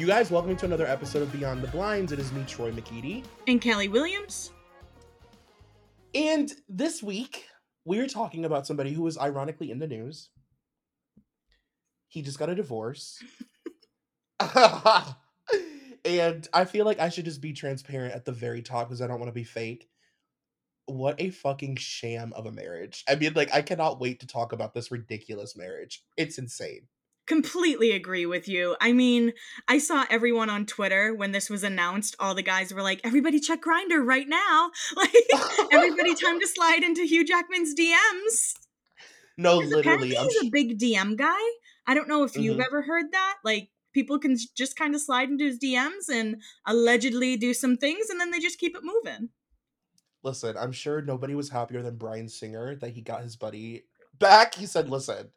You 0.00 0.06
guys, 0.06 0.30
welcome 0.30 0.56
to 0.56 0.64
another 0.64 0.86
episode 0.86 1.20
of 1.20 1.30
Beyond 1.30 1.60
the 1.60 1.68
Blinds. 1.68 2.10
It 2.10 2.18
is 2.18 2.32
me, 2.32 2.42
Troy 2.46 2.72
McEady. 2.72 3.22
And 3.46 3.60
Kelli 3.60 3.92
Williams. 3.92 4.50
And 6.14 6.50
this 6.70 7.02
week, 7.02 7.44
we're 7.84 8.06
talking 8.06 8.46
about 8.46 8.66
somebody 8.66 8.94
who 8.94 9.06
is 9.06 9.18
ironically 9.18 9.70
in 9.70 9.78
the 9.78 9.86
news. 9.86 10.30
He 12.08 12.22
just 12.22 12.38
got 12.38 12.48
a 12.48 12.54
divorce. 12.54 13.22
and 14.40 14.48
I 16.54 16.64
feel 16.64 16.86
like 16.86 16.98
I 16.98 17.10
should 17.10 17.26
just 17.26 17.42
be 17.42 17.52
transparent 17.52 18.14
at 18.14 18.24
the 18.24 18.32
very 18.32 18.62
top 18.62 18.88
because 18.88 19.02
I 19.02 19.06
don't 19.06 19.20
want 19.20 19.28
to 19.28 19.34
be 19.34 19.44
fake. 19.44 19.90
What 20.86 21.20
a 21.20 21.28
fucking 21.28 21.76
sham 21.76 22.32
of 22.32 22.46
a 22.46 22.52
marriage. 22.52 23.04
I 23.06 23.16
mean, 23.16 23.34
like, 23.34 23.52
I 23.52 23.60
cannot 23.60 24.00
wait 24.00 24.20
to 24.20 24.26
talk 24.26 24.54
about 24.54 24.72
this 24.72 24.90
ridiculous 24.90 25.58
marriage. 25.58 26.02
It's 26.16 26.38
insane 26.38 26.86
completely 27.30 27.92
agree 27.92 28.26
with 28.26 28.48
you. 28.48 28.74
I 28.80 28.92
mean, 28.92 29.34
I 29.68 29.78
saw 29.78 30.04
everyone 30.10 30.50
on 30.50 30.66
Twitter 30.66 31.14
when 31.14 31.30
this 31.30 31.48
was 31.48 31.62
announced. 31.62 32.16
All 32.18 32.34
the 32.34 32.42
guys 32.42 32.74
were 32.74 32.82
like, 32.82 33.00
"Everybody 33.04 33.38
check 33.38 33.62
Grindr 33.62 34.04
right 34.04 34.28
now!" 34.28 34.72
Like, 34.96 35.14
everybody 35.72 36.16
time 36.16 36.40
to 36.40 36.48
slide 36.48 36.82
into 36.82 37.04
Hugh 37.04 37.24
Jackman's 37.24 37.72
DMs. 37.72 38.54
No, 39.38 39.58
literally, 39.58 40.18
I'm 40.18 40.24
he's 40.24 40.42
a 40.42 40.50
big 40.50 40.78
DM 40.80 41.16
guy. 41.16 41.38
I 41.86 41.94
don't 41.94 42.08
know 42.08 42.24
if 42.24 42.36
you've 42.36 42.54
mm-hmm. 42.54 42.62
ever 42.62 42.82
heard 42.82 43.12
that. 43.12 43.36
Like, 43.44 43.68
people 43.94 44.18
can 44.18 44.36
just 44.56 44.76
kind 44.76 44.96
of 44.96 45.00
slide 45.00 45.28
into 45.28 45.44
his 45.44 45.58
DMs 45.60 46.08
and 46.12 46.42
allegedly 46.66 47.36
do 47.36 47.54
some 47.54 47.76
things, 47.76 48.10
and 48.10 48.20
then 48.20 48.32
they 48.32 48.40
just 48.40 48.58
keep 48.58 48.74
it 48.74 48.82
moving. 48.82 49.28
Listen, 50.24 50.56
I'm 50.58 50.72
sure 50.72 51.00
nobody 51.00 51.36
was 51.36 51.48
happier 51.48 51.80
than 51.80 51.94
Bryan 51.94 52.28
Singer 52.28 52.74
that 52.80 52.90
he 52.90 53.00
got 53.00 53.22
his 53.22 53.36
buddy 53.36 53.84
back. 54.18 54.56
He 54.56 54.66
said, 54.66 54.90
"Listen." 54.90 55.30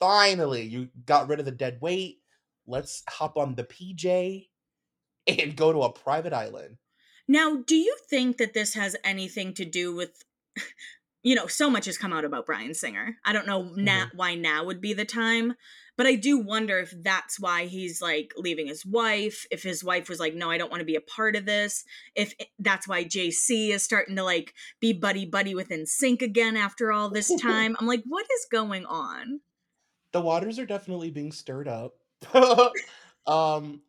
Finally 0.00 0.62
you 0.62 0.88
got 1.04 1.28
rid 1.28 1.40
of 1.40 1.44
the 1.44 1.52
dead 1.52 1.78
weight. 1.80 2.18
Let's 2.66 3.02
hop 3.08 3.36
on 3.36 3.54
the 3.54 3.64
PJ 3.64 4.48
and 5.26 5.56
go 5.56 5.72
to 5.72 5.82
a 5.82 5.92
private 5.92 6.32
island. 6.32 6.78
Now, 7.28 7.56
do 7.56 7.74
you 7.74 7.96
think 8.08 8.36
that 8.36 8.54
this 8.54 8.74
has 8.74 8.94
anything 9.02 9.52
to 9.54 9.64
do 9.64 9.94
with 9.94 10.24
you 11.26 11.34
know, 11.34 11.48
so 11.48 11.68
much 11.68 11.86
has 11.86 11.98
come 11.98 12.12
out 12.12 12.24
about 12.24 12.46
Bryan 12.46 12.72
Singer. 12.72 13.16
I 13.24 13.32
don't 13.32 13.48
know 13.48 13.64
mm-hmm. 13.64 14.16
why 14.16 14.36
now 14.36 14.64
would 14.64 14.80
be 14.80 14.94
the 14.94 15.04
time, 15.04 15.54
but 15.96 16.06
I 16.06 16.14
do 16.14 16.38
wonder 16.38 16.78
if 16.78 16.94
that's 17.02 17.40
why 17.40 17.64
he's 17.66 18.00
like 18.00 18.32
leaving 18.36 18.68
his 18.68 18.86
wife. 18.86 19.44
If 19.50 19.64
his 19.64 19.82
wife 19.82 20.08
was 20.08 20.20
like, 20.20 20.34
"No, 20.34 20.52
I 20.52 20.56
don't 20.56 20.70
want 20.70 20.82
to 20.82 20.86
be 20.86 20.94
a 20.94 21.00
part 21.00 21.34
of 21.34 21.44
this." 21.44 21.84
If 22.14 22.32
that's 22.60 22.86
why 22.86 23.02
JC 23.02 23.70
is 23.70 23.82
starting 23.82 24.14
to 24.14 24.22
like 24.22 24.54
be 24.78 24.92
buddy 24.92 25.26
buddy 25.26 25.56
with 25.56 25.70
NSYNC 25.70 26.22
again 26.22 26.56
after 26.56 26.92
all 26.92 27.08
this 27.10 27.34
time. 27.42 27.76
I'm 27.80 27.88
like, 27.88 28.04
what 28.06 28.26
is 28.32 28.46
going 28.48 28.86
on? 28.86 29.40
The 30.16 30.22
waters 30.22 30.58
are 30.58 30.64
definitely 30.64 31.10
being 31.10 31.30
stirred 31.30 31.68
up. 31.68 31.98
um, 33.26 33.82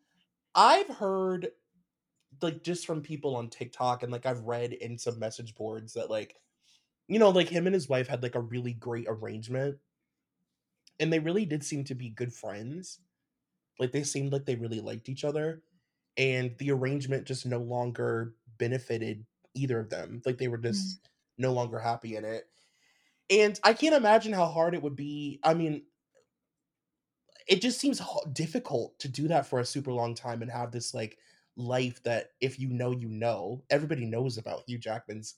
I've 0.53 0.89
heard 0.89 1.51
like 2.41 2.63
just 2.63 2.85
from 2.85 3.01
people 3.01 3.37
on 3.37 3.49
TikTok 3.49 4.03
and 4.03 4.11
like 4.11 4.25
I've 4.25 4.43
read 4.43 4.73
in 4.73 4.97
some 4.97 5.17
message 5.17 5.55
boards 5.55 5.93
that 5.93 6.09
like 6.09 6.35
you 7.07 7.17
know 7.17 7.29
like 7.29 7.47
him 7.47 7.65
and 7.65 7.73
his 7.73 7.87
wife 7.87 8.09
had 8.09 8.21
like 8.21 8.35
a 8.35 8.41
really 8.41 8.73
great 8.73 9.05
arrangement 9.07 9.77
and 10.99 11.13
they 11.13 11.19
really 11.19 11.45
did 11.45 11.63
seem 11.63 11.85
to 11.85 11.95
be 11.95 12.09
good 12.09 12.33
friends. 12.33 12.99
Like 13.79 13.93
they 13.93 14.03
seemed 14.03 14.33
like 14.33 14.45
they 14.45 14.55
really 14.55 14.81
liked 14.81 15.07
each 15.07 15.23
other 15.23 15.61
and 16.17 16.53
the 16.57 16.71
arrangement 16.71 17.25
just 17.25 17.45
no 17.45 17.59
longer 17.59 18.33
benefited 18.57 19.25
either 19.53 19.79
of 19.79 19.89
them. 19.89 20.21
Like 20.25 20.37
they 20.39 20.49
were 20.49 20.57
just 20.57 20.97
mm. 20.97 20.99
no 21.37 21.53
longer 21.53 21.79
happy 21.79 22.17
in 22.17 22.25
it. 22.25 22.49
And 23.29 23.57
I 23.63 23.71
can't 23.71 23.95
imagine 23.95 24.33
how 24.33 24.47
hard 24.47 24.73
it 24.73 24.83
would 24.83 24.97
be. 24.97 25.39
I 25.41 25.53
mean, 25.53 25.83
it 27.47 27.61
just 27.61 27.79
seems 27.79 28.01
difficult 28.33 28.99
to 28.99 29.07
do 29.07 29.27
that 29.29 29.47
for 29.47 29.59
a 29.59 29.65
super 29.65 29.91
long 29.91 30.13
time 30.15 30.41
and 30.41 30.51
have 30.51 30.71
this 30.71 30.93
like 30.93 31.17
life 31.55 32.01
that 32.03 32.31
if 32.41 32.59
you 32.59 32.69
know 32.69 32.91
you 32.91 33.09
know. 33.09 33.63
Everybody 33.69 34.05
knows 34.05 34.37
about 34.37 34.63
hugh 34.67 34.77
jackman's 34.77 35.35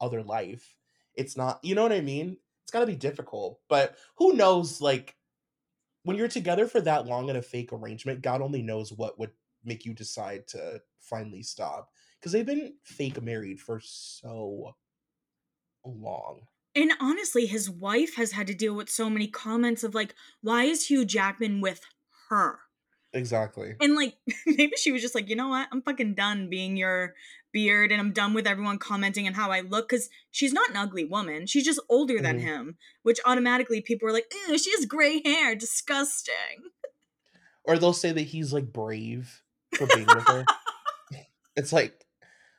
other 0.00 0.22
life. 0.22 0.76
It's 1.14 1.36
not 1.36 1.60
you 1.62 1.74
know 1.74 1.82
what 1.82 1.92
i 1.92 2.00
mean? 2.00 2.36
It's 2.62 2.72
got 2.72 2.80
to 2.80 2.86
be 2.86 2.96
difficult 2.96 3.60
but 3.68 3.96
who 4.16 4.34
knows 4.34 4.80
like 4.80 5.16
when 6.02 6.16
you're 6.16 6.28
together 6.28 6.66
for 6.66 6.80
that 6.82 7.06
long 7.06 7.30
in 7.30 7.36
a 7.36 7.42
fake 7.42 7.72
arrangement 7.72 8.20
god 8.20 8.42
only 8.42 8.60
knows 8.60 8.92
what 8.92 9.18
would 9.18 9.30
make 9.64 9.84
you 9.86 9.94
decide 9.94 10.46
to 10.48 10.80
finally 11.00 11.42
stop 11.42 11.90
because 12.18 12.32
they've 12.32 12.44
been 12.44 12.74
fake 12.82 13.22
married 13.22 13.58
for 13.58 13.80
so 13.82 14.74
long 15.84 16.40
and 16.78 16.92
honestly, 17.00 17.46
his 17.46 17.68
wife 17.68 18.14
has 18.14 18.32
had 18.32 18.46
to 18.46 18.54
deal 18.54 18.72
with 18.72 18.88
so 18.88 19.10
many 19.10 19.26
comments 19.26 19.82
of 19.82 19.96
like, 19.96 20.14
why 20.42 20.64
is 20.64 20.86
Hugh 20.86 21.04
Jackman 21.04 21.60
with 21.60 21.80
her? 22.28 22.60
Exactly. 23.12 23.74
And 23.80 23.96
like, 23.96 24.14
maybe 24.46 24.74
she 24.76 24.92
was 24.92 25.02
just 25.02 25.14
like, 25.14 25.28
you 25.28 25.34
know 25.34 25.48
what? 25.48 25.66
I'm 25.72 25.82
fucking 25.82 26.14
done 26.14 26.48
being 26.48 26.76
your 26.76 27.14
beard 27.52 27.90
and 27.90 28.00
I'm 28.00 28.12
done 28.12 28.32
with 28.32 28.46
everyone 28.46 28.78
commenting 28.78 29.26
on 29.26 29.34
how 29.34 29.50
I 29.50 29.60
look 29.60 29.88
because 29.88 30.08
she's 30.30 30.52
not 30.52 30.70
an 30.70 30.76
ugly 30.76 31.04
woman. 31.04 31.46
She's 31.46 31.64
just 31.64 31.80
older 31.88 32.14
mm-hmm. 32.14 32.22
than 32.22 32.38
him, 32.38 32.76
which 33.02 33.18
automatically 33.26 33.80
people 33.80 34.08
are 34.08 34.12
like, 34.12 34.32
she 34.56 34.70
has 34.70 34.86
gray 34.86 35.20
hair. 35.24 35.56
Disgusting. 35.56 36.70
Or 37.64 37.76
they'll 37.76 37.92
say 37.92 38.12
that 38.12 38.22
he's 38.22 38.52
like 38.52 38.72
brave 38.72 39.42
for 39.74 39.86
being 39.88 40.06
with 40.06 40.26
her. 40.28 40.44
It's 41.56 41.72
like, 41.72 42.06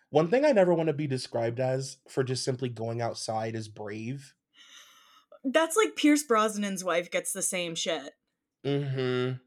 one 0.10 0.30
thing 0.30 0.46
I 0.46 0.52
never 0.52 0.74
want 0.74 0.88
to 0.88 0.94
be 0.94 1.08
described 1.08 1.60
as 1.60 1.98
for 2.08 2.24
just 2.24 2.44
simply 2.44 2.70
going 2.70 3.02
outside 3.02 3.56
is 3.56 3.68
brave. 3.68 4.34
That's 5.44 5.78
like 5.78 5.96
Pierce 5.96 6.24
Brosnan's 6.26 6.84
wife 6.84 7.12
gets 7.12 7.32
the 7.32 7.42
same 7.42 7.76
shit. 7.76 8.14
Mm-hmm. 8.66 9.38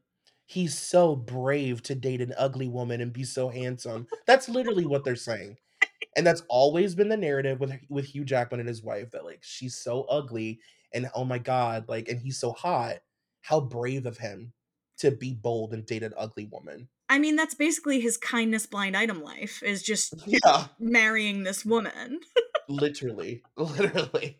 He's 0.45 0.77
so 0.77 1.15
brave 1.15 1.81
to 1.83 1.95
date 1.95 2.21
an 2.21 2.33
ugly 2.37 2.67
woman 2.67 3.01
and 3.01 3.13
be 3.13 3.23
so 3.23 3.49
handsome. 3.49 4.07
That's 4.25 4.49
literally 4.49 4.85
what 4.85 5.03
they're 5.03 5.15
saying. 5.15 5.57
And 6.15 6.27
that's 6.27 6.43
always 6.47 6.93
been 6.93 7.09
the 7.09 7.17
narrative 7.17 7.59
with 7.59 7.73
with 7.89 8.05
Hugh 8.05 8.23
Jackman 8.23 8.59
and 8.59 8.69
his 8.69 8.83
wife 8.83 9.09
that 9.11 9.25
like 9.25 9.39
she's 9.41 9.75
so 9.75 10.03
ugly 10.03 10.59
and 10.93 11.09
oh 11.15 11.25
my 11.25 11.39
god, 11.39 11.85
like 11.89 12.07
and 12.07 12.19
he's 12.19 12.39
so 12.39 12.51
hot. 12.51 12.97
How 13.41 13.59
brave 13.59 14.05
of 14.05 14.19
him 14.19 14.53
to 14.99 15.09
be 15.09 15.33
bold 15.33 15.73
and 15.73 15.87
date 15.87 16.03
an 16.03 16.13
ugly 16.15 16.45
woman. 16.45 16.87
I 17.09 17.19
mean, 17.19 17.35
that's 17.35 17.53
basically 17.53 17.99
his 17.99 18.17
kindness 18.17 18.65
blind 18.65 18.95
item 18.95 19.21
life 19.21 19.61
is 19.61 19.83
just 19.83 20.13
yeah. 20.25 20.67
marrying 20.79 21.43
this 21.43 21.65
woman. 21.65 22.19
literally, 22.67 23.43
literally. 23.57 24.39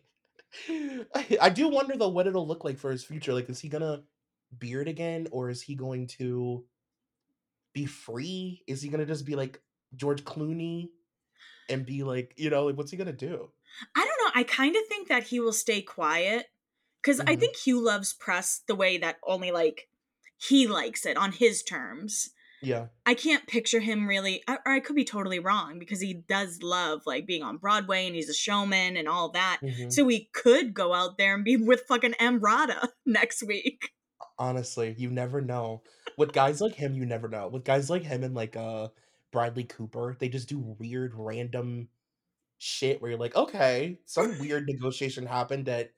I, 0.68 1.38
I 1.40 1.50
do 1.50 1.68
wonder 1.68 1.96
though 1.96 2.08
what 2.08 2.26
it'll 2.26 2.46
look 2.46 2.64
like 2.64 2.78
for 2.78 2.90
his 2.90 3.04
future. 3.04 3.34
Like, 3.34 3.48
is 3.48 3.60
he 3.60 3.68
gonna 3.68 4.02
beard 4.58 4.88
again, 4.88 5.28
or 5.30 5.50
is 5.50 5.62
he 5.62 5.74
going 5.74 6.06
to 6.18 6.64
be 7.72 7.86
free? 7.86 8.62
Is 8.66 8.80
he 8.82 8.88
gonna 8.88 9.06
just 9.06 9.26
be 9.26 9.34
like 9.34 9.60
George 9.96 10.24
Clooney 10.24 10.90
and 11.68 11.84
be 11.84 12.02
like, 12.02 12.34
you 12.36 12.50
know, 12.50 12.66
like 12.66 12.76
what's 12.76 12.90
he 12.90 12.96
gonna 12.96 13.12
do? 13.12 13.50
I 13.94 14.04
don't 14.04 14.24
know. 14.24 14.40
I 14.40 14.44
kind 14.44 14.76
of 14.76 14.82
think 14.88 15.08
that 15.08 15.24
he 15.24 15.40
will 15.40 15.52
stay 15.52 15.82
quiet 15.82 16.46
because 17.02 17.18
mm-hmm. 17.18 17.30
I 17.30 17.36
think 17.36 17.56
Hugh 17.56 17.80
loves 17.80 18.12
press 18.12 18.62
the 18.66 18.74
way 18.74 18.98
that 18.98 19.16
only 19.26 19.50
like 19.50 19.88
he 20.36 20.66
likes 20.66 21.06
it 21.06 21.16
on 21.16 21.32
his 21.32 21.62
terms. 21.62 22.30
Yeah. 22.64 22.86
I 23.06 23.14
can't 23.14 23.46
picture 23.46 23.80
him 23.80 24.06
really, 24.06 24.42
or 24.48 24.58
I 24.66 24.80
could 24.80 24.96
be 24.96 25.04
totally 25.04 25.38
wrong 25.38 25.78
because 25.78 26.00
he 26.00 26.14
does 26.14 26.62
love 26.62 27.02
like 27.06 27.26
being 27.26 27.42
on 27.42 27.58
Broadway 27.58 28.06
and 28.06 28.14
he's 28.14 28.28
a 28.28 28.34
showman 28.34 28.96
and 28.96 29.08
all 29.08 29.30
that. 29.32 29.60
Mhm. 29.62 29.92
So 29.92 30.06
he 30.08 30.30
could 30.32 30.74
go 30.74 30.94
out 30.94 31.18
there 31.18 31.34
and 31.34 31.44
be 31.44 31.56
with 31.56 31.82
fucking 31.88 32.14
Emrata 32.20 32.88
next 33.06 33.42
week. 33.42 33.90
Honestly, 34.38 34.94
you 34.98 35.10
never 35.10 35.40
know. 35.40 35.82
With 36.16 36.32
guys 36.32 36.60
like 36.60 36.74
him, 36.74 36.94
you 36.94 37.06
never 37.06 37.28
know. 37.28 37.48
With 37.48 37.64
guys 37.64 37.90
like 37.90 38.02
him 38.02 38.24
and 38.24 38.34
like 38.34 38.56
uh 38.56 38.88
Bradley 39.32 39.64
Cooper, 39.64 40.16
they 40.18 40.28
just 40.28 40.48
do 40.48 40.58
weird 40.78 41.12
random 41.14 41.88
shit 42.58 43.02
where 43.02 43.10
you're 43.10 43.20
like, 43.20 43.36
okay, 43.36 43.98
some 44.06 44.38
weird 44.38 44.66
negotiation 44.66 45.26
happened 45.26 45.68
at 45.68 45.90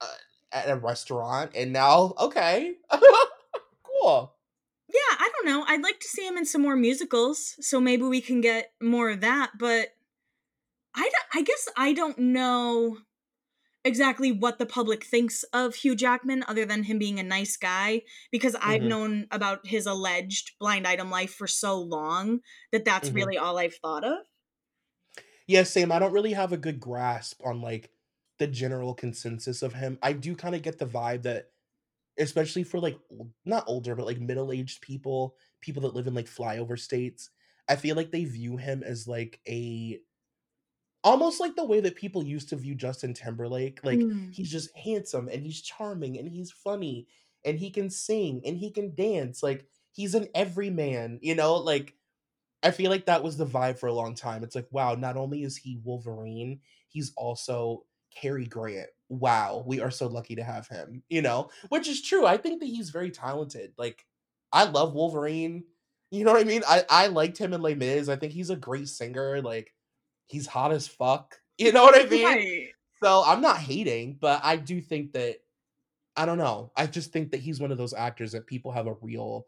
uh, 0.00 0.06
at 0.52 0.68
a 0.68 0.76
restaurant, 0.76 1.52
and 1.54 1.72
now 1.72 2.14
okay, 2.18 2.74
cool. 3.82 4.34
Yeah, 4.92 5.16
I 5.18 5.30
don't 5.34 5.46
know. 5.46 5.64
I'd 5.68 5.82
like 5.82 6.00
to 6.00 6.08
see 6.08 6.26
him 6.26 6.36
in 6.36 6.44
some 6.44 6.62
more 6.62 6.74
musicals, 6.76 7.56
so 7.64 7.80
maybe 7.80 8.02
we 8.02 8.20
can 8.20 8.40
get 8.40 8.72
more 8.82 9.10
of 9.10 9.20
that. 9.20 9.52
But 9.58 9.90
I, 10.94 11.10
I 11.34 11.42
guess 11.42 11.68
I 11.76 11.92
don't 11.92 12.18
know 12.18 12.98
exactly 13.84 14.32
what 14.32 14.58
the 14.58 14.66
public 14.66 15.04
thinks 15.04 15.44
of 15.54 15.74
Hugh 15.76 15.96
Jackman, 15.96 16.44
other 16.48 16.66
than 16.66 16.84
him 16.84 16.98
being 16.98 17.20
a 17.20 17.24
nice 17.24 17.56
guy, 17.56 18.02
because 18.32 18.56
I've 18.62 18.82
Mhm. 18.82 18.84
known 18.84 19.28
about 19.30 19.66
his 19.66 19.86
alleged 19.86 20.52
blind 20.60 20.86
item 20.86 21.10
life 21.10 21.34
for 21.34 21.46
so 21.48 21.80
long 21.80 22.40
that 22.72 22.84
that's 22.84 23.10
Mhm. 23.10 23.14
really 23.14 23.38
all 23.38 23.58
I've 23.58 23.76
thought 23.76 24.04
of. 24.04 24.26
Yeah, 25.46 25.62
same. 25.64 25.90
I 25.92 25.98
don't 25.98 26.12
really 26.12 26.32
have 26.32 26.52
a 26.52 26.56
good 26.56 26.80
grasp 26.80 27.40
on 27.44 27.60
like 27.60 27.90
the 28.38 28.46
general 28.46 28.94
consensus 28.94 29.62
of 29.62 29.74
him. 29.74 29.98
I 30.02 30.12
do 30.12 30.36
kind 30.36 30.54
of 30.54 30.62
get 30.62 30.78
the 30.78 30.86
vibe 30.86 31.22
that, 31.22 31.50
especially 32.18 32.64
for 32.64 32.80
like 32.80 32.98
not 33.44 33.64
older, 33.66 33.94
but 33.94 34.06
like 34.06 34.20
middle 34.20 34.52
aged 34.52 34.82
people, 34.82 35.36
people 35.60 35.82
that 35.82 35.94
live 35.94 36.06
in 36.06 36.14
like 36.14 36.26
flyover 36.26 36.78
states, 36.78 37.30
I 37.68 37.76
feel 37.76 37.96
like 37.96 38.10
they 38.10 38.24
view 38.24 38.56
him 38.56 38.82
as 38.82 39.06
like 39.08 39.40
a 39.48 40.00
almost 41.02 41.40
like 41.40 41.56
the 41.56 41.64
way 41.64 41.80
that 41.80 41.96
people 41.96 42.24
used 42.24 42.48
to 42.50 42.56
view 42.56 42.74
Justin 42.74 43.14
Timberlake. 43.14 43.82
Like 43.84 44.00
Mm. 44.00 44.30
he's 44.30 44.50
just 44.50 44.76
handsome 44.76 45.28
and 45.28 45.42
he's 45.42 45.62
charming 45.62 46.18
and 46.18 46.28
he's 46.28 46.50
funny 46.52 47.08
and 47.44 47.58
he 47.58 47.70
can 47.70 47.88
sing 47.90 48.42
and 48.44 48.56
he 48.58 48.70
can 48.70 48.94
dance. 48.94 49.42
Like 49.42 49.66
he's 49.92 50.14
an 50.14 50.28
everyman, 50.34 51.18
you 51.22 51.34
know? 51.34 51.54
Like 51.56 51.94
I 52.62 52.72
feel 52.72 52.90
like 52.90 53.06
that 53.06 53.24
was 53.24 53.38
the 53.38 53.46
vibe 53.46 53.78
for 53.78 53.88
a 53.88 53.94
long 53.94 54.14
time. 54.16 54.44
It's 54.44 54.56
like, 54.56 54.68
wow, 54.72 54.94
not 54.96 55.16
only 55.16 55.44
is 55.44 55.56
he 55.58 55.78
Wolverine, 55.84 56.62
he's 56.88 57.12
also 57.16 57.86
Cary 58.14 58.46
Grant. 58.46 58.90
Wow, 59.10 59.64
we 59.66 59.80
are 59.80 59.90
so 59.90 60.06
lucky 60.06 60.36
to 60.36 60.44
have 60.44 60.68
him, 60.68 61.02
you 61.10 61.20
know? 61.20 61.50
Which 61.68 61.88
is 61.88 62.00
true. 62.00 62.24
I 62.24 62.36
think 62.36 62.60
that 62.60 62.66
he's 62.66 62.90
very 62.90 63.10
talented. 63.10 63.72
Like, 63.76 64.06
I 64.52 64.64
love 64.64 64.94
Wolverine. 64.94 65.64
You 66.10 66.24
know 66.24 66.32
what 66.32 66.40
I 66.40 66.44
mean? 66.44 66.62
I, 66.66 66.84
I 66.88 67.06
liked 67.08 67.36
him 67.36 67.52
in 67.52 67.60
Les 67.60 67.74
Mis. 67.74 68.08
I 68.08 68.16
think 68.16 68.32
he's 68.32 68.50
a 68.50 68.56
great 68.56 68.88
singer. 68.88 69.42
Like, 69.42 69.74
he's 70.26 70.46
hot 70.46 70.72
as 70.72 70.88
fuck. 70.88 71.36
You 71.60 71.72
know 71.72 71.82
what 71.82 71.94
I 71.94 72.08
mean? 72.08 72.24
Right. 72.24 72.68
So 73.02 73.22
I'm 73.26 73.42
not 73.42 73.58
hating, 73.58 74.16
but 74.18 74.40
I 74.42 74.56
do 74.56 74.80
think 74.80 75.12
that 75.12 75.40
I 76.16 76.24
don't 76.24 76.38
know. 76.38 76.72
I 76.74 76.86
just 76.86 77.12
think 77.12 77.32
that 77.32 77.40
he's 77.40 77.60
one 77.60 77.70
of 77.70 77.76
those 77.76 77.92
actors 77.92 78.32
that 78.32 78.46
people 78.46 78.72
have 78.72 78.86
a 78.86 78.96
real 79.02 79.46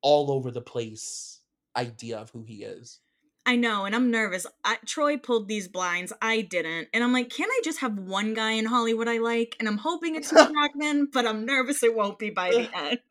all 0.00 0.30
over 0.30 0.52
the 0.52 0.60
place 0.60 1.40
idea 1.76 2.18
of 2.18 2.30
who 2.30 2.44
he 2.44 2.62
is. 2.62 3.00
I 3.46 3.56
know, 3.56 3.84
and 3.84 3.94
I'm 3.94 4.10
nervous. 4.10 4.46
I, 4.64 4.78
Troy 4.86 5.18
pulled 5.18 5.48
these 5.48 5.68
blinds. 5.68 6.12
I 6.22 6.40
didn't. 6.40 6.88
And 6.94 7.04
I'm 7.04 7.12
like, 7.12 7.28
can 7.28 7.48
I 7.50 7.60
just 7.62 7.80
have 7.80 7.98
one 7.98 8.32
guy 8.32 8.52
in 8.52 8.64
Hollywood 8.64 9.06
I 9.08 9.18
like? 9.18 9.54
And 9.58 9.68
I'm 9.68 9.76
hoping 9.78 10.16
it's 10.16 10.30
Jackman, 10.30 11.08
but 11.12 11.26
I'm 11.26 11.44
nervous 11.44 11.82
it 11.82 11.94
won't 11.94 12.18
be 12.18 12.30
by 12.30 12.50
the 12.50 12.70
end. 12.76 12.98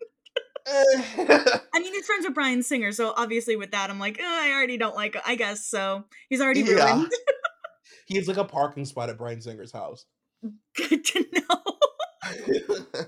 I 0.66 1.80
mean, 1.80 1.94
he's 1.94 2.06
friends 2.06 2.26
with 2.26 2.34
Bryan 2.34 2.64
Singer, 2.64 2.94
so 2.94 3.14
obviously 3.18 3.58
with 3.58 3.72
that, 3.72 3.90
I'm 3.90 4.00
like, 4.00 4.18
"Eh, 4.18 4.24
I 4.26 4.52
already 4.54 4.78
don't 4.78 4.96
like. 4.96 5.18
I 5.26 5.36
guess 5.36 5.66
so. 5.66 6.06
He's 6.30 6.40
already 6.40 6.62
Yeah. 6.62 6.94
ruined. 6.96 7.12
he 8.08 8.16
has 8.16 8.30
like 8.30 8.38
a 8.38 8.46
parking 8.46 8.86
spot 8.86 9.10
at 9.10 9.18
Bryan 9.18 9.42
Singer's 9.42 9.74
house. 9.74 10.06
Good 10.76 11.04
to 11.04 11.26
know. 11.34 13.04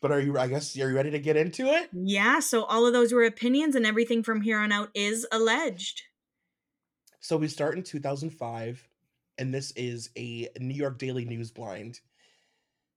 But 0.00 0.12
are 0.12 0.20
you 0.20 0.38
I 0.38 0.48
guess 0.48 0.76
are 0.76 0.88
you 0.88 0.96
ready 0.96 1.10
to 1.10 1.18
get 1.18 1.36
into 1.36 1.66
it? 1.66 1.90
Yeah. 1.92 2.40
So 2.40 2.64
all 2.64 2.86
of 2.86 2.92
those 2.92 3.12
were 3.12 3.24
opinions, 3.24 3.74
and 3.74 3.86
everything 3.86 4.22
from 4.22 4.42
here 4.42 4.58
on 4.58 4.72
out 4.72 4.90
is 4.94 5.26
alleged. 5.32 6.02
So 7.20 7.36
we 7.36 7.48
start 7.48 7.76
in 7.76 7.82
2005 7.82 8.88
and 9.38 9.54
this 9.54 9.72
is 9.72 10.10
a 10.16 10.48
New 10.58 10.74
York 10.74 10.98
Daily 10.98 11.24
News 11.24 11.50
blind. 11.50 12.00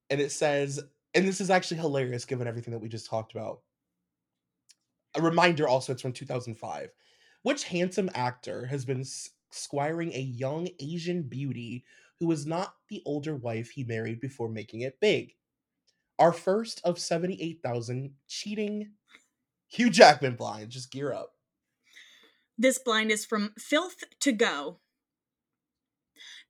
And 0.09 0.21
it 0.21 0.31
says 0.31 0.79
and 1.13 1.27
this 1.27 1.41
is 1.41 1.49
actually 1.49 1.77
hilarious 1.77 2.25
given 2.25 2.47
everything 2.47 2.71
that 2.71 2.81
we 2.81 2.87
just 2.87 3.09
talked 3.09 3.33
about. 3.33 3.61
A 5.15 5.21
reminder 5.21 5.67
also 5.67 5.91
it's 5.91 6.01
from 6.01 6.13
2005. 6.13 6.89
Which 7.43 7.65
handsome 7.65 8.09
actor 8.13 8.65
has 8.67 8.85
been 8.85 9.03
squiring 9.49 10.13
a 10.13 10.19
young 10.19 10.69
Asian 10.79 11.23
beauty 11.23 11.83
who 12.19 12.27
was 12.27 12.45
not 12.45 12.75
the 12.87 13.01
older 13.05 13.35
wife 13.35 13.71
he 13.71 13.83
married 13.83 14.21
before 14.21 14.47
making 14.47 14.81
it 14.81 14.99
big? 15.01 15.33
Our 16.21 16.31
first 16.31 16.81
of 16.83 16.99
78,000 16.99 18.11
cheating 18.27 18.91
Hugh 19.69 19.89
Jackman 19.89 20.35
blind. 20.35 20.69
Just 20.69 20.91
gear 20.91 21.11
up. 21.11 21.31
This 22.55 22.77
blind 22.77 23.09
is 23.09 23.25
from 23.25 23.53
Filth 23.57 24.03
to 24.19 24.31
Go. 24.31 24.81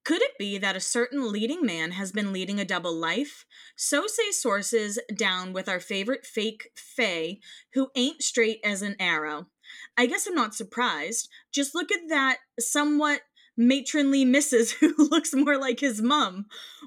Could 0.03 0.21
it 0.21 0.37
be 0.37 0.57
that 0.57 0.75
a 0.75 0.81
certain 0.81 1.31
leading 1.31 1.65
man 1.65 1.91
has 1.91 2.11
been 2.11 2.33
leading 2.33 2.59
a 2.59 2.65
double 2.65 2.93
life? 2.93 3.45
So 3.77 4.07
say 4.07 4.31
sources 4.31 4.99
down 5.15 5.53
with 5.53 5.69
our 5.69 5.79
favorite 5.79 6.25
fake 6.25 6.71
Faye, 6.75 7.39
who 7.73 7.91
ain't 7.95 8.21
straight 8.21 8.59
as 8.65 8.81
an 8.81 8.97
arrow. 8.99 9.47
I 9.95 10.05
guess 10.05 10.27
I'm 10.27 10.35
not 10.35 10.53
surprised. 10.53 11.29
Just 11.53 11.73
look 11.73 11.93
at 11.93 12.09
that 12.09 12.39
somewhat 12.59 13.21
matronly 13.57 14.25
missus 14.25 14.71
who 14.79 14.93
looks 14.97 15.33
more 15.33 15.57
like 15.57 15.79
his 15.79 16.01
mum, 16.01 16.45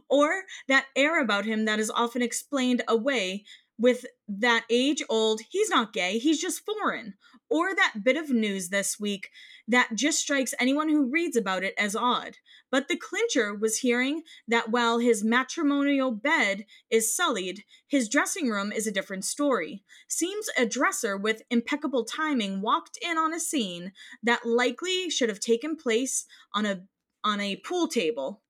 or 0.08 0.44
that 0.69 0.87
air 0.96 1.20
about 1.20 1.44
him 1.44 1.64
that 1.64 1.78
is 1.78 1.90
often 1.90 2.22
explained 2.22 2.82
away 2.88 3.44
with 3.79 4.05
that 4.29 4.65
age 4.71 5.03
old, 5.09 5.41
he's 5.50 5.71
not 5.71 5.93
gay, 5.93 6.19
he's 6.19 6.41
just 6.41 6.65
foreign, 6.65 7.15
or 7.50 7.75
that 7.75 8.03
bit 8.03 8.17
of 8.17 8.31
news 8.31 8.69
this 8.69 8.99
week 8.99 9.31
that 9.67 9.94
just 9.94 10.19
strikes 10.19 10.55
anyone 10.61 10.88
who 10.88 11.11
reads 11.11 11.37
about 11.37 11.65
it 11.65 11.75
as 11.79 11.97
odd. 11.97 12.37
But 12.71 12.88
the 12.88 12.97
clincher 12.97 13.55
was 13.55 13.79
hearing 13.79 14.23
that 14.49 14.71
while 14.71 14.99
his 14.99 15.25
matrimonial 15.25 16.11
bed 16.11 16.67
is 16.91 17.15
sullied, 17.15 17.65
his 17.87 18.09
dressing 18.09 18.49
room 18.49 18.73
is 18.73 18.87
a 18.87 18.93
different 18.93 19.25
story. 19.25 19.85
Seems 20.09 20.49
a 20.59 20.67
dresser 20.67 21.17
with 21.17 21.43
impeccable 21.50 22.05
timing 22.05 22.61
walked 22.61 22.99
in 23.00 23.17
on 23.17 23.32
a 23.32 23.41
scene 23.41 23.93
that 24.23 24.45
likely 24.45 25.09
should 25.09 25.28
have 25.28 25.40
taken 25.40 25.76
place 25.76 26.26
on 26.52 26.66
a 26.66 26.83
on 27.23 27.40
a 27.40 27.57
pool 27.57 27.88
table. 27.88 28.43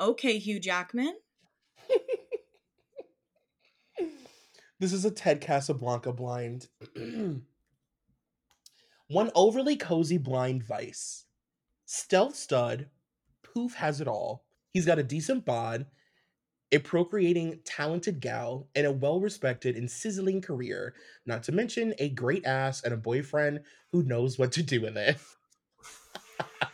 Okay, 0.00 0.38
Hugh 0.38 0.60
Jackman. 0.60 1.18
This 4.80 4.92
is 4.92 5.04
a 5.04 5.10
Ted 5.10 5.40
Casablanca 5.40 6.12
blind. 6.12 6.68
One 9.08 9.30
overly 9.34 9.76
cozy 9.76 10.18
blind 10.18 10.62
vice. 10.62 11.24
Stealth 11.84 12.36
stud, 12.36 12.86
poof 13.42 13.74
has 13.74 14.00
it 14.00 14.06
all. 14.06 14.44
He's 14.72 14.86
got 14.86 14.98
a 14.98 15.02
decent 15.02 15.44
bod, 15.44 15.86
a 16.70 16.78
procreating, 16.78 17.58
talented 17.64 18.20
gal, 18.20 18.68
and 18.76 18.86
a 18.86 18.92
well 18.92 19.20
respected 19.20 19.76
and 19.76 19.90
sizzling 19.90 20.42
career, 20.42 20.94
not 21.26 21.42
to 21.44 21.52
mention 21.52 21.94
a 21.98 22.10
great 22.10 22.46
ass 22.46 22.84
and 22.84 22.94
a 22.94 22.98
boyfriend 22.98 23.60
who 23.90 24.02
knows 24.04 24.38
what 24.38 24.52
to 24.52 24.62
do 24.62 24.82
with 24.82 24.96
it. 24.96 25.16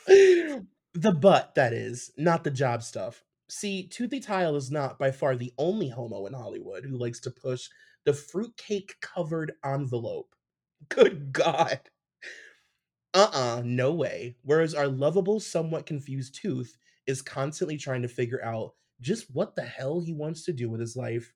the 0.95 1.13
butt, 1.13 1.55
that 1.55 1.73
is, 1.73 2.11
not 2.19 2.45
the 2.45 2.51
job 2.51 2.83
stuff. 2.83 3.23
See, 3.49 3.87
Toothy 3.87 4.21
Tile 4.21 4.57
is 4.57 4.71
not 4.71 4.99
by 4.99 5.11
far 5.11 5.37
the 5.37 5.53
only 5.57 5.89
homo 5.89 6.27
in 6.27 6.33
Hollywood 6.33 6.85
who 6.85 6.99
likes 6.99 7.21
to 7.21 7.31
push 7.31 7.69
the 8.05 8.13
fruitcake 8.15 8.97
covered 9.01 9.55
envelope. 9.65 10.35
Good 10.89 11.33
God. 11.33 11.81
Uh 13.15 13.31
uh 13.33 13.63
no 13.65 13.93
way. 13.93 14.37
Whereas 14.43 14.75
our 14.75 14.89
lovable, 14.89 15.41
somewhat 15.41 15.87
confused 15.87 16.35
Tooth 16.35 16.77
is 17.07 17.23
constantly 17.23 17.77
trying 17.79 18.03
to 18.03 18.09
figure 18.09 18.43
out 18.45 18.75
just 19.01 19.31
what 19.35 19.55
the 19.57 19.63
hell 19.65 20.01
he 20.01 20.13
wants 20.13 20.45
to 20.45 20.53
do 20.53 20.69
with 20.71 20.81
his 20.81 20.97
life. 20.97 21.33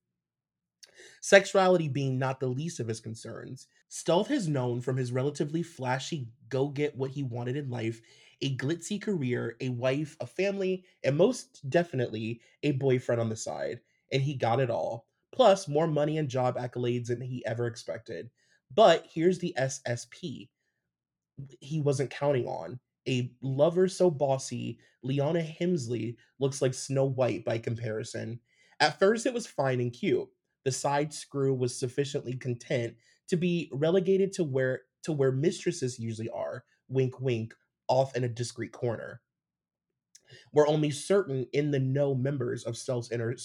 Sexuality 1.21 1.87
being 1.89 2.19
not 2.19 2.41
the 2.41 2.49
least 2.49 2.81
of 2.81 2.89
his 2.89 3.01
concerns. 3.01 3.69
Stealth 3.89 4.31
is 4.33 4.49
known 4.49 4.81
from 4.81 4.97
his 4.97 5.13
relatively 5.13 5.63
flashy 5.63 6.29
go 6.49 6.69
get 6.71 6.97
what 6.97 7.13
he 7.13 7.23
wanted 7.23 7.57
in 7.57 7.71
life, 7.71 8.01
a 8.41 8.57
glitzy 8.57 9.01
career, 9.01 9.57
a 9.61 9.69
wife, 9.69 10.17
a 10.21 10.27
family, 10.27 10.85
and 11.05 11.17
most 11.17 11.69
definitely 11.71 12.41
a 12.65 12.73
boyfriend 12.73 13.21
on 13.21 13.29
the 13.29 13.37
side. 13.37 13.81
And 14.13 14.23
he 14.23 14.35
got 14.35 14.61
it 14.61 14.71
all. 14.71 15.08
Plus, 15.33 15.69
more 15.69 15.87
money 15.87 16.19
and 16.19 16.29
job 16.29 16.57
accolades 16.57 17.09
than 17.09 17.21
he 17.21 17.45
ever 17.47 17.67
expected. 17.67 18.31
But 18.75 19.07
here's 19.13 19.39
the 19.39 19.55
SSP 19.57 20.49
he 21.61 21.81
wasn't 21.81 22.11
counting 22.11 22.47
on. 22.47 22.81
A 23.09 23.33
lover 23.41 23.89
so 23.89 24.11
bossy, 24.11 24.79
Leona 25.03 25.41
Helmsley 25.41 26.17
looks 26.39 26.61
like 26.61 26.75
Snow 26.75 27.05
White 27.05 27.45
by 27.45 27.59
comparison. 27.59 28.41
At 28.81 28.99
first, 28.99 29.27
it 29.27 29.33
was 29.33 29.47
fine 29.47 29.81
and 29.81 29.93
cute. 29.93 30.29
The 30.65 30.73
side 30.73 31.15
screw 31.15 31.55
was 31.55 31.79
sufficiently 31.79 32.35
content 32.35 32.97
to 33.29 33.37
be 33.37 33.71
relegated 33.73 34.33
to 34.35 34.45
where 34.45 34.83
to 35.05 35.13
where 35.13 35.33
mistresses 35.33 35.99
usually 35.99 36.29
are, 36.31 36.65
wink 36.89 37.21
wink, 37.21 37.55
off 37.87 38.15
in 38.17 38.25
a 38.25 38.29
discreet 38.29 38.73
corner 38.73 39.23
where 40.53 40.67
only 40.67 40.91
certain 40.91 41.47
in 41.53 41.71
the 41.71 41.79
know 41.79 42.15
members 42.15 42.65
of 42.65 42.77
Stealth's 42.77 43.13
inner 43.13 43.37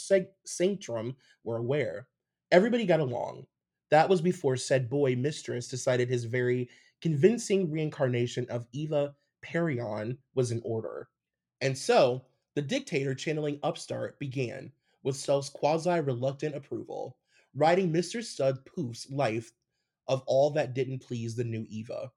sanctum 0.45 1.15
were 1.43 1.57
aware. 1.57 2.07
Everybody 2.51 2.85
got 2.85 2.99
along. 2.99 3.45
That 3.89 4.09
was 4.09 4.21
before 4.21 4.57
said 4.57 4.89
boy 4.89 5.15
mistress 5.15 5.67
decided 5.67 6.09
his 6.09 6.25
very 6.25 6.69
convincing 7.01 7.69
reincarnation 7.69 8.45
of 8.49 8.65
Eva 8.71 9.15
Perón 9.45 10.17
was 10.35 10.51
in 10.51 10.61
order. 10.63 11.09
And 11.61 11.77
so, 11.77 12.25
the 12.55 12.61
dictator 12.61 13.13
channeling 13.15 13.59
Upstart 13.63 14.19
began, 14.19 14.71
with 15.03 15.15
Stealth's 15.15 15.49
quasi 15.49 15.99
reluctant 15.99 16.55
approval, 16.55 17.17
writing 17.55 17.91
Mr. 17.91 18.23
Stud 18.23 18.65
Poof's 18.65 19.09
life 19.11 19.51
of 20.07 20.23
all 20.25 20.49
that 20.51 20.73
didn't 20.73 20.99
please 20.99 21.35
the 21.35 21.43
new 21.43 21.65
Eva 21.69 22.11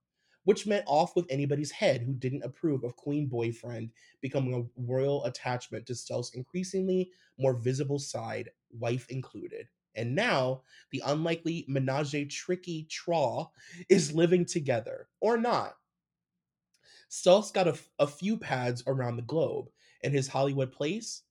which 0.47 0.65
meant 0.65 0.85
off 0.87 1.17
with 1.17 1.27
anybody's 1.29 1.73
head 1.73 2.03
who 2.03 2.15
didn't 2.15 2.45
approve 2.45 2.85
of 2.85 2.95
Queen 2.95 3.27
Boyfriend 3.27 3.91
becoming 4.21 4.55
a 4.55 4.81
royal 4.81 5.25
attachment 5.25 5.85
to 5.87 5.95
Stealth's 5.95 6.35
increasingly 6.35 7.11
more 7.37 7.55
visible 7.55 7.99
side, 7.99 8.51
wife 8.71 9.09
included. 9.09 9.67
And 9.97 10.15
now, 10.15 10.63
the 10.93 11.03
unlikely 11.05 11.65
menage 11.67 12.33
tricky 12.37 12.87
traw 12.89 13.49
is 13.89 14.15
living 14.15 14.45
together, 14.45 15.09
or 15.21 15.37
not. 15.37 15.75
Stealth's 17.09 17.51
got 17.51 17.67
a, 17.67 17.77
a 17.99 18.07
few 18.07 18.39
pads 18.39 18.85
around 18.87 19.17
the 19.17 19.23
globe, 19.23 19.67
and 20.05 20.15
his 20.15 20.29
Hollywood 20.29 20.71
place, 20.71 21.25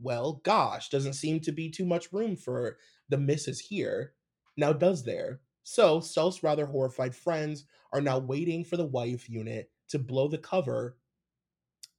well, 0.00 0.40
gosh, 0.44 0.88
doesn't 0.88 1.12
seem 1.12 1.40
to 1.40 1.52
be 1.52 1.68
too 1.68 1.84
much 1.84 2.10
room 2.10 2.36
for 2.36 2.78
the 3.10 3.18
misses 3.18 3.60
here. 3.60 4.14
Now, 4.56 4.72
does 4.72 5.04
there? 5.04 5.40
So, 5.64 6.00
Stealth's 6.00 6.42
rather 6.42 6.66
horrified 6.66 7.14
friends 7.14 7.66
are 7.92 8.00
now 8.00 8.18
waiting 8.18 8.64
for 8.64 8.76
the 8.76 8.86
wife 8.86 9.28
unit 9.28 9.70
to 9.88 9.98
blow 9.98 10.28
the 10.28 10.38
cover 10.38 10.98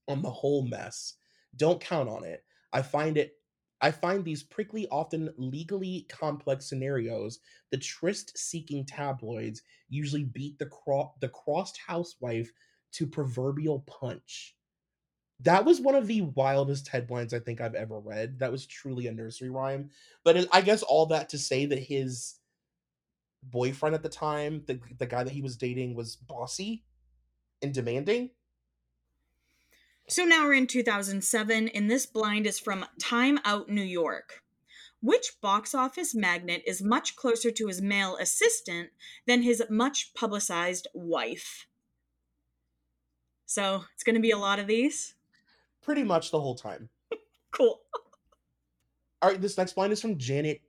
on 0.07 0.21
the 0.21 0.31
whole 0.31 0.67
mess. 0.67 1.15
Don't 1.55 1.81
count 1.81 2.09
on 2.09 2.23
it. 2.23 2.43
I 2.71 2.81
find 2.81 3.17
it 3.17 3.35
I 3.81 3.91
find 3.91 4.23
these 4.23 4.43
prickly, 4.43 4.87
often 4.91 5.33
legally 5.35 6.05
complex 6.07 6.65
scenarios, 6.69 7.39
the 7.69 7.77
tryst 7.77 8.37
seeking 8.37 8.85
tabloids 8.85 9.61
usually 9.89 10.23
beat 10.23 10.57
the, 10.57 10.67
cro- 10.67 11.13
the 11.19 11.27
crossed 11.27 11.77
housewife 11.85 12.49
to 12.93 13.05
proverbial 13.05 13.81
punch. 13.81 14.55
That 15.41 15.65
was 15.65 15.81
one 15.81 15.95
of 15.95 16.07
the 16.07 16.21
wildest 16.21 16.87
headlines 16.87 17.33
I 17.33 17.39
think 17.39 17.61
I've 17.61 17.75
ever 17.75 17.99
read. 17.99 18.39
That 18.39 18.51
was 18.51 18.65
truly 18.65 19.07
a 19.07 19.11
nursery 19.11 19.49
rhyme. 19.49 19.89
But 20.23 20.47
I 20.53 20.61
guess 20.61 20.83
all 20.83 21.07
that 21.07 21.29
to 21.29 21.37
say 21.37 21.65
that 21.65 21.79
his 21.79 22.35
boyfriend 23.49 23.95
at 23.95 24.03
the 24.03 24.09
time, 24.09 24.63
the 24.67 24.79
the 24.97 25.05
guy 25.05 25.23
that 25.23 25.33
he 25.33 25.41
was 25.41 25.57
dating 25.57 25.95
was 25.95 26.15
bossy 26.15 26.83
and 27.61 27.73
demanding. 27.73 28.31
So 30.09 30.25
now 30.25 30.43
we're 30.43 30.53
in 30.53 30.67
2007 30.67 31.69
and 31.69 31.89
this 31.89 32.05
blind 32.05 32.45
is 32.45 32.59
from 32.59 32.85
Time 32.99 33.39
Out 33.45 33.69
New 33.69 33.83
York. 33.83 34.43
Which 35.01 35.39
box 35.41 35.73
office 35.73 36.13
magnet 36.13 36.63
is 36.65 36.81
much 36.81 37.15
closer 37.15 37.51
to 37.51 37.67
his 37.67 37.81
male 37.81 38.17
assistant 38.17 38.89
than 39.27 39.41
his 39.41 39.63
much 39.69 40.13
publicized 40.13 40.87
wife? 40.93 41.67
So, 43.45 43.83
it's 43.93 44.03
going 44.03 44.15
to 44.15 44.21
be 44.21 44.31
a 44.31 44.37
lot 44.37 44.59
of 44.59 44.67
these. 44.67 45.15
Pretty 45.81 46.03
much 46.03 46.31
the 46.31 46.39
whole 46.39 46.55
time. 46.55 46.89
cool. 47.51 47.81
All 49.21 49.29
right, 49.29 49.41
this 49.41 49.57
next 49.57 49.73
blind 49.73 49.93
is 49.93 50.01
from 50.01 50.17
Janet 50.17 50.61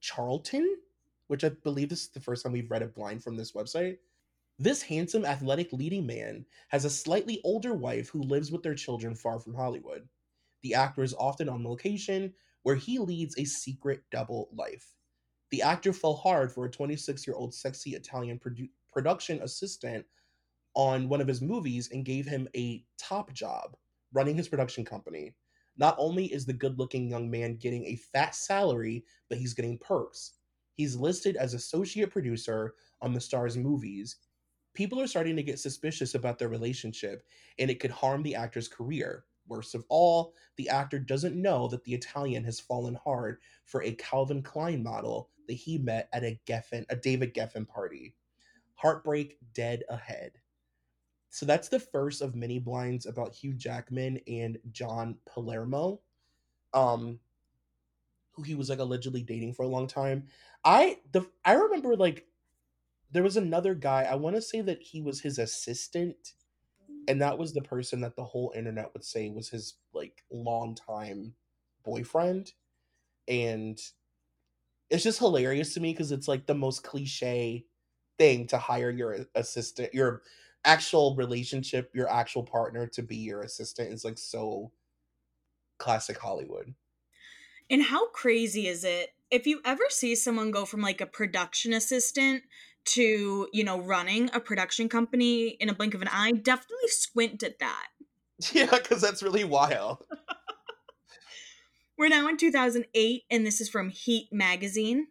Charlton 0.00 0.76
which 1.30 1.44
I 1.44 1.50
believe 1.50 1.88
this 1.88 2.02
is 2.02 2.08
the 2.08 2.18
first 2.18 2.42
time 2.42 2.50
we've 2.50 2.72
read 2.72 2.82
a 2.82 2.88
blind 2.88 3.22
from 3.22 3.36
this 3.36 3.52
website. 3.52 3.98
This 4.58 4.82
handsome, 4.82 5.24
athletic 5.24 5.72
leading 5.72 6.04
man 6.04 6.44
has 6.70 6.84
a 6.84 6.90
slightly 6.90 7.40
older 7.44 7.72
wife 7.72 8.08
who 8.08 8.20
lives 8.22 8.50
with 8.50 8.64
their 8.64 8.74
children 8.74 9.14
far 9.14 9.38
from 9.38 9.54
Hollywood. 9.54 10.08
The 10.64 10.74
actor 10.74 11.04
is 11.04 11.14
often 11.14 11.48
on 11.48 11.62
location 11.64 12.34
where 12.64 12.74
he 12.74 12.98
leads 12.98 13.38
a 13.38 13.44
secret 13.44 14.02
double 14.10 14.50
life. 14.52 14.92
The 15.52 15.62
actor 15.62 15.92
fell 15.92 16.16
hard 16.16 16.52
for 16.52 16.64
a 16.64 16.70
26 16.70 17.28
year 17.28 17.36
old 17.36 17.54
sexy 17.54 17.92
Italian 17.94 18.40
produ- 18.40 18.70
production 18.92 19.40
assistant 19.40 20.04
on 20.74 21.08
one 21.08 21.20
of 21.20 21.28
his 21.28 21.40
movies 21.40 21.90
and 21.92 22.04
gave 22.04 22.26
him 22.26 22.48
a 22.56 22.84
top 22.98 23.32
job 23.32 23.76
running 24.12 24.36
his 24.36 24.48
production 24.48 24.84
company. 24.84 25.36
Not 25.76 25.94
only 25.96 26.26
is 26.26 26.44
the 26.44 26.52
good 26.52 26.76
looking 26.76 27.08
young 27.08 27.30
man 27.30 27.56
getting 27.56 27.86
a 27.86 27.96
fat 27.96 28.34
salary, 28.34 29.04
but 29.28 29.38
he's 29.38 29.54
getting 29.54 29.78
perks. 29.78 30.32
He's 30.80 30.96
listed 30.96 31.36
as 31.36 31.52
associate 31.52 32.10
producer 32.10 32.72
on 33.02 33.12
the 33.12 33.20
star's 33.20 33.54
movies. 33.54 34.16
People 34.72 34.98
are 34.98 35.06
starting 35.06 35.36
to 35.36 35.42
get 35.42 35.58
suspicious 35.58 36.14
about 36.14 36.38
their 36.38 36.48
relationship, 36.48 37.22
and 37.58 37.70
it 37.70 37.80
could 37.80 37.90
harm 37.90 38.22
the 38.22 38.34
actor's 38.34 38.66
career. 38.66 39.26
Worst 39.46 39.74
of 39.74 39.84
all, 39.90 40.32
the 40.56 40.70
actor 40.70 40.98
doesn't 40.98 41.36
know 41.36 41.68
that 41.68 41.84
the 41.84 41.92
Italian 41.92 42.42
has 42.44 42.60
fallen 42.60 42.94
hard 42.94 43.42
for 43.66 43.82
a 43.82 43.92
Calvin 43.92 44.42
Klein 44.42 44.82
model 44.82 45.28
that 45.48 45.52
he 45.52 45.76
met 45.76 46.08
at 46.14 46.24
a 46.24 46.40
Geffen, 46.46 46.86
a 46.88 46.96
David 46.96 47.34
Geffen 47.34 47.68
party. 47.68 48.14
Heartbreak 48.76 49.36
dead 49.52 49.82
ahead. 49.90 50.32
So 51.28 51.44
that's 51.44 51.68
the 51.68 51.78
first 51.78 52.22
of 52.22 52.34
many 52.34 52.58
blinds 52.58 53.04
about 53.04 53.34
Hugh 53.34 53.52
Jackman 53.52 54.18
and 54.26 54.58
John 54.70 55.18
Palermo. 55.26 56.00
Um, 56.72 57.20
who 58.40 58.46
he 58.46 58.54
was 58.54 58.70
like 58.70 58.78
allegedly 58.78 59.22
dating 59.22 59.54
for 59.54 59.64
a 59.64 59.68
long 59.68 59.86
time. 59.86 60.26
I 60.64 60.98
the 61.12 61.26
I 61.44 61.52
remember 61.54 61.96
like 61.96 62.26
there 63.12 63.22
was 63.22 63.36
another 63.36 63.74
guy, 63.74 64.04
I 64.04 64.14
want 64.16 64.36
to 64.36 64.42
say 64.42 64.60
that 64.62 64.82
he 64.82 65.00
was 65.00 65.20
his 65.20 65.38
assistant 65.38 66.34
and 67.08 67.20
that 67.22 67.38
was 67.38 67.52
the 67.52 67.62
person 67.62 68.00
that 68.02 68.16
the 68.16 68.24
whole 68.24 68.52
internet 68.56 68.92
would 68.92 69.04
say 69.04 69.30
was 69.30 69.48
his 69.48 69.74
like 69.92 70.24
longtime 70.30 71.34
boyfriend 71.84 72.52
and 73.28 73.78
it's 74.90 75.04
just 75.04 75.18
hilarious 75.18 75.74
to 75.74 75.80
me 75.80 75.92
because 75.92 76.12
it's 76.12 76.28
like 76.28 76.46
the 76.46 76.54
most 76.54 76.82
cliche 76.82 77.64
thing 78.18 78.46
to 78.48 78.58
hire 78.58 78.90
your 78.90 79.18
assistant 79.34 79.92
your 79.94 80.22
actual 80.64 81.16
relationship 81.16 81.90
your 81.94 82.08
actual 82.08 82.42
partner 82.42 82.86
to 82.86 83.02
be 83.02 83.16
your 83.16 83.42
assistant 83.42 83.92
is 83.92 84.04
like 84.04 84.18
so 84.18 84.70
classic 85.78 86.18
hollywood 86.18 86.74
and 87.70 87.82
how 87.82 88.08
crazy 88.08 88.66
is 88.66 88.84
it 88.84 89.14
if 89.30 89.46
you 89.46 89.60
ever 89.64 89.84
see 89.88 90.14
someone 90.14 90.50
go 90.50 90.64
from 90.64 90.80
like 90.80 91.00
a 91.00 91.06
production 91.06 91.72
assistant 91.72 92.42
to, 92.84 93.48
you 93.52 93.64
know, 93.64 93.80
running 93.80 94.30
a 94.32 94.40
production 94.40 94.88
company 94.88 95.48
in 95.48 95.68
a 95.68 95.74
blink 95.74 95.94
of 95.94 96.02
an 96.02 96.08
eye, 96.08 96.32
definitely 96.32 96.88
squint 96.88 97.42
at 97.42 97.58
that. 97.58 97.86
Yeah, 98.54 98.70
because 98.70 99.02
that's 99.02 99.22
really 99.22 99.44
wild. 99.44 99.98
We're 101.98 102.08
now 102.08 102.26
in 102.26 102.38
2008, 102.38 103.24
and 103.30 103.46
this 103.46 103.60
is 103.60 103.68
from 103.68 103.90
Heat 103.90 104.30
Magazine. 104.32 105.08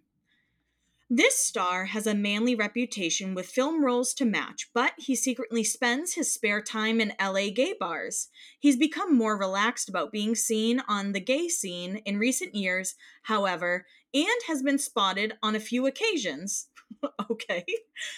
This 1.11 1.39
star 1.39 1.85
has 1.85 2.05
a 2.05 2.13
manly 2.13 2.53
reputation 2.53 3.33
with 3.33 3.47
film 3.47 3.83
roles 3.83 4.13
to 4.13 4.25
match, 4.25 4.69
but 4.75 4.93
he 4.97 5.15
secretly 5.15 5.63
spends 5.63 6.13
his 6.13 6.31
spare 6.31 6.61
time 6.61 7.01
in 7.01 7.13
LA 7.19 7.49
gay 7.49 7.73
bars. 7.79 8.27
He's 8.59 8.77
become 8.77 9.17
more 9.17 9.35
relaxed 9.35 9.89
about 9.89 10.11
being 10.11 10.35
seen 10.35 10.83
on 10.87 11.13
the 11.13 11.19
gay 11.19 11.47
scene 11.47 11.97
in 12.05 12.19
recent 12.19 12.53
years, 12.53 12.93
however, 13.23 13.87
and 14.13 14.27
has 14.45 14.61
been 14.61 14.77
spotted 14.77 15.33
on 15.41 15.55
a 15.55 15.59
few 15.59 15.87
occasions. 15.87 16.67
okay. 17.31 17.65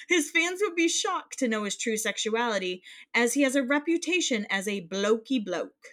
His 0.10 0.30
fans 0.30 0.60
would 0.62 0.76
be 0.76 0.90
shocked 0.90 1.40
to 1.40 1.48
know 1.48 1.64
his 1.64 1.78
true 1.78 1.96
sexuality, 1.96 2.84
as 3.14 3.36
he 3.36 3.44
has 3.44 3.56
a 3.56 3.64
reputation 3.64 4.46
as 4.50 4.68
a 4.68 4.86
blokey 4.86 5.42
bloke. 5.42 5.88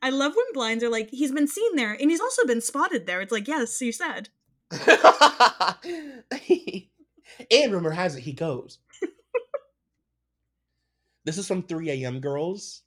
I 0.00 0.08
love 0.08 0.34
when 0.34 0.54
blinds 0.54 0.82
are 0.82 0.88
like, 0.88 1.10
he's 1.10 1.32
been 1.32 1.48
seen 1.48 1.76
there 1.76 1.92
and 1.92 2.10
he's 2.10 2.20
also 2.20 2.46
been 2.46 2.62
spotted 2.62 3.04
there. 3.04 3.20
It's 3.20 3.32
like, 3.32 3.46
yes, 3.46 3.78
you 3.82 3.92
said. 3.92 4.30
and 7.50 7.72
rumor 7.72 7.90
has 7.90 8.16
it 8.16 8.20
he 8.20 8.32
goes. 8.32 8.78
this 11.24 11.38
is 11.38 11.46
from 11.46 11.62
3 11.62 11.90
a.m. 11.90 12.20
Girls. 12.20 12.82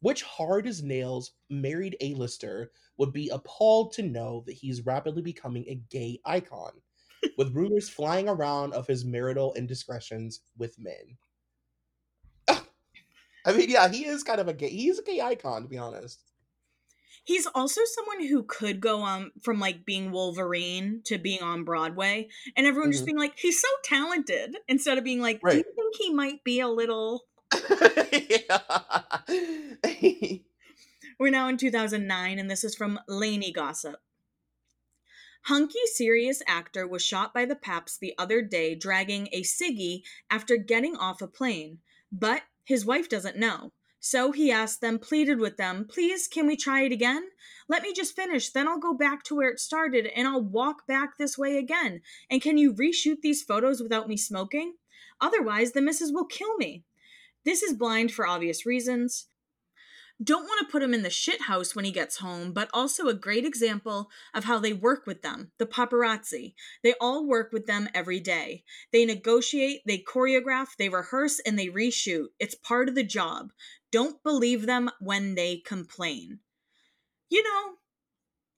Which 0.00 0.22
hard 0.22 0.68
as 0.68 0.82
nails 0.82 1.32
married 1.50 1.96
A-lister 2.00 2.70
would 2.98 3.12
be 3.12 3.30
appalled 3.30 3.92
to 3.94 4.02
know 4.04 4.44
that 4.46 4.52
he's 4.52 4.86
rapidly 4.86 5.22
becoming 5.22 5.64
a 5.66 5.82
gay 5.90 6.20
icon, 6.24 6.70
with 7.36 7.52
rumors 7.52 7.88
flying 7.88 8.28
around 8.28 8.74
of 8.74 8.86
his 8.86 9.04
marital 9.04 9.54
indiscretions 9.54 10.42
with 10.56 10.78
men. 10.78 11.18
I 13.44 13.52
mean, 13.52 13.70
yeah, 13.70 13.88
he 13.88 14.06
is 14.06 14.22
kind 14.22 14.40
of 14.40 14.46
a 14.46 14.52
gay. 14.52 14.68
He's 14.68 15.00
a 15.00 15.02
gay 15.02 15.20
icon, 15.20 15.62
to 15.62 15.68
be 15.68 15.78
honest 15.78 16.27
he's 17.28 17.46
also 17.54 17.82
someone 17.84 18.26
who 18.26 18.42
could 18.42 18.80
go 18.80 19.04
um 19.04 19.30
from 19.42 19.60
like 19.60 19.84
being 19.84 20.10
Wolverine 20.10 21.02
to 21.04 21.18
being 21.18 21.42
on 21.42 21.62
Broadway, 21.62 22.28
and 22.56 22.66
everyone 22.66 22.88
mm-hmm. 22.88 22.92
just 22.92 23.04
being 23.04 23.18
like, 23.18 23.34
he's 23.36 23.60
so 23.60 23.68
talented, 23.84 24.56
instead 24.66 24.96
of 24.96 25.04
being 25.04 25.20
like, 25.20 25.38
right. 25.42 25.52
do 25.52 25.58
you 25.58 25.64
think 25.76 25.94
he 25.96 26.12
might 26.12 26.42
be 26.42 26.60
a 26.60 26.68
little? 26.68 27.26
We're 31.20 31.30
now 31.30 31.48
in 31.48 31.58
2009, 31.58 32.38
and 32.38 32.50
this 32.50 32.64
is 32.64 32.74
from 32.74 32.98
Lainey 33.08 33.52
Gossip. 33.52 33.96
Hunky 35.42 35.86
serious 35.92 36.42
actor 36.46 36.86
was 36.86 37.02
shot 37.04 37.34
by 37.34 37.44
the 37.44 37.56
Paps 37.56 37.98
the 37.98 38.14
other 38.18 38.40
day 38.40 38.74
dragging 38.74 39.28
a 39.32 39.42
ciggy 39.42 40.02
after 40.30 40.56
getting 40.56 40.96
off 40.96 41.20
a 41.22 41.26
plane. 41.26 41.78
But 42.12 42.42
his 42.64 42.86
wife 42.86 43.08
doesn't 43.08 43.36
know. 43.36 43.72
So 44.10 44.32
he 44.32 44.50
asked 44.50 44.80
them, 44.80 44.98
pleaded 44.98 45.38
with 45.38 45.58
them, 45.58 45.84
please, 45.86 46.28
can 46.28 46.46
we 46.46 46.56
try 46.56 46.80
it 46.80 46.92
again? 46.92 47.28
Let 47.68 47.82
me 47.82 47.92
just 47.92 48.16
finish, 48.16 48.48
then 48.48 48.66
I'll 48.66 48.78
go 48.78 48.94
back 48.94 49.22
to 49.24 49.34
where 49.34 49.50
it 49.50 49.60
started 49.60 50.06
and 50.06 50.26
I'll 50.26 50.40
walk 50.40 50.86
back 50.86 51.18
this 51.18 51.36
way 51.36 51.58
again. 51.58 52.00
And 52.30 52.40
can 52.40 52.56
you 52.56 52.72
reshoot 52.72 53.20
these 53.20 53.42
photos 53.42 53.82
without 53.82 54.08
me 54.08 54.16
smoking? 54.16 54.76
Otherwise, 55.20 55.72
the 55.72 55.82
missus 55.82 56.10
will 56.10 56.24
kill 56.24 56.56
me. 56.56 56.84
This 57.44 57.62
is 57.62 57.74
blind 57.74 58.10
for 58.10 58.26
obvious 58.26 58.64
reasons. 58.64 59.26
Don't 60.20 60.48
want 60.48 60.66
to 60.66 60.72
put 60.72 60.82
him 60.82 60.94
in 60.94 61.04
the 61.04 61.10
shit 61.10 61.42
house 61.42 61.76
when 61.76 61.84
he 61.84 61.92
gets 61.92 62.16
home, 62.16 62.52
but 62.52 62.68
also 62.74 63.06
a 63.06 63.14
great 63.14 63.44
example 63.44 64.10
of 64.34 64.44
how 64.44 64.58
they 64.58 64.72
work 64.72 65.06
with 65.06 65.22
them, 65.22 65.52
the 65.58 65.66
paparazzi. 65.66 66.54
They 66.82 66.94
all 67.00 67.24
work 67.24 67.52
with 67.52 67.66
them 67.66 67.88
every 67.94 68.18
day. 68.18 68.64
They 68.92 69.04
negotiate, 69.04 69.82
they 69.86 69.98
choreograph, 69.98 70.70
they 70.76 70.88
rehearse, 70.88 71.38
and 71.46 71.56
they 71.56 71.68
reshoot. 71.68 72.28
It's 72.40 72.56
part 72.56 72.88
of 72.88 72.96
the 72.96 73.04
job. 73.04 73.52
Don't 73.90 74.22
believe 74.22 74.66
them 74.66 74.90
when 75.00 75.34
they 75.34 75.58
complain. 75.58 76.40
You 77.30 77.42
know, 77.42 77.74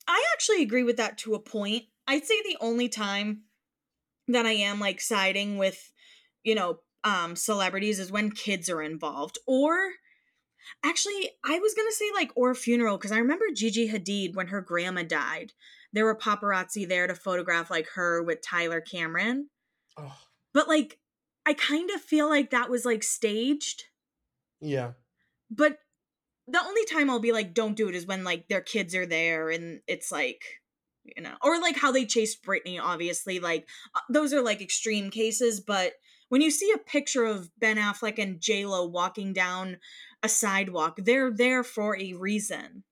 I 0.06 0.25
actually 0.32 0.62
agree 0.62 0.82
with 0.82 0.96
that 0.96 1.18
to 1.18 1.34
a 1.34 1.40
point. 1.40 1.84
I'd 2.06 2.25
say 2.25 2.34
the 2.42 2.56
only 2.60 2.88
time 2.88 3.42
that 4.28 4.46
I 4.46 4.52
am 4.52 4.80
like 4.80 5.00
siding 5.00 5.58
with, 5.58 5.92
you 6.42 6.54
know, 6.54 6.80
um 7.02 7.34
celebrities 7.34 7.99
is 7.99 8.12
when 8.12 8.30
kids 8.30 8.68
are 8.68 8.82
involved 8.82 9.38
or 9.46 9.92
actually 10.84 11.30
I 11.42 11.58
was 11.58 11.72
going 11.72 11.88
to 11.88 11.94
say 11.94 12.04
like 12.12 12.30
or 12.37 12.54
funeral 12.54 12.99
cuz 12.99 13.10
I 13.10 13.18
remember 13.18 13.46
Gigi 13.54 13.88
Hadid 13.88 14.34
when 14.34 14.49
her 14.49 14.60
grandma 14.60 15.02
died. 15.02 15.52
There 15.92 16.04
were 16.04 16.14
paparazzi 16.14 16.87
there 16.87 17.06
to 17.06 17.14
photograph 17.14 17.70
like 17.70 17.88
her 17.94 18.22
with 18.22 18.42
Tyler 18.42 18.80
Cameron. 18.80 19.49
Ugh. 19.96 20.12
But 20.52 20.68
like 20.68 20.99
I 21.46 21.54
kind 21.54 21.90
of 21.90 22.02
feel 22.02 22.28
like 22.28 22.50
that 22.50 22.68
was 22.68 22.84
like 22.84 23.02
staged. 23.02 23.84
Yeah. 24.60 24.92
But 25.50 25.78
the 26.47 26.62
only 26.62 26.85
time 26.85 27.11
I'll 27.11 27.21
be 27.21 27.33
like, 27.33 27.54
don't 27.54 27.76
do 27.76 27.88
it 27.88 27.95
is 27.95 28.07
when 28.07 28.25
like 28.25 28.49
their 28.49 28.61
kids 28.61 28.95
are 28.95 29.07
there 29.07 29.50
and 29.50 29.80
it's 29.87 30.11
like, 30.11 30.42
you 31.04 31.23
know, 31.23 31.35
or 31.42 31.61
like 31.61 31.76
how 31.76 31.92
they 31.92 32.04
chased 32.04 32.45
Britney, 32.45 32.80
obviously. 32.80 33.40
Like, 33.40 33.69
uh, 33.95 34.00
those 34.09 34.33
are 34.33 34.42
like 34.42 34.61
extreme 34.61 35.11
cases. 35.11 35.61
But 35.61 35.92
when 36.28 36.40
you 36.40 36.50
see 36.50 36.73
a 36.73 36.78
picture 36.78 37.25
of 37.25 37.50
Ben 37.59 37.76
Affleck 37.76 38.19
and 38.19 38.40
J-Lo 38.40 38.87
walking 38.87 39.33
down 39.33 39.78
a 40.23 40.28
sidewalk, 40.28 40.99
they're 40.99 41.33
there 41.33 41.64
for 41.64 41.97
a 41.99 42.12
reason. 42.14 42.85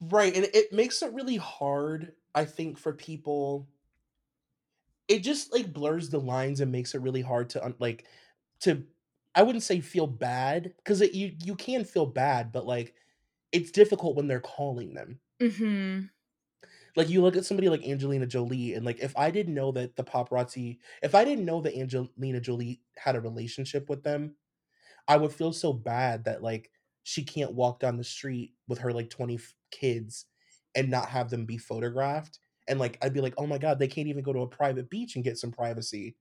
Right. 0.00 0.34
And 0.34 0.46
it 0.52 0.72
makes 0.72 1.02
it 1.02 1.12
really 1.12 1.36
hard, 1.36 2.12
I 2.34 2.44
think, 2.44 2.78
for 2.78 2.92
people. 2.92 3.68
It 5.06 5.20
just 5.20 5.52
like 5.52 5.72
blurs 5.72 6.10
the 6.10 6.18
lines 6.18 6.60
and 6.60 6.72
makes 6.72 6.94
it 6.94 7.02
really 7.02 7.22
hard 7.22 7.50
to 7.50 7.74
like 7.78 8.04
to 8.60 8.84
I 9.34 9.42
wouldn't 9.42 9.64
say 9.64 9.80
feel 9.80 10.06
bad 10.06 10.74
because 10.76 11.00
you 11.00 11.32
you 11.42 11.56
can 11.56 11.84
feel 11.84 12.06
bad, 12.06 12.52
but 12.52 12.66
like 12.66 12.94
it's 13.52 13.70
difficult 13.70 14.16
when 14.16 14.28
they're 14.28 14.40
calling 14.40 14.94
them. 14.94 15.20
Mm-hmm. 15.40 16.06
Like 16.96 17.08
you 17.08 17.22
look 17.22 17.36
at 17.36 17.44
somebody 17.44 17.68
like 17.68 17.86
Angelina 17.86 18.26
Jolie, 18.26 18.74
and 18.74 18.84
like 18.84 19.00
if 19.00 19.16
I 19.16 19.30
didn't 19.30 19.54
know 19.54 19.72
that 19.72 19.96
the 19.96 20.04
paparazzi, 20.04 20.78
if 21.02 21.14
I 21.14 21.24
didn't 21.24 21.44
know 21.44 21.60
that 21.62 21.76
Angelina 21.76 22.40
Jolie 22.40 22.80
had 22.96 23.16
a 23.16 23.20
relationship 23.20 23.88
with 23.88 24.04
them, 24.04 24.36
I 25.08 25.16
would 25.16 25.32
feel 25.32 25.52
so 25.52 25.72
bad 25.72 26.24
that 26.24 26.42
like 26.42 26.70
she 27.02 27.24
can't 27.24 27.52
walk 27.52 27.80
down 27.80 27.96
the 27.96 28.04
street 28.04 28.54
with 28.68 28.78
her 28.78 28.92
like 28.92 29.10
20 29.10 29.34
f- 29.34 29.54
kids 29.70 30.26
and 30.74 30.90
not 30.90 31.08
have 31.08 31.30
them 31.30 31.44
be 31.44 31.58
photographed. 31.58 32.38
And 32.66 32.78
like 32.78 32.98
I'd 33.02 33.12
be 33.12 33.20
like, 33.20 33.34
oh 33.36 33.46
my 33.46 33.58
god, 33.58 33.78
they 33.78 33.88
can't 33.88 34.08
even 34.08 34.24
go 34.24 34.32
to 34.32 34.40
a 34.40 34.48
private 34.48 34.88
beach 34.88 35.16
and 35.16 35.24
get 35.24 35.38
some 35.38 35.50
privacy. 35.52 36.16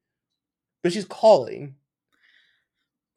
But 0.81 0.91
she's 0.91 1.05
calling. 1.05 1.75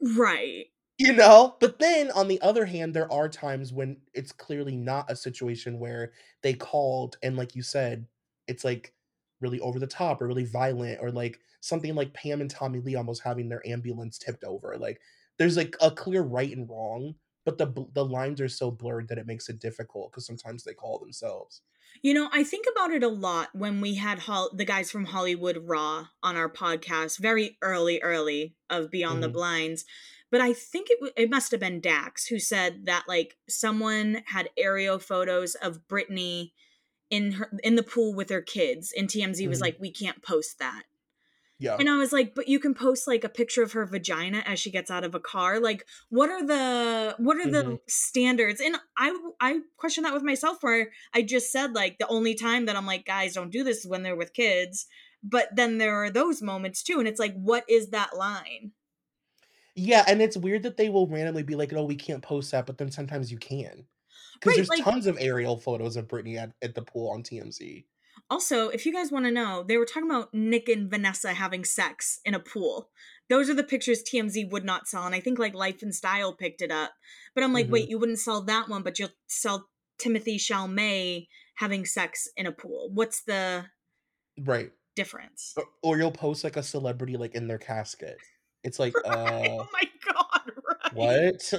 Right. 0.00 0.66
You 0.98 1.12
know? 1.12 1.56
But 1.60 1.78
then 1.78 2.10
on 2.12 2.28
the 2.28 2.40
other 2.40 2.64
hand, 2.64 2.94
there 2.94 3.10
are 3.12 3.28
times 3.28 3.72
when 3.72 3.98
it's 4.14 4.32
clearly 4.32 4.76
not 4.76 5.10
a 5.10 5.16
situation 5.16 5.78
where 5.78 6.12
they 6.42 6.54
called 6.54 7.16
and 7.22 7.36
like 7.36 7.54
you 7.54 7.62
said, 7.62 8.06
it's 8.48 8.64
like 8.64 8.94
really 9.40 9.60
over 9.60 9.78
the 9.78 9.86
top 9.86 10.22
or 10.22 10.26
really 10.26 10.44
violent 10.44 10.98
or 11.02 11.10
like 11.10 11.38
something 11.60 11.94
like 11.94 12.14
Pam 12.14 12.40
and 12.40 12.50
Tommy 12.50 12.80
Lee 12.80 12.94
almost 12.94 13.22
having 13.22 13.48
their 13.48 13.66
ambulance 13.66 14.18
tipped 14.18 14.44
over. 14.44 14.76
Like 14.78 15.00
there's 15.38 15.56
like 15.56 15.76
a 15.82 15.90
clear 15.90 16.22
right 16.22 16.54
and 16.56 16.68
wrong, 16.68 17.14
but 17.46 17.56
the 17.56 17.86
the 17.94 18.04
lines 18.04 18.40
are 18.42 18.48
so 18.48 18.70
blurred 18.70 19.08
that 19.08 19.16
it 19.16 19.26
makes 19.26 19.48
it 19.48 19.58
difficult 19.60 20.10
because 20.12 20.26
sometimes 20.26 20.64
they 20.64 20.74
call 20.74 20.98
themselves. 20.98 21.62
You 22.02 22.12
know, 22.12 22.28
I 22.32 22.44
think 22.44 22.66
about 22.70 22.90
it 22.90 23.02
a 23.02 23.08
lot 23.08 23.48
when 23.54 23.80
we 23.80 23.94
had 23.94 24.18
Hol- 24.18 24.50
the 24.54 24.66
guys 24.66 24.90
from 24.90 25.06
Hollywood 25.06 25.56
Raw 25.64 26.08
on 26.22 26.36
our 26.36 26.50
podcast 26.52 27.18
very 27.18 27.56
early, 27.62 28.02
early 28.02 28.54
of 28.68 28.90
Beyond 28.90 29.22
the 29.22 29.28
Mhm. 29.28 29.32
Blinds. 29.32 29.84
But 30.30 30.40
I 30.42 30.52
think 30.52 30.90
it, 30.90 30.98
w- 30.98 31.12
it 31.16 31.30
must 31.30 31.52
have 31.52 31.60
been 31.60 31.80
Dax 31.80 32.26
who 32.26 32.38
said 32.40 32.84
that 32.86 33.04
like 33.08 33.36
someone 33.48 34.24
had 34.26 34.50
aerial 34.58 34.98
photos 34.98 35.54
of 35.54 35.86
Britney 35.88 36.52
in 37.08 37.32
her 37.32 37.50
in 37.62 37.76
the 37.76 37.84
pool 37.84 38.12
with 38.14 38.28
her 38.30 38.42
kids, 38.42 38.92
and 38.94 39.08
TMZ 39.08 39.46
was 39.46 39.58
Mhm. 39.58 39.62
like, 39.62 39.76
"We 39.80 39.92
can't 39.92 40.22
post 40.22 40.58
that." 40.58 40.82
Yeah. 41.58 41.80
And 41.80 41.90
I 41.90 41.96
was 41.98 42.12
like, 42.12 42.34
"But 42.34 42.48
you 42.48 42.58
can 42.58 42.74
post 42.74 43.06
like 43.06 43.22
a 43.24 43.28
picture 43.28 43.62
of 43.62 43.72
her 43.72 43.84
vagina 43.86 44.38
as 44.46 44.58
she 44.58 44.70
gets 44.70 44.90
out 44.90 45.04
of 45.04 45.14
a 45.14 45.20
car. 45.20 45.60
Like, 45.60 45.86
what 46.08 46.30
are 46.30 46.44
the 46.46 47.14
what 47.18 47.36
are 47.36 47.50
the 47.50 47.64
Mhm. 47.66 47.78
standards?" 47.88 48.60
And 48.60 48.76
I 48.98 49.14
I 49.40 49.60
question 49.76 50.04
that 50.04 50.14
with 50.14 50.22
myself 50.22 50.62
where 50.62 50.90
I 51.14 51.22
just 51.22 51.52
said 51.52 51.74
like 51.74 51.98
the 51.98 52.08
only 52.08 52.34
time 52.34 52.64
that 52.66 52.76
I'm 52.76 52.86
like, 52.86 53.04
"Guys, 53.04 53.34
don't 53.34 53.50
do 53.50 53.62
this 53.64 53.78
is 53.78 53.86
when 53.86 54.02
they're 54.02 54.16
with 54.16 54.32
kids." 54.34 54.86
But 55.22 55.48
then 55.56 55.78
there 55.78 55.96
are 55.96 56.10
those 56.10 56.40
moments 56.42 56.82
too, 56.82 56.98
and 56.98 57.08
it's 57.08 57.18
like, 57.20 57.34
what 57.34 57.64
is 57.68 57.90
that 57.90 58.16
line? 58.16 58.72
Yeah, 59.74 60.04
and 60.08 60.22
it's 60.22 60.36
weird 60.36 60.62
that 60.64 60.76
they 60.76 60.88
will 60.88 61.06
randomly 61.06 61.42
be 61.42 61.54
like, 61.54 61.72
"Oh, 61.72 61.84
we 61.84 61.96
can't 61.96 62.22
post 62.22 62.50
that," 62.52 62.66
but 62.66 62.78
then 62.78 62.90
sometimes 62.90 63.30
you 63.30 63.38
can. 63.38 63.86
Because 64.34 64.54
Right, 64.54 64.56
there's 64.56 64.70
like 64.70 64.84
tons 64.84 65.06
of 65.06 65.16
aerial 65.20 65.58
photos 65.58 65.96
of 65.96 66.08
Britney 66.08 66.36
at, 66.36 66.54
at 66.62 66.74
the 66.74 66.82
pool 66.82 67.10
on 67.10 67.22
TMZ. 67.22 67.86
Also, 68.28 68.68
if 68.68 68.84
you 68.84 68.92
guys 68.92 69.12
want 69.12 69.24
to 69.24 69.30
know, 69.30 69.62
they 69.62 69.76
were 69.76 69.84
talking 69.84 70.10
about 70.10 70.34
Nick 70.34 70.68
and 70.68 70.90
Vanessa 70.90 71.32
having 71.32 71.64
sex 71.64 72.20
in 72.24 72.34
a 72.34 72.40
pool. 72.40 72.90
Those 73.28 73.48
are 73.48 73.54
the 73.54 73.62
pictures 73.64 74.02
TMZ 74.02 74.44
would 74.50 74.64
not 74.64 74.88
sell, 74.88 75.04
and 75.06 75.14
I 75.14 75.20
think 75.20 75.38
like 75.38 75.54
Life 75.54 75.82
and 75.82 75.94
Style 75.94 76.32
picked 76.34 76.60
it 76.62 76.70
up. 76.72 76.92
But 77.34 77.44
I'm 77.44 77.52
like, 77.52 77.66
hmm 77.66 77.72
wait, 77.72 77.88
you 77.88 77.98
wouldn't 77.98 78.18
sell 78.18 78.42
that 78.42 78.68
one, 78.68 78.82
but 78.82 78.98
you'll 78.98 79.10
sell 79.28 79.68
Timothée 79.98 80.36
Chalamet 80.36 81.28
having 81.56 81.84
sex 81.84 82.28
in 82.36 82.46
a 82.46 82.52
pool. 82.52 82.90
What's 82.92 83.22
the 83.22 83.66
Right. 84.38 84.72
difference? 84.94 85.54
Or, 85.56 85.64
or 85.82 85.98
you'll 85.98 86.12
post 86.12 86.44
like 86.44 86.56
a 86.56 86.62
celebrity 86.62 87.16
like 87.16 87.34
in 87.34 87.48
their 87.48 87.58
casket. 87.58 88.18
It's 88.64 88.78
like, 88.78 88.94
Right? 88.94 89.04
uh, 89.04 89.58
Oh 89.60 89.68
my 89.72 89.84
god, 90.12 90.52
right. 90.56 90.92
what? 90.92 91.54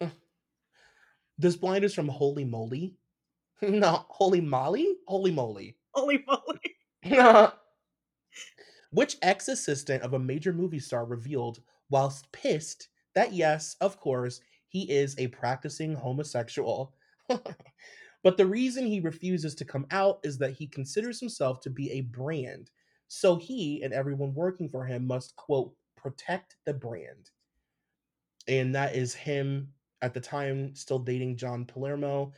this 1.38 1.56
blind 1.56 1.84
is 1.84 1.94
from 1.94 2.08
Holy 2.08 2.44
Moly. 2.44 2.97
no, 3.62 4.04
Holy 4.08 4.40
Molly? 4.40 4.96
Holy 5.06 5.30
Moly. 5.30 5.76
Holy 5.92 6.24
moly. 6.26 6.76
Which 8.90 9.16
ex 9.22 9.48
assistant 9.48 10.02
of 10.02 10.14
a 10.14 10.18
major 10.18 10.52
movie 10.52 10.78
star 10.78 11.04
revealed, 11.04 11.60
whilst 11.90 12.30
pissed, 12.32 12.88
that 13.14 13.32
yes, 13.32 13.76
of 13.80 13.98
course, 13.98 14.40
he 14.68 14.90
is 14.90 15.18
a 15.18 15.28
practicing 15.28 15.94
homosexual. 15.94 16.94
but 18.22 18.36
the 18.36 18.46
reason 18.46 18.86
he 18.86 19.00
refuses 19.00 19.54
to 19.56 19.64
come 19.64 19.86
out 19.90 20.20
is 20.22 20.38
that 20.38 20.52
he 20.52 20.66
considers 20.66 21.20
himself 21.20 21.60
to 21.60 21.70
be 21.70 21.90
a 21.92 22.02
brand. 22.02 22.70
So 23.08 23.36
he 23.36 23.82
and 23.82 23.92
everyone 23.92 24.34
working 24.34 24.68
for 24.68 24.84
him 24.84 25.06
must, 25.06 25.34
quote, 25.36 25.74
protect 25.96 26.56
the 26.64 26.74
brand. 26.74 27.30
And 28.46 28.74
that 28.74 28.94
is 28.94 29.14
him 29.14 29.72
at 30.02 30.14
the 30.14 30.20
time 30.20 30.74
still 30.74 30.98
dating 30.98 31.36
John 31.36 31.64
Palermo 31.64 32.32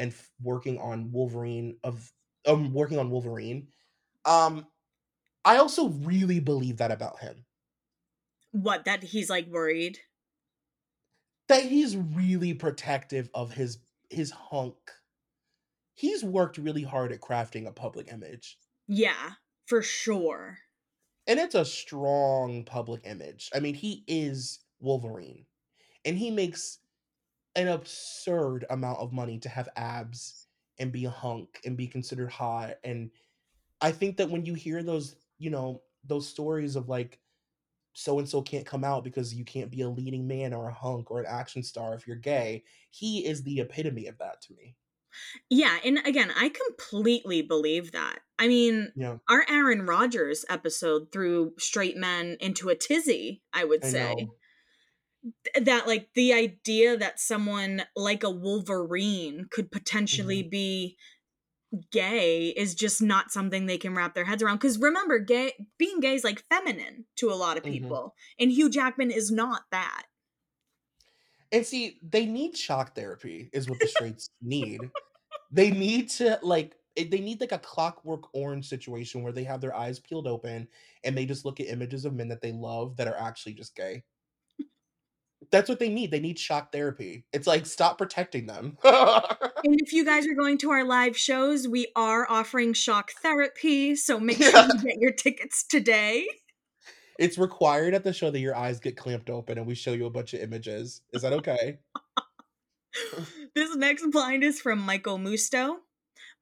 and 0.00 0.12
f- 0.12 0.32
working 0.42 0.78
on 0.80 1.12
Wolverine 1.12 1.78
of 1.84 2.12
um 2.46 2.74
working 2.74 2.98
on 2.98 3.10
Wolverine. 3.10 3.68
Um 4.26 4.68
I 5.44 5.58
also 5.58 5.88
really 5.90 6.40
believe 6.40 6.78
that 6.78 6.92
about 6.92 7.20
him. 7.20 7.46
What, 8.52 8.84
that 8.84 9.02
he's 9.02 9.28
like 9.30 9.46
worried? 9.48 10.00
That 11.48 11.66
he's 11.66 11.98
really 11.98 12.54
protective 12.54 13.28
of 13.34 13.52
his 13.52 13.80
his 14.08 14.30
hunk. 14.30 14.90
He's 15.94 16.24
worked 16.24 16.58
really 16.58 16.82
hard 16.82 17.12
at 17.12 17.20
crafting 17.20 17.64
a 17.64 17.70
public 17.70 18.08
image. 18.10 18.58
Yeah, 18.88 19.36
for 19.66 19.80
sure. 19.82 20.58
And 21.26 21.38
it's 21.38 21.54
a 21.54 21.64
strong 21.64 22.64
public 22.64 23.02
image. 23.06 23.50
I 23.54 23.60
mean, 23.60 23.74
he 23.74 24.04
is 24.06 24.60
Wolverine. 24.80 25.46
And 26.04 26.18
he 26.18 26.30
makes 26.32 26.79
an 27.54 27.68
absurd 27.68 28.64
amount 28.70 29.00
of 29.00 29.12
money 29.12 29.38
to 29.40 29.48
have 29.48 29.68
abs 29.76 30.48
and 30.78 30.92
be 30.92 31.04
a 31.04 31.10
hunk 31.10 31.60
and 31.64 31.76
be 31.76 31.86
considered 31.86 32.30
hot. 32.30 32.76
And 32.84 33.10
I 33.80 33.92
think 33.92 34.18
that 34.18 34.30
when 34.30 34.46
you 34.46 34.54
hear 34.54 34.82
those, 34.82 35.16
you 35.38 35.50
know, 35.50 35.82
those 36.04 36.28
stories 36.28 36.76
of 36.76 36.88
like 36.88 37.20
so 37.94 38.18
and 38.18 38.28
so 38.28 38.42
can't 38.42 38.66
come 38.66 38.84
out 38.84 39.04
because 39.04 39.34
you 39.34 39.44
can't 39.44 39.70
be 39.70 39.82
a 39.82 39.88
leading 39.90 40.26
man 40.28 40.54
or 40.54 40.68
a 40.68 40.74
hunk 40.74 41.10
or 41.10 41.20
an 41.20 41.26
action 41.26 41.62
star 41.62 41.94
if 41.94 42.06
you're 42.06 42.16
gay, 42.16 42.64
he 42.90 43.26
is 43.26 43.42
the 43.44 43.60
epitome 43.60 44.06
of 44.06 44.18
that 44.18 44.40
to 44.42 44.54
me. 44.54 44.76
Yeah, 45.48 45.78
and 45.84 45.98
again, 46.06 46.30
I 46.30 46.48
completely 46.48 47.42
believe 47.42 47.92
that. 47.92 48.20
I 48.38 48.48
mean, 48.48 48.92
Yeah, 48.94 49.18
our 49.28 49.44
Aaron 49.48 49.86
Rodgers 49.86 50.44
episode 50.48 51.12
threw 51.12 51.54
straight 51.58 51.96
men 51.96 52.36
into 52.40 52.68
a 52.68 52.74
tizzy, 52.76 53.42
I 53.52 53.64
would 53.64 53.84
I 53.84 53.90
say. 53.90 54.14
know. 54.16 54.36
Th- 55.22 55.64
That, 55.64 55.86
like, 55.86 56.10
the 56.14 56.32
idea 56.32 56.96
that 56.96 57.20
someone 57.20 57.82
like 57.96 58.22
a 58.22 58.30
Wolverine 58.30 59.46
could 59.50 59.70
potentially 59.70 60.42
Mhm, 60.42 60.50
be 60.50 60.96
gay 61.90 62.48
is 62.50 62.74
just 62.74 63.02
not 63.02 63.30
something 63.32 63.66
they 63.66 63.78
can 63.78 63.94
wrap 63.94 64.14
their 64.14 64.24
heads 64.24 64.42
around. 64.42 64.56
Because 64.58 64.78
remember, 64.78 65.18
gay 65.20 65.66
being 65.78 66.00
gay 66.00 66.14
is 66.14 66.24
like 66.24 66.44
feminine 66.50 67.06
to 67.16 67.30
a 67.30 67.34
lot 67.34 67.58
of 67.58 67.64
mhm. 67.64 68.00
people, 68.04 68.14
and 68.38 68.50
Hugh 68.52 68.70
Jackman 68.70 69.10
is 69.10 69.30
not 69.30 69.64
that. 69.70 70.06
And 71.52 71.66
see, 71.66 71.98
they 72.02 72.26
need 72.26 72.56
shock 72.56 72.94
therapy 72.94 73.50
is 73.52 73.68
what 73.68 73.80
the 73.80 73.88
straights 73.88 74.30
need. 74.40 74.92
They 75.50 75.70
need 75.70 76.10
to 76.12 76.38
like 76.42 76.76
they 76.96 77.20
need 77.20 77.40
like 77.40 77.52
a 77.52 77.58
clockwork 77.60 78.34
orange 78.34 78.68
situation 78.68 79.22
where 79.22 79.32
they 79.32 79.44
have 79.44 79.60
their 79.60 79.74
eyes 79.74 80.00
peeled 80.00 80.26
open 80.28 80.68
and 81.04 81.16
they 81.16 81.26
just 81.26 81.44
look 81.44 81.60
at 81.60 81.68
images 81.68 82.04
of 82.04 82.14
men 82.14 82.28
that 82.28 82.42
they 82.42 82.52
love 82.52 82.96
that 82.98 83.08
are 83.08 83.16
actually 83.16 83.54
just 83.54 83.76
gay. 83.76 84.04
That's 85.52 85.68
what 85.68 85.78
they 85.80 85.88
need. 85.88 86.10
They 86.10 86.20
need 86.20 86.38
shock 86.38 86.70
therapy. 86.72 87.24
It's 87.32 87.46
like 87.46 87.66
stop 87.66 87.98
protecting 87.98 88.46
them. 88.46 88.78
And 89.62 89.78
if 89.78 89.92
you 89.92 90.06
guys 90.06 90.26
are 90.26 90.32
going 90.34 90.56
to 90.58 90.70
our 90.70 90.84
live 90.84 91.18
shows, 91.18 91.68
we 91.68 91.88
are 91.94 92.26
offering 92.30 92.72
shock 92.72 93.10
therapy, 93.20 93.94
so 93.94 94.18
make 94.18 94.38
sure 94.38 94.50
Yeah. 94.50 94.68
you 94.68 94.82
get 94.82 94.96
your 94.98 95.12
tickets 95.12 95.64
today. 95.64 96.26
It's 97.18 97.36
required 97.36 97.92
at 97.92 98.02
the 98.02 98.14
show 98.14 98.30
that 98.30 98.38
your 98.38 98.56
eyes 98.56 98.80
get 98.80 98.96
clamped 98.96 99.28
open 99.28 99.58
and 99.58 99.66
we 99.66 99.74
show 99.74 99.92
you 99.92 100.06
a 100.06 100.10
bunch 100.10 100.32
of 100.32 100.40
images. 100.40 101.02
Is 101.12 101.20
that 101.20 101.34
okay? 101.34 101.78
this 103.54 103.76
next 103.76 104.06
blind 104.10 104.42
is 104.44 104.58
from 104.62 104.78
Michael 104.78 105.18
Musto. 105.18 105.76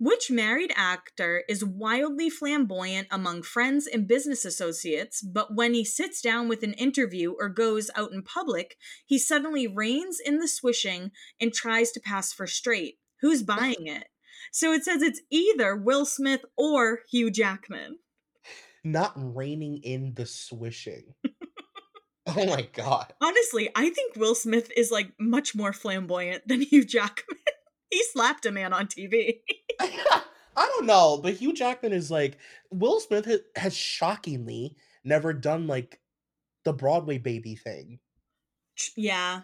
Which 0.00 0.30
married 0.30 0.72
actor 0.76 1.42
is 1.48 1.64
wildly 1.64 2.30
flamboyant 2.30 3.08
among 3.10 3.42
friends 3.42 3.88
and 3.88 4.06
business 4.06 4.44
associates, 4.44 5.20
but 5.22 5.56
when 5.56 5.74
he 5.74 5.84
sits 5.84 6.22
down 6.22 6.48
with 6.48 6.62
an 6.62 6.74
interview 6.74 7.32
or 7.32 7.48
goes 7.48 7.90
out 7.96 8.12
in 8.12 8.22
public, 8.22 8.76
he 9.04 9.18
suddenly 9.18 9.66
reins 9.66 10.20
in 10.24 10.38
the 10.38 10.46
swishing 10.46 11.10
and 11.40 11.52
tries 11.52 11.90
to 11.92 12.00
pass 12.00 12.32
for 12.32 12.46
straight? 12.46 12.98
Who's 13.20 13.42
buying 13.42 13.88
it? 13.88 14.06
So 14.52 14.72
it 14.72 14.84
says 14.84 15.02
it's 15.02 15.20
either 15.30 15.74
Will 15.74 16.06
Smith 16.06 16.44
or 16.56 17.00
Hugh 17.10 17.32
Jackman. 17.32 17.98
Not 18.84 19.12
reining 19.16 19.78
in 19.82 20.14
the 20.14 20.26
swishing. 20.26 21.14
Oh 22.28 22.46
my 22.46 22.68
god. 22.72 23.14
Honestly, 23.20 23.70
I 23.74 23.90
think 23.90 24.14
Will 24.14 24.34
Smith 24.34 24.70
is 24.76 24.90
like 24.90 25.12
much 25.18 25.54
more 25.54 25.72
flamboyant 25.72 26.46
than 26.46 26.60
Hugh 26.60 26.84
Jackman. 26.84 27.38
he 27.90 28.02
slapped 28.04 28.46
a 28.46 28.52
man 28.52 28.72
on 28.72 28.86
TV. 28.86 29.40
I 29.80 30.22
don't 30.56 30.86
know, 30.86 31.20
but 31.22 31.34
Hugh 31.34 31.52
Jackman 31.52 31.92
is 31.92 32.10
like 32.10 32.36
Will 32.70 32.98
Smith 33.00 33.24
has, 33.26 33.40
has 33.56 33.76
shockingly 33.76 34.76
never 35.04 35.32
done 35.32 35.66
like 35.66 36.00
the 36.64 36.72
Broadway 36.72 37.18
baby 37.18 37.54
thing, 37.54 38.00
yeah. 38.96 39.42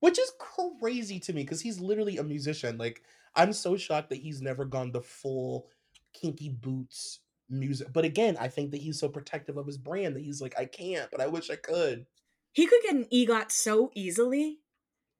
which 0.00 0.18
is 0.18 0.32
crazy 0.38 1.18
to 1.20 1.32
me 1.32 1.42
because 1.42 1.60
he's 1.60 1.80
literally 1.80 2.18
a 2.18 2.22
musician. 2.22 2.78
Like 2.78 3.02
I'm 3.34 3.52
so 3.52 3.76
shocked 3.76 4.10
that 4.10 4.20
he's 4.20 4.40
never 4.40 4.64
gone 4.64 4.92
the 4.92 5.02
full 5.02 5.68
kinky 6.14 6.48
boots 6.48 7.20
music. 7.48 7.92
But 7.92 8.04
again, 8.04 8.36
I 8.40 8.48
think 8.48 8.70
that 8.70 8.80
he's 8.80 8.98
so 8.98 9.08
protective 9.08 9.56
of 9.56 9.66
his 9.66 9.78
brand 9.78 10.16
that 10.16 10.22
he's 10.22 10.40
like, 10.40 10.54
I 10.58 10.64
can't, 10.64 11.10
but 11.10 11.20
I 11.20 11.26
wish 11.26 11.50
I 11.50 11.56
could. 11.56 12.06
He 12.52 12.66
could 12.66 12.82
get 12.82 12.94
an 12.94 13.06
EGOT 13.12 13.50
so 13.50 13.90
easily. 13.94 14.60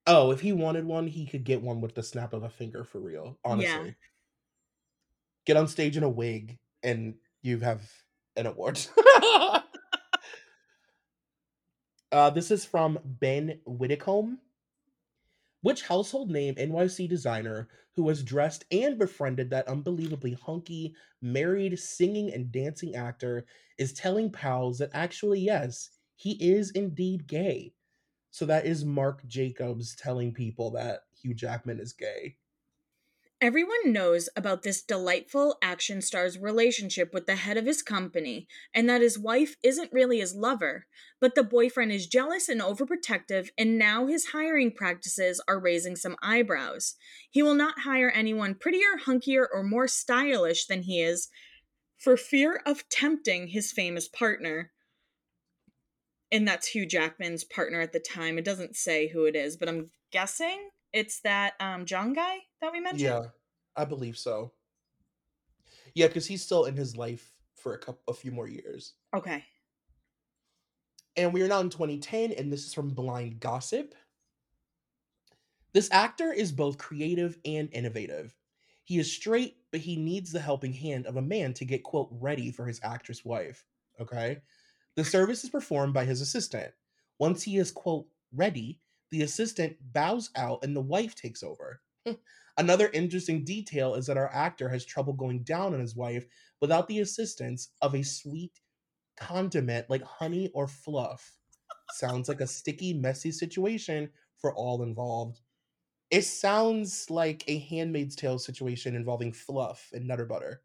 Oh, 0.07 0.31
if 0.31 0.40
he 0.40 0.53
wanted 0.53 0.85
one, 0.85 1.07
he 1.07 1.27
could 1.27 1.45
get 1.45 1.62
one 1.62 1.81
with 1.81 1.95
the 1.95 2.03
snap 2.03 2.33
of 2.33 2.45
a 2.45 2.49
finger 2.49 2.85
for 2.85 3.01
real. 3.01 3.38
Honestly, 3.45 3.97
get 5.47 5.57
on 5.57 5.66
stage 5.66 5.97
in 5.97 6.03
a 6.03 6.09
wig 6.09 6.59
and 6.83 7.14
you 7.42 7.59
have 7.61 7.83
an 8.37 8.47
award. 8.47 8.79
uh, 12.12 12.31
this 12.31 12.51
is 12.51 12.64
from 12.64 12.99
Ben 13.05 13.61
Widdicombe. 13.64 14.38
Which 15.62 15.83
household 15.83 16.31
name 16.31 16.55
NYC 16.55 17.09
designer 17.09 17.69
who 17.97 18.09
has 18.09 18.23
dressed 18.23 18.64
and 18.71 18.99
befriended 18.99 19.51
that 19.51 19.66
unbelievably 19.66 20.35
hunky, 20.35 20.95
married, 21.23 21.79
singing, 21.79 22.33
and 22.33 22.53
dancing 22.53 22.95
actor 22.95 23.47
is 23.79 23.92
telling 23.92 24.31
pals 24.31 24.79
that 24.79 24.90
actually, 24.92 25.40
yes, 25.40 25.90
he 26.14 26.33
is 26.33 26.71
indeed 26.73 27.27
gay? 27.27 27.73
So 28.37 28.44
that 28.44 28.66
is 28.66 28.85
Marc 28.85 29.27
Jacobs 29.27 29.96
telling 29.96 30.31
people 30.35 30.70
that 30.72 31.05
Hugh 31.22 31.33
Jackman 31.33 31.81
is 31.81 31.94
gay. 31.94 32.37
Everyone 33.40 33.94
knows 33.94 34.29
about 34.37 34.62
this 34.62 34.83
delightful 34.83 35.57
action 35.62 36.03
star's 36.03 36.38
relationship 36.38 37.14
with 37.14 37.25
the 37.25 37.37
head 37.37 37.57
of 37.57 37.64
his 37.64 37.83
company, 37.83 38.46
and 38.75 38.90
that 38.90 39.01
his 39.01 39.18
wife 39.18 39.57
isn't 39.62 39.90
really 39.90 40.18
his 40.18 40.35
lover, 40.35 40.85
but 41.18 41.35
the 41.35 41.42
boyfriend 41.42 41.92
is 41.92 42.07
jealous 42.07 42.51
and 42.51 42.61
overprotective, 42.61 43.49
and 43.57 43.79
now 43.79 44.07
his 44.07 44.27
hiring 44.27 44.70
practices 44.70 45.42
are 45.49 45.59
raising 45.59 45.96
some 45.96 46.16
eyebrows. 46.22 46.96
He 47.31 47.42
will 47.42 47.55
not 47.55 47.85
hire 47.85 48.11
anyone 48.11 48.55
prettier, 48.55 48.99
hunkier, 49.07 49.46
or 49.51 49.62
more 49.62 49.88
stylish 49.88 50.66
than 50.66 50.83
he 50.83 51.01
is 51.01 51.31
for 51.96 52.18
fear 52.18 52.61
of 52.66 52.87
tempting 52.90 53.46
his 53.46 53.72
famous 53.72 54.09
partner. 54.09 54.72
And 56.37 56.46
that's 56.46 56.66
Hugh 56.66 56.85
Jackman's 56.85 57.44
partner 57.44 57.81
at 57.81 57.94
the 57.94 57.99
time. 57.99 58.37
It 58.37 58.44
doesn't 58.44 58.77
say 58.77 59.09
who 59.09 59.25
it 59.25 59.35
is, 59.35 59.57
but 59.57 59.70
I'm 59.70 59.88
guessing 60.12 60.68
it's 60.92 61.20
that 61.20 61.55
um 61.61 61.87
John 61.87 62.12
guy 62.12 62.40
that 62.61 62.72
we 62.72 62.79
mentioned. 62.79 63.01
Yeah, 63.01 63.22
I 63.75 63.87
believe 63.87 64.18
so. 64.18 64.53
Yeah, 65.94 66.09
because 66.09 66.27
he's 66.27 66.42
still 66.42 66.66
in 66.66 66.77
his 66.77 66.94
life 66.94 67.33
for 67.55 67.72
a 67.72 67.79
couple, 67.79 68.03
a 68.07 68.12
few 68.12 68.33
more 68.33 68.46
years. 68.46 68.92
Okay. 69.14 69.44
And 71.16 71.33
we 71.33 71.40
are 71.40 71.49
now 71.49 71.61
in 71.61 71.70
2010, 71.70 72.33
and 72.33 72.53
this 72.53 72.66
is 72.66 72.75
from 72.75 72.90
Blind 72.90 73.40
Gossip. 73.40 73.94
This 75.72 75.88
actor 75.90 76.35
is 76.35 76.53
both 76.53 76.77
creative 76.77 77.38
and 77.46 77.70
innovative. 77.72 78.37
He 78.85 78.99
is 78.99 79.11
straight, 79.11 79.57
but 79.72 79.81
he 79.81 79.96
needs 79.96 80.33
the 80.33 80.40
helping 80.40 80.75
hand 80.75 81.07
of 81.07 81.16
a 81.16 81.22
man 81.22 81.55
to 81.55 81.64
get, 81.64 81.83
quote, 81.83 82.11
ready 82.11 82.51
for 82.51 82.66
his 82.66 82.79
actress 82.83 83.25
wife. 83.25 83.64
Okay? 83.99 84.42
The 84.97 85.05
service 85.05 85.45
is 85.45 85.51
performed 85.51 85.95
by 85.95 86.05
his 86.05 86.21
assistant. 86.21 86.73
Once 87.19 87.43
he 87.43 87.59
is, 87.59 87.71
quote, 87.71 88.09
ready, 88.33 88.81
the 89.11 89.23
assistant 89.23 89.77
bows 89.93 90.31
out 90.37 90.65
and 90.65 90.75
the 90.75 90.81
wife 90.81 91.15
takes 91.15 91.43
over. 91.43 91.81
Another 92.59 92.89
interesting 92.93 93.45
detail 93.45 93.95
is 93.95 94.07
that 94.07 94.17
our 94.17 94.33
actor 94.33 94.69
has 94.69 94.85
trouble 94.85 95.13
going 95.13 95.43
down 95.43 95.75
on 95.75 95.81
his 95.81 95.95
wife 95.95 96.27
without 96.61 96.89
the 96.89 97.01
assistance 97.01 97.69
of 97.83 97.95
a 97.95 98.03
sweet 98.03 98.61
condiment 99.17 99.89
like 99.91 100.03
honey 100.03 100.51
or 100.55 100.67
fluff. 100.67 101.33
Sounds 101.93 102.29
like 102.29 102.41
a 102.41 102.47
sticky, 102.47 102.95
messy 102.95 103.31
situation 103.31 104.11
for 104.39 104.55
all 104.55 104.83
involved. 104.83 105.41
It 106.11 106.23
sounds 106.23 107.11
like 107.11 107.45
a 107.49 107.59
Handmaid's 107.59 108.17
Tale 108.17 108.39
situation 108.39 108.97
involving 108.97 109.33
fluff 109.33 109.91
and 109.93 110.07
nutter 110.07 110.27
butter. 110.27 110.63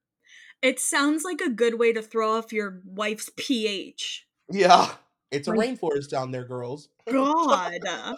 It 0.61 0.79
sounds 0.79 1.23
like 1.23 1.41
a 1.41 1.49
good 1.49 1.79
way 1.79 1.91
to 1.93 2.01
throw 2.01 2.37
off 2.37 2.53
your 2.53 2.81
wife's 2.85 3.29
pH. 3.35 4.27
Yeah, 4.49 4.91
it's 5.31 5.47
a 5.47 5.51
Like- 5.53 5.79
rainforest 5.79 6.09
down 6.09 6.31
there, 6.31 6.45
girls. 6.45 6.89
God. 7.09 7.79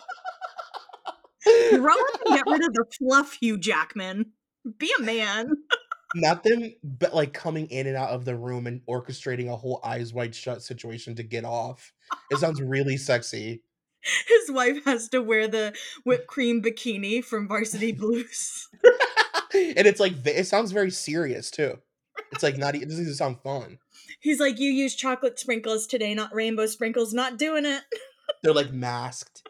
Grow 1.71 1.93
up 1.93 2.21
and 2.25 2.35
get 2.37 2.45
rid 2.47 2.63
of 2.65 2.73
the 2.73 2.85
fluff, 2.97 3.33
Hugh 3.33 3.57
Jackman. 3.57 4.31
Be 4.77 4.91
a 4.97 5.01
man. 5.01 5.51
Not 6.15 6.43
them, 6.43 6.71
but 6.83 7.13
like 7.13 7.33
coming 7.33 7.67
in 7.67 7.85
and 7.87 7.97
out 7.97 8.09
of 8.11 8.23
the 8.23 8.35
room 8.35 8.65
and 8.67 8.81
orchestrating 8.87 9.49
a 9.51 9.55
whole 9.57 9.81
eyes 9.83 10.13
wide 10.13 10.33
shut 10.35 10.61
situation 10.61 11.15
to 11.15 11.23
get 11.23 11.43
off. 11.43 11.91
It 12.31 12.37
sounds 12.37 12.61
really 12.61 12.95
sexy. 12.97 13.61
His 14.27 14.51
wife 14.51 14.83
has 14.85 15.09
to 15.09 15.21
wear 15.21 15.47
the 15.47 15.73
whipped 16.05 16.27
cream 16.27 16.61
bikini 16.61 17.23
from 17.23 17.47
Varsity 17.47 17.91
Blues. 17.97 18.69
and 19.53 19.85
it's 19.87 19.99
like 19.99 20.13
it 20.25 20.45
sounds 20.47 20.71
very 20.71 20.91
serious 20.91 21.49
too. 21.51 21.77
It's 22.33 22.43
like 22.43 22.57
not. 22.57 22.75
It 22.75 22.89
doesn't 22.89 23.03
even 23.03 23.13
sound 23.13 23.37
fun. 23.43 23.77
He's 24.19 24.39
like, 24.39 24.59
You 24.59 24.71
use 24.71 24.95
chocolate 24.95 25.39
sprinkles 25.39 25.85
today, 25.85 26.13
not 26.15 26.33
rainbow 26.33 26.65
sprinkles. 26.65 27.13
Not 27.13 27.37
doing 27.37 27.65
it. 27.65 27.83
They're 28.43 28.53
like 28.53 28.73
masked. 28.73 29.47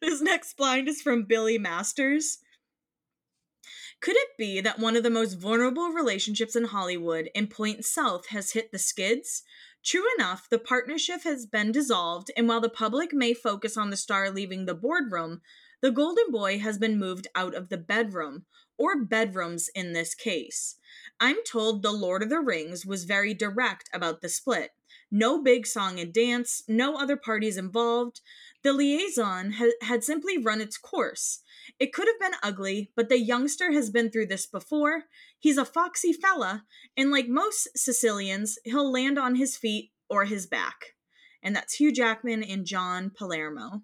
This 0.00 0.20
next 0.20 0.56
blind 0.56 0.88
is 0.88 1.00
from 1.00 1.24
Billy 1.24 1.58
Masters. 1.58 2.38
Could 4.00 4.16
it 4.16 4.28
be 4.38 4.60
that 4.60 4.78
one 4.78 4.96
of 4.96 5.02
the 5.02 5.10
most 5.10 5.34
vulnerable 5.34 5.88
relationships 5.90 6.54
in 6.54 6.64
Hollywood 6.64 7.30
in 7.34 7.48
Point 7.48 7.84
South 7.84 8.28
has 8.28 8.52
hit 8.52 8.70
the 8.70 8.78
skids? 8.78 9.42
True 9.84 10.04
enough, 10.16 10.48
the 10.48 10.58
partnership 10.58 11.24
has 11.24 11.46
been 11.46 11.72
dissolved, 11.72 12.30
and 12.36 12.48
while 12.48 12.60
the 12.60 12.68
public 12.68 13.12
may 13.12 13.34
focus 13.34 13.76
on 13.76 13.90
the 13.90 13.96
star 13.96 14.30
leaving 14.30 14.66
the 14.66 14.74
boardroom, 14.74 15.40
the 15.80 15.90
Golden 15.90 16.30
Boy 16.30 16.58
has 16.58 16.78
been 16.78 16.98
moved 16.98 17.28
out 17.34 17.54
of 17.54 17.68
the 17.68 17.78
bedroom, 17.78 18.44
or 18.76 19.04
bedrooms 19.04 19.68
in 19.74 19.92
this 19.92 20.14
case. 20.14 20.76
I'm 21.20 21.44
told 21.44 21.82
The 21.82 21.92
Lord 21.92 22.22
of 22.22 22.30
the 22.30 22.40
Rings 22.40 22.86
was 22.86 23.04
very 23.04 23.34
direct 23.34 23.88
about 23.92 24.20
the 24.20 24.28
split. 24.28 24.70
No 25.10 25.42
big 25.42 25.66
song 25.66 25.98
and 25.98 26.12
dance, 26.12 26.62
no 26.68 26.96
other 26.96 27.16
parties 27.16 27.56
involved. 27.56 28.20
The 28.62 28.72
liaison 28.72 29.52
ha- 29.52 29.72
had 29.82 30.04
simply 30.04 30.36
run 30.36 30.60
its 30.60 30.76
course. 30.76 31.40
It 31.78 31.92
could 31.92 32.08
have 32.08 32.20
been 32.20 32.38
ugly, 32.42 32.90
but 32.94 33.08
the 33.08 33.18
youngster 33.18 33.72
has 33.72 33.90
been 33.90 34.10
through 34.10 34.26
this 34.26 34.46
before. 34.46 35.04
He's 35.38 35.58
a 35.58 35.64
foxy 35.64 36.12
fella, 36.12 36.64
and 36.96 37.10
like 37.10 37.28
most 37.28 37.68
Sicilians, 37.76 38.58
he'll 38.64 38.90
land 38.90 39.18
on 39.18 39.36
his 39.36 39.56
feet 39.56 39.92
or 40.08 40.24
his 40.24 40.46
back. 40.46 40.94
And 41.42 41.54
that's 41.54 41.74
Hugh 41.74 41.92
Jackman 41.92 42.42
and 42.42 42.66
John 42.66 43.10
Palermo. 43.10 43.82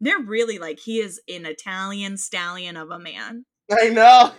They're 0.00 0.18
really 0.18 0.58
like, 0.58 0.80
he 0.80 1.00
is 1.00 1.20
an 1.28 1.46
Italian 1.46 2.16
stallion 2.16 2.76
of 2.76 2.90
a 2.90 2.98
man. 2.98 3.44
I 3.70 3.88
know. 3.88 4.32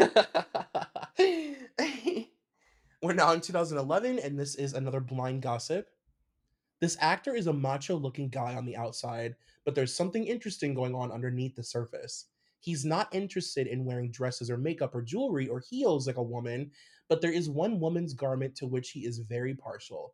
We're 3.02 3.14
now 3.14 3.32
in 3.34 3.42
2011, 3.42 4.20
and 4.20 4.40
this 4.40 4.56
is 4.56 4.74
another 4.74 5.00
blind 5.00 5.42
gossip. 5.42 5.88
This 6.80 6.98
actor 7.00 7.36
is 7.36 7.48
a 7.48 7.54
macho 7.54 7.96
looking 7.96 8.30
guy 8.30 8.56
on 8.56 8.66
the 8.66 8.78
outside, 8.78 9.36
but 9.66 9.76
there's 9.76 9.94
something 9.94 10.26
interesting 10.26 10.74
going 10.74 10.94
on 10.96 11.12
underneath 11.12 11.56
the 11.56 11.64
surface. 11.64 12.26
He's 12.60 12.86
not 12.86 13.14
interested 13.14 13.68
in 13.68 13.86
wearing 13.86 14.12
dresses 14.12 14.50
or 14.50 14.58
makeup 14.58 14.96
or 14.96 15.02
jewelry 15.02 15.48
or 15.48 15.60
heels 15.60 16.08
like 16.08 16.18
a 16.18 16.24
woman, 16.24 16.72
but 17.08 17.22
there 17.22 17.32
is 17.32 17.50
one 17.50 17.80
woman's 17.80 18.14
garment 18.14 18.56
to 18.58 18.68
which 18.68 18.92
he 18.92 19.06
is 19.06 19.20
very 19.20 19.54
partial 19.54 20.14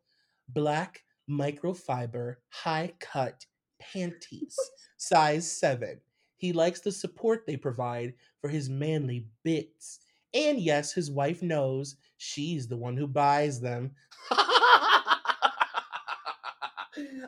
black 0.49 1.03
microfiber 1.29 2.35
high 2.49 2.91
cut 2.99 3.45
panties, 3.93 4.57
size 4.97 5.51
7. 5.51 5.99
He 6.37 6.53
likes 6.53 6.81
the 6.81 6.91
support 6.91 7.45
they 7.45 7.57
provide 7.57 8.13
for 8.41 8.49
his 8.49 8.69
manly 8.69 9.25
bits. 9.43 9.99
And 10.33 10.59
yes, 10.59 10.93
his 10.93 11.09
wife 11.11 11.41
knows 11.41 11.95
she's 12.17 12.67
the 12.67 12.77
one 12.77 12.97
who 12.97 13.07
buys 13.07 13.61
them. 13.61 13.91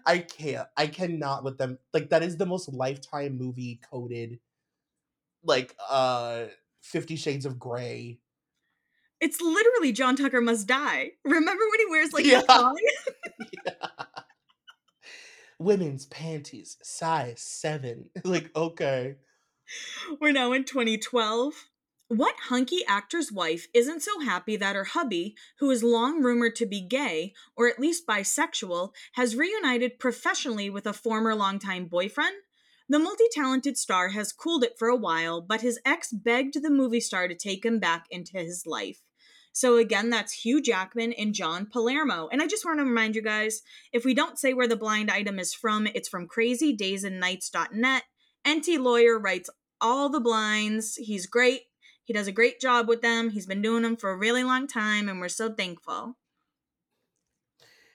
I 0.06 0.20
can't. 0.20 0.68
I 0.78 0.88
cannot 0.88 1.44
with 1.44 1.58
them. 1.58 1.80
Like 1.94 2.10
that 2.10 2.24
is 2.24 2.38
the 2.38 2.46
most 2.46 2.72
lifetime 2.72 3.38
movie 3.38 3.80
coded 3.90 4.40
like 5.44 5.76
uh 5.90 6.46
50 6.82 7.16
shades 7.16 7.46
of 7.46 7.58
gray. 7.60 8.20
It's 9.22 9.40
literally 9.42 9.92
John 9.92 10.16
Tucker 10.16 10.42
must 10.42 10.68
die. 10.68 11.12
Remember 11.24 11.64
when 11.70 11.80
he 11.80 11.86
wears 11.90 12.14
like 12.14 12.26
Yeah. 12.26 12.42
Yeah. 13.66 13.95
Women's 15.60 16.06
panties, 16.08 16.78
size 16.82 17.42
7. 17.42 18.10
Like 18.24 18.56
okay. 18.56 19.16
We're 20.20 20.32
now 20.32 20.52
in 20.52 20.64
2012. 20.64 21.70
What 22.08 22.36
hunky 22.50 22.86
actor's 22.88 23.32
wife 23.32 23.68
isn't 23.74 24.04
so 24.04 24.20
happy 24.20 24.56
that 24.58 24.76
her 24.76 24.84
hubby, 24.84 25.36
who 25.58 25.72
is 25.72 25.82
long 25.84 26.22
rumored 26.22 26.56
to 26.58 26.68
be 26.68 26.82
gay, 26.82 27.34
or 27.56 27.68
at 27.68 27.80
least 27.80 28.06
bisexual, 28.06 28.92
has 29.14 29.36
reunited 29.36 29.98
professionally 29.98 30.70
with 30.70 30.86
a 30.86 30.94
former 30.94 31.34
longtime 31.34 31.86
boyfriend? 31.86 32.36
The 32.88 33.00
multi 33.00 33.24
talented 33.32 33.78
star 33.78 34.10
has 34.10 34.32
cooled 34.32 34.64
it 34.64 34.78
for 34.78 34.88
a 34.88 34.96
while, 34.96 35.42
but 35.42 35.62
his 35.62 35.80
ex 35.84 36.12
begged 36.12 36.62
the 36.62 36.70
movie 36.70 37.00
star 37.00 37.28
to 37.28 37.34
take 37.34 37.66
him 37.66 37.80
back 37.80 38.06
into 38.12 38.38
his 38.38 38.68
life. 38.68 39.02
So, 39.56 39.78
again, 39.78 40.10
that's 40.10 40.34
Hugh 40.34 40.62
Jackman 40.62 41.14
and 41.14 41.34
John 41.34 41.66
Palermo. 41.66 42.28
And 42.30 42.42
I 42.42 42.46
just 42.46 42.66
want 42.66 42.78
to 42.80 42.84
remind 42.84 43.16
you 43.16 43.22
guys 43.22 43.62
if 43.94 44.04
we 44.04 44.14
don't 44.14 44.38
say 44.38 44.54
where 44.54 44.68
the 44.68 44.76
blind 44.76 45.10
item 45.10 45.40
is 45.40 45.54
from, 45.54 45.88
it's 45.88 46.10
from 46.10 46.28
crazydaysandnights.net. 46.28 48.04
Enty 48.46 48.78
Lawyer 48.78 49.18
writes 49.18 49.50
all 49.80 50.10
the 50.10 50.20
blinds. 50.20 50.98
He's 50.98 51.26
great. 51.26 51.62
He 52.04 52.12
does 52.12 52.28
a 52.28 52.34
great 52.34 52.60
job 52.60 52.90
with 52.90 53.02
them. 53.02 53.30
He's 53.30 53.46
been 53.46 53.62
doing 53.62 53.84
them 53.84 53.96
for 53.96 54.12
a 54.12 54.18
really 54.18 54.44
long 54.44 54.68
time, 54.68 55.08
and 55.08 55.22
we're 55.22 55.30
so 55.30 55.54
thankful. 55.54 56.18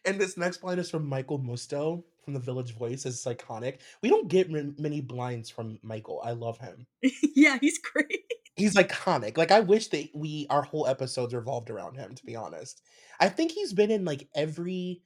And 0.07 0.18
this 0.18 0.38
next 0.38 0.62
blind 0.62 0.81
is 0.81 0.90
from 0.90 1.07
Michael 1.07 1.40
Musto 1.40 2.05
from 2.25 2.33
The 2.33 2.40
Village 2.40 2.75
Voice. 2.75 3.05
It's 3.05 3.27
iconic. 3.27 3.81
We 4.03 4.09
don't 4.09 4.29
get 4.29 4.49
many 4.51 5.03
blinds 5.03 5.51
from 5.51 5.79
Michael. 5.83 6.23
I 6.25 6.31
love 6.31 6.57
him. 6.57 6.87
yeah, 7.37 7.59
he's 7.61 7.79
great. 7.79 8.25
He's 8.61 8.75
iconic. 8.75 9.37
Like 9.37 9.51
I 9.51 9.61
wish 9.61 9.88
that 9.88 10.09
we 10.14 10.46
our 10.51 10.62
whole 10.62 10.87
episodes 10.87 11.35
revolved 11.35 11.70
around 11.70 11.96
him. 11.96 12.14
To 12.14 12.27
be 12.27 12.37
honest, 12.37 12.83
I 13.18 13.29
think 13.29 13.53
he's 13.53 13.73
been 13.73 13.90
in 13.90 14.05
like 14.05 14.29
every 14.35 15.03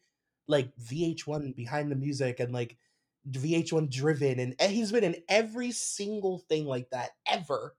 like 0.48 0.76
VH1 0.76 1.54
behind 1.54 1.90
the 1.90 1.96
music 1.96 2.40
and 2.40 2.52
like 2.52 2.76
VH1 3.30 3.90
driven, 3.90 4.38
and 4.38 4.54
and 4.58 4.72
he's 4.72 4.92
been 4.92 5.04
in 5.04 5.16
every 5.28 5.70
single 5.70 6.38
thing 6.38 6.66
like 6.66 6.90
that 6.90 7.10
ever. 7.30 7.74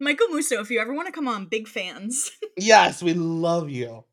Michael 0.00 0.28
Musto, 0.28 0.60
if 0.60 0.70
you 0.70 0.80
ever 0.80 0.92
want 0.92 1.06
to 1.06 1.12
come 1.12 1.28
on, 1.28 1.46
big 1.46 1.68
fans. 1.68 2.30
Yes, 2.56 3.02
we 3.02 3.14
love 3.14 3.68
you. 3.68 4.04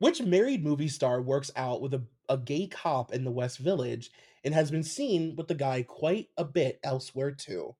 Which 0.00 0.20
married 0.20 0.62
movie 0.62 0.88
star 0.88 1.22
works 1.22 1.50
out 1.56 1.80
with 1.80 1.94
a, 1.94 2.02
a 2.28 2.36
gay 2.36 2.66
cop 2.66 3.10
in 3.12 3.24
the 3.24 3.30
West 3.30 3.58
Village 3.58 4.10
and 4.44 4.52
has 4.52 4.70
been 4.70 4.82
seen 4.82 5.34
with 5.34 5.48
the 5.48 5.54
guy 5.54 5.82
quite 5.82 6.28
a 6.36 6.44
bit 6.44 6.78
elsewhere 6.84 7.30
too? 7.30 7.74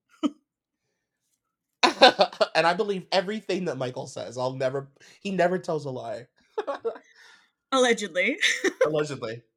and 2.55 2.67
I 2.67 2.73
believe 2.73 3.05
everything 3.11 3.65
that 3.65 3.77
Michael 3.77 4.07
says. 4.07 4.37
I'll 4.37 4.53
never, 4.53 4.89
he 5.21 5.31
never 5.31 5.57
tells 5.57 5.85
a 5.85 5.89
lie. 5.89 6.27
Allegedly. 7.71 8.37
Allegedly. 8.85 9.43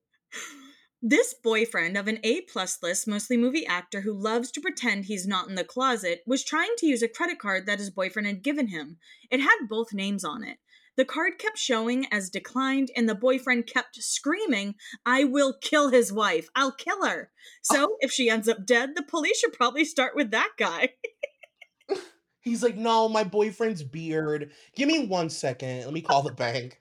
This 1.05 1.35
boyfriend 1.35 1.97
of 1.97 2.07
an 2.07 2.21
A 2.23 2.43
plus 2.43 2.81
list, 2.81 3.09
mostly 3.09 3.37
movie 3.37 3.67
actor 3.67 4.03
who 4.03 4.13
loves 4.13 4.53
to 4.53 4.61
pretend 4.61 5.07
he's 5.07 5.27
not 5.27 5.49
in 5.49 5.57
the 5.57 5.65
closet, 5.65 6.23
was 6.29 6.45
trying 6.45 6.71
to 6.79 6.87
use 6.87 7.03
a 7.03 7.09
credit 7.09 7.41
card 7.41 7.67
that 7.67 7.81
his 7.81 7.91
boyfriend 7.91 8.29
had 8.29 8.45
given 8.45 8.69
him. 8.69 8.99
It 9.29 9.41
had 9.41 9.67
both 9.69 9.93
names 9.93 10.23
on 10.23 10.45
it. 10.45 10.59
The 10.97 11.05
card 11.05 11.39
kept 11.39 11.59
showing 11.59 12.07
as 12.13 12.31
declined, 12.31 12.93
and 12.95 13.09
the 13.09 13.17
boyfriend 13.17 13.67
kept 13.67 14.01
screaming, 14.01 14.77
I 15.05 15.25
will 15.25 15.55
kill 15.61 15.89
his 15.89 16.13
wife. 16.13 16.49
I'll 16.55 16.71
kill 16.71 17.05
her. 17.05 17.33
So, 17.63 17.97
if 18.01 18.13
she 18.13 18.31
ends 18.31 18.49
up 18.49 18.65
dead, 18.65 18.91
the 18.95 19.03
police 19.03 19.41
should 19.41 19.55
probably 19.55 19.85
start 19.85 20.15
with 20.15 20.31
that 20.31 20.51
guy. 20.57 20.91
He's 22.43 22.63
like, 22.63 22.77
no, 22.77 23.09
my 23.09 23.25
boyfriend's 23.25 23.83
beard. 23.83 24.51
Give 24.75 24.89
me 24.89 25.07
one 25.07 25.31
second. 25.31 25.85
Let 25.85 25.95
me 25.95 26.03
call 26.03 26.23
the 26.23 26.33
bank. 26.33 26.81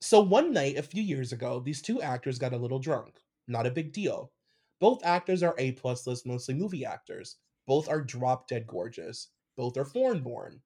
So 0.00 0.20
one 0.20 0.52
night 0.52 0.76
a 0.76 0.82
few 0.82 1.02
years 1.02 1.32
ago, 1.32 1.60
these 1.60 1.82
two 1.82 2.00
actors 2.02 2.38
got 2.38 2.52
a 2.52 2.58
little 2.58 2.78
drunk. 2.78 3.20
Not 3.48 3.66
a 3.66 3.70
big 3.70 3.92
deal. 3.92 4.32
Both 4.78 5.04
actors 5.04 5.42
are 5.42 5.54
A 5.58 5.72
plus 5.72 6.06
list 6.06 6.26
mostly 6.26 6.54
movie 6.54 6.84
actors. 6.84 7.36
Both 7.66 7.88
are 7.88 8.00
drop 8.00 8.46
dead 8.46 8.66
gorgeous. 8.66 9.28
Both 9.56 9.76
are 9.76 9.84
foreign 9.84 10.22
born. 10.22 10.60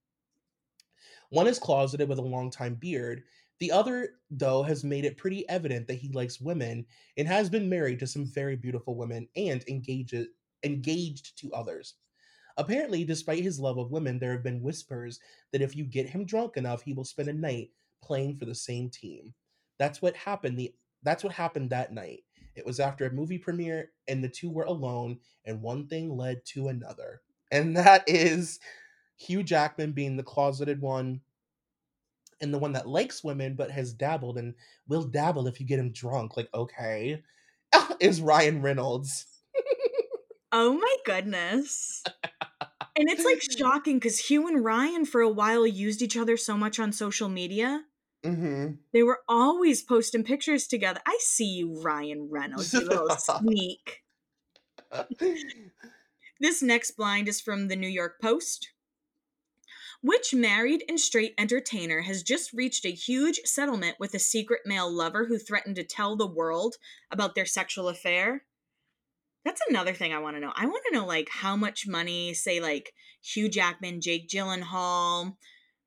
One 1.30 1.46
is 1.46 1.58
closeted 1.58 2.08
with 2.08 2.18
a 2.18 2.22
long-time 2.22 2.74
beard. 2.74 3.22
The 3.60 3.72
other, 3.72 4.10
though, 4.30 4.62
has 4.62 4.84
made 4.84 5.04
it 5.04 5.16
pretty 5.16 5.48
evident 5.48 5.86
that 5.86 5.98
he 5.98 6.10
likes 6.12 6.40
women 6.40 6.84
and 7.16 7.28
has 7.28 7.48
been 7.48 7.68
married 7.68 8.00
to 8.00 8.06
some 8.06 8.26
very 8.26 8.56
beautiful 8.56 8.96
women 8.96 9.28
and 9.36 9.64
engaged 9.68 10.14
engaged 10.64 11.38
to 11.38 11.52
others. 11.52 11.94
Apparently, 12.58 13.04
despite 13.04 13.42
his 13.42 13.60
love 13.60 13.78
of 13.78 13.92
women, 13.92 14.18
there 14.18 14.32
have 14.32 14.42
been 14.42 14.62
whispers 14.62 15.20
that 15.52 15.62
if 15.62 15.76
you 15.76 15.84
get 15.84 16.08
him 16.08 16.24
drunk 16.24 16.56
enough, 16.56 16.82
he 16.82 16.92
will 16.92 17.04
spend 17.04 17.28
a 17.28 17.32
night 17.32 17.70
playing 18.02 18.36
for 18.36 18.44
the 18.44 18.54
same 18.54 18.90
team. 18.90 19.32
That's 19.78 20.02
what 20.02 20.16
happened 20.16 20.58
the 20.58 20.74
that's 21.04 21.22
what 21.22 21.32
happened 21.32 21.70
that 21.70 21.92
night. 21.92 22.24
It 22.56 22.66
was 22.66 22.80
after 22.80 23.06
a 23.06 23.12
movie 23.12 23.38
premiere 23.38 23.92
and 24.08 24.22
the 24.22 24.28
two 24.28 24.50
were 24.50 24.64
alone 24.64 25.20
and 25.44 25.62
one 25.62 25.86
thing 25.86 26.16
led 26.16 26.44
to 26.46 26.68
another. 26.68 27.20
And 27.52 27.76
that 27.76 28.02
is 28.08 28.58
Hugh 29.16 29.44
Jackman 29.44 29.92
being 29.92 30.16
the 30.16 30.24
closeted 30.24 30.80
one 30.80 31.20
and 32.40 32.52
the 32.52 32.58
one 32.58 32.72
that 32.72 32.88
likes 32.88 33.22
women 33.22 33.54
but 33.54 33.70
has 33.70 33.92
dabbled 33.92 34.38
and 34.38 34.54
will 34.88 35.04
dabble 35.04 35.46
if 35.46 35.60
you 35.60 35.66
get 35.66 35.78
him 35.78 35.92
drunk. 35.92 36.36
Like, 36.36 36.48
okay. 36.52 37.22
is 38.00 38.20
Ryan 38.20 38.60
Reynolds. 38.60 39.26
Oh 40.50 40.72
my 40.72 40.96
goodness. 41.04 42.02
And 42.98 43.08
it's 43.08 43.24
like 43.24 43.40
shocking 43.40 43.96
because 43.96 44.18
Hugh 44.18 44.48
and 44.48 44.64
Ryan 44.64 45.04
for 45.04 45.20
a 45.20 45.28
while 45.30 45.64
used 45.66 46.02
each 46.02 46.16
other 46.16 46.36
so 46.36 46.56
much 46.56 46.80
on 46.80 46.92
social 46.92 47.28
media. 47.28 47.84
hmm 48.24 48.72
They 48.92 49.04
were 49.04 49.20
always 49.28 49.82
posting 49.82 50.24
pictures 50.24 50.66
together. 50.66 51.00
I 51.06 51.16
see 51.20 51.46
you, 51.46 51.80
Ryan 51.80 52.28
Reynolds, 52.28 52.74
you 52.74 52.80
little 52.80 53.08
sneak. 53.16 54.02
This 56.40 56.60
next 56.60 56.92
blind 56.92 57.28
is 57.28 57.40
from 57.40 57.68
the 57.68 57.76
New 57.76 57.88
York 57.88 58.20
Post. 58.20 58.70
Which 60.00 60.34
married 60.34 60.84
and 60.88 60.98
straight 60.98 61.34
entertainer 61.38 62.00
has 62.00 62.24
just 62.24 62.52
reached 62.52 62.84
a 62.84 62.90
huge 62.90 63.40
settlement 63.44 64.00
with 64.00 64.12
a 64.14 64.18
secret 64.18 64.62
male 64.64 64.90
lover 64.90 65.26
who 65.26 65.38
threatened 65.38 65.76
to 65.76 65.84
tell 65.84 66.16
the 66.16 66.26
world 66.26 66.78
about 67.12 67.36
their 67.36 67.46
sexual 67.46 67.88
affair? 67.88 68.44
That's 69.44 69.60
another 69.68 69.92
thing 69.94 70.12
I 70.12 70.18
want 70.18 70.36
to 70.36 70.40
know. 70.40 70.52
I 70.54 70.66
want 70.66 70.82
to 70.88 70.94
know 70.94 71.06
like 71.06 71.28
how 71.30 71.56
much 71.56 71.86
money, 71.86 72.34
say 72.34 72.60
like 72.60 72.92
Hugh 73.22 73.48
Jackman, 73.48 74.00
Jake 74.00 74.28
Gyllenhaal, 74.28 75.36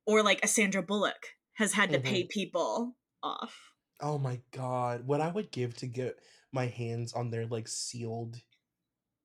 or 0.05 0.23
like 0.23 0.43
a 0.43 0.47
Sandra 0.47 0.81
Bullock 0.81 1.27
has 1.53 1.73
had 1.73 1.91
to 1.91 1.99
pay 1.99 2.21
mm-hmm. 2.21 2.29
people 2.29 2.95
off. 3.21 3.55
oh 4.01 4.17
my 4.17 4.39
god. 4.51 5.05
What 5.05 5.21
I 5.21 5.29
would 5.29 5.51
give 5.51 5.75
to 5.77 5.85
get 5.85 6.17
my 6.51 6.65
hands 6.65 7.13
on 7.13 7.29
their 7.29 7.45
like 7.45 7.67
sealed 7.67 8.37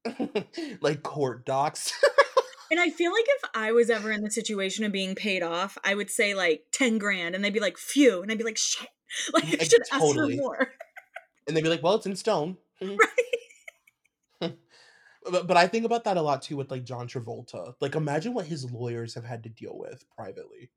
like 0.80 1.02
court 1.02 1.46
docs. 1.46 1.92
And 2.70 2.80
I 2.80 2.90
feel 2.90 3.12
like 3.12 3.24
if 3.26 3.50
I 3.54 3.72
was 3.72 3.90
ever 3.90 4.10
in 4.10 4.22
the 4.22 4.30
situation 4.40 4.84
of 4.84 4.92
being 4.92 5.14
paid 5.14 5.42
off, 5.42 5.78
I 5.84 5.94
would 5.94 6.10
say 6.10 6.34
like 6.34 6.64
10 6.72 6.98
grand 6.98 7.34
and 7.34 7.44
they'd 7.44 7.52
be 7.52 7.60
like, 7.60 7.78
phew. 7.78 8.22
And 8.22 8.30
I'd 8.30 8.38
be 8.38 8.44
like, 8.44 8.58
shit. 8.58 8.88
Like, 9.32 9.44
mm, 9.44 9.54
I 9.54 9.56
Yeah, 9.58 9.64
should 9.64 9.82
ask 9.92 10.14
for 10.14 10.26
more. 10.28 10.72
and 11.46 11.56
they'd 11.56 11.62
be 11.62 11.68
like, 11.68 11.82
well, 11.82 11.94
it's 11.94 12.06
in 12.06 12.16
stone. 12.16 12.56
Mhm. 12.82 12.98
right? 12.98 13.35
But, 15.30 15.46
but 15.46 15.56
I 15.56 15.66
think 15.66 15.84
about 15.84 16.04
that 16.04 16.16
a 16.16 16.22
lot 16.22 16.42
too 16.42 16.56
with 16.56 16.70
like 16.70 16.84
John 16.84 17.08
Travolta. 17.08 17.74
Like, 17.80 17.94
imagine 17.94 18.34
what 18.34 18.46
his 18.46 18.70
lawyers 18.70 19.14
have 19.14 19.24
had 19.24 19.42
to 19.44 19.48
deal 19.48 19.76
with 19.76 20.04
privately. 20.16 20.70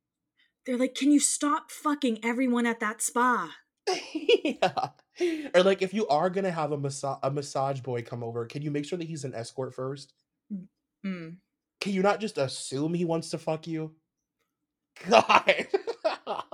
They're 0.66 0.78
like, 0.78 0.96
can 0.96 1.12
you 1.12 1.20
stop 1.20 1.72
fucking 1.72 2.20
everyone 2.24 2.66
at 2.66 2.80
that 2.80 3.02
spa? 3.02 3.54
yeah. 4.44 4.90
Or 5.54 5.64
like, 5.64 5.82
if 5.82 5.94
you 5.94 6.08
are 6.08 6.30
gonna 6.30 6.52
have 6.52 6.72
a 6.72 6.78
massage 6.78 7.20
a 7.24 7.32
massage 7.32 7.82
boy 7.82 8.02
come 8.02 8.24
over, 8.24 8.46
can 8.46 8.62
you 8.62 8.72
make 8.72 8.86
sure 8.86 8.98
that 8.98 9.08
he's 9.08 9.24
an 9.24 9.34
escort 9.34 9.74
first? 9.74 10.14
Mm. 11.06 11.38
Can 11.82 11.94
you 11.94 12.02
not 12.02 12.20
just 12.20 12.38
assume 12.38 12.94
he 12.94 13.06
wants 13.06 13.30
to 13.30 13.38
fuck 13.38 13.68
you? 13.68 13.96
God. 15.10 15.68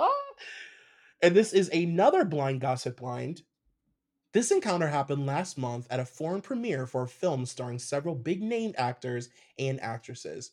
and 1.22 1.36
this 1.36 1.54
is 1.54 1.70
another 1.70 2.26
blind 2.26 2.62
gossip 2.62 2.98
blind. 2.98 3.42
This 4.36 4.52
encounter 4.52 4.88
happened 4.90 5.26
last 5.26 5.58
month 5.58 5.88
at 5.90 6.02
a 6.02 6.06
foreign 6.06 6.42
premiere 6.42 6.86
for 6.86 7.04
a 7.04 7.08
film 7.08 7.46
starring 7.46 7.80
several 7.80 8.16
big 8.16 8.44
name 8.44 8.74
actors 8.78 9.30
and 9.58 9.80
actresses. 9.80 10.52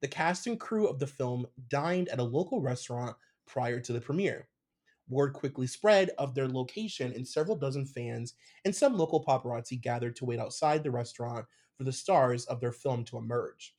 The 0.00 0.06
cast 0.06 0.46
and 0.46 0.60
crew 0.60 0.86
of 0.86 1.00
the 1.00 1.08
film 1.08 1.48
dined 1.66 2.08
at 2.10 2.20
a 2.20 2.22
local 2.22 2.60
restaurant 2.60 3.16
prior 3.44 3.80
to 3.80 3.92
the 3.92 4.00
premiere. 4.00 4.46
Word 5.08 5.32
quickly 5.32 5.66
spread 5.66 6.10
of 6.10 6.36
their 6.36 6.46
location, 6.46 7.12
and 7.12 7.26
several 7.26 7.56
dozen 7.56 7.86
fans 7.86 8.34
and 8.64 8.72
some 8.72 8.96
local 8.96 9.24
paparazzi 9.24 9.80
gathered 9.80 10.14
to 10.14 10.24
wait 10.24 10.38
outside 10.38 10.84
the 10.84 10.92
restaurant 10.92 11.44
for 11.76 11.82
the 11.82 11.90
stars 11.90 12.44
of 12.44 12.60
their 12.60 12.70
film 12.70 13.02
to 13.06 13.18
emerge. 13.18 13.74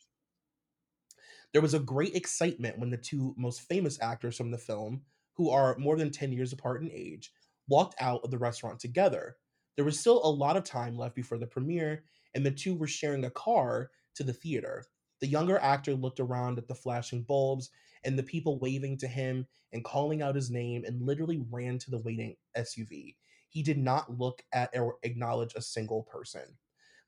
There 1.53 1.61
was 1.61 1.73
a 1.73 1.79
great 1.79 2.13
excitement 2.13 2.77
when 2.77 2.89
the 2.89 2.97
two 2.97 3.33
most 3.37 3.61
famous 3.61 4.01
actors 4.01 4.35
from 4.35 4.51
the 4.51 4.57
film, 4.57 5.03
who 5.35 5.49
are 5.49 5.77
more 5.77 5.95
than 5.95 6.11
10 6.11 6.33
years 6.33 6.51
apart 6.51 6.81
in 6.81 6.91
age, 6.91 7.31
walked 7.69 7.95
out 8.01 8.19
of 8.25 8.31
the 8.31 8.37
restaurant 8.37 8.81
together. 8.81 9.37
There 9.75 9.85
was 9.85 9.99
still 9.99 10.21
a 10.23 10.29
lot 10.29 10.57
of 10.57 10.63
time 10.63 10.97
left 10.97 11.15
before 11.15 11.37
the 11.37 11.47
premiere, 11.47 12.03
and 12.33 12.45
the 12.45 12.51
two 12.51 12.75
were 12.75 12.87
sharing 12.87 13.25
a 13.25 13.29
car 13.29 13.91
to 14.15 14.23
the 14.23 14.33
theater. 14.33 14.85
The 15.21 15.27
younger 15.27 15.57
actor 15.59 15.93
looked 15.93 16.19
around 16.19 16.57
at 16.57 16.67
the 16.67 16.75
flashing 16.75 17.23
bulbs 17.23 17.69
and 18.03 18.17
the 18.17 18.23
people 18.23 18.59
waving 18.59 18.97
to 18.99 19.07
him 19.07 19.47
and 19.73 19.83
calling 19.83 20.21
out 20.21 20.35
his 20.35 20.51
name 20.51 20.83
and 20.85 21.01
literally 21.01 21.43
ran 21.49 21.79
to 21.79 21.91
the 21.91 21.99
waiting 21.99 22.35
SUV. 22.57 23.15
He 23.49 23.63
did 23.63 23.77
not 23.77 24.17
look 24.19 24.43
at 24.53 24.77
or 24.77 24.97
acknowledge 25.03 25.53
a 25.55 25.61
single 25.61 26.03
person. 26.03 26.57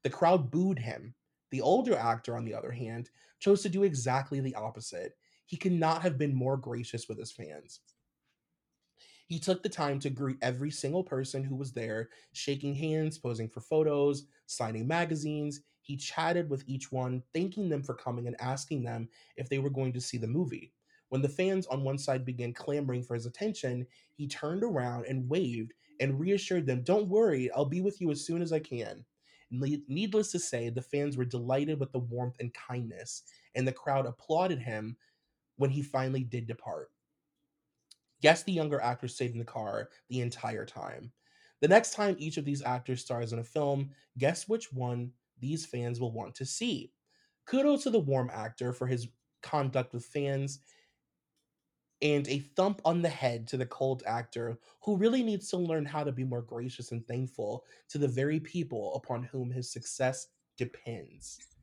The 0.04 0.10
crowd 0.10 0.52
booed 0.52 0.80
him. 0.80 1.14
The 1.52 1.62
older 1.62 1.96
actor, 1.98 2.36
on 2.36 2.46
the 2.46 2.54
other 2.54 2.72
hand, 2.72 3.10
chose 3.40 3.62
to 3.64 3.70
do 3.70 3.84
exactly 3.84 4.40
the 4.40 4.56
opposite. 4.56 5.14
He 5.46 5.58
could 5.58 5.72
not 5.74 6.02
have 6.02 6.18
been 6.18 6.34
more 6.36 6.58
gracious 6.58 7.08
with 7.08 7.20
his 7.20 7.32
fans. 7.32 7.80
He 9.28 9.40
took 9.40 9.62
the 9.62 9.70
time 9.70 10.00
to 10.00 10.10
greet 10.10 10.38
every 10.42 10.72
single 10.72 11.04
person 11.04 11.44
who 11.44 11.56
was 11.56 11.74
there, 11.74 12.10
shaking 12.32 12.74
hands, 12.74 13.18
posing 13.18 13.50
for 13.50 13.60
photos, 13.60 14.26
signing 14.46 14.88
magazines. 14.88 15.62
He 15.82 15.98
chatted 15.98 16.50
with 16.50 16.64
each 16.66 16.94
one, 16.94 17.24
thanking 17.34 17.68
them 17.68 17.84
for 17.84 17.94
coming 17.94 18.28
and 18.28 18.40
asking 18.40 18.84
them 18.84 19.10
if 19.36 19.50
they 19.50 19.60
were 19.60 19.70
going 19.70 19.92
to 19.94 20.02
see 20.02 20.18
the 20.18 20.28
movie. 20.28 20.72
When 21.10 21.22
the 21.22 21.30
fans 21.30 21.68
on 21.68 21.84
one 21.84 21.98
side 21.98 22.24
began 22.24 22.54
clamoring 22.54 23.04
for 23.04 23.16
his 23.16 23.26
attention, 23.26 23.86
he 24.14 24.28
turned 24.28 24.64
around 24.64 25.06
and 25.08 25.30
waved 25.30 25.74
and 26.00 26.20
reassured 26.20 26.66
them, 26.66 26.84
Don't 26.84 27.10
worry, 27.10 27.52
I'll 27.52 27.66
be 27.66 27.82
with 27.82 28.00
you 28.00 28.12
as 28.12 28.26
soon 28.26 28.42
as 28.42 28.54
I 28.54 28.60
can. 28.60 29.06
Needless 29.52 30.32
to 30.32 30.40
say, 30.40 30.70
the 30.70 30.82
fans 30.82 31.18
were 31.18 31.26
delighted 31.26 31.80
with 31.80 31.92
the 31.92 32.00
warmth 32.00 32.36
and 32.40 32.54
kindness, 32.54 33.24
and 33.56 33.68
the 33.68 33.74
crowd 33.74 34.06
applauded 34.06 34.60
him 34.60 34.96
when 35.58 35.70
he 35.70 35.82
finally 35.82 36.24
did 36.24 36.48
depart. 36.48 36.92
Yes, 38.22 38.44
the 38.44 38.52
younger 38.52 38.82
actor 38.82 39.08
stayed 39.08 39.32
in 39.32 39.40
the 39.40 39.46
car 39.46 39.90
the 40.10 40.22
entire 40.22 40.66
time. 40.66 41.12
The 41.62 41.68
next 41.68 41.94
time 41.94 42.16
each 42.20 42.38
of 42.38 42.46
these 42.46 42.64
actors 42.64 43.02
stars 43.02 43.34
in 43.34 43.40
a 43.40 43.44
film, 43.44 43.92
guess 44.18 44.48
which 44.48 44.72
one 44.74 45.12
these 45.40 45.66
fans 45.66 46.00
will 46.00 46.12
want 46.12 46.36
to 46.36 46.46
see? 46.46 46.92
Kudos 47.46 47.84
to 47.84 47.90
the 47.90 48.00
warm 48.00 48.30
actor 48.34 48.74
for 48.74 48.88
his 48.88 49.08
conduct 49.42 49.94
with 49.94 50.06
fans, 50.06 50.60
and 52.02 52.28
a 52.28 52.40
thump 52.40 52.82
on 52.86 53.02
the 53.02 53.10
head 53.10 53.48
to 53.48 53.58
the 53.58 53.66
cold 53.66 54.04
actor 54.06 54.60
who 54.84 54.98
really 54.98 55.24
needs 55.24 55.50
to 55.50 55.58
learn 55.58 55.86
how 55.86 56.04
to 56.04 56.12
be 56.12 56.24
more 56.24 56.44
gracious 56.44 56.92
and 56.92 57.06
thankful 57.08 57.66
to 57.90 57.98
the 57.98 58.08
very 58.08 58.40
people 58.40 58.96
upon 58.96 59.24
whom 59.24 59.50
his 59.50 59.72
success 59.72 60.28
depends. 60.58 61.57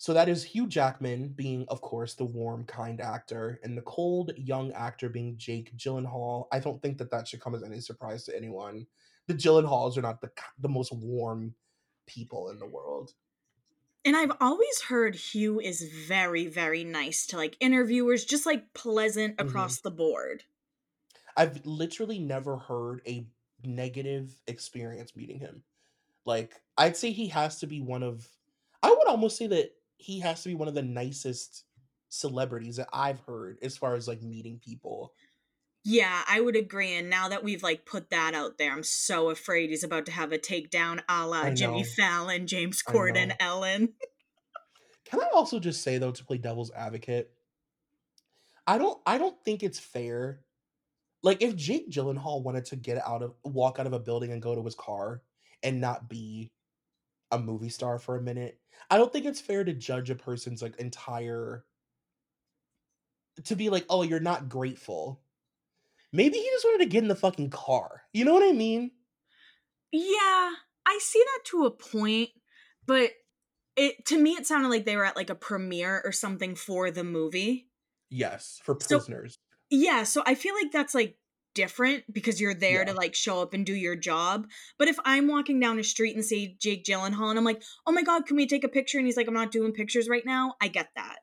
So 0.00 0.14
that 0.14 0.30
is 0.30 0.42
Hugh 0.42 0.66
Jackman 0.66 1.28
being, 1.28 1.66
of 1.68 1.82
course, 1.82 2.14
the 2.14 2.24
warm, 2.24 2.64
kind 2.64 3.02
actor, 3.02 3.60
and 3.62 3.76
the 3.76 3.82
cold, 3.82 4.32
young 4.34 4.72
actor 4.72 5.10
being 5.10 5.36
Jake 5.36 5.76
Gyllenhaal. 5.76 6.46
I 6.50 6.58
don't 6.58 6.80
think 6.80 6.96
that 6.96 7.10
that 7.10 7.28
should 7.28 7.42
come 7.42 7.54
as 7.54 7.62
any 7.62 7.80
surprise 7.80 8.24
to 8.24 8.34
anyone. 8.34 8.86
The 9.26 9.34
Gyllenhaals 9.34 9.98
are 9.98 10.00
not 10.02 10.22
the 10.22 10.30
the 10.58 10.70
most 10.70 10.90
warm 10.90 11.54
people 12.06 12.48
in 12.48 12.58
the 12.58 12.66
world. 12.66 13.12
And 14.02 14.16
I've 14.16 14.32
always 14.40 14.80
heard 14.88 15.14
Hugh 15.16 15.60
is 15.60 15.82
very, 15.82 16.46
very 16.46 16.82
nice 16.82 17.26
to 17.26 17.36
like 17.36 17.58
interviewers, 17.60 18.24
just 18.24 18.46
like 18.46 18.72
pleasant 18.72 19.38
across 19.38 19.80
mm-hmm. 19.80 19.88
the 19.90 19.96
board. 19.96 20.44
I've 21.36 21.60
literally 21.66 22.18
never 22.18 22.56
heard 22.56 23.02
a 23.06 23.26
negative 23.62 24.34
experience 24.46 25.14
meeting 25.14 25.40
him. 25.40 25.62
Like, 26.24 26.62
I'd 26.78 26.96
say 26.96 27.10
he 27.10 27.28
has 27.28 27.60
to 27.60 27.66
be 27.66 27.82
one 27.82 28.02
of 28.02 28.26
I 28.82 28.88
would 28.88 29.08
almost 29.08 29.36
say 29.36 29.46
that 29.48 29.74
he 30.00 30.20
has 30.20 30.42
to 30.42 30.48
be 30.48 30.54
one 30.54 30.68
of 30.68 30.74
the 30.74 30.82
nicest 30.82 31.64
celebrities 32.08 32.76
that 32.76 32.88
I've 32.92 33.20
heard 33.20 33.58
as 33.62 33.76
far 33.76 33.94
as 33.94 34.08
like 34.08 34.22
meeting 34.22 34.58
people. 34.58 35.12
Yeah, 35.84 36.22
I 36.28 36.40
would 36.40 36.56
agree. 36.56 36.94
And 36.94 37.08
now 37.08 37.28
that 37.28 37.44
we've 37.44 37.62
like 37.62 37.86
put 37.86 38.10
that 38.10 38.34
out 38.34 38.58
there, 38.58 38.72
I'm 38.72 38.82
so 38.82 39.30
afraid 39.30 39.70
he's 39.70 39.84
about 39.84 40.06
to 40.06 40.12
have 40.12 40.32
a 40.32 40.38
takedown 40.38 41.00
a 41.08 41.26
la 41.26 41.50
Jimmy. 41.50 41.84
Fallon, 41.84 42.46
James 42.46 42.82
Corden. 42.82 43.34
Ellen. 43.40 43.94
Can 45.04 45.20
I 45.20 45.28
also 45.34 45.58
just 45.58 45.82
say 45.82 45.98
though 45.98 46.12
to 46.12 46.24
play 46.24 46.38
devil's 46.38 46.70
advocate? 46.72 47.30
I 48.66 48.78
don't 48.78 49.00
I 49.06 49.18
don't 49.18 49.36
think 49.44 49.62
it's 49.62 49.78
fair. 49.78 50.40
Like 51.22 51.42
if 51.42 51.56
Jake 51.56 51.90
Gyllenhaal 51.90 52.42
wanted 52.42 52.66
to 52.66 52.76
get 52.76 52.98
out 53.06 53.22
of 53.22 53.34
walk 53.42 53.78
out 53.78 53.86
of 53.86 53.92
a 53.92 53.98
building 53.98 54.32
and 54.32 54.42
go 54.42 54.54
to 54.54 54.64
his 54.64 54.74
car 54.74 55.22
and 55.62 55.80
not 55.80 56.08
be 56.08 56.52
a 57.32 57.38
movie 57.38 57.68
star 57.68 57.98
for 57.98 58.16
a 58.16 58.22
minute, 58.22 58.60
I 58.90 58.98
don't 58.98 59.12
think 59.12 59.26
it's 59.26 59.40
fair 59.40 59.64
to 59.64 59.72
judge 59.72 60.10
a 60.10 60.14
person's 60.14 60.62
like 60.62 60.76
entire 60.76 61.66
to 63.44 63.56
be 63.56 63.70
like, 63.70 63.86
"Oh, 63.88 64.02
you're 64.02 64.20
not 64.20 64.48
grateful." 64.48 65.22
Maybe 66.12 66.38
he 66.38 66.50
just 66.50 66.64
wanted 66.66 66.84
to 66.84 66.90
get 66.90 67.02
in 67.04 67.08
the 67.08 67.16
fucking 67.16 67.50
car. 67.50 68.04
You 68.12 68.24
know 68.26 68.34
what 68.34 68.48
I 68.48 68.52
mean? 68.52 68.92
Yeah, 69.92 70.54
I 70.86 70.98
see 71.00 71.22
that 71.24 71.44
to 71.46 71.64
a 71.66 71.70
point, 71.70 72.30
but 72.86 73.12
it 73.76 74.06
to 74.06 74.18
me 74.20 74.32
it 74.32 74.46
sounded 74.46 74.68
like 74.68 74.84
they 74.84 74.96
were 74.96 75.04
at 75.04 75.16
like 75.16 75.30
a 75.30 75.34
premiere 75.36 76.02
or 76.04 76.12
something 76.12 76.54
for 76.56 76.90
the 76.90 77.04
movie. 77.04 77.70
Yes, 78.10 78.60
for 78.62 78.74
So 78.78 79.00
prisoners. 79.00 79.38
yeah, 79.70 80.04
so 80.04 80.24
I 80.26 80.36
feel 80.36 80.54
like 80.56 80.72
that's 80.72 80.94
like 80.96 81.19
different 81.54 82.04
because 82.12 82.40
you're 82.40 82.54
there 82.54 82.84
to 82.84 82.92
like 82.92 83.14
show 83.14 83.42
up 83.42 83.54
and 83.54 83.66
do 83.66 83.74
your 83.74 83.96
job. 83.96 84.46
But 84.78 84.88
if 84.88 84.98
I'm 85.04 85.28
walking 85.28 85.60
down 85.60 85.78
a 85.78 85.84
street 85.84 86.14
and 86.14 86.24
see 86.24 86.56
Jake 86.60 86.84
Gyllenhaal 86.84 87.30
and 87.30 87.38
I'm 87.38 87.44
like, 87.44 87.62
oh 87.86 87.92
my 87.92 88.02
god, 88.02 88.26
can 88.26 88.36
we 88.36 88.46
take 88.46 88.64
a 88.64 88.68
picture? 88.68 88.98
And 88.98 89.06
he's 89.06 89.16
like, 89.16 89.28
I'm 89.28 89.34
not 89.34 89.52
doing 89.52 89.72
pictures 89.72 90.08
right 90.08 90.24
now. 90.24 90.54
I 90.60 90.68
get 90.68 90.90
that. 90.96 91.18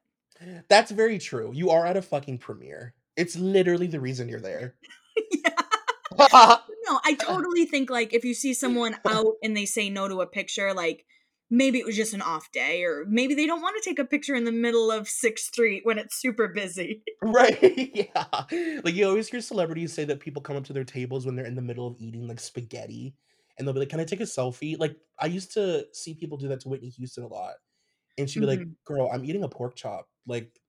That's 0.70 0.92
very 0.92 1.18
true. 1.18 1.52
You 1.54 1.72
are 1.72 1.86
at 1.86 1.98
a 1.98 2.02
fucking 2.02 2.40
premiere. 2.40 2.94
It's 3.16 3.36
literally 3.36 3.88
the 3.88 4.00
reason 4.00 4.30
you're 4.30 4.40
there. 4.40 4.76
yeah. 5.32 5.50
No, 6.90 7.02
I 7.04 7.16
totally 7.16 7.66
think 7.66 7.90
like 7.90 8.14
if 8.14 8.24
you 8.24 8.34
see 8.34 8.54
someone 8.54 8.96
out 9.06 9.34
and 9.44 9.58
they 9.58 9.66
say 9.66 9.90
no 9.90 10.08
to 10.08 10.22
a 10.22 10.26
picture, 10.26 10.74
like 10.74 11.06
maybe 11.50 11.80
it 11.80 11.86
was 11.86 11.96
just 11.96 12.14
an 12.14 12.22
off 12.22 12.52
day, 12.52 12.84
or 12.84 13.06
maybe 13.08 13.34
they 13.36 13.46
don't 13.48 13.62
want 13.62 13.82
to 13.82 13.90
take 13.90 14.00
a 14.00 14.06
picture 14.06 14.36
in 14.36 14.46
the 14.46 14.52
middle 14.52 14.92
of 14.92 15.08
Sixth 15.08 15.46
Street 15.46 15.82
when 15.86 15.98
it's 15.98 16.20
super 16.20 16.48
busy. 16.48 17.04
Right, 17.22 17.58
yeah. 17.96 18.26
Like, 18.84 18.94
you 18.94 19.08
always 19.08 19.28
hear 19.30 19.42
celebrities 19.42 19.92
say 19.94 20.06
that 20.06 20.20
people 20.20 20.42
come 20.42 20.56
up 20.56 20.66
to 20.66 20.74
their 20.74 20.84
tables 20.84 21.26
when 21.26 21.36
they're 21.36 21.46
in 21.48 21.56
the 21.56 21.62
middle 21.62 21.88
of 21.88 21.96
eating, 22.00 22.28
like, 22.28 22.40
spaghetti, 22.40 23.16
and 23.58 23.68
they'll 23.68 23.74
be 23.74 23.80
like, 23.80 23.90
"Can 23.90 24.00
I 24.00 24.06
take 24.06 24.20
a 24.20 24.24
selfie?" 24.24 24.78
Like, 24.80 24.98
I 25.20 25.26
used 25.26 25.52
to 25.54 25.88
see 25.94 26.14
people 26.14 26.38
do 26.38 26.48
that 26.50 26.60
to 26.62 26.70
Whitney 26.70 26.90
Houston 26.90 27.24
a 27.24 27.28
lot, 27.28 27.56
and 28.18 28.30
she'd 28.30 28.42
be 28.42 28.48
like, 28.48 28.66
Mhm. 28.66 28.78
"Girl, 28.86 29.10
I'm 29.14 29.26
eating 29.26 29.44
a 29.44 29.50
pork 29.50 29.76
chop. 29.76 30.10
Like, 30.28 30.60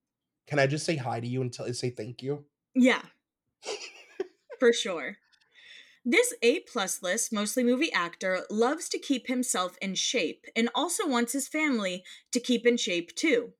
can 0.47 0.59
I 0.59 0.67
just 0.67 0.85
say 0.85 0.95
hi 0.97 1.19
to 1.21 1.27
you 1.27 1.41
and 1.41 1.53
tell 1.53 1.71
say 1.73 1.91
thank 1.91 2.23
you?" 2.23 2.47
Yeah, 2.75 3.01
for 4.59 4.73
sure. 4.73 5.17
This 6.11 6.33
A 6.41 6.61
plus 6.61 7.03
list, 7.03 7.31
mostly 7.31 7.63
movie 7.63 7.93
actor, 7.93 8.43
loves 8.49 8.89
to 8.89 8.97
keep 8.97 9.27
himself 9.27 9.77
in 9.79 9.93
shape 9.93 10.47
and 10.55 10.67
also 10.73 11.07
wants 11.07 11.33
his 11.33 11.47
family 11.47 12.03
to 12.31 12.39
keep 12.39 12.65
in 12.65 12.77
shape 12.77 13.13
too. 13.13 13.53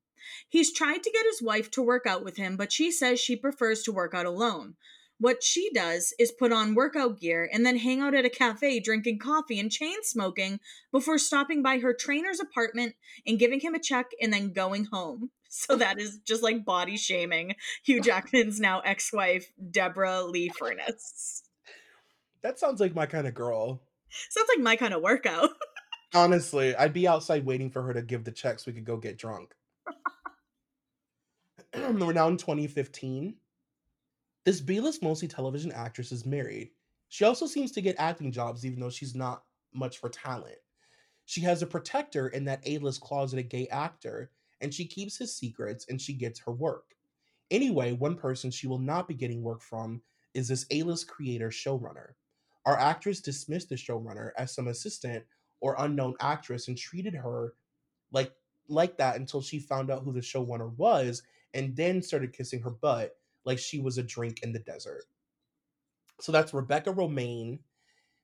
He's 0.49 0.73
tried 0.73 1.03
to 1.03 1.11
get 1.11 1.27
his 1.29 1.43
wife 1.43 1.69
to 1.69 1.83
work 1.83 2.07
out 2.07 2.23
with 2.23 2.37
him, 2.37 2.57
but 2.57 2.71
she 2.71 2.89
says 2.89 3.19
she 3.19 3.35
prefers 3.35 3.83
to 3.83 3.91
work 3.91 4.15
out 4.15 4.25
alone. 4.25 4.77
What 5.19 5.43
she 5.43 5.69
does 5.75 6.11
is 6.17 6.31
put 6.31 6.51
on 6.51 6.73
workout 6.73 7.19
gear 7.19 7.47
and 7.53 7.63
then 7.63 7.77
hang 7.77 8.01
out 8.01 8.15
at 8.15 8.25
a 8.25 8.31
cafe 8.31 8.79
drinking 8.79 9.19
coffee 9.19 9.59
and 9.59 9.71
chain 9.71 9.97
smoking 10.01 10.59
before 10.91 11.19
stopping 11.19 11.61
by 11.61 11.77
her 11.77 11.93
trainer's 11.93 12.39
apartment 12.39 12.95
and 13.27 13.37
giving 13.37 13.59
him 13.59 13.75
a 13.75 13.79
check 13.79 14.07
and 14.19 14.33
then 14.33 14.53
going 14.53 14.85
home. 14.85 15.29
So 15.51 15.75
that 15.77 15.99
is 15.99 16.19
just 16.19 16.43
like 16.43 16.63
body 16.63 16.95
shaming 16.95 17.55
Hugh 17.83 18.01
Jackman's 18.03 18.59
now 18.59 18.81
ex 18.81 19.11
wife, 19.11 19.51
Deborra-Lee 19.59 20.49
Furness. 20.49 21.48
That 22.41 22.59
sounds 22.59 22.79
like 22.79 22.95
my 22.95 23.05
kinda 23.05 23.31
girl. 23.31 23.81
Sounds 24.29 24.47
like 24.49 24.63
my 24.63 24.75
kind 24.75 24.93
of 24.93 25.01
workout. 25.01 25.49
Honestly, 26.13 26.75
I'd 26.75 26.93
be 26.93 27.07
outside 27.07 27.45
waiting 27.45 27.69
for 27.69 27.83
her 27.83 27.93
to 27.93 28.01
give 28.01 28.23
the 28.23 28.31
check 28.31 28.59
so 28.59 28.65
we 28.67 28.73
could 28.73 28.85
go 28.85 28.97
get 28.97 29.17
drunk. 29.17 29.53
We're 31.75 32.13
now 32.13 32.27
in 32.27 32.37
2015. 32.37 33.35
This 34.45 34.61
B-list 34.61 35.03
mostly 35.03 35.27
television 35.27 35.71
actress 35.71 36.11
is 36.11 36.25
married. 36.25 36.71
She 37.09 37.25
also 37.25 37.45
seems 37.45 37.71
to 37.73 37.81
get 37.81 37.95
acting 37.99 38.31
jobs 38.31 38.65
even 38.65 38.79
though 38.79 38.89
she's 38.89 39.13
not 39.13 39.43
much 39.73 39.99
for 39.99 40.09
talent. 40.09 40.57
She 41.25 41.41
has 41.41 41.61
a 41.61 41.67
protector 41.67 42.29
in 42.29 42.45
that 42.45 42.63
A-list 42.65 43.01
closeted 43.01 43.49
gay 43.49 43.67
actor, 43.67 44.31
and 44.61 44.73
she 44.73 44.87
keeps 44.87 45.17
his 45.17 45.35
secrets 45.35 45.85
and 45.89 46.01
she 46.01 46.13
gets 46.13 46.39
her 46.39 46.51
work. 46.51 46.95
Anyway, 47.51 47.91
one 47.91 48.15
person 48.15 48.49
she 48.49 48.67
will 48.67 48.79
not 48.79 49.07
be 49.07 49.13
getting 49.13 49.43
work 49.43 49.61
from 49.61 50.01
is 50.33 50.47
this 50.47 50.65
A-list 50.71 51.07
creator 51.07 51.49
showrunner. 51.49 52.13
Our 52.69 52.77
actress 52.77 53.19
dismissed 53.19 53.69
the 53.69 53.75
showrunner 53.75 54.29
as 54.37 54.53
some 54.53 54.67
assistant 54.67 55.25
or 55.59 55.75
unknown 55.79 56.13
actress 56.19 56.67
and 56.67 56.77
treated 56.77 57.15
her 57.15 57.55
like 58.11 58.31
like 58.67 58.95
that 58.99 59.15
until 59.15 59.41
she 59.41 59.57
found 59.57 59.89
out 59.89 60.03
who 60.03 60.13
the 60.13 60.19
showrunner 60.19 60.77
was 60.77 61.23
and 61.55 61.75
then 61.75 61.99
started 62.03 62.31
kissing 62.31 62.61
her 62.61 62.69
butt 62.69 63.17
like 63.43 63.57
she 63.57 63.79
was 63.79 63.97
a 63.97 64.03
drink 64.03 64.43
in 64.43 64.53
the 64.53 64.59
desert. 64.59 65.05
So 66.21 66.31
that's 66.31 66.53
Rebecca 66.53 66.93
Romijn. 66.93 67.57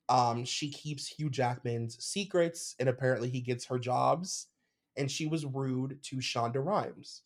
Um, 0.09 0.45
she 0.45 0.69
keeps 0.69 1.07
Hugh 1.07 1.31
Jackman's 1.31 1.97
secrets, 2.05 2.75
and 2.79 2.87
apparently 2.87 3.31
he 3.31 3.41
gets 3.41 3.65
her 3.65 3.79
jobs. 3.79 4.49
And 4.95 5.09
she 5.09 5.25
was 5.25 5.43
rude 5.43 6.03
to 6.03 6.17
Shonda 6.17 6.63
Rhimes. 6.63 7.23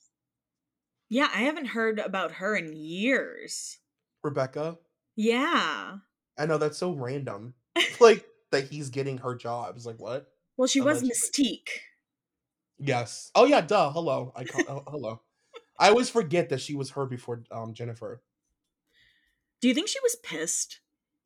Yeah, 1.09 1.29
I 1.35 1.39
haven't 1.39 1.65
heard 1.65 1.99
about 1.99 2.31
her 2.31 2.55
in 2.55 2.77
years. 2.77 3.79
Rebecca. 4.23 4.77
Yeah. 5.17 5.97
I 6.39 6.45
know 6.45 6.57
that's 6.57 6.77
so 6.77 6.93
random. 6.93 7.53
like 7.99 8.25
that 8.51 8.69
he's 8.69 8.89
getting 8.89 9.19
her 9.19 9.35
jobs. 9.35 9.85
Like 9.85 9.99
what? 9.99 10.27
Well, 10.57 10.67
she 10.67 10.81
was 10.81 11.03
Mystique. 11.03 11.69
Yes. 12.79 13.31
Oh 13.35 13.45
yeah. 13.45 13.61
Duh. 13.61 13.91
Hello. 13.91 14.31
I 14.35 14.45
call, 14.45 14.63
oh, 14.67 14.83
hello. 14.87 15.21
I 15.77 15.89
always 15.89 16.09
forget 16.09 16.49
that 16.49 16.61
she 16.61 16.75
was 16.75 16.91
her 16.91 17.05
before 17.05 17.43
um, 17.51 17.73
Jennifer. 17.73 18.21
Do 19.61 19.67
you 19.67 19.73
think 19.73 19.89
she 19.89 19.99
was 20.01 20.15
pissed? 20.23 20.79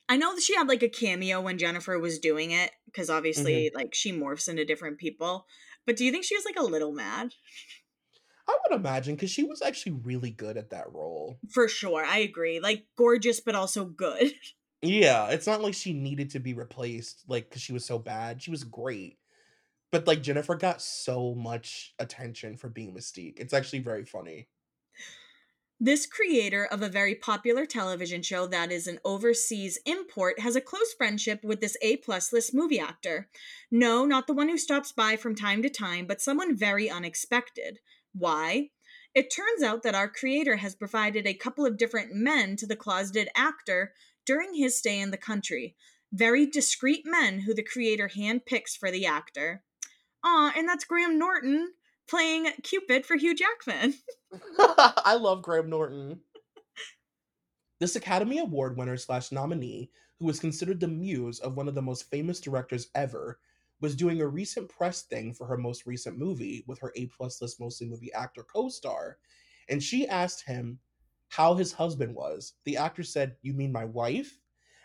I 0.09 0.17
know 0.17 0.35
that 0.35 0.41
she 0.41 0.55
had 0.55 0.67
like 0.67 0.83
a 0.83 0.89
cameo 0.89 1.41
when 1.41 1.57
Jennifer 1.57 1.97
was 1.97 2.19
doing 2.19 2.51
it 2.51 2.71
because 2.85 3.09
obviously 3.09 3.65
mm-hmm. 3.67 3.77
like 3.77 3.95
she 3.95 4.11
morphs 4.11 4.49
into 4.49 4.65
different 4.65 4.97
people. 4.97 5.45
But 5.85 5.95
do 5.95 6.05
you 6.05 6.11
think 6.11 6.25
she 6.25 6.35
was 6.35 6.45
like 6.45 6.57
a 6.57 6.63
little 6.63 6.91
mad? 6.91 7.33
I 8.47 8.57
would 8.63 8.77
imagine 8.77 9.15
because 9.15 9.31
she 9.31 9.43
was 9.43 9.61
actually 9.61 9.93
really 10.03 10.31
good 10.31 10.57
at 10.57 10.71
that 10.71 10.91
role. 10.91 11.39
For 11.51 11.67
sure, 11.67 12.03
I 12.03 12.19
agree. 12.19 12.59
Like 12.59 12.85
gorgeous, 12.97 13.39
but 13.39 13.55
also 13.55 13.85
good. 13.85 14.33
Yeah, 14.83 15.29
it's 15.29 15.47
not 15.47 15.61
like 15.61 15.73
she 15.73 15.93
needed 15.93 16.31
to 16.31 16.39
be 16.39 16.53
replaced, 16.53 17.23
like 17.29 17.49
because 17.49 17.61
she 17.61 17.71
was 17.71 17.85
so 17.85 17.97
bad. 17.97 18.41
She 18.41 18.51
was 18.51 18.65
great, 18.65 19.17
but 19.93 20.05
like 20.05 20.21
Jennifer 20.21 20.55
got 20.55 20.81
so 20.81 21.33
much 21.35 21.93
attention 21.99 22.57
for 22.57 22.67
being 22.67 22.93
Mystique. 22.93 23.39
It's 23.39 23.53
actually 23.53 23.79
very 23.79 24.03
funny. 24.03 24.49
This 25.79 26.05
creator 26.05 26.65
of 26.65 26.81
a 26.81 26.89
very 26.89 27.15
popular 27.15 27.65
television 27.65 28.21
show 28.21 28.45
that 28.47 28.73
is 28.73 28.85
an 28.85 28.99
overseas 29.05 29.79
import 29.85 30.41
has 30.41 30.57
a 30.57 30.61
close 30.61 30.93
friendship 30.93 31.45
with 31.45 31.61
this 31.61 31.77
A 31.81 31.97
plus 31.97 32.33
list 32.33 32.53
movie 32.53 32.79
actor. 32.79 33.29
No, 33.71 34.05
not 34.05 34.27
the 34.27 34.33
one 34.33 34.49
who 34.49 34.57
stops 34.57 34.91
by 34.91 35.15
from 35.15 35.33
time 35.33 35.61
to 35.61 35.69
time, 35.69 36.05
but 36.07 36.21
someone 36.21 36.57
very 36.57 36.89
unexpected. 36.89 37.79
Why? 38.13 38.71
It 39.15 39.33
turns 39.33 39.63
out 39.63 39.83
that 39.83 39.95
our 39.95 40.09
creator 40.09 40.57
has 40.57 40.75
provided 40.75 41.25
a 41.25 41.33
couple 41.33 41.65
of 41.65 41.77
different 41.77 42.13
men 42.13 42.55
to 42.57 42.65
the 42.65 42.75
closeted 42.75 43.29
actor 43.35 43.93
during 44.25 44.53
his 44.53 44.77
stay 44.77 44.99
in 44.99 45.11
the 45.11 45.17
country. 45.17 45.75
Very 46.11 46.45
discreet 46.45 47.03
men 47.05 47.39
who 47.39 47.53
the 47.53 47.63
creator 47.63 48.09
handpicks 48.09 48.77
for 48.77 48.91
the 48.91 49.05
actor. 49.05 49.63
Ah, 50.23 50.53
and 50.55 50.67
that's 50.67 50.85
Graham 50.85 51.17
Norton 51.17 51.73
playing 52.07 52.47
Cupid 52.63 53.05
for 53.05 53.15
Hugh 53.15 53.35
Jackman. 53.35 53.95
I 54.59 55.15
love 55.19 55.41
Graham 55.41 55.69
Norton. 55.69 56.21
This 57.79 57.95
Academy 57.95 58.39
Award 58.39 58.77
winner 58.77 58.97
slash 58.97 59.31
nominee, 59.31 59.91
who 60.19 60.29
is 60.29 60.39
considered 60.39 60.79
the 60.79 60.87
muse 60.87 61.39
of 61.39 61.57
one 61.57 61.67
of 61.67 61.75
the 61.75 61.81
most 61.81 62.09
famous 62.09 62.39
directors 62.39 62.87
ever, 62.95 63.39
was 63.81 63.95
doing 63.95 64.21
a 64.21 64.27
recent 64.27 64.69
press 64.69 65.01
thing 65.01 65.33
for 65.33 65.45
her 65.47 65.57
most 65.57 65.85
recent 65.85 66.17
movie 66.17 66.63
with 66.67 66.79
her 66.79 66.93
A 66.95 67.07
plus 67.07 67.41
list 67.41 67.59
mostly 67.59 67.87
movie 67.87 68.13
actor 68.13 68.43
co-star, 68.43 69.17
and 69.67 69.83
she 69.83 70.07
asked 70.07 70.45
him 70.45 70.79
how 71.35 71.55
his 71.55 71.73
husband 71.73 72.13
was. 72.13 72.53
The 72.63 72.77
actor 72.77 73.01
said, 73.01 73.37
"You 73.41 73.53
mean 73.53 73.71
my 73.71 73.85
wife?" 73.85 74.39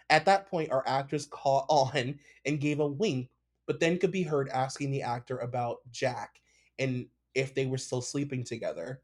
At 0.09 0.25
that 0.25 0.47
point, 0.47 0.71
our 0.71 0.83
actress 0.87 1.27
caught 1.27 1.67
on 1.69 2.19
and 2.47 2.61
gave 2.61 2.81
a 2.81 2.87
wink, 2.87 3.29
but 3.67 3.81
then 3.81 3.99
could 3.99 4.11
be 4.11 4.23
heard 4.23 4.49
asking 4.49 4.91
the 4.91 5.03
actor 5.03 5.37
about 5.39 5.81
Jack 5.91 6.41
and 6.79 7.07
if 7.35 7.55
they 7.55 7.67
were 7.67 7.77
still 7.77 8.01
sleeping 8.01 8.45
together. 8.45 9.03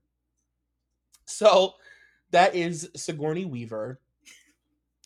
So 1.27 1.75
that 2.31 2.55
is 2.55 2.89
Sigourney 2.97 3.45
Weaver, 3.45 4.01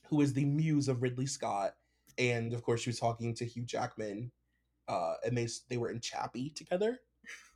who 0.08 0.20
is 0.20 0.32
the 0.32 0.44
muse 0.44 0.86
of 0.86 1.02
Ridley 1.02 1.26
Scott, 1.26 1.74
and 2.18 2.52
of 2.52 2.62
course 2.62 2.82
she 2.82 2.90
was 2.90 3.00
talking 3.00 3.34
to 3.34 3.44
Hugh 3.44 3.64
Jackman, 3.64 4.30
uh, 4.86 5.14
and 5.24 5.36
they 5.36 5.48
they 5.68 5.76
were 5.76 5.90
in 5.90 6.00
Chappie 6.00 6.50
together. 6.50 7.00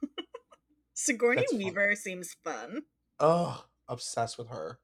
Sigourney 0.94 1.42
That's 1.42 1.54
Weaver 1.54 1.90
fun. 1.90 1.96
seems 1.96 2.36
fun. 2.42 2.82
Oh, 3.20 3.64
obsessed 3.92 4.38
with 4.38 4.48
her. 4.48 4.78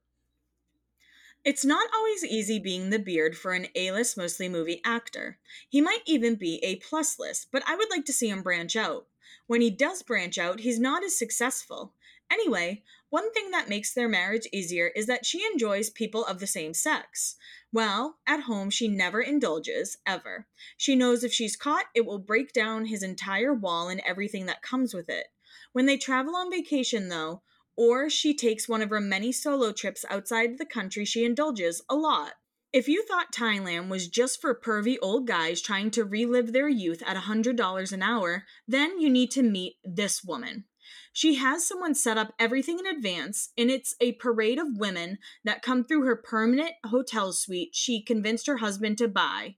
It's 1.45 1.65
not 1.65 1.89
always 1.95 2.25
easy 2.25 2.59
being 2.59 2.91
the 2.91 2.99
beard 2.99 3.37
for 3.37 3.53
an 3.53 3.69
A-list 3.75 4.17
mostly 4.17 4.49
movie 4.49 4.83
actor. 4.85 5.39
He 5.69 5.81
might 5.81 6.03
even 6.05 6.35
be 6.35 6.59
a 6.63 6.77
plus 6.77 7.19
list, 7.19 7.49
but 7.51 7.63
I 7.67 7.75
would 7.75 7.91
like 7.91 8.05
to 8.07 8.13
see 8.13 8.29
him 8.29 8.43
branch 8.43 8.77
out. 8.77 9.07
When 9.47 9.61
he 9.61 9.71
does 9.71 10.03
branch 10.03 10.37
out, 10.37 10.61
he's 10.61 10.79
not 10.79 11.03
as 11.05 11.19
successful. 11.19 11.95
Anyway, 12.31 12.83
one 13.09 13.33
thing 13.33 13.51
that 13.53 13.71
makes 13.71 13.95
their 13.95 14.09
marriage 14.09 14.47
easier 14.53 14.89
is 14.95 15.07
that 15.07 15.25
she 15.25 15.43
enjoys 15.47 15.89
people 15.89 16.25
of 16.27 16.41
the 16.41 16.47
same 16.47 16.75
sex. 16.75 17.37
Well, 17.73 18.19
at 18.27 18.41
home, 18.41 18.69
she 18.69 18.89
never 18.89 19.23
indulges, 19.23 19.97
ever. 20.07 20.47
She 20.77 20.95
knows 20.95 21.25
if 21.25 21.33
she's 21.33 21.57
caught, 21.57 21.87
it 21.95 22.05
will 22.05 22.19
break 22.19 22.53
down 22.53 22.87
his 22.87 23.03
entire 23.03 23.55
wall 23.55 23.89
and 23.89 24.03
everything 24.05 24.45
that 24.47 24.61
comes 24.61 24.93
with 24.93 25.09
it. 25.09 25.29
When 25.73 25.87
they 25.87 25.97
travel 25.97 26.37
on 26.37 26.51
vacation, 26.51 27.09
though, 27.09 27.41
or 27.79 28.11
she 28.11 28.35
takes 28.35 28.69
one 28.69 28.83
of 28.83 28.91
her 28.91 29.01
many 29.01 29.31
solo 29.31 29.71
trips 29.71 30.05
outside 30.11 30.59
the 30.59 30.67
country, 30.67 31.05
she 31.05 31.25
indulges 31.25 31.81
a 31.89 31.95
lot. 31.95 32.33
If 32.73 32.89
you 32.89 33.05
thought 33.07 33.33
Thailand 33.33 33.89
was 33.89 34.09
just 34.09 34.41
for 34.41 34.53
pervy 34.53 34.97
old 35.01 35.29
guys 35.29 35.63
trying 35.63 35.93
to 35.93 36.05
relive 36.05 36.53
their 36.53 36.69
youth 36.69 37.05
at 37.07 37.17
$100 37.17 37.93
an 37.93 38.03
hour, 38.03 38.45
then 38.67 38.99
you 39.01 39.09
need 39.09 39.31
to 39.31 39.45
meet 39.45 39.77
this 39.85 40.25
woman. 40.25 40.65
She 41.13 41.37
has 41.37 41.69
someone 41.69 41.95
set 41.95 42.19
up 42.19 42.35
everything 42.37 42.81
in 42.81 42.87
advance, 42.87 43.53
and 43.57 43.71
it's 43.71 43.95
a 44.01 44.13
parade 44.15 44.59
of 44.59 44.77
women 44.77 45.19
that 45.45 45.63
come 45.63 45.85
through 45.85 46.05
her 46.05 46.17
permanent 46.17 46.73
hotel 46.85 47.33
suite 47.33 47.71
she 47.75 48.03
convinced 48.03 48.49
her 48.49 48.57
husband 48.57 48.99
to 48.99 49.07
buy. 49.07 49.55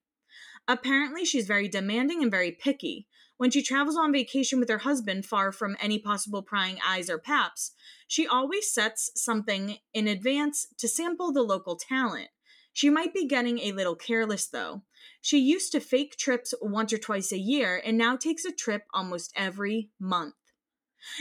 Apparently, 0.69 1.25
she's 1.25 1.47
very 1.47 1.69
demanding 1.69 2.23
and 2.23 2.31
very 2.31 2.53
picky. 2.53 3.07
When 3.41 3.51
she 3.51 3.63
travels 3.63 3.97
on 3.97 4.13
vacation 4.13 4.61
with 4.61 4.69
her 4.69 4.81
husband, 4.81 5.25
far 5.25 5.51
from 5.51 5.75
any 5.81 5.99
possible 5.99 6.43
prying 6.43 6.79
eyes 6.87 7.09
or 7.09 7.17
paps, 7.17 7.73
she 8.07 8.27
always 8.27 8.71
sets 8.71 9.11
something 9.15 9.79
in 9.95 10.07
advance 10.07 10.67
to 10.77 10.87
sample 10.87 11.33
the 11.33 11.41
local 11.41 11.77
talent. 11.77 12.29
She 12.75 12.91
might 12.91 13.15
be 13.15 13.27
getting 13.27 13.59
a 13.61 13.73
little 13.73 13.97
careless 13.97 14.47
though. 14.47 14.83
She 15.23 15.39
used 15.39 15.73
to 15.73 15.81
fake 15.81 16.19
trips 16.19 16.53
once 16.61 16.93
or 16.93 16.99
twice 16.99 17.33
a 17.33 17.39
year 17.39 17.81
and 17.83 17.97
now 17.97 18.15
takes 18.15 18.45
a 18.45 18.53
trip 18.53 18.83
almost 18.93 19.33
every 19.35 19.89
month. 19.99 20.35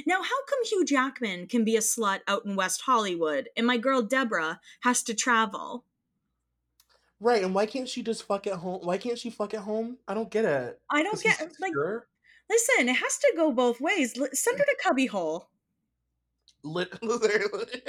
Now, 0.06 0.22
how 0.22 0.44
come 0.50 0.66
Hugh 0.66 0.84
Jackman 0.84 1.48
can 1.48 1.64
be 1.64 1.78
a 1.78 1.80
slut 1.80 2.20
out 2.28 2.44
in 2.44 2.58
West 2.58 2.82
Hollywood 2.82 3.48
and 3.56 3.66
my 3.66 3.78
girl 3.78 4.02
Deborah 4.02 4.60
has 4.82 5.04
to 5.04 5.14
travel? 5.14 5.86
Right, 7.22 7.44
and 7.44 7.54
why 7.54 7.66
can't 7.66 7.90
she 7.90 8.02
just 8.02 8.24
fuck 8.24 8.48
at 8.48 8.54
home? 8.54 8.80
Why 8.84 8.98
can't 8.98 9.18
she 9.18 9.30
fuck 9.30 9.54
at 9.54 9.62
home? 9.62 9.98
I 10.08 10.14
don't 10.14 10.32
get 10.32 10.46
it. 10.46 10.80
I 10.90 11.04
don't 11.04 11.22
get 11.22 11.40
like. 11.60 11.74
Listen, 12.50 12.90
it 12.90 12.96
has 12.96 13.18
to 13.20 13.34
go 13.36 13.52
both 13.52 13.82
ways. 13.82 14.14
Send 14.34 14.58
her 14.58 14.66
to 14.66 14.78
cubbyhole. 14.82 15.50
Literally 16.64 17.82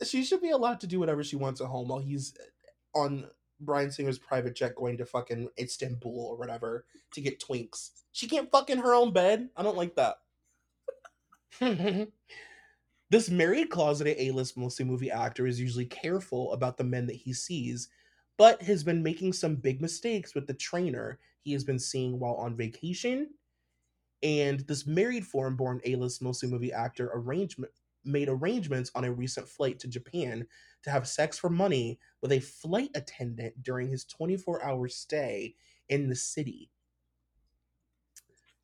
she 0.04 0.24
should 0.24 0.40
be 0.40 0.50
allowed 0.50 0.80
to 0.80 0.86
do 0.86 1.00
whatever 1.00 1.24
she 1.24 1.36
wants 1.36 1.60
at 1.60 1.66
home 1.66 1.88
while 1.88 1.98
he's 1.98 2.34
eh, 2.38 2.98
on 2.98 3.26
Bryan 3.60 3.90
Singer's 3.90 4.18
private 4.18 4.54
jet 4.54 4.74
going 4.76 4.96
to 4.98 5.06
fucking 5.06 5.48
Istanbul 5.58 6.26
or 6.30 6.36
whatever 6.36 6.84
to 7.12 7.20
get 7.20 7.40
twinks. 7.40 7.90
She 8.12 8.28
can't 8.28 8.50
fuck 8.50 8.70
in 8.70 8.78
her 8.78 8.94
own 8.94 9.12
bed. 9.12 9.48
I 9.56 9.62
don't 9.62 9.76
like 9.76 9.96
that. 9.96 10.18
this 13.10 13.30
married 13.30 13.70
closeted 13.70 14.16
A-list 14.18 14.56
mostly 14.56 14.84
movie 14.84 15.10
actor 15.10 15.46
is 15.46 15.60
usually 15.60 15.86
careful 15.86 16.52
about 16.52 16.76
the 16.76 16.84
men 16.84 17.06
that 17.06 17.16
he 17.16 17.32
sees, 17.32 17.88
but 18.36 18.60
has 18.62 18.84
been 18.84 19.02
making 19.02 19.32
some 19.32 19.56
big 19.56 19.80
mistakes 19.80 20.34
with 20.34 20.46
the 20.46 20.54
trainer 20.54 21.18
he 21.40 21.52
has 21.52 21.64
been 21.64 21.78
seeing 21.78 22.18
while 22.18 22.34
on 22.34 22.56
vacation. 22.56 23.30
And 24.22 24.60
this 24.60 24.86
married 24.86 25.26
foreign-born 25.26 25.80
A-list 25.84 26.22
mostly 26.22 26.48
movie 26.48 26.72
actor 26.72 27.10
arrangement 27.14 27.72
made 28.04 28.28
arrangements 28.28 28.90
on 28.94 29.04
a 29.04 29.12
recent 29.12 29.48
flight 29.48 29.78
to 29.80 29.88
Japan 29.88 30.46
to 30.82 30.90
have 30.90 31.08
sex 31.08 31.38
for 31.38 31.50
money 31.50 31.98
with 32.20 32.32
a 32.32 32.40
flight 32.40 32.90
attendant 32.94 33.62
during 33.62 33.88
his 33.88 34.04
24 34.04 34.64
hour 34.64 34.88
stay 34.88 35.54
in 35.88 36.08
the 36.08 36.16
city. 36.16 36.70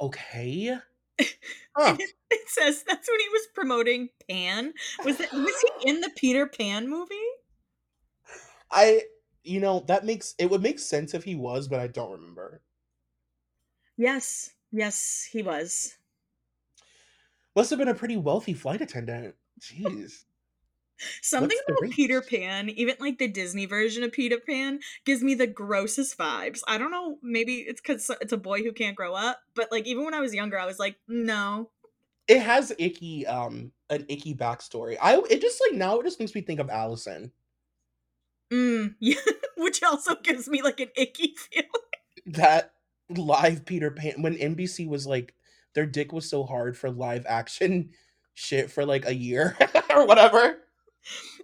Okay. 0.00 0.76
Huh. 1.76 1.96
it, 2.30 2.40
says 2.46 2.84
that's 2.86 3.08
when 3.08 3.18
he 3.18 3.28
was 3.30 3.48
promoting 3.52 4.08
Pan. 4.30 4.74
Was 5.04 5.18
it 5.18 5.32
was 5.32 5.64
he 5.82 5.90
in 5.90 6.00
the 6.02 6.10
Peter 6.14 6.46
Pan 6.46 6.88
movie? 6.88 7.14
I 8.70 9.02
you 9.42 9.58
know, 9.58 9.84
that 9.88 10.04
makes 10.04 10.36
it 10.38 10.50
would 10.50 10.62
make 10.62 10.78
sense 10.78 11.14
if 11.14 11.24
he 11.24 11.34
was, 11.34 11.66
but 11.66 11.80
I 11.80 11.88
don't 11.88 12.12
remember. 12.12 12.62
Yes. 13.96 14.50
Yes, 14.70 15.28
he 15.30 15.42
was. 15.42 15.96
Must 17.54 17.70
have 17.70 17.78
been 17.78 17.88
a 17.88 17.94
pretty 17.94 18.16
wealthy 18.16 18.54
flight 18.54 18.80
attendant. 18.80 19.36
Jeez. 19.60 20.24
Something 21.22 21.58
What's 21.66 21.82
about? 21.82 21.92
Peter 21.92 22.22
Pan, 22.22 22.68
even 22.70 22.96
like 23.00 23.18
the 23.18 23.28
Disney 23.28 23.66
version 23.66 24.02
of 24.02 24.12
Peter 24.12 24.38
Pan, 24.38 24.80
gives 25.04 25.22
me 25.22 25.34
the 25.34 25.46
grossest 25.46 26.16
vibes. 26.16 26.60
I 26.66 26.78
don't 26.78 26.90
know, 26.90 27.18
maybe 27.22 27.56
it's 27.56 27.80
because 27.80 28.10
it's 28.20 28.32
a 28.32 28.38
boy 28.38 28.62
who 28.62 28.72
can't 28.72 28.96
grow 28.96 29.14
up, 29.14 29.40
but 29.54 29.70
like 29.70 29.86
even 29.86 30.04
when 30.04 30.14
I 30.14 30.20
was 30.20 30.34
younger, 30.34 30.58
I 30.58 30.66
was 30.66 30.78
like, 30.78 30.96
no. 31.08 31.70
It 32.26 32.40
has 32.40 32.72
icky 32.78 33.26
um 33.26 33.72
an 33.90 34.06
icky 34.08 34.34
backstory. 34.34 34.96
I 35.00 35.20
it 35.30 35.40
just 35.40 35.60
like 35.68 35.78
now 35.78 35.98
it 36.00 36.04
just 36.04 36.20
makes 36.20 36.34
me 36.34 36.40
think 36.40 36.60
of 36.60 36.70
Allison. 36.70 37.32
Mm, 38.52 38.94
yeah, 39.00 39.16
which 39.56 39.82
also 39.82 40.14
gives 40.16 40.48
me 40.48 40.62
like 40.62 40.80
an 40.80 40.88
icky 40.96 41.34
feeling. 41.50 41.68
That 42.26 42.72
live 43.10 43.66
Peter 43.66 43.90
Pan 43.90 44.22
when 44.22 44.36
NBC 44.36 44.88
was 44.88 45.06
like 45.06 45.34
their 45.74 45.86
dick 45.86 46.12
was 46.12 46.28
so 46.28 46.44
hard 46.44 46.76
for 46.78 46.90
live 46.90 47.26
action 47.28 47.90
shit 48.34 48.70
for 48.70 48.86
like 48.86 49.06
a 49.06 49.14
year 49.14 49.56
or 49.90 50.06
whatever. 50.06 50.63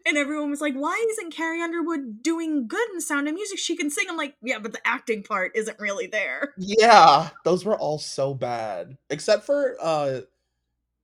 And 0.07 0.17
everyone 0.17 0.51
was 0.51 0.61
like, 0.61 0.75
why 0.75 1.05
isn't 1.11 1.35
Carrie 1.35 1.61
Underwood 1.61 2.23
doing 2.23 2.67
good 2.67 2.89
in 2.93 3.01
Sound 3.01 3.29
of 3.29 3.35
Music? 3.35 3.59
She 3.59 3.77
can 3.77 3.91
sing. 3.91 4.07
I'm 4.09 4.17
like, 4.17 4.35
yeah, 4.43 4.59
but 4.59 4.73
the 4.73 4.81
acting 4.87 5.23
part 5.23 5.53
isn't 5.55 5.79
really 5.79 6.07
there. 6.07 6.55
Yeah, 6.57 7.31
those 7.45 7.65
were 7.65 7.77
all 7.77 7.99
so 7.99 8.35
bad. 8.35 8.97
Except 9.11 9.45
for 9.45 9.77
uh 9.81 10.21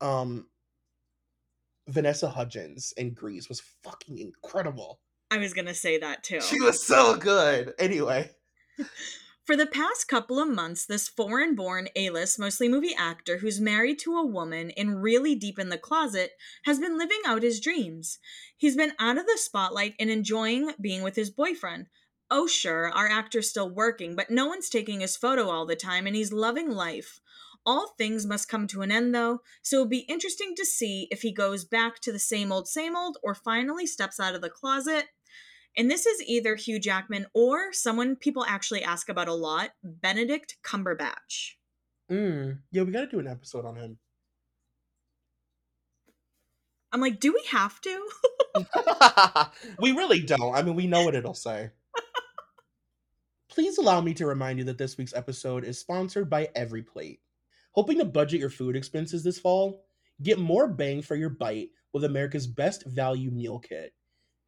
um 0.00 0.46
Vanessa 1.88 2.28
Hudgens 2.28 2.92
in 2.96 3.12
Grease 3.12 3.48
was 3.48 3.62
fucking 3.82 4.18
incredible. 4.18 5.00
I 5.30 5.38
was 5.38 5.52
gonna 5.52 5.74
say 5.74 5.98
that 5.98 6.22
too. 6.22 6.40
She 6.40 6.60
was 6.60 6.84
so 6.84 7.16
good. 7.16 7.74
Anyway. 7.78 8.30
For 9.46 9.56
the 9.56 9.64
past 9.64 10.08
couple 10.08 10.40
of 10.40 10.48
months, 10.48 10.84
this 10.84 11.06
foreign 11.08 11.54
born 11.54 11.88
A 11.94 12.10
list, 12.10 12.36
mostly 12.36 12.68
movie 12.68 12.96
actor 12.96 13.38
who's 13.38 13.60
married 13.60 14.00
to 14.00 14.16
a 14.16 14.26
woman 14.26 14.72
and 14.72 15.00
really 15.00 15.36
deep 15.36 15.56
in 15.56 15.68
the 15.68 15.78
closet 15.78 16.32
has 16.64 16.80
been 16.80 16.98
living 16.98 17.20
out 17.24 17.44
his 17.44 17.60
dreams. 17.60 18.18
He's 18.56 18.74
been 18.74 18.94
out 18.98 19.18
of 19.18 19.26
the 19.26 19.38
spotlight 19.38 19.94
and 20.00 20.10
enjoying 20.10 20.72
being 20.80 21.04
with 21.04 21.14
his 21.14 21.30
boyfriend. 21.30 21.86
Oh, 22.28 22.48
sure, 22.48 22.88
our 22.88 23.08
actor's 23.08 23.48
still 23.48 23.70
working, 23.70 24.16
but 24.16 24.30
no 24.30 24.48
one's 24.48 24.68
taking 24.68 24.98
his 24.98 25.16
photo 25.16 25.48
all 25.48 25.64
the 25.64 25.76
time 25.76 26.08
and 26.08 26.16
he's 26.16 26.32
loving 26.32 26.68
life. 26.68 27.20
All 27.64 27.94
things 27.96 28.26
must 28.26 28.48
come 28.48 28.66
to 28.68 28.82
an 28.82 28.90
end, 28.90 29.14
though, 29.14 29.42
so 29.62 29.76
it'll 29.76 29.86
be 29.86 30.06
interesting 30.08 30.54
to 30.56 30.66
see 30.66 31.06
if 31.12 31.22
he 31.22 31.32
goes 31.32 31.64
back 31.64 32.00
to 32.00 32.10
the 32.10 32.18
same 32.18 32.50
old, 32.50 32.66
same 32.66 32.96
old, 32.96 33.16
or 33.22 33.32
finally 33.32 33.86
steps 33.86 34.18
out 34.18 34.34
of 34.34 34.40
the 34.40 34.50
closet. 34.50 35.06
And 35.76 35.90
this 35.90 36.06
is 36.06 36.22
either 36.22 36.56
Hugh 36.56 36.78
Jackman 36.78 37.26
or 37.34 37.72
someone 37.72 38.16
people 38.16 38.44
actually 38.46 38.82
ask 38.82 39.08
about 39.08 39.28
a 39.28 39.34
lot 39.34 39.70
Benedict 39.84 40.56
Cumberbatch. 40.64 41.56
Mm, 42.10 42.60
yeah, 42.70 42.82
we 42.82 42.92
gotta 42.92 43.06
do 43.06 43.18
an 43.18 43.26
episode 43.26 43.66
on 43.66 43.76
him. 43.76 43.98
I'm 46.92 47.00
like, 47.00 47.20
do 47.20 47.32
we 47.32 47.42
have 47.50 47.80
to? 47.82 48.08
we 49.80 49.92
really 49.92 50.20
don't. 50.20 50.54
I 50.54 50.62
mean, 50.62 50.76
we 50.76 50.86
know 50.86 51.04
what 51.04 51.14
it'll 51.14 51.34
say. 51.34 51.70
Please 53.50 53.78
allow 53.78 54.00
me 54.00 54.12
to 54.14 54.26
remind 54.26 54.58
you 54.58 54.64
that 54.66 54.78
this 54.78 54.98
week's 54.98 55.14
episode 55.14 55.64
is 55.64 55.78
sponsored 55.78 56.28
by 56.28 56.48
EveryPlate. 56.56 57.18
Hoping 57.72 57.98
to 57.98 58.04
budget 58.04 58.40
your 58.40 58.50
food 58.50 58.76
expenses 58.76 59.24
this 59.24 59.38
fall? 59.38 59.84
Get 60.22 60.38
more 60.38 60.68
bang 60.68 61.02
for 61.02 61.16
your 61.16 61.30
bite 61.30 61.70
with 61.92 62.04
America's 62.04 62.46
best 62.46 62.84
value 62.86 63.30
meal 63.30 63.58
kit. 63.58 63.92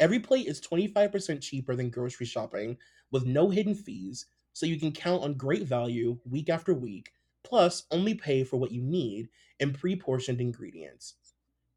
EveryPlate 0.00 0.46
is 0.46 0.60
25% 0.60 1.40
cheaper 1.40 1.74
than 1.74 1.90
grocery 1.90 2.26
shopping 2.26 2.76
with 3.10 3.26
no 3.26 3.50
hidden 3.50 3.74
fees, 3.74 4.26
so 4.52 4.66
you 4.66 4.78
can 4.78 4.92
count 4.92 5.22
on 5.22 5.34
great 5.34 5.64
value 5.64 6.18
week 6.24 6.48
after 6.48 6.72
week, 6.74 7.12
plus 7.44 7.84
only 7.90 8.14
pay 8.14 8.44
for 8.44 8.56
what 8.56 8.72
you 8.72 8.82
need 8.82 9.28
and 9.60 9.74
pre 9.74 9.96
portioned 9.96 10.40
ingredients. 10.40 11.14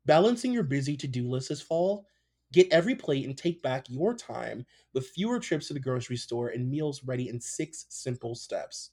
Balancing 0.05 0.53
your 0.53 0.63
busy 0.63 0.97
to 0.97 1.07
do 1.07 1.27
list 1.27 1.49
this 1.49 1.61
fall? 1.61 2.05
Get 2.53 2.69
EveryPlate 2.71 3.25
and 3.25 3.37
take 3.37 3.61
back 3.61 3.85
your 3.89 4.13
time 4.13 4.65
with 4.93 5.07
fewer 5.07 5.39
trips 5.39 5.67
to 5.67 5.73
the 5.73 5.79
grocery 5.79 6.17
store 6.17 6.49
and 6.49 6.69
meals 6.69 7.03
ready 7.03 7.29
in 7.29 7.39
six 7.39 7.85
simple 7.89 8.35
steps. 8.35 8.91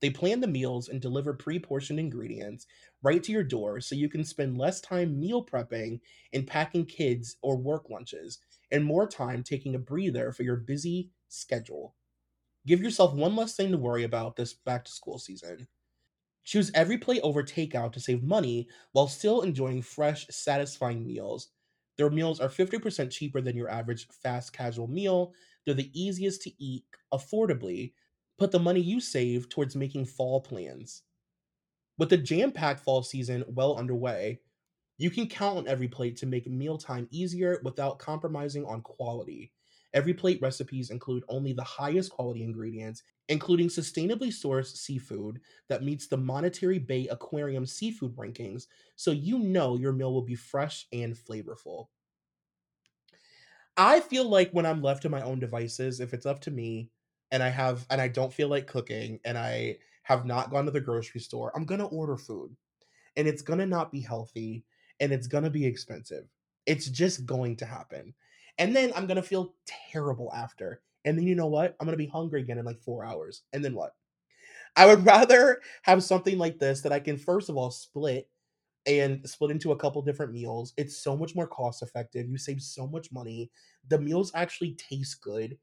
They 0.00 0.10
plan 0.10 0.40
the 0.40 0.46
meals 0.46 0.88
and 0.88 1.00
deliver 1.00 1.34
pre 1.34 1.58
portioned 1.58 2.00
ingredients 2.00 2.66
right 3.02 3.22
to 3.22 3.32
your 3.32 3.44
door 3.44 3.80
so 3.80 3.94
you 3.94 4.08
can 4.08 4.24
spend 4.24 4.58
less 4.58 4.80
time 4.80 5.18
meal 5.20 5.44
prepping 5.44 6.00
and 6.32 6.46
packing 6.46 6.86
kids 6.86 7.36
or 7.42 7.56
work 7.56 7.88
lunches 7.90 8.38
and 8.70 8.84
more 8.84 9.06
time 9.08 9.42
taking 9.42 9.74
a 9.74 9.78
breather 9.78 10.32
for 10.32 10.42
your 10.42 10.56
busy 10.56 11.10
schedule. 11.28 11.94
Give 12.66 12.82
yourself 12.82 13.14
one 13.14 13.36
less 13.36 13.56
thing 13.56 13.70
to 13.72 13.78
worry 13.78 14.04
about 14.04 14.36
this 14.36 14.54
back 14.54 14.84
to 14.86 14.92
school 14.92 15.18
season. 15.18 15.68
Choose 16.44 16.70
EveryPlate 16.72 17.20
over 17.22 17.42
takeout 17.42 17.92
to 17.92 18.00
save 18.00 18.22
money 18.22 18.68
while 18.92 19.08
still 19.08 19.40
enjoying 19.42 19.82
fresh, 19.82 20.26
satisfying 20.28 21.06
meals. 21.06 21.50
Their 21.96 22.10
meals 22.10 22.40
are 22.40 22.48
50% 22.50 23.10
cheaper 23.10 23.40
than 23.40 23.56
your 23.56 23.68
average 23.70 24.06
fast 24.08 24.52
casual 24.52 24.86
meal. 24.88 25.32
They're 25.64 25.74
the 25.74 25.90
easiest 25.98 26.42
to 26.42 26.62
eat 26.62 26.84
affordably. 27.12 27.92
Put 28.40 28.50
the 28.50 28.58
money 28.58 28.80
you 28.80 29.00
save 29.00 29.48
towards 29.48 29.76
making 29.76 30.06
fall 30.06 30.40
plans. 30.40 31.04
With 31.98 32.10
the 32.10 32.18
jam 32.18 32.52
packed 32.52 32.80
fall 32.80 33.02
season 33.04 33.44
well 33.48 33.76
underway, 33.76 34.42
you 34.98 35.10
can 35.10 35.28
count 35.28 35.58
on 35.58 35.66
EveryPlate 35.66 36.16
to 36.18 36.26
make 36.26 36.46
mealtime 36.48 37.08
easier 37.10 37.60
without 37.64 37.98
compromising 38.00 38.64
on 38.66 38.82
quality. 38.82 39.52
EveryPlate 39.94 40.42
recipes 40.42 40.90
include 40.90 41.24
only 41.28 41.52
the 41.52 41.64
highest 41.64 42.12
quality 42.12 42.44
ingredients, 42.44 43.02
including 43.28 43.68
sustainably 43.68 44.28
sourced 44.28 44.76
seafood 44.76 45.40
that 45.68 45.84
meets 45.84 46.08
the 46.08 46.18
Monterey 46.18 46.78
Bay 46.78 47.08
Aquarium 47.08 47.66
seafood 47.66 48.16
rankings, 48.16 48.66
so 48.96 49.10
you 49.12 49.38
know 49.38 49.76
your 49.76 49.92
meal 49.92 50.12
will 50.14 50.22
be 50.22 50.36
fresh 50.36 50.88
and 50.92 51.14
flavorful. 51.14 51.88
I 53.76 54.00
feel 54.00 54.28
like 54.28 54.52
when 54.52 54.66
I'm 54.66 54.82
left 54.82 55.02
to 55.02 55.08
my 55.08 55.22
own 55.22 55.38
devices, 55.40 56.00
if 56.00 56.12
it's 56.14 56.26
up 56.26 56.40
to 56.42 56.50
me 56.50 56.90
and 57.30 57.42
I 57.42 57.48
have 57.48 57.86
and 57.90 58.00
I 58.00 58.08
don't 58.08 58.32
feel 58.32 58.48
like 58.48 58.66
cooking 58.66 59.20
and 59.24 59.38
I 59.38 59.78
have 60.02 60.24
not 60.26 60.50
gone 60.50 60.64
to 60.64 60.70
the 60.70 60.80
grocery 60.80 61.20
store, 61.20 61.52
I'm 61.54 61.64
going 61.64 61.80
to 61.80 61.86
order 61.86 62.16
food. 62.16 62.56
And 63.16 63.26
it's 63.28 63.42
going 63.42 63.58
to 63.58 63.66
not 63.66 63.92
be 63.92 64.00
healthy 64.00 64.64
and 65.00 65.12
it's 65.12 65.26
going 65.26 65.44
to 65.44 65.50
be 65.50 65.66
expensive. 65.66 66.24
It's 66.66 66.88
just 66.88 67.26
going 67.26 67.56
to 67.56 67.66
happen. 67.66 68.14
And 68.58 68.74
then 68.74 68.92
I'm 68.94 69.06
going 69.06 69.16
to 69.16 69.22
feel 69.22 69.54
terrible 69.66 70.32
after. 70.34 70.82
And 71.04 71.16
then 71.16 71.26
you 71.26 71.34
know 71.34 71.46
what? 71.46 71.76
I'm 71.80 71.86
going 71.86 71.98
to 71.98 72.04
be 72.04 72.10
hungry 72.10 72.40
again 72.42 72.58
in 72.58 72.64
like 72.64 72.80
4 72.80 73.04
hours. 73.04 73.42
And 73.52 73.64
then 73.64 73.74
what? 73.74 73.94
I 74.76 74.86
would 74.86 75.04
rather 75.06 75.60
have 75.82 76.02
something 76.04 76.38
like 76.38 76.58
this 76.58 76.82
that 76.82 76.92
I 76.92 77.00
can 77.00 77.16
first 77.16 77.48
of 77.48 77.56
all 77.56 77.70
split 77.70 78.28
and 78.86 79.28
split 79.28 79.50
into 79.50 79.72
a 79.72 79.76
couple 79.76 80.02
different 80.02 80.32
meals. 80.32 80.72
It's 80.76 80.96
so 80.96 81.16
much 81.16 81.34
more 81.34 81.46
cost 81.46 81.82
effective. 81.82 82.28
You 82.28 82.38
save 82.38 82.62
so 82.62 82.86
much 82.86 83.12
money. 83.12 83.50
The 83.88 84.00
meals 84.00 84.32
actually 84.34 84.74
taste 84.74 85.20
good. 85.20 85.58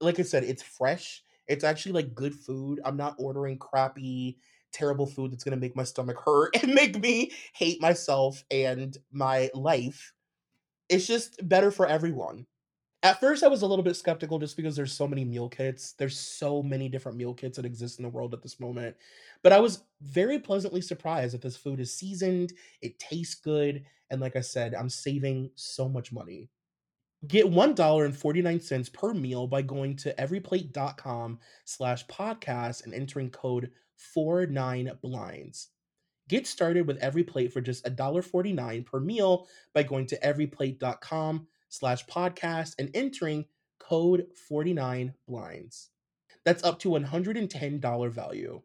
Like 0.00 0.18
I 0.18 0.22
said, 0.22 0.44
it's 0.44 0.62
fresh. 0.62 1.22
It's 1.46 1.64
actually 1.64 1.92
like 1.92 2.14
good 2.14 2.34
food. 2.34 2.80
I'm 2.84 2.96
not 2.96 3.16
ordering 3.18 3.58
crappy, 3.58 4.38
terrible 4.72 5.06
food 5.06 5.32
that's 5.32 5.44
to 5.44 5.56
make 5.56 5.76
my 5.76 5.84
stomach 5.84 6.18
hurt 6.24 6.56
and 6.62 6.74
make 6.74 7.00
me 7.00 7.32
hate 7.54 7.80
myself 7.80 8.44
and 8.50 8.96
my 9.10 9.50
life. 9.54 10.12
It's 10.88 11.06
just 11.06 11.46
better 11.48 11.70
for 11.70 11.86
everyone. 11.86 12.46
At 13.02 13.20
first, 13.20 13.44
I 13.44 13.48
was 13.48 13.62
a 13.62 13.66
little 13.66 13.84
bit 13.84 13.96
skeptical 13.96 14.38
just 14.38 14.56
because 14.56 14.76
there's 14.76 14.92
so 14.92 15.08
many 15.08 15.24
meal 15.24 15.48
kits. 15.48 15.92
There's 15.92 16.18
so 16.18 16.62
many 16.62 16.88
different 16.88 17.18
meal 17.18 17.34
kits 17.34 17.56
that 17.56 17.66
exist 17.66 17.98
in 17.98 18.04
the 18.04 18.08
world 18.10 18.34
at 18.34 18.42
this 18.42 18.60
moment. 18.60 18.96
But 19.42 19.52
I 19.52 19.60
was 19.60 19.84
very 20.02 20.38
pleasantly 20.38 20.82
surprised 20.82 21.34
that 21.34 21.42
this 21.42 21.56
food 21.56 21.80
is 21.80 21.94
seasoned, 21.94 22.52
it 22.82 22.98
tastes 22.98 23.36
good, 23.36 23.84
and 24.10 24.20
like 24.20 24.36
I 24.36 24.40
said, 24.40 24.74
I'm 24.74 24.90
saving 24.90 25.50
so 25.56 25.88
much 25.88 26.12
money. 26.12 26.50
Get 27.26 27.46
$1.49 27.46 28.92
per 28.92 29.14
meal 29.14 29.46
by 29.46 29.62
going 29.62 29.96
to 29.96 30.14
everyplate.com 30.14 31.38
slash 31.66 32.06
podcast 32.06 32.84
and 32.84 32.94
entering 32.94 33.30
code 33.30 33.70
49blinds. 34.16 35.66
Get 36.28 36.46
started 36.46 36.86
with 36.86 37.00
EveryPlate 37.00 37.52
for 37.52 37.60
just 37.60 37.84
$1.49 37.84 38.86
per 38.86 39.00
meal 39.00 39.48
by 39.74 39.82
going 39.82 40.06
to 40.06 40.18
everyplate.com 40.20 41.46
slash 41.68 42.06
podcast 42.06 42.74
and 42.78 42.90
entering 42.94 43.44
code 43.78 44.26
49blinds. 44.50 45.88
That's 46.44 46.64
up 46.64 46.78
to 46.80 46.90
$110 46.90 48.10
value. 48.10 48.62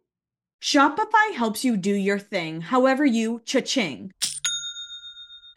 Shopify 0.62 1.34
helps 1.36 1.66
you 1.66 1.76
do 1.76 1.94
your 1.94 2.20
thing, 2.20 2.62
however 2.62 3.06
you 3.06 3.42
cha-ching. 3.46 4.12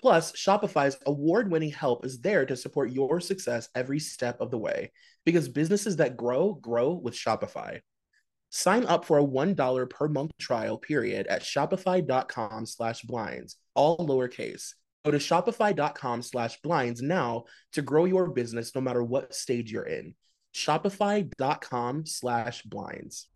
Plus, 0.00 0.32
Shopify's 0.32 0.98
award 1.06 1.50
winning 1.50 1.70
help 1.70 2.04
is 2.04 2.20
there 2.20 2.44
to 2.46 2.56
support 2.56 2.90
your 2.90 3.20
success 3.20 3.68
every 3.74 3.98
step 3.98 4.40
of 4.40 4.50
the 4.50 4.58
way 4.58 4.92
because 5.24 5.48
businesses 5.48 5.96
that 5.96 6.16
grow, 6.16 6.54
grow 6.54 6.92
with 6.92 7.14
Shopify. 7.14 7.80
Sign 8.50 8.84
up 8.86 9.04
for 9.04 9.18
a 9.18 9.24
$1 9.24 9.90
per 9.90 10.08
month 10.08 10.32
trial 10.38 10.78
period 10.78 11.26
at 11.26 11.42
shopify.com 11.42 12.66
slash 12.66 13.02
blinds, 13.02 13.56
all 13.74 13.98
lowercase. 13.98 14.74
Go 15.04 15.10
to 15.12 15.18
shopify.com 15.18 16.22
slash 16.22 16.60
blinds 16.62 17.00
now 17.00 17.44
to 17.72 17.82
grow 17.82 18.04
your 18.04 18.28
business 18.28 18.74
no 18.74 18.80
matter 18.80 19.02
what 19.02 19.34
stage 19.34 19.70
you're 19.70 19.84
in. 19.84 20.14
Shopify.com 20.54 22.06
slash 22.06 22.62
blinds. 22.62 23.28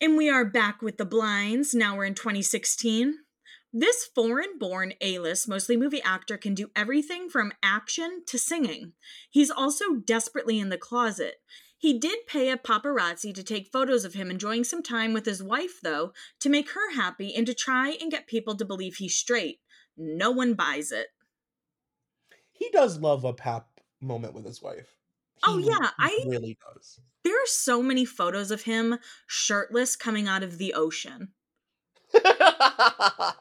And 0.00 0.16
we 0.16 0.28
are 0.28 0.44
back 0.44 0.82
with 0.82 0.98
the 0.98 1.04
blinds. 1.04 1.74
Now 1.74 1.96
we're 1.96 2.06
in 2.06 2.14
2016. 2.14 3.14
This 3.78 4.06
foreign 4.06 4.56
born 4.58 4.94
A 5.02 5.18
list, 5.18 5.46
mostly 5.46 5.76
movie 5.76 6.00
actor, 6.00 6.38
can 6.38 6.54
do 6.54 6.70
everything 6.74 7.28
from 7.28 7.52
action 7.62 8.22
to 8.26 8.38
singing. 8.38 8.94
He's 9.28 9.50
also 9.50 9.96
desperately 9.96 10.58
in 10.58 10.70
the 10.70 10.78
closet. 10.78 11.42
He 11.76 11.98
did 11.98 12.26
pay 12.26 12.48
a 12.48 12.56
paparazzi 12.56 13.34
to 13.34 13.42
take 13.42 13.70
photos 13.70 14.06
of 14.06 14.14
him 14.14 14.30
enjoying 14.30 14.64
some 14.64 14.82
time 14.82 15.12
with 15.12 15.26
his 15.26 15.42
wife, 15.42 15.78
though, 15.82 16.12
to 16.40 16.48
make 16.48 16.70
her 16.70 16.94
happy 16.94 17.34
and 17.36 17.46
to 17.46 17.52
try 17.52 17.90
and 18.00 18.10
get 18.10 18.26
people 18.26 18.56
to 18.56 18.64
believe 18.64 18.96
he's 18.96 19.14
straight. 19.14 19.58
No 19.94 20.30
one 20.30 20.54
buys 20.54 20.90
it. 20.90 21.08
He 22.52 22.70
does 22.70 22.98
love 22.98 23.24
a 23.24 23.34
pap 23.34 23.68
moment 24.00 24.32
with 24.32 24.46
his 24.46 24.62
wife. 24.62 24.96
oh, 25.46 25.58
He 25.58 25.66
yeah. 25.66 25.90
I. 25.98 26.24
really 26.26 26.56
does. 26.72 26.98
There 27.24 27.36
are 27.36 27.46
so 27.46 27.82
many 27.82 28.06
photos 28.06 28.50
of 28.50 28.62
him 28.62 28.98
shirtless 29.26 29.96
coming 29.96 30.28
out 30.28 30.42
of 30.42 30.56
the 30.56 30.72
ocean. 30.72 31.34
I'm 32.24 33.34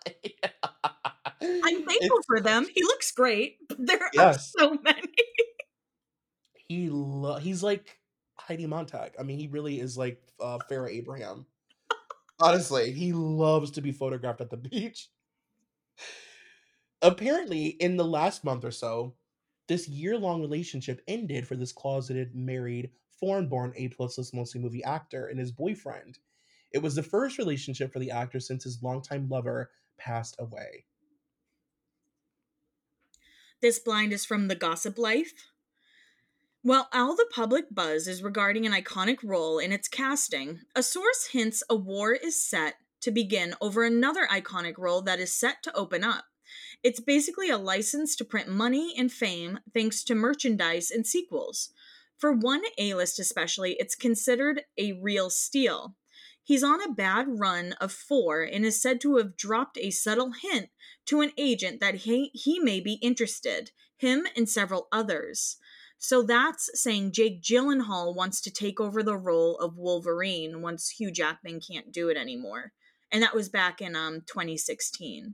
thankful 1.41 1.95
It's- 2.01 2.25
for 2.27 2.39
them. 2.41 2.65
He 2.73 2.83
looks 2.83 3.11
great, 3.11 3.57
but 3.67 3.77
there 3.85 4.09
Yes. 4.13 4.53
are 4.55 4.59
so 4.59 4.79
many. 4.83 5.13
he 6.55 6.89
lo- 6.89 7.37
he's 7.37 7.61
like 7.63 7.99
Heidi 8.37 8.65
Montag. 8.67 9.13
I 9.19 9.23
mean, 9.23 9.37
he 9.39 9.47
really 9.47 9.79
is 9.79 9.97
like 9.97 10.21
uh, 10.39 10.57
Farrah 10.69 10.91
Abraham. 10.91 11.45
Honestly, 12.39 12.91
he 12.91 13.13
loves 13.13 13.71
to 13.71 13.81
be 13.81 13.91
photographed 13.91 14.41
at 14.41 14.49
the 14.49 14.57
beach. 14.69 15.09
Apparently, 17.01 17.67
in 17.67 17.95
the 17.97 18.03
last 18.05 18.43
month 18.43 18.65
or 18.65 18.71
so, 18.71 19.15
this 19.67 19.87
year-long 19.87 20.41
relationship 20.41 21.01
ended 21.07 21.47
for 21.47 21.55
this 21.55 21.71
closeted, 21.71 22.35
married, 22.35 22.89
foreign-born 23.19 23.73
A-plus 23.75 24.17
list 24.17 24.33
mostly 24.33 24.59
movie 24.61 24.83
actor 24.83 25.27
and 25.27 25.39
his 25.39 25.51
boyfriend. 25.51 26.17
It 26.75 26.83
was 26.83 26.93
the 26.93 27.03
first 27.03 27.37
relationship 27.37 27.93
for 27.93 27.99
the 27.99 28.11
actor 28.11 28.41
since 28.41 28.65
his 28.65 28.83
longtime 28.83 29.29
lover 29.29 29.71
passed 29.97 30.35
away. 30.39 30.83
This 33.61 33.79
blind 33.79 34.11
is 34.11 34.25
from 34.25 34.49
The 34.49 34.55
Gossip 34.55 34.97
Life. 34.97 35.31
While 36.63 36.89
all 36.91 37.15
the 37.15 37.29
public 37.33 37.73
buzz 37.73 38.09
is 38.09 38.21
regarding 38.21 38.65
an 38.65 38.73
iconic 38.73 39.19
role 39.23 39.57
in 39.57 39.71
its 39.71 39.87
casting, 39.87 40.59
a 40.75 40.83
source 40.83 41.27
hints 41.31 41.63
a 41.69 41.77
war 41.77 42.11
is 42.11 42.45
set 42.45 42.73
to 42.99 43.09
begin 43.09 43.55
over 43.61 43.85
another 43.85 44.27
iconic 44.29 44.77
role 44.77 45.01
that 45.03 45.21
is 45.21 45.31
set 45.31 45.63
to 45.63 45.75
open 45.77 46.03
up. 46.03 46.25
It's 46.83 46.99
basically 46.99 47.49
a 47.49 47.57
license 47.57 48.17
to 48.17 48.25
print 48.25 48.49
money 48.49 48.93
and 48.97 49.09
fame 49.09 49.59
thanks 49.73 50.03
to 50.03 50.13
merchandise 50.13 50.91
and 50.91 51.07
sequels. 51.07 51.69
For 52.17 52.33
one 52.33 52.63
A 52.77 52.95
list, 52.95 53.17
especially, 53.17 53.77
it's 53.79 53.95
considered 53.95 54.63
a 54.77 54.91
real 54.91 55.29
steal. 55.29 55.95
He's 56.45 56.63
on 56.63 56.79
a 56.79 56.93
bad 56.93 57.25
run 57.27 57.73
of 57.81 57.91
four 57.91 58.43
and 58.43 58.63
is 58.63 58.79
said 58.79 59.01
to 59.01 59.17
have 59.17 59.35
dropped 59.35 59.79
a 59.79 59.89
subtle 59.89 60.31
hint 60.31 60.69
to 61.07 61.21
an 61.21 61.31
agent 61.39 61.79
that 61.79 61.95
he, 61.95 62.29
he 62.33 62.59
may 62.59 62.79
be 62.79 62.99
interested, 63.01 63.71
him 63.97 64.27
and 64.37 64.47
several 64.47 64.87
others. 64.91 65.57
So 65.97 66.21
that's 66.21 66.69
saying 66.79 67.13
Jake 67.13 67.41
Gyllenhaal 67.41 68.15
wants 68.15 68.41
to 68.41 68.51
take 68.51 68.79
over 68.79 69.01
the 69.01 69.17
role 69.17 69.57
of 69.57 69.75
Wolverine 69.75 70.61
once 70.61 70.89
Hugh 70.89 71.09
Jackman 71.09 71.59
can't 71.59 71.91
do 71.91 72.09
it 72.09 72.17
anymore. 72.17 72.73
And 73.11 73.23
that 73.23 73.33
was 73.33 73.49
back 73.49 73.81
in 73.81 73.95
um 73.95 74.21
2016. 74.27 75.33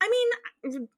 I 0.00 0.28
mean, 0.64 0.88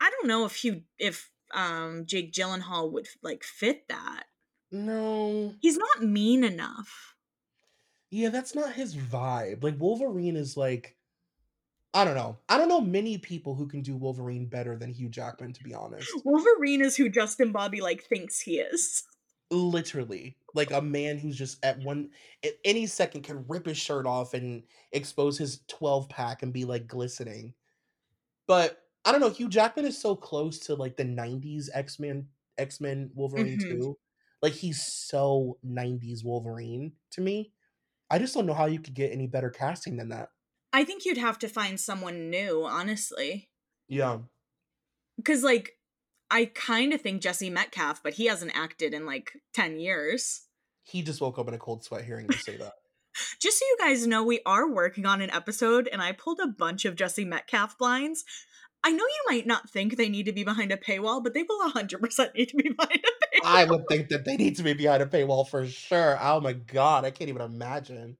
I 0.00 0.10
don't 0.10 0.28
know 0.28 0.44
if 0.44 0.56
Hugh 0.56 0.82
if 0.96 1.30
um 1.52 2.04
Jake 2.06 2.32
Gyllenhaal 2.32 2.92
would 2.92 3.08
like 3.20 3.42
fit 3.42 3.88
that. 3.88 4.26
No, 4.70 5.54
He's 5.60 5.76
not 5.76 6.04
mean 6.04 6.44
enough. 6.44 7.13
Yeah, 8.14 8.28
that's 8.28 8.54
not 8.54 8.74
his 8.74 8.94
vibe. 8.94 9.64
Like 9.64 9.74
Wolverine 9.80 10.36
is 10.36 10.56
like 10.56 10.96
I 11.92 12.04
don't 12.04 12.14
know. 12.14 12.38
I 12.48 12.58
don't 12.58 12.68
know 12.68 12.80
many 12.80 13.18
people 13.18 13.56
who 13.56 13.66
can 13.66 13.82
do 13.82 13.96
Wolverine 13.96 14.46
better 14.46 14.76
than 14.76 14.92
Hugh 14.92 15.08
Jackman 15.08 15.52
to 15.52 15.64
be 15.64 15.74
honest. 15.74 16.08
Wolverine 16.24 16.80
is 16.80 16.94
who 16.96 17.08
Justin 17.08 17.50
Bobby 17.50 17.80
like 17.80 18.04
thinks 18.04 18.38
he 18.40 18.60
is. 18.60 19.02
Literally. 19.50 20.36
Like 20.54 20.70
a 20.70 20.80
man 20.80 21.18
who's 21.18 21.36
just 21.36 21.64
at 21.64 21.80
one 21.80 22.10
at 22.44 22.52
any 22.64 22.86
second 22.86 23.22
can 23.22 23.44
rip 23.48 23.66
his 23.66 23.78
shirt 23.78 24.06
off 24.06 24.32
and 24.32 24.62
expose 24.92 25.36
his 25.36 25.62
12 25.66 26.08
pack 26.08 26.44
and 26.44 26.52
be 26.52 26.64
like 26.64 26.86
glistening. 26.86 27.52
But 28.46 28.80
I 29.04 29.10
don't 29.10 29.20
know, 29.20 29.30
Hugh 29.30 29.48
Jackman 29.48 29.86
is 29.86 30.00
so 30.00 30.14
close 30.14 30.60
to 30.60 30.76
like 30.76 30.96
the 30.96 31.04
90s 31.04 31.68
X-Men 31.74 32.28
X-Men 32.58 33.10
Wolverine 33.12 33.58
Mhm. 33.58 33.60
too. 33.60 33.98
Like 34.40 34.52
he's 34.52 34.86
so 34.86 35.58
90s 35.64 36.22
Wolverine 36.22 36.92
to 37.10 37.20
me. 37.20 37.53
I 38.14 38.18
just 38.18 38.32
don't 38.32 38.46
know 38.46 38.54
how 38.54 38.66
you 38.66 38.78
could 38.78 38.94
get 38.94 39.10
any 39.10 39.26
better 39.26 39.50
casting 39.50 39.96
than 39.96 40.10
that. 40.10 40.28
I 40.72 40.84
think 40.84 41.04
you'd 41.04 41.18
have 41.18 41.36
to 41.40 41.48
find 41.48 41.80
someone 41.80 42.30
new, 42.30 42.64
honestly. 42.64 43.50
Yeah. 43.88 44.18
Because, 45.16 45.42
like, 45.42 45.72
I 46.30 46.44
kind 46.44 46.92
of 46.92 47.00
think 47.00 47.22
Jesse 47.22 47.50
Metcalfe, 47.50 48.04
but 48.04 48.14
he 48.14 48.26
hasn't 48.26 48.52
acted 48.54 48.94
in 48.94 49.04
like 49.04 49.32
10 49.54 49.80
years. 49.80 50.42
He 50.84 51.02
just 51.02 51.20
woke 51.20 51.40
up 51.40 51.48
in 51.48 51.54
a 51.54 51.58
cold 51.58 51.82
sweat 51.82 52.04
hearing 52.04 52.26
you 52.30 52.36
say 52.36 52.56
that. 52.56 52.74
Just 53.40 53.58
so 53.58 53.64
you 53.64 53.76
guys 53.80 54.06
know, 54.06 54.22
we 54.22 54.40
are 54.46 54.70
working 54.70 55.06
on 55.06 55.20
an 55.20 55.30
episode, 55.30 55.88
and 55.90 56.02
I 56.02 56.12
pulled 56.12 56.40
a 56.40 56.46
bunch 56.46 56.84
of 56.84 56.94
Jesse 56.94 57.24
Metcalfe 57.24 57.78
blinds. 57.78 58.24
I 58.86 58.90
know 58.90 59.04
you 59.04 59.24
might 59.28 59.46
not 59.46 59.70
think 59.70 59.96
they 59.96 60.10
need 60.10 60.26
to 60.26 60.32
be 60.32 60.44
behind 60.44 60.70
a 60.70 60.76
paywall, 60.76 61.24
but 61.24 61.32
they 61.32 61.42
will 61.42 61.70
100% 61.70 62.34
need 62.34 62.50
to 62.50 62.56
be 62.56 62.68
behind 62.78 63.00
a 63.02 63.36
paywall. 63.36 63.42
I 63.42 63.64
would 63.64 63.88
think 63.88 64.10
that 64.10 64.26
they 64.26 64.36
need 64.36 64.56
to 64.56 64.62
be 64.62 64.74
behind 64.74 65.02
a 65.02 65.06
paywall 65.06 65.48
for 65.48 65.66
sure. 65.66 66.18
Oh 66.20 66.40
my 66.40 66.52
god, 66.52 67.06
I 67.06 67.10
can't 67.10 67.30
even 67.30 67.40
imagine. 67.40 68.18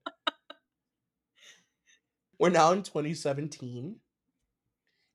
We're 2.39 2.49
now 2.49 2.71
in 2.71 2.81
2017. 2.81 3.97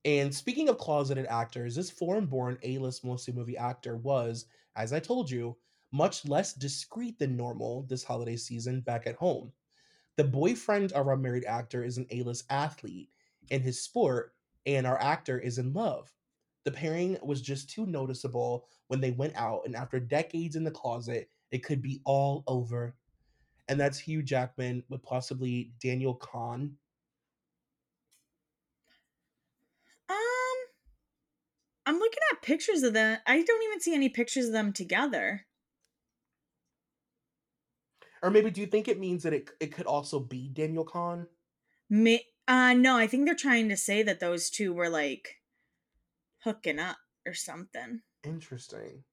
And 0.04 0.34
speaking 0.34 0.68
of 0.68 0.78
closeted 0.78 1.26
actors, 1.26 1.74
this 1.74 1.90
foreign 1.90 2.26
born 2.26 2.56
A 2.62 2.78
list 2.78 3.04
mostly 3.04 3.34
movie 3.34 3.56
actor 3.56 3.96
was, 3.96 4.46
as 4.76 4.92
I 4.92 5.00
told 5.00 5.28
you, 5.28 5.56
much 5.92 6.24
less 6.24 6.54
discreet 6.54 7.18
than 7.18 7.36
normal 7.36 7.82
this 7.88 8.04
holiday 8.04 8.36
season 8.36 8.80
back 8.82 9.08
at 9.08 9.16
home. 9.16 9.52
The 10.16 10.24
boyfriend 10.24 10.92
of 10.92 11.08
our 11.08 11.16
married 11.16 11.44
actor 11.44 11.82
is 11.82 11.98
an 11.98 12.06
A 12.10 12.22
list 12.22 12.44
athlete 12.48 13.10
in 13.50 13.62
his 13.62 13.82
sport, 13.82 14.32
and 14.66 14.86
our 14.86 15.00
actor 15.00 15.38
is 15.38 15.58
in 15.58 15.72
love. 15.72 16.12
The 16.64 16.70
pairing 16.70 17.16
was 17.22 17.40
just 17.40 17.70
too 17.70 17.86
noticeable 17.86 18.68
when 18.88 19.00
they 19.00 19.12
went 19.12 19.34
out, 19.36 19.62
and 19.64 19.74
after 19.74 19.98
decades 19.98 20.56
in 20.56 20.64
the 20.64 20.70
closet, 20.70 21.30
it 21.50 21.64
could 21.64 21.80
be 21.80 22.00
all 22.04 22.44
over. 22.46 22.94
And 23.68 23.80
that's 23.80 23.98
Hugh 23.98 24.22
Jackman 24.22 24.82
with 24.88 25.02
possibly 25.02 25.72
Daniel 25.80 26.14
Kahn. 26.14 26.76
Um, 30.08 30.16
I'm 31.86 31.98
looking 31.98 32.18
at 32.32 32.42
pictures 32.42 32.82
of 32.82 32.92
them. 32.92 33.18
I 33.26 33.42
don't 33.42 33.62
even 33.62 33.80
see 33.80 33.94
any 33.94 34.08
pictures 34.08 34.46
of 34.46 34.52
them 34.52 34.72
together. 34.72 35.46
Or 38.22 38.30
maybe 38.30 38.50
do 38.50 38.60
you 38.60 38.66
think 38.66 38.88
it 38.88 38.98
means 38.98 39.22
that 39.22 39.32
it 39.32 39.50
it 39.60 39.72
could 39.72 39.86
also 39.86 40.20
be 40.20 40.48
Daniel 40.48 40.84
Kahn? 40.84 41.26
Me, 41.88 42.22
uh, 42.48 42.74
no, 42.74 42.96
I 42.96 43.06
think 43.06 43.26
they're 43.26 43.34
trying 43.34 43.68
to 43.68 43.76
say 43.76 44.02
that 44.02 44.20
those 44.20 44.50
two 44.50 44.72
were 44.72 44.88
like 44.88 45.36
hooking 46.44 46.78
up 46.78 46.98
or 47.26 47.34
something. 47.34 48.02
Interesting. 48.24 49.04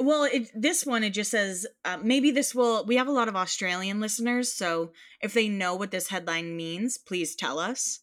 Well, 0.00 0.24
it, 0.24 0.50
this 0.54 0.86
one 0.86 1.02
it 1.02 1.10
just 1.10 1.32
says 1.32 1.66
uh, 1.84 1.98
maybe 2.00 2.30
this 2.30 2.54
will. 2.54 2.84
We 2.84 2.96
have 2.96 3.08
a 3.08 3.12
lot 3.12 3.28
of 3.28 3.34
Australian 3.34 4.00
listeners, 4.00 4.52
so 4.52 4.92
if 5.20 5.34
they 5.34 5.48
know 5.48 5.74
what 5.74 5.90
this 5.90 6.08
headline 6.08 6.56
means, 6.56 6.98
please 6.98 7.34
tell 7.34 7.58
us. 7.58 8.00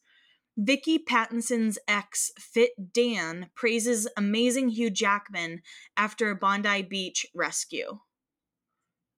Vicky 0.58 0.98
Pattison's 0.98 1.78
ex, 1.88 2.32
Fit 2.38 2.94
Dan, 2.94 3.50
praises 3.56 4.08
amazing 4.16 4.70
Hugh 4.70 4.90
Jackman 4.90 5.62
after 5.98 6.34
Bondi 6.34 6.82
Beach 6.82 7.26
rescue. 7.34 8.00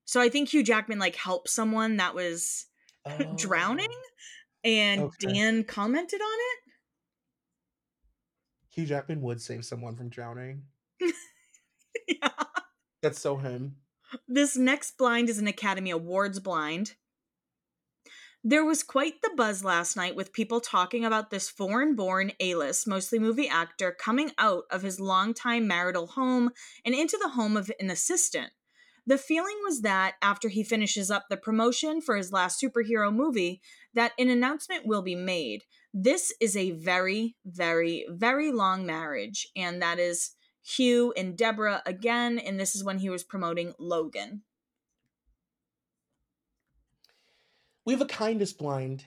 So 0.07 0.21
I 0.21 0.29
think 0.29 0.53
Hugh 0.53 0.63
Jackman 0.63 0.99
like 0.99 1.17
helped 1.17 1.49
someone 1.49 1.97
that 1.97 2.15
was 2.15 2.65
drowning, 3.35 3.91
Oh, 4.65 4.69
and 4.69 5.01
okay. 5.01 5.27
Dan 5.27 5.63
commented 5.63 6.21
on 6.21 6.37
it. 6.39 6.73
Hugh 8.71 8.85
Jackman 8.85 9.21
would 9.21 9.41
save 9.41 9.65
someone 9.65 9.95
from 9.95 10.09
drowning. 10.09 10.63
yeah. 12.07 12.29
That's 13.01 13.19
so 13.19 13.35
him. 13.37 13.75
This 14.27 14.55
next 14.57 14.97
blind 14.97 15.29
is 15.29 15.39
an 15.39 15.47
Academy 15.47 15.91
Awards 15.91 16.39
blind. 16.39 16.95
There 18.43 18.63
was 18.63 18.81
quite 18.81 19.21
the 19.21 19.31
buzz 19.35 19.63
last 19.63 19.97
night 19.97 20.15
with 20.15 20.31
people 20.31 20.61
talking 20.61 21.03
about 21.03 21.29
this 21.31 21.49
foreign 21.49 21.95
born 21.95 22.31
A 22.39 22.55
list, 22.55 22.87
mostly 22.87 23.19
movie 23.19 23.49
actor, 23.49 23.91
coming 23.91 24.31
out 24.37 24.63
of 24.71 24.83
his 24.83 25.01
longtime 25.01 25.67
marital 25.67 26.07
home 26.07 26.51
and 26.85 26.95
into 26.95 27.17
the 27.21 27.29
home 27.29 27.57
of 27.57 27.69
an 27.79 27.89
assistant. 27.89 28.51
The 29.07 29.17
feeling 29.17 29.55
was 29.63 29.81
that 29.81 30.15
after 30.21 30.49
he 30.49 30.65
finishes 30.65 31.09
up 31.09 31.27
the 31.29 31.37
promotion 31.37 32.01
for 32.01 32.17
his 32.17 32.33
last 32.33 32.61
superhero 32.61 33.13
movie, 33.13 33.61
that 33.93 34.11
an 34.19 34.29
announcement 34.29 34.85
will 34.85 35.01
be 35.01 35.15
made. 35.15 35.63
This 35.93 36.33
is 36.41 36.57
a 36.57 36.71
very, 36.71 37.37
very, 37.45 38.05
very 38.09 38.51
long 38.51 38.85
marriage, 38.85 39.47
and 39.55 39.81
that 39.81 39.97
is 39.97 40.31
Hugh 40.61 41.13
and 41.15 41.37
Deborah 41.37 41.81
again, 41.85 42.37
and 42.37 42.59
this 42.59 42.75
is 42.75 42.83
when 42.83 42.99
he 42.99 43.09
was 43.09 43.23
promoting 43.23 43.73
Logan. 43.79 44.43
We 47.85 47.93
have 47.93 48.01
a 48.01 48.05
kindness 48.05 48.51
blind. 48.51 49.05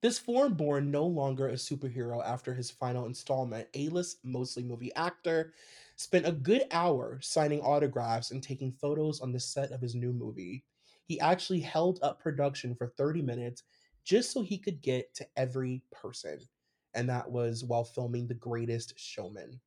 This 0.00 0.20
foreign 0.20 0.54
born 0.54 0.92
no 0.92 1.04
longer 1.04 1.48
a 1.48 1.54
superhero 1.54 2.24
after 2.24 2.54
his 2.54 2.70
final 2.70 3.06
installment, 3.06 3.66
A 3.74 3.88
list, 3.88 4.24
mostly 4.24 4.62
movie 4.62 4.94
actor, 4.94 5.52
spent 5.98 6.26
a 6.26 6.32
good 6.32 6.64
hour 6.70 7.20
signing 7.20 7.60
autographs 7.60 8.30
and 8.30 8.42
taking 8.42 8.72
photos 8.72 9.20
on 9.20 9.32
the 9.32 9.40
set 9.40 9.72
of 9.72 9.82
his 9.82 9.94
new 9.94 10.14
movie. 10.14 10.64
He 11.04 11.20
actually 11.20 11.60
held 11.60 12.00
up 12.02 12.20
production 12.20 12.74
for 12.74 12.88
30 12.88 13.22
minutes 13.22 13.64
just 14.04 14.32
so 14.32 14.42
he 14.42 14.58
could 14.58 14.80
get 14.82 15.14
to 15.16 15.28
every 15.36 15.84
person. 15.92 16.48
And 16.94 17.10
that 17.10 17.30
was 17.30 17.64
while 17.64 17.84
filming 17.84 18.28
The 18.28 18.34
Greatest 18.34 18.98
Showman. 18.98 19.60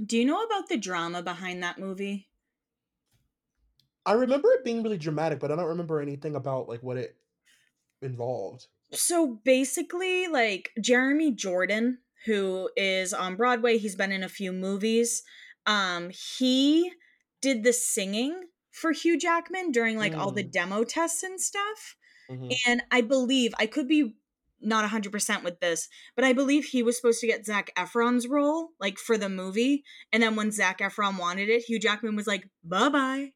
Do 0.00 0.16
you 0.16 0.24
know 0.24 0.40
about 0.44 0.68
the 0.68 0.76
drama 0.76 1.20
behind 1.20 1.60
that 1.64 1.78
movie? 1.80 2.30
I 4.06 4.12
remember 4.12 4.50
it 4.52 4.64
being 4.64 4.82
really 4.82 4.96
dramatic, 4.98 5.40
but 5.40 5.50
I 5.50 5.56
don't 5.56 5.66
remember 5.68 6.00
anything 6.00 6.34
about 6.34 6.68
like 6.68 6.82
what 6.82 6.96
it 6.96 7.18
involved. 8.02 8.68
So 8.92 9.34
basically, 9.44 10.28
like 10.28 10.72
Jeremy 10.80 11.32
Jordan, 11.32 11.98
who 12.26 12.70
is 12.76 13.12
on 13.12 13.36
Broadway, 13.36 13.78
he's 13.78 13.96
been 13.96 14.12
in 14.12 14.22
a 14.22 14.28
few 14.28 14.52
movies. 14.52 15.22
Um, 15.66 16.10
he 16.10 16.92
did 17.40 17.62
the 17.64 17.72
singing 17.72 18.48
for 18.72 18.92
Hugh 18.92 19.18
Jackman 19.18 19.70
during 19.72 19.96
like 19.98 20.14
all 20.18 20.32
the 20.32 20.42
Mm, 20.42 20.52
demo 20.52 20.84
tests 20.84 21.22
and 21.22 21.40
stuff. 21.40 21.96
mhm. 22.28 22.58
And 22.66 22.82
I 22.90 23.00
believe 23.00 23.54
I 23.58 23.66
could 23.66 23.88
be 23.88 24.16
not 24.60 24.84
100% 24.84 25.44
with 25.44 25.60
this, 25.60 25.88
but 26.16 26.24
I 26.24 26.32
believe 26.32 26.66
he 26.66 26.82
was 26.82 26.96
supposed 26.96 27.20
to 27.20 27.26
get 27.26 27.44
Zac 27.44 27.70
Efron's 27.76 28.26
role, 28.28 28.70
like 28.80 28.98
for 28.98 29.18
the 29.18 29.28
movie. 29.28 29.84
And 30.12 30.22
then 30.22 30.36
when 30.36 30.50
Zac 30.50 30.78
Efron 30.78 31.18
wanted 31.18 31.48
it, 31.50 31.64
Hugh 31.68 31.78
Jackman 31.78 32.16
was 32.16 32.26
like, 32.26 32.48
bye 32.62 32.88
bye. 32.88 33.32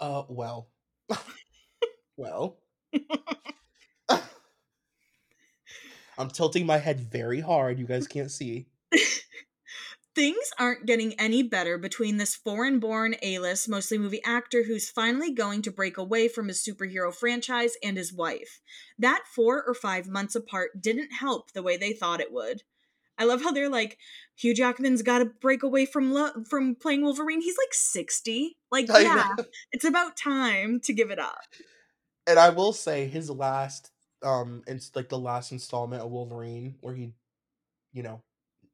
Uh, 0.00 0.24
well, 0.28 0.70
well. 2.16 2.60
I'm 6.18 6.28
tilting 6.30 6.66
my 6.66 6.78
head 6.78 7.00
very 7.00 7.40
hard. 7.40 7.78
You 7.78 7.86
guys 7.86 8.08
can't 8.08 8.30
see. 8.30 8.66
Things 10.14 10.50
aren't 10.58 10.84
getting 10.84 11.14
any 11.14 11.44
better 11.44 11.78
between 11.78 12.16
this 12.16 12.34
foreign 12.34 12.80
born 12.80 13.14
A 13.22 13.38
list, 13.38 13.68
mostly 13.68 13.98
movie 13.98 14.22
actor 14.24 14.64
who's 14.64 14.90
finally 14.90 15.32
going 15.32 15.62
to 15.62 15.70
break 15.70 15.96
away 15.96 16.26
from 16.26 16.48
his 16.48 16.60
superhero 16.60 17.14
franchise 17.14 17.74
and 17.84 17.96
his 17.96 18.12
wife. 18.12 18.60
That 18.98 19.22
four 19.32 19.62
or 19.64 19.74
five 19.74 20.08
months 20.08 20.34
apart 20.34 20.82
didn't 20.82 21.12
help 21.12 21.52
the 21.52 21.62
way 21.62 21.76
they 21.76 21.92
thought 21.92 22.20
it 22.20 22.32
would. 22.32 22.62
I 23.16 23.24
love 23.24 23.42
how 23.42 23.52
they're 23.52 23.68
like, 23.68 23.98
Hugh 24.36 24.54
Jackman's 24.54 25.02
got 25.02 25.18
to 25.18 25.26
break 25.26 25.62
away 25.62 25.86
from 25.86 26.12
lo- 26.12 26.44
from 26.48 26.74
playing 26.74 27.02
Wolverine. 27.02 27.40
He's 27.40 27.58
like 27.58 27.72
60. 27.72 28.56
Like, 28.72 28.90
I 28.90 29.00
yeah, 29.00 29.34
know. 29.36 29.44
it's 29.70 29.84
about 29.84 30.16
time 30.16 30.80
to 30.80 30.92
give 30.92 31.10
it 31.10 31.18
up. 31.20 31.38
And 32.26 32.38
I 32.38 32.50
will 32.50 32.72
say 32.72 33.06
his 33.06 33.30
last, 33.30 33.90
um, 34.22 34.62
it's 34.66 34.94
like 34.94 35.08
the 35.08 35.18
last 35.18 35.52
installment 35.52 36.02
of 36.02 36.10
Wolverine 36.10 36.76
where 36.80 36.94
he, 36.94 37.12
you 37.92 38.02
know, 38.02 38.22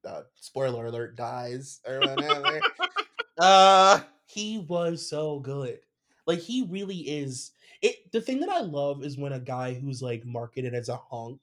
uh, 0.05 0.23
spoiler 0.35 0.87
alert, 0.87 1.17
dies 1.17 1.81
or 1.87 2.01
whatever. 2.01 2.61
uh, 3.39 4.01
he 4.27 4.59
was 4.59 5.07
so 5.09 5.41
good. 5.41 5.81
Like 6.27 6.41
he 6.41 6.67
really 6.69 6.99
is. 6.99 7.53
It. 7.83 8.11
The 8.13 8.21
thing 8.21 8.41
that 8.41 8.49
I 8.49 8.61
love 8.61 9.05
is 9.05 9.19
when 9.19 9.33
a 9.33 9.41
guy 9.41 9.75
who's 9.75 10.03
like 10.03 10.25
marketed 10.25 10.75
as 10.75 10.89
a 10.89 10.97
hunk 10.97 11.41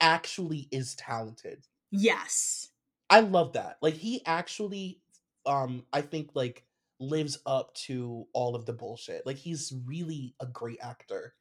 actually 0.00 0.68
is 0.70 0.94
talented. 0.94 1.66
Yes. 1.90 2.68
I 3.10 3.20
love 3.20 3.52
that. 3.54 3.78
Like 3.80 3.94
he 3.94 4.22
actually 4.26 5.00
um 5.46 5.84
I 5.92 6.00
think 6.00 6.30
like 6.34 6.64
lives 7.00 7.38
up 7.44 7.74
to 7.74 8.26
all 8.32 8.54
of 8.54 8.66
the 8.66 8.72
bullshit. 8.72 9.26
Like 9.26 9.36
he's 9.36 9.72
really 9.86 10.34
a 10.40 10.46
great 10.46 10.78
actor. 10.80 11.34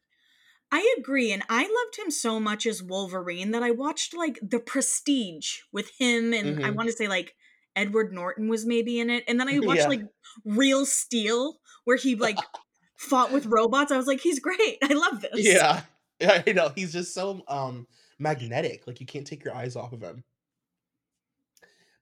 I 0.74 0.96
agree, 0.98 1.32
and 1.32 1.44
I 1.50 1.62
loved 1.64 1.98
him 2.00 2.12
so 2.12 2.40
much 2.40 2.66
as 2.66 2.82
Wolverine 2.84 3.52
that 3.52 3.64
I 3.64 3.72
watched 3.72 4.16
like 4.16 4.40
The 4.42 4.60
Prestige 4.60 5.60
with 5.72 5.92
him, 6.00 6.34
and 6.34 6.58
I 6.64 6.72
Mhm. 6.72 6.78
want 6.78 6.90
to 6.90 6.94
say 6.96 7.08
like 7.08 7.36
Edward 7.76 8.12
Norton 8.14 8.48
was 8.50 8.66
maybe 8.66 9.00
in 9.00 9.10
it, 9.12 9.24
and 9.28 9.40
then 9.40 9.48
I 9.50 9.60
watched 9.62 9.88
Yeah. 9.88 9.88
like 9.88 10.02
Real 10.46 10.86
Steel 10.86 11.60
where 11.86 11.98
he 11.98 12.16
like 12.16 12.50
fought 12.98 13.32
with 13.32 13.46
robots. 13.46 13.92
I 13.92 13.98
was 13.98 14.08
like, 14.08 14.22
he's 14.22 14.40
great. 14.40 14.80
I 14.84 14.94
love 14.94 15.22
this. 15.22 15.64
Yeah. 15.64 15.84
I 16.22 16.52
know. 16.54 16.70
He's 16.70 16.94
just 16.94 17.14
so 17.14 17.44
um 17.48 17.88
magnetic. 18.20 18.88
Like 18.88 19.00
you 19.00 19.06
can't 19.06 19.28
take 19.28 19.44
your 19.44 19.56
eyes 19.56 19.76
off 19.76 19.94
of 19.94 20.02
him. 20.02 20.24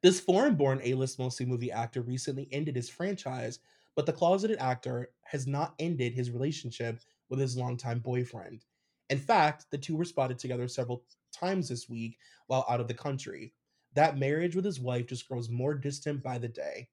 This 0.03 0.19
foreign-born 0.19 0.80
A-list 0.84 1.17
mostly 1.17 1.45
movie 1.47 1.72
actor 1.72 2.01
recently 2.03 2.47
ended 2.51 2.76
his 2.76 2.88
franchise, 2.89 3.59
but 3.95 4.05
the 4.05 4.13
closeted 4.13 4.59
actor 4.59 5.11
has 5.26 5.47
not 5.47 5.74
ended 5.80 6.13
his 6.13 6.30
relationship 6.32 6.99
with 7.32 7.39
his 7.39 7.57
longtime 7.57 7.99
boyfriend. 7.99 8.65
In 9.09 9.17
fact, 9.17 9.65
the 9.71 9.77
two 9.77 9.95
were 9.95 10.05
spotted 10.05 10.38
together 10.38 10.67
several 10.67 11.03
times 11.34 11.69
this 11.69 11.89
week 11.89 12.17
while 12.45 12.65
out 12.69 12.79
of 12.79 12.88
the 12.88 12.93
country. 12.93 13.53
That 13.95 14.19
marriage 14.19 14.55
with 14.55 14.65
his 14.65 14.79
wife 14.79 15.07
just 15.07 15.27
grows 15.27 15.49
more 15.49 15.73
distant 15.73 16.21
by 16.21 16.38
the 16.38 16.47
day. 16.47 16.89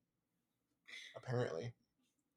Apparently. 1.16 1.74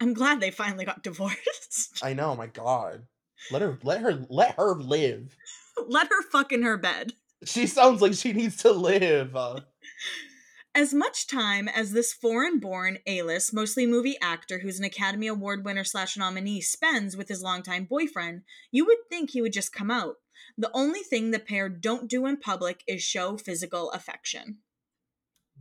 I'm 0.02 0.14
glad 0.14 0.40
they 0.40 0.52
finally 0.52 0.84
got 0.84 1.04
divorced. 1.04 2.02
I 2.04 2.14
know, 2.14 2.36
my 2.36 2.48
god. 2.48 3.04
Let 3.50 3.62
her 3.62 3.80
let 3.84 4.02
her 4.02 4.26
let 4.30 4.56
her 4.56 4.76
live. 4.76 5.36
Let 5.88 6.08
her 6.08 6.22
fuck 6.32 6.52
in 6.52 6.62
her 6.62 6.78
bed. 6.78 7.14
She 7.46 7.66
sounds 7.66 8.02
like 8.02 8.14
she 8.14 8.34
needs 8.34 8.58
to 8.58 8.72
live. 8.72 9.36
Uh, 9.36 9.62
As 10.74 10.94
much 10.94 11.28
time 11.28 11.68
as 11.68 11.92
this 11.92 12.14
foreign 12.14 12.58
born 12.58 13.00
A 13.06 13.24
list, 13.24 13.54
mostly 13.54 13.86
movie 13.86 14.18
actor 14.22 14.60
who's 14.60 14.80
an 14.80 14.86
Academy 14.86 15.28
Award 15.28 15.66
winner 15.66 15.84
slash 15.84 16.16
nominee 16.16 16.62
spends 16.62 17.18
with 17.18 17.28
his 17.28 17.42
longtime 17.42 17.86
boyfriend, 17.86 18.44
you 18.72 18.86
would 18.86 18.98
think 19.10 19.32
he 19.32 19.42
would 19.42 19.52
just 19.52 19.74
come 19.74 19.92
out. 19.92 20.16
The 20.58 20.72
only 20.74 21.02
thing 21.02 21.32
the 21.32 21.40
pair 21.40 21.68
don't 21.68 22.10
do 22.10 22.26
in 22.26 22.38
public 22.38 22.84
is 22.88 23.04
show 23.04 23.38
physical 23.38 23.92
affection. 23.92 24.60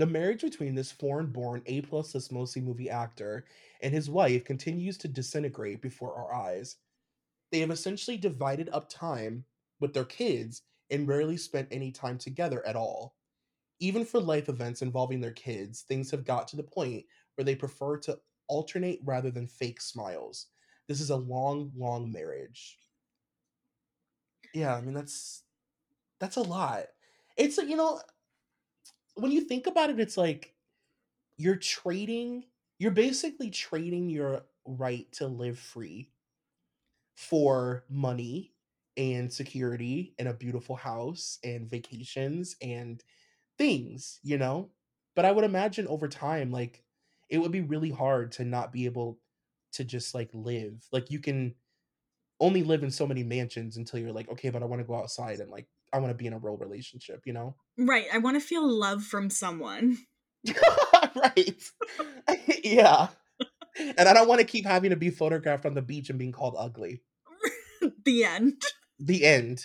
the 0.00 0.06
marriage 0.06 0.40
between 0.40 0.74
this 0.74 0.90
foreign-born 0.90 1.62
A-plus 1.66 2.30
mostly 2.32 2.62
movie 2.62 2.88
actor 2.88 3.44
and 3.82 3.92
his 3.92 4.08
wife 4.08 4.44
continues 4.44 4.96
to 4.98 5.08
disintegrate 5.08 5.82
before 5.82 6.14
our 6.14 6.32
eyes. 6.32 6.76
They 7.52 7.60
have 7.60 7.70
essentially 7.70 8.16
divided 8.16 8.70
up 8.72 8.88
time 8.88 9.44
with 9.78 9.92
their 9.92 10.06
kids 10.06 10.62
and 10.90 11.06
rarely 11.06 11.36
spent 11.36 11.68
any 11.70 11.92
time 11.92 12.16
together 12.16 12.66
at 12.66 12.76
all. 12.76 13.14
Even 13.80 14.04
for 14.04 14.20
life 14.20 14.48
events 14.48 14.82
involving 14.82 15.20
their 15.20 15.32
kids, 15.32 15.82
things 15.82 16.10
have 16.10 16.24
got 16.24 16.48
to 16.48 16.56
the 16.56 16.62
point 16.62 17.06
where 17.34 17.44
they 17.44 17.56
prefer 17.56 17.98
to 17.98 18.20
alternate 18.48 19.00
rather 19.04 19.30
than 19.30 19.46
fake 19.46 19.80
smiles. 19.80 20.48
This 20.86 21.00
is 21.00 21.10
a 21.10 21.16
long, 21.16 21.72
long 21.76 22.12
marriage. 22.12 22.78
Yeah, 24.54 24.74
I 24.74 24.80
mean 24.80 24.94
that's 24.94 25.44
that's 26.20 26.36
a 26.36 26.42
lot. 26.42 26.86
It's 27.36 27.58
you 27.58 27.76
know, 27.76 28.00
when 29.14 29.32
you 29.32 29.42
think 29.42 29.66
about 29.66 29.90
it, 29.90 30.00
it's 30.00 30.16
like 30.16 30.54
you're 31.38 31.56
trading, 31.56 32.46
you're 32.78 32.92
basically 32.92 33.50
trading 33.50 34.10
your 34.10 34.46
right 34.66 35.10
to 35.14 35.28
live 35.28 35.58
free 35.58 36.12
for 37.16 37.84
money 37.88 38.54
and 38.96 39.32
security 39.32 40.14
and 40.18 40.28
a 40.28 40.34
beautiful 40.34 40.76
house 40.76 41.38
and 41.44 41.68
vacations 41.68 42.56
and 42.60 43.02
things, 43.60 44.18
you 44.22 44.38
know? 44.38 44.70
But 45.14 45.26
I 45.26 45.32
would 45.32 45.44
imagine 45.44 45.86
over 45.86 46.08
time, 46.08 46.50
like, 46.50 46.82
it 47.28 47.38
would 47.38 47.52
be 47.52 47.60
really 47.60 47.90
hard 47.90 48.32
to 48.32 48.44
not 48.44 48.72
be 48.72 48.86
able 48.86 49.20
to 49.72 49.84
just 49.84 50.14
like 50.14 50.30
live. 50.32 50.82
Like, 50.90 51.10
you 51.10 51.18
can 51.18 51.54
only 52.40 52.62
live 52.62 52.82
in 52.82 52.90
so 52.90 53.06
many 53.06 53.22
mansions 53.22 53.76
until 53.76 54.00
you're 54.00 54.12
like, 54.12 54.30
okay, 54.30 54.48
but 54.48 54.62
I 54.62 54.66
want 54.66 54.80
to 54.80 54.86
go 54.86 54.96
outside 54.96 55.40
and 55.40 55.50
like, 55.50 55.68
I 55.92 55.98
want 55.98 56.10
to 56.10 56.16
be 56.16 56.26
in 56.26 56.32
a 56.32 56.38
real 56.38 56.56
relationship, 56.56 57.22
you 57.26 57.34
know? 57.34 57.54
Right. 57.76 58.06
I 58.12 58.18
want 58.18 58.40
to 58.40 58.46
feel 58.46 58.66
love 58.66 59.02
from 59.04 59.28
someone. 59.28 59.98
right. 61.14 61.62
yeah. 62.64 63.08
And 63.78 64.08
I 64.08 64.14
don't 64.14 64.28
want 64.28 64.40
to 64.40 64.46
keep 64.46 64.64
having 64.64 64.90
to 64.90 64.96
be 64.96 65.10
photographed 65.10 65.66
on 65.66 65.74
the 65.74 65.82
beach 65.82 66.08
and 66.08 66.18
being 66.18 66.32
called 66.32 66.54
ugly. 66.58 67.02
the 68.04 68.24
end. 68.24 68.62
The 68.98 69.24
end. 69.24 69.64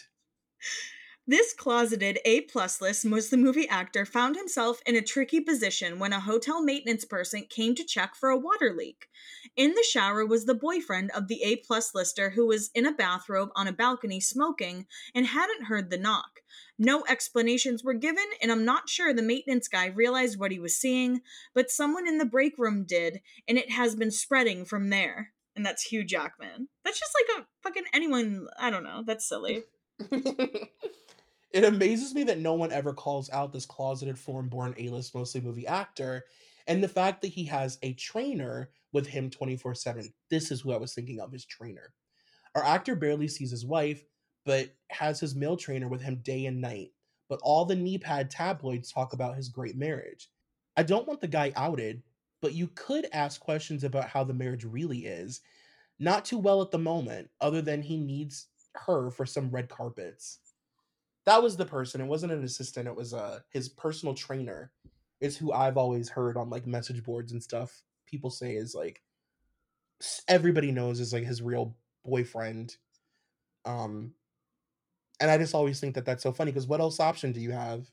This 1.27 1.53
closeted 1.53 2.19
A 2.23 2.41
plus 2.41 2.81
list 2.81 3.03
Muslim 3.03 3.41
movie 3.41 3.67
actor 3.67 4.05
found 4.05 4.35
himself 4.35 4.79
in 4.85 4.95
a 4.95 5.01
tricky 5.01 5.41
position 5.41 5.97
when 5.97 6.13
a 6.13 6.19
hotel 6.19 6.61
maintenance 6.61 7.03
person 7.03 7.47
came 7.49 7.73
to 7.73 7.83
check 7.83 8.13
for 8.13 8.29
a 8.29 8.37
water 8.37 8.75
leak. 8.77 9.07
In 9.55 9.73
the 9.73 9.83
shower 9.89 10.23
was 10.23 10.45
the 10.45 10.53
boyfriend 10.53 11.09
of 11.15 11.27
the 11.27 11.41
A 11.41 11.55
plus 11.55 11.95
lister 11.95 12.29
who 12.29 12.45
was 12.45 12.69
in 12.75 12.85
a 12.85 12.91
bathrobe 12.91 13.49
on 13.55 13.67
a 13.67 13.73
balcony 13.73 14.19
smoking 14.19 14.85
and 15.15 15.25
hadn't 15.25 15.65
heard 15.65 15.89
the 15.89 15.97
knock. 15.97 16.41
No 16.77 17.03
explanations 17.09 17.83
were 17.83 17.95
given, 17.95 18.25
and 18.39 18.51
I'm 18.51 18.63
not 18.63 18.87
sure 18.87 19.11
the 19.11 19.23
maintenance 19.23 19.67
guy 19.67 19.87
realized 19.87 20.39
what 20.39 20.51
he 20.51 20.59
was 20.59 20.77
seeing, 20.77 21.21
but 21.55 21.71
someone 21.71 22.07
in 22.07 22.19
the 22.19 22.25
break 22.25 22.55
room 22.59 22.85
did, 22.85 23.21
and 23.47 23.57
it 23.57 23.71
has 23.71 23.95
been 23.95 24.11
spreading 24.11 24.63
from 24.63 24.91
there. 24.91 25.31
And 25.55 25.65
that's 25.65 25.83
Hugh 25.83 26.03
Jackman. 26.03 26.67
That's 26.83 26.99
just 26.99 27.13
like 27.15 27.39
a 27.41 27.47
fucking 27.63 27.85
anyone. 27.93 28.47
I 28.59 28.69
don't 28.69 28.83
know. 28.83 29.01
That's 29.03 29.27
silly. 29.27 29.63
It 31.55 31.63
amazes 31.63 32.13
me 32.13 32.25
that 32.25 32.39
no 32.39 32.53
one 32.53 32.73
ever 32.73 32.91
calls 32.91 33.29
out 33.29 33.53
this 33.53 33.65
closeted 33.65 34.19
foreign 34.19 34.49
born 34.49 34.75
A 34.77 34.89
list 34.89 35.15
mostly 35.15 35.39
movie 35.39 35.65
actor 35.65 36.25
and 36.67 36.83
the 36.83 36.89
fact 36.89 37.21
that 37.21 37.29
he 37.29 37.45
has 37.45 37.79
a 37.81 37.93
trainer 37.93 38.71
with 38.91 39.07
him 39.07 39.29
24 39.29 39.73
7. 39.73 40.13
This 40.29 40.51
is 40.51 40.59
who 40.59 40.73
I 40.73 40.77
was 40.77 40.93
thinking 40.93 41.21
of 41.21 41.31
his 41.31 41.45
trainer. 41.45 41.93
Our 42.55 42.63
actor 42.65 42.93
barely 42.93 43.29
sees 43.29 43.51
his 43.51 43.65
wife, 43.65 44.03
but 44.45 44.75
has 44.89 45.21
his 45.21 45.33
male 45.33 45.55
trainer 45.55 45.87
with 45.87 46.01
him 46.01 46.17
day 46.23 46.45
and 46.45 46.59
night. 46.59 46.91
But 47.29 47.39
all 47.41 47.63
the 47.63 47.73
knee 47.73 47.99
pad 47.99 48.29
tabloids 48.29 48.91
talk 48.91 49.13
about 49.13 49.37
his 49.37 49.47
great 49.47 49.77
marriage. 49.77 50.27
I 50.75 50.83
don't 50.83 51.07
want 51.07 51.21
the 51.21 51.27
guy 51.29 51.53
outed, 51.55 52.03
but 52.41 52.53
you 52.53 52.67
could 52.75 53.07
ask 53.13 53.39
questions 53.39 53.85
about 53.85 54.09
how 54.09 54.25
the 54.25 54.33
marriage 54.33 54.65
really 54.65 55.05
is. 55.05 55.39
Not 55.99 56.25
too 56.25 56.37
well 56.37 56.61
at 56.61 56.71
the 56.71 56.79
moment, 56.79 57.29
other 57.39 57.61
than 57.61 57.81
he 57.81 57.95
needs 57.95 58.47
her 58.73 59.09
for 59.09 59.25
some 59.25 59.49
red 59.49 59.69
carpets 59.69 60.39
that 61.25 61.41
was 61.41 61.57
the 61.57 61.65
person. 61.65 62.01
It 62.01 62.07
wasn't 62.07 62.31
an 62.31 62.43
assistant. 62.43 62.87
It 62.87 62.95
was 62.95 63.13
uh 63.13 63.39
his 63.49 63.69
personal 63.69 64.13
trainer. 64.13 64.71
Is 65.21 65.37
who 65.37 65.51
I've 65.51 65.77
always 65.77 66.09
heard 66.09 66.37
on 66.37 66.49
like 66.49 66.67
message 66.67 67.03
boards 67.03 67.31
and 67.31 67.41
stuff. 67.41 67.83
People 68.05 68.29
say 68.29 68.55
is 68.55 68.75
like 68.75 69.01
everybody 70.27 70.71
knows 70.71 70.99
is 70.99 71.13
like 71.13 71.23
his 71.23 71.41
real 71.41 71.75
boyfriend. 72.03 72.75
Um, 73.63 74.13
and 75.19 75.31
I 75.31 75.37
just 75.37 75.55
always 75.55 75.79
think 75.79 75.95
that 75.95 76.05
that's 76.05 76.21
so 76.21 76.33
funny 76.33 76.51
because 76.51 76.67
what 76.67 76.81
else 76.81 76.99
option 76.99 77.31
do 77.31 77.39
you 77.39 77.51
have? 77.51 77.89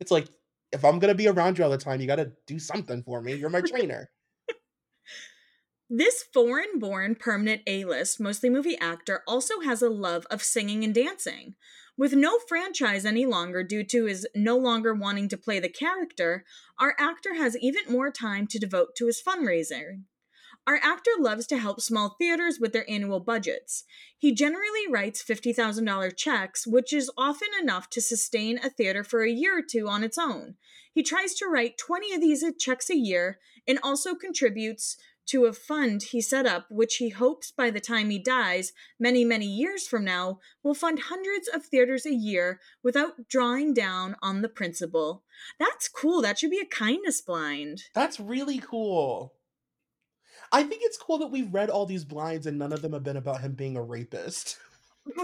It's 0.00 0.10
like 0.10 0.28
if 0.72 0.84
I'm 0.84 0.98
gonna 0.98 1.14
be 1.14 1.28
around 1.28 1.58
you 1.58 1.64
all 1.64 1.70
the 1.70 1.78
time, 1.78 2.00
you 2.00 2.06
got 2.06 2.16
to 2.16 2.32
do 2.46 2.58
something 2.58 3.02
for 3.02 3.20
me. 3.20 3.34
You're 3.34 3.50
my 3.50 3.60
trainer. 3.66 4.10
This 5.88 6.24
foreign 6.32 6.80
born 6.80 7.14
permanent 7.14 7.62
A 7.68 7.84
list, 7.84 8.18
mostly 8.18 8.50
movie 8.50 8.76
actor, 8.78 9.22
also 9.28 9.60
has 9.60 9.82
a 9.82 9.88
love 9.88 10.26
of 10.30 10.42
singing 10.42 10.82
and 10.82 10.92
dancing. 10.92 11.54
With 11.98 12.12
no 12.12 12.38
franchise 12.38 13.06
any 13.06 13.24
longer 13.24 13.62
due 13.62 13.82
to 13.84 14.04
his 14.04 14.26
no 14.34 14.56
longer 14.58 14.92
wanting 14.92 15.28
to 15.30 15.38
play 15.38 15.60
the 15.60 15.68
character, 15.68 16.44
our 16.78 16.94
actor 16.98 17.34
has 17.34 17.56
even 17.56 17.90
more 17.90 18.10
time 18.10 18.46
to 18.48 18.58
devote 18.58 18.94
to 18.96 19.06
his 19.06 19.22
fundraising. 19.26 20.02
Our 20.66 20.80
actor 20.82 21.12
loves 21.18 21.46
to 21.46 21.58
help 21.58 21.80
small 21.80 22.16
theaters 22.18 22.58
with 22.60 22.72
their 22.72 22.90
annual 22.90 23.20
budgets. 23.20 23.84
He 24.18 24.34
generally 24.34 24.90
writes 24.90 25.22
$50,000 25.22 26.16
checks, 26.16 26.66
which 26.66 26.92
is 26.92 27.10
often 27.16 27.48
enough 27.60 27.88
to 27.90 28.00
sustain 28.00 28.58
a 28.58 28.68
theater 28.68 29.04
for 29.04 29.22
a 29.22 29.30
year 29.30 29.58
or 29.58 29.62
two 29.62 29.88
on 29.88 30.02
its 30.02 30.18
own. 30.18 30.56
He 30.92 31.04
tries 31.04 31.34
to 31.34 31.46
write 31.46 31.78
20 31.78 32.14
of 32.14 32.20
these 32.20 32.44
checks 32.58 32.90
a 32.90 32.96
year 32.96 33.38
and 33.66 33.78
also 33.82 34.14
contributes 34.14 34.96
to 35.26 35.46
a 35.46 35.52
fund 35.52 36.02
he 36.02 36.20
set 36.20 36.46
up, 36.46 36.66
which 36.70 36.96
he 36.96 37.10
hopes 37.10 37.50
by 37.50 37.70
the 37.70 37.80
time 37.80 38.10
he 38.10 38.18
dies, 38.18 38.72
many, 38.98 39.24
many 39.24 39.46
years 39.46 39.86
from 39.86 40.04
now, 40.04 40.38
will 40.62 40.74
fund 40.74 41.00
hundreds 41.08 41.48
of 41.48 41.64
theaters 41.64 42.06
a 42.06 42.14
year 42.14 42.60
without 42.82 43.28
drawing 43.28 43.74
down 43.74 44.16
on 44.22 44.42
the 44.42 44.48
principal. 44.48 45.24
That's 45.58 45.88
cool. 45.88 46.22
That 46.22 46.38
should 46.38 46.50
be 46.50 46.60
a 46.60 46.66
kindness 46.66 47.20
blind. 47.20 47.82
That's 47.94 48.20
really 48.20 48.58
cool. 48.58 49.34
I 50.52 50.62
think 50.62 50.82
it's 50.84 50.98
cool 50.98 51.18
that 51.18 51.30
we've 51.30 51.52
read 51.52 51.70
all 51.70 51.86
these 51.86 52.04
blinds 52.04 52.46
and 52.46 52.58
none 52.58 52.72
of 52.72 52.82
them 52.82 52.92
have 52.92 53.02
been 53.02 53.16
about 53.16 53.40
him 53.40 53.52
being 53.52 53.76
a 53.76 53.82
rapist. 53.82 54.58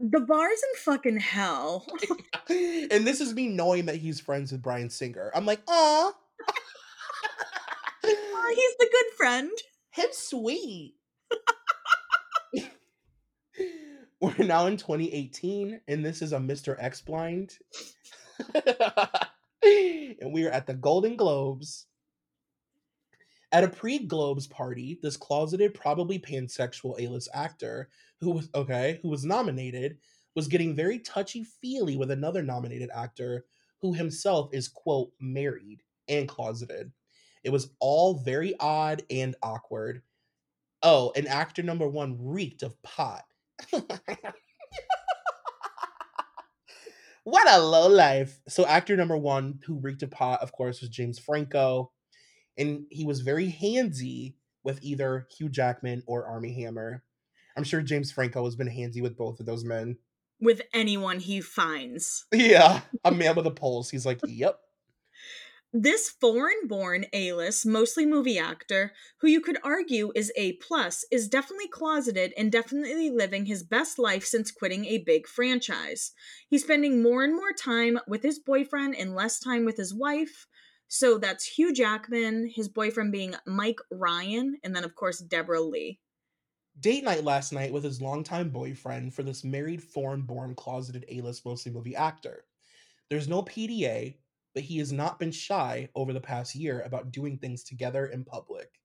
the 0.00 0.20
bar's 0.20 0.58
in 0.58 0.80
fucking 0.84 1.20
hell. 1.20 1.86
and 2.48 3.06
this 3.06 3.20
is 3.20 3.34
me 3.34 3.48
knowing 3.48 3.86
that 3.86 3.96
he's 3.96 4.20
friends 4.20 4.52
with 4.52 4.62
Bryan 4.62 4.90
Singer. 4.90 5.30
I'm 5.34 5.46
like, 5.46 5.60
aw. 5.68 6.12
He's 8.54 8.76
the 8.78 8.88
good 8.90 9.16
friend. 9.16 9.50
Him 9.90 10.08
sweet. 10.12 10.94
We're 14.20 14.44
now 14.44 14.66
in 14.66 14.76
2018, 14.76 15.80
and 15.86 16.04
this 16.04 16.22
is 16.22 16.32
a 16.32 16.38
Mr. 16.38 16.76
X 16.78 17.00
blind. 17.00 17.58
and 18.54 20.32
we 20.32 20.46
are 20.46 20.50
at 20.50 20.66
the 20.66 20.74
Golden 20.74 21.16
Globes. 21.16 21.86
At 23.52 23.64
a 23.64 23.68
pre 23.68 23.98
Globes 24.00 24.46
party, 24.46 24.98
this 25.02 25.16
closeted, 25.16 25.74
probably 25.74 26.18
pansexual 26.18 26.98
A 26.98 27.06
list 27.08 27.28
actor 27.32 27.88
who 28.20 28.32
was 28.32 28.48
okay, 28.54 28.98
who 29.02 29.08
was 29.08 29.24
nominated, 29.24 29.98
was 30.34 30.48
getting 30.48 30.74
very 30.74 30.98
touchy 30.98 31.44
feely 31.44 31.96
with 31.96 32.10
another 32.10 32.42
nominated 32.42 32.90
actor 32.94 33.44
who 33.80 33.92
himself 33.92 34.50
is, 34.52 34.68
quote, 34.68 35.12
married 35.20 35.82
and 36.08 36.28
closeted. 36.28 36.90
It 37.44 37.50
was 37.50 37.70
all 37.78 38.14
very 38.14 38.54
odd 38.58 39.02
and 39.10 39.36
awkward. 39.42 40.02
Oh, 40.82 41.12
and 41.14 41.28
actor 41.28 41.62
number 41.62 41.86
one 41.86 42.16
reeked 42.20 42.62
of 42.62 42.82
pot. 42.82 43.24
what 47.24 47.48
a 47.48 47.60
low 47.60 47.88
life. 47.88 48.40
So 48.48 48.66
actor 48.66 48.96
number 48.96 49.16
one 49.16 49.60
who 49.66 49.78
reeked 49.78 50.02
of 50.02 50.10
pot, 50.10 50.42
of 50.42 50.52
course, 50.52 50.80
was 50.80 50.90
James 50.90 51.18
Franco. 51.18 51.92
And 52.56 52.86
he 52.90 53.04
was 53.04 53.20
very 53.20 53.50
handsy 53.52 54.34
with 54.62 54.82
either 54.82 55.26
Hugh 55.36 55.48
Jackman 55.48 56.02
or 56.06 56.26
Armie 56.26 56.54
Hammer. 56.62 57.04
I'm 57.56 57.64
sure 57.64 57.82
James 57.82 58.10
Franco 58.10 58.44
has 58.44 58.56
been 58.56 58.68
handsy 58.68 59.02
with 59.02 59.16
both 59.16 59.38
of 59.38 59.46
those 59.46 59.64
men. 59.64 59.98
With 60.40 60.62
anyone 60.72 61.20
he 61.20 61.40
finds. 61.40 62.26
Yeah, 62.32 62.80
a 63.04 63.12
man 63.12 63.36
with 63.36 63.46
a 63.46 63.50
pulse. 63.50 63.90
He's 63.90 64.06
like, 64.06 64.20
yep. 64.26 64.58
This 65.76 66.08
foreign 66.08 66.68
born 66.68 67.06
A 67.12 67.32
list, 67.32 67.66
mostly 67.66 68.06
movie 68.06 68.38
actor, 68.38 68.92
who 69.18 69.26
you 69.26 69.40
could 69.40 69.58
argue 69.64 70.12
is 70.14 70.30
A, 70.36 70.52
plus, 70.52 71.04
is 71.10 71.26
definitely 71.28 71.66
closeted 71.66 72.32
and 72.36 72.52
definitely 72.52 73.10
living 73.10 73.46
his 73.46 73.64
best 73.64 73.98
life 73.98 74.24
since 74.24 74.52
quitting 74.52 74.84
a 74.84 74.98
big 74.98 75.26
franchise. 75.26 76.12
He's 76.48 76.62
spending 76.62 77.02
more 77.02 77.24
and 77.24 77.34
more 77.34 77.52
time 77.52 77.98
with 78.06 78.22
his 78.22 78.38
boyfriend 78.38 78.94
and 78.94 79.16
less 79.16 79.40
time 79.40 79.64
with 79.64 79.76
his 79.76 79.92
wife. 79.92 80.46
So 80.86 81.18
that's 81.18 81.44
Hugh 81.44 81.72
Jackman, 81.74 82.52
his 82.54 82.68
boyfriend 82.68 83.10
being 83.10 83.34
Mike 83.44 83.80
Ryan, 83.90 84.58
and 84.62 84.76
then, 84.76 84.84
of 84.84 84.94
course, 84.94 85.20
Deborra-Lee. 85.20 85.98
Date 86.78 87.02
night 87.02 87.24
last 87.24 87.52
night 87.52 87.72
with 87.72 87.82
his 87.82 88.00
longtime 88.00 88.50
boyfriend 88.50 89.12
for 89.12 89.24
this 89.24 89.42
married 89.42 89.82
foreign 89.82 90.22
born 90.22 90.54
closeted 90.54 91.04
A 91.08 91.20
list, 91.20 91.44
mostly 91.44 91.72
movie 91.72 91.96
actor. 91.96 92.44
There's 93.10 93.26
no 93.26 93.42
PDA, 93.42 94.18
but 94.54 94.62
he 94.62 94.78
has 94.78 94.92
not 94.92 95.18
been 95.18 95.32
shy 95.32 95.88
over 95.94 96.12
the 96.12 96.20
past 96.20 96.54
year 96.54 96.80
about 96.82 97.10
doing 97.10 97.36
things 97.36 97.64
together 97.64 98.06
in 98.06 98.24
public. 98.24 98.80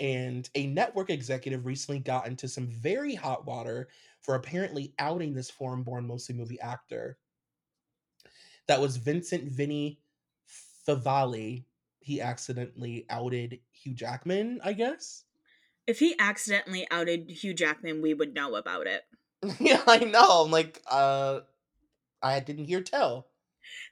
And 0.00 0.48
a 0.54 0.66
network 0.66 1.10
executive 1.10 1.66
recently 1.66 2.00
got 2.00 2.26
into 2.26 2.48
some 2.48 2.66
very 2.66 3.14
hot 3.14 3.46
water 3.46 3.88
for 4.20 4.34
apparently 4.34 4.94
outing 4.98 5.34
this 5.34 5.50
foreign 5.50 5.82
born, 5.82 6.06
mostly 6.06 6.34
movie 6.34 6.60
actor. 6.60 7.18
That 8.68 8.80
was 8.80 8.96
Vincent 8.96 9.52
Vinnie 9.52 10.00
Favale. 10.88 11.64
He 12.00 12.20
accidentally 12.20 13.06
outed 13.10 13.60
Hugh 13.70 13.94
Jackman, 13.94 14.60
I 14.64 14.72
guess. 14.72 15.24
If 15.86 15.98
he 15.98 16.16
accidentally 16.18 16.86
outed 16.90 17.30
Hugh 17.30 17.54
Jackman, 17.54 18.02
we 18.02 18.14
would 18.14 18.34
know 18.34 18.54
about 18.54 18.86
it. 18.86 19.02
yeah, 19.60 19.82
I 19.86 19.98
know. 19.98 20.44
I'm 20.44 20.50
like, 20.50 20.80
uh, 20.90 21.40
I 22.22 22.40
didn't 22.40 22.64
hear 22.64 22.80
tell. 22.80 23.26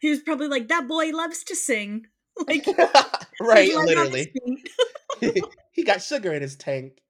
He 0.00 0.10
was 0.10 0.20
probably 0.20 0.48
like, 0.48 0.68
that 0.68 0.88
boy 0.88 1.10
loves 1.10 1.44
to 1.44 1.56
sing. 1.56 2.06
Like, 2.46 2.64
right, 3.40 3.66
his 3.68 3.76
leg 3.76 3.98
on 3.98 4.12
his 4.12 4.28
literally. 5.20 5.42
he 5.72 5.84
got 5.84 6.00
sugar 6.00 6.32
in 6.32 6.40
his 6.40 6.56
tank. 6.56 7.02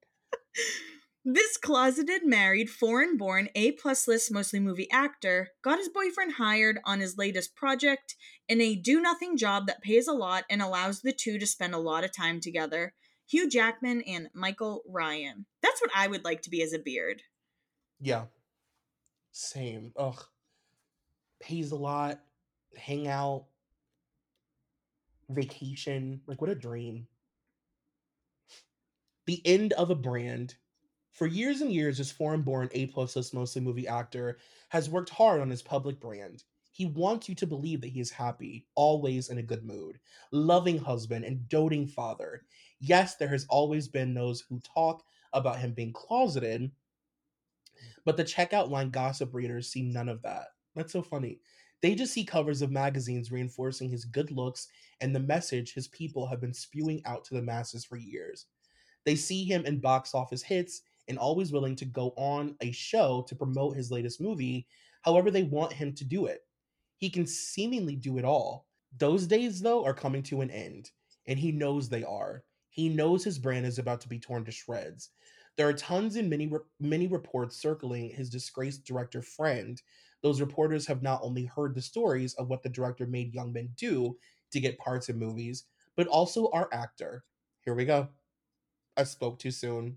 This 1.25 1.59
closeted, 1.59 2.25
married, 2.25 2.71
foreign 2.71 3.17
born, 3.17 3.51
A 3.55 3.73
plus 3.73 4.09
list, 4.09 4.33
mostly 4.33 4.59
movie 4.59 4.91
actor 4.91 5.51
got 5.63 5.79
his 5.79 5.91
boyfriend 5.91 6.35
hired 6.39 6.81
on 6.85 7.01
his 7.01 7.19
latest 7.19 7.55
project 7.55 8.17
in 8.49 8.61
a 8.61 8.75
do 8.75 9.01
nothing 9.01 9.37
job 9.37 9.67
that 9.67 9.83
pays 9.83 10.09
a 10.09 10.13
lot 10.13 10.45
and 10.49 10.63
allows 10.63 11.03
the 11.03 11.13
two 11.13 11.39
to 11.39 11.47
spend 11.47 11.75
a 11.75 11.79
lot 11.79 12.03
of 12.03 12.17
time 12.17 12.41
together. 12.41 12.95
Hugh 13.29 13.49
Jackman 13.49 14.03
and 14.03 14.31
Michael 14.35 14.83
Ryan. 14.89 15.47
That's 15.63 15.81
what 15.81 15.93
I 15.95 16.09
would 16.09 16.25
like 16.25 16.43
to 16.43 16.51
be 16.51 16.63
as 16.63 16.73
a 16.73 16.79
beard. 16.79 17.23
Yeah. 18.01 18.25
Same. 19.31 19.93
Ugh. 19.97 20.25
Pays 21.39 21.71
a 21.71 21.77
lot. 21.77 22.21
Hang 22.77 23.09
out. 23.09 23.47
Vacation. 25.29 26.23
Like, 26.27 26.41
what 26.41 26.51
a 26.51 26.55
dream. 26.55 27.07
The 29.27 29.41
end 29.47 29.73
of 29.75 29.91
a 29.91 29.95
brand. 29.95 30.57
For 31.13 31.27
years 31.27 31.61
and 31.61 31.73
years, 31.73 31.99
this 31.99 32.11
foreign 32.11 32.43
born 32.43 32.69
A 32.73 32.87
plus 32.87 33.17
list 33.17 33.35
mostly 33.35 33.61
movie 33.61 33.87
actor 33.89 34.39
has 34.71 34.89
worked 34.89 35.11
hard 35.11 35.41
on 35.41 35.51
his 35.51 35.63
public 35.63 36.01
brand. 36.01 36.45
He 36.73 36.87
wants 36.87 37.29
you 37.29 37.35
to 37.37 37.47
believe 37.47 37.81
that 37.81 37.89
he 37.89 38.01
is 38.01 38.11
happy, 38.11 38.67
always 38.75 39.29
in 39.29 39.39
a 39.39 39.43
good 39.43 39.65
mood, 39.65 39.99
loving 40.31 40.79
husband, 40.79 41.25
and 41.25 41.49
doting 41.49 41.87
father. 41.87 42.47
Yes, 42.79 43.17
there 43.17 43.29
has 43.29 43.45
always 43.51 43.89
been 43.89 44.15
those 44.15 44.41
who 44.49 44.61
talk 44.61 45.03
about 45.33 45.59
him 45.59 45.75
being 45.75 45.93
closeted, 45.93 46.71
but 48.05 48.17
the 48.17 48.25
checkout 48.25 48.71
line 48.71 48.91
gossip 48.91 49.35
readers 49.35 49.69
see 49.69 49.83
none 49.83 50.09
of 50.09 50.23
that. 50.23 50.49
That's 50.75 50.93
so 50.93 51.03
funny. 51.03 51.41
They 51.83 51.95
just 51.95 52.13
see 52.13 52.25
covers 52.25 52.63
of 52.63 52.71
magazines 52.71 53.33
reinforcing 53.33 53.89
his 53.89 54.05
good 54.05 54.31
looks 54.31 54.69
and 55.01 55.15
the 55.15 55.21
message 55.21 55.73
his 55.73 55.89
people 55.89 56.27
have 56.27 56.41
been 56.41 56.53
spewing 56.53 57.03
out 57.07 57.25
to 57.25 57.35
the 57.35 57.43
masses 57.43 57.85
for 57.85 57.97
years. 57.97 58.47
They 59.05 59.17
see 59.17 59.45
him 59.45 59.65
in 59.65 59.81
box 59.81 60.15
office 60.15 60.43
hits 60.43 60.83
and 61.09 61.19
always 61.19 61.53
willing 61.53 61.77
to 61.77 61.85
go 61.85 62.13
on 62.17 62.55
a 62.61 62.71
show 62.71 63.25
to 63.29 63.35
promote 63.35 63.77
his 63.77 63.91
latest 63.91 64.21
movie, 64.21 64.67
however, 65.03 65.31
they 65.31 65.43
want 65.43 65.73
him 65.73 65.95
to 65.95 66.05
do 66.05 66.27
it. 66.27 66.47
He 66.99 67.09
can 67.09 67.27
seemingly 67.27 67.97
do 67.97 68.19
it 68.19 68.25
all. 68.25 68.67
Those 68.99 69.27
days, 69.27 69.61
though, 69.61 69.85
are 69.85 69.95
coming 69.95 70.23
to 70.25 70.43
an 70.43 70.51
end, 70.51 70.91
and 71.27 71.39
he 71.39 71.51
knows 71.51 71.89
they 71.89 72.05
are. 72.05 72.45
He 72.69 72.89
knows 72.89 73.25
his 73.25 73.39
brand 73.39 73.67
is 73.67 73.79
about 73.79 74.01
to 74.03 74.09
be 74.09 74.19
torn 74.19 74.45
to 74.45 74.53
shreds. 74.53 75.11
There 75.57 75.69
are 75.69 75.73
tons 75.73 76.17
and 76.17 76.31
many 76.31 76.51
many 76.79 77.07
reports 77.07 77.57
circling 77.57 78.11
his 78.11 78.31
disgraced 78.31 78.85
director 78.85 79.23
friend. 79.23 79.81
Those 80.23 80.41
reporters 80.41 80.87
have 80.87 81.03
not 81.03 81.21
only 81.23 81.45
heard 81.45 81.75
the 81.75 81.83
stories 81.83 82.35
of 82.35 82.49
what 82.49 82.63
the 82.63 82.69
director 82.69 83.07
made 83.07 83.35
young 83.35 83.53
men 83.53 83.71
do 83.77 84.17
to 84.51 84.61
get 84.61 84.79
parts 84.79 85.09
in 85.09 85.19
movies, 85.19 85.65
but 85.97 86.07
also 86.07 86.51
our 86.51 86.69
actor. 86.73 87.25
Here 87.65 87.75
we 87.75 87.85
go. 87.85 88.09
I 88.97 89.05
spoke 89.05 89.39
too 89.39 89.51
soon. 89.51 89.97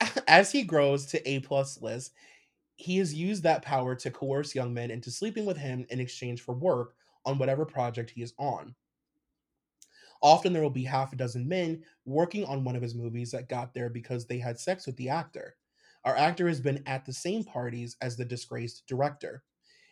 As 0.28 0.50
he 0.50 0.62
grows 0.62 1.06
to 1.06 1.28
A 1.28 1.40
plus 1.40 1.80
list, 1.80 2.12
he 2.76 2.96
has 2.98 3.12
used 3.12 3.42
that 3.42 3.62
power 3.62 3.94
to 3.94 4.10
coerce 4.10 4.54
young 4.54 4.72
men 4.72 4.90
into 4.90 5.10
sleeping 5.10 5.44
with 5.44 5.56
him 5.56 5.86
in 5.90 6.00
exchange 6.00 6.40
for 6.40 6.54
work 6.54 6.94
on 7.26 7.38
whatever 7.38 7.66
project 7.66 8.10
he 8.10 8.22
is 8.22 8.32
on. 8.38 8.74
Often 10.22 10.52
there 10.52 10.62
will 10.62 10.70
be 10.70 10.84
half 10.84 11.12
a 11.12 11.16
dozen 11.16 11.46
men 11.48 11.82
working 12.04 12.44
on 12.44 12.64
one 12.64 12.76
of 12.76 12.82
his 12.82 12.94
movies 12.94 13.30
that 13.30 13.48
got 13.48 13.74
there 13.74 13.88
because 13.88 14.26
they 14.26 14.38
had 14.38 14.58
sex 14.58 14.86
with 14.86 14.96
the 14.96 15.08
actor. 15.08 15.56
Our 16.04 16.16
actor 16.16 16.48
has 16.48 16.60
been 16.60 16.82
at 16.86 17.04
the 17.04 17.12
same 17.12 17.44
parties 17.44 17.96
as 18.00 18.16
the 18.16 18.24
disgraced 18.24 18.84
director. 18.86 19.42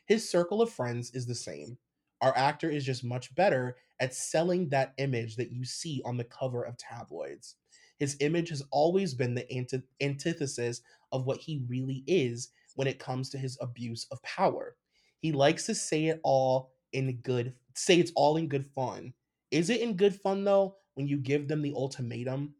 His 0.06 0.28
circle 0.28 0.62
of 0.62 0.70
friends 0.70 1.10
is 1.14 1.26
the 1.26 1.34
same. 1.34 1.78
Our 2.20 2.36
actor 2.36 2.70
is 2.70 2.84
just 2.84 3.04
much 3.04 3.34
better 3.34 3.76
at 4.00 4.14
selling 4.14 4.70
that 4.70 4.94
image 4.98 5.36
that 5.36 5.52
you 5.52 5.64
see 5.64 6.02
on 6.04 6.16
the 6.16 6.24
cover 6.24 6.62
of 6.64 6.78
tabloids. 6.78 7.56
His 7.98 8.16
image 8.20 8.48
has 8.48 8.62
always 8.70 9.14
been 9.14 9.34
the 9.34 9.50
anti- 9.52 9.82
antithesis 10.00 10.80
of 11.12 11.26
what 11.26 11.38
he 11.38 11.64
really 11.68 12.04
is 12.06 12.50
when 12.74 12.88
it 12.88 12.98
comes 12.98 13.30
to 13.30 13.38
his 13.38 13.58
abuse 13.60 14.06
of 14.10 14.22
power. 14.22 14.76
He 15.20 15.32
likes 15.32 15.66
to 15.66 15.74
say 15.74 16.06
it 16.06 16.20
all 16.24 16.72
in 16.92 17.12
good 17.22 17.54
say 17.74 17.98
it's 17.98 18.12
all 18.16 18.36
in 18.36 18.48
good 18.48 18.66
fun. 18.74 19.12
Is 19.50 19.70
it 19.70 19.80
in 19.80 19.96
good 19.96 20.14
fun 20.14 20.44
though 20.44 20.76
when 20.94 21.06
you 21.06 21.18
give 21.18 21.48
them 21.48 21.62
the 21.62 21.74
ultimatum? 21.74 22.54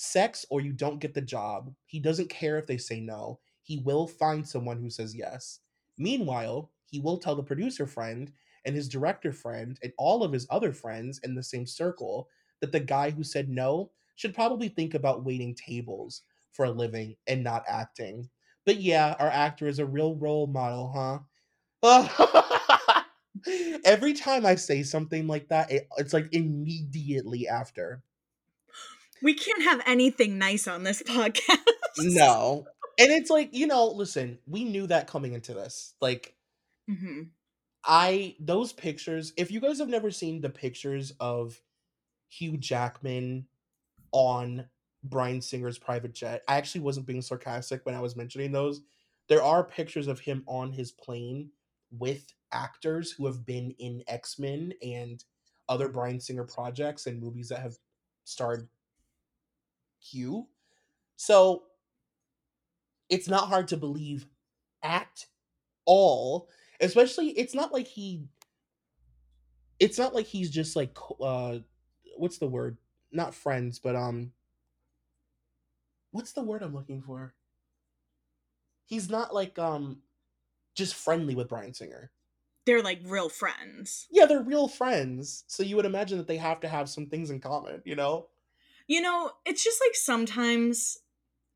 Sex 0.00 0.46
or 0.48 0.60
you 0.60 0.72
don't 0.72 1.00
get 1.00 1.12
the 1.12 1.20
job. 1.20 1.74
He 1.86 1.98
doesn't 1.98 2.30
care 2.30 2.56
if 2.56 2.66
they 2.66 2.76
say 2.76 3.00
no. 3.00 3.40
He 3.62 3.78
will 3.78 4.06
find 4.06 4.46
someone 4.46 4.80
who 4.80 4.90
says 4.90 5.12
yes. 5.16 5.58
Meanwhile, 5.98 6.70
he 6.86 7.00
will 7.00 7.18
tell 7.18 7.34
the 7.34 7.42
producer 7.42 7.84
friend 7.84 8.32
and 8.64 8.76
his 8.76 8.88
director 8.88 9.32
friend 9.32 9.76
and 9.82 9.92
all 9.98 10.22
of 10.22 10.32
his 10.32 10.46
other 10.50 10.72
friends 10.72 11.18
in 11.24 11.34
the 11.34 11.42
same 11.42 11.66
circle 11.66 12.28
that 12.60 12.70
the 12.70 12.78
guy 12.78 13.10
who 13.10 13.24
said 13.24 13.48
no 13.48 13.90
should 14.14 14.34
probably 14.34 14.68
think 14.68 14.94
about 14.94 15.24
waiting 15.24 15.52
tables 15.54 16.22
for 16.52 16.66
a 16.66 16.70
living 16.70 17.16
and 17.26 17.42
not 17.42 17.64
acting. 17.66 18.30
But 18.64 18.80
yeah, 18.80 19.16
our 19.18 19.28
actor 19.28 19.66
is 19.66 19.80
a 19.80 19.86
real 19.86 20.14
role 20.14 20.46
model, 20.46 20.92
huh? 20.94 21.18
Every 23.84 24.14
time 24.14 24.46
I 24.46 24.54
say 24.54 24.82
something 24.84 25.26
like 25.26 25.48
that, 25.48 25.70
it, 25.72 25.88
it's 25.98 26.12
like 26.12 26.28
immediately 26.32 27.48
after. 27.48 28.02
We 29.22 29.34
can't 29.34 29.62
have 29.62 29.82
anything 29.86 30.38
nice 30.38 30.68
on 30.68 30.84
this 30.84 31.02
podcast. 31.06 31.58
No. 31.98 32.66
And 32.98 33.10
it's 33.10 33.30
like, 33.30 33.54
you 33.54 33.66
know, 33.66 33.86
listen, 33.86 34.38
we 34.46 34.64
knew 34.64 34.86
that 34.88 35.06
coming 35.06 35.32
into 35.32 35.54
this. 35.54 35.94
Like, 36.00 36.34
hmm 36.88 37.24
I, 37.84 38.34
those 38.40 38.72
pictures, 38.72 39.32
if 39.36 39.50
you 39.50 39.60
guys 39.60 39.78
have 39.78 39.88
never 39.88 40.10
seen 40.10 40.40
the 40.40 40.50
pictures 40.50 41.12
of 41.20 41.58
Hugh 42.28 42.58
Jackman 42.58 43.46
on 44.12 44.66
Bryan 45.04 45.40
Singer's 45.40 45.78
private 45.78 46.12
jet, 46.12 46.42
I 46.48 46.56
actually 46.56 46.82
wasn't 46.82 47.06
being 47.06 47.22
sarcastic 47.22 47.86
when 47.86 47.94
I 47.94 48.00
was 48.00 48.16
mentioning 48.16 48.52
those. 48.52 48.82
There 49.28 49.42
are 49.42 49.64
pictures 49.64 50.08
of 50.08 50.20
him 50.20 50.42
on 50.46 50.72
his 50.72 50.90
plane 50.90 51.50
with 51.90 52.26
actors 52.52 53.12
who 53.12 53.26
have 53.26 53.46
been 53.46 53.70
in 53.78 54.02
X 54.08 54.38
Men 54.38 54.72
and 54.82 55.24
other 55.68 55.88
Bryan 55.88 56.20
Singer 56.20 56.44
projects 56.44 57.06
and 57.06 57.20
movies 57.20 57.48
that 57.48 57.60
have 57.60 57.76
starred 58.24 58.68
Hugh. 60.00 60.46
So 61.16 61.64
it's 63.08 63.28
not 63.28 63.48
hard 63.48 63.68
to 63.68 63.76
believe 63.76 64.26
at 64.82 65.26
all. 65.84 66.48
Especially, 66.80 67.28
it's 67.30 67.54
not 67.54 67.72
like 67.72 67.86
he. 67.86 68.24
It's 69.80 69.98
not 69.98 70.14
like 70.14 70.26
he's 70.26 70.50
just 70.50 70.76
like, 70.76 70.96
uh, 71.20 71.58
what's 72.16 72.38
the 72.38 72.46
word? 72.46 72.78
Not 73.12 73.34
friends, 73.34 73.78
but 73.78 73.94
um, 73.96 74.32
what's 76.10 76.32
the 76.32 76.42
word 76.42 76.62
I'm 76.62 76.74
looking 76.74 77.00
for? 77.00 77.34
He's 78.86 79.08
not 79.08 79.34
like 79.34 79.58
um, 79.58 79.98
just 80.74 80.94
friendly 80.94 81.34
with 81.34 81.48
Bryan 81.48 81.74
Singer. 81.74 82.10
They're 82.66 82.82
like 82.82 83.00
real 83.04 83.28
friends. 83.28 84.06
Yeah, 84.10 84.26
they're 84.26 84.42
real 84.42 84.68
friends. 84.68 85.44
So 85.46 85.62
you 85.62 85.76
would 85.76 85.86
imagine 85.86 86.18
that 86.18 86.26
they 86.26 86.36
have 86.36 86.60
to 86.60 86.68
have 86.68 86.88
some 86.88 87.06
things 87.06 87.30
in 87.30 87.40
common, 87.40 87.82
you 87.84 87.96
know? 87.96 88.26
You 88.88 89.00
know, 89.00 89.32
it's 89.46 89.62
just 89.62 89.80
like 89.84 89.94
sometimes 89.94 90.98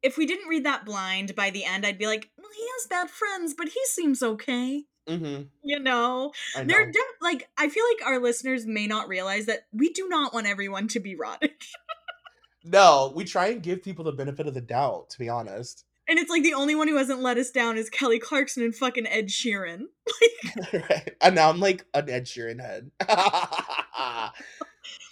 if 0.03 0.17
we 0.17 0.27
didn't 0.27 0.49
read 0.49 0.65
that 0.65 0.85
blind 0.85 1.35
by 1.35 1.51
the 1.51 1.65
end, 1.65 1.85
I'd 1.85 1.99
be 1.99 2.07
like, 2.07 2.31
well, 2.37 2.51
he 2.55 2.67
has 2.77 2.87
bad 2.89 3.11
friends, 3.11 3.55
but 3.57 3.69
he 3.69 3.81
seems 3.87 4.23
okay. 4.23 4.85
Mm-hmm. 5.09 5.43
You 5.63 5.81
know, 5.81 6.33
they're 6.55 6.87
know. 6.87 6.93
de- 6.93 7.25
like 7.25 7.49
I 7.59 7.69
feel 7.69 7.85
like 7.93 8.07
our 8.07 8.21
listeners 8.21 8.67
may 8.67 8.87
not 8.87 9.09
realize 9.09 9.47
that 9.47 9.67
we 9.73 9.91
do 9.93 10.09
not 10.09 10.33
want 10.33 10.47
everyone 10.47 10.87
to 10.89 11.01
be 11.01 11.17
rotted. 11.17 11.51
No, 12.65 13.13
we 13.15 13.25
try 13.25 13.49
and 13.49 13.63
give 13.63 13.83
people 13.83 14.05
the 14.05 14.13
benefit 14.13 14.47
of 14.47 14.55
the 14.55 14.61
doubt, 14.61 15.11
to 15.11 15.19
be 15.19 15.29
honest. 15.29 15.85
And 16.09 16.19
it's 16.19 16.31
like 16.31 16.43
the 16.43 16.55
only 16.55 16.75
one 16.75 16.89
who 16.89 16.97
hasn't 16.97 17.21
let 17.21 17.39
us 17.39 17.51
down 17.51 17.77
is 17.77 17.89
Kelly 17.89 18.19
Clarkson 18.19 18.63
and 18.63 18.75
fucking 18.75 19.07
Ed 19.07 19.29
Sheeran. 19.29 19.85
right. 20.73 21.15
And 21.21 21.35
now 21.35 21.49
I'm 21.49 21.61
like 21.61 21.87
an 21.95 22.11
Ed 22.11 22.27
Sheeran 22.27 22.61
head. 22.61 22.91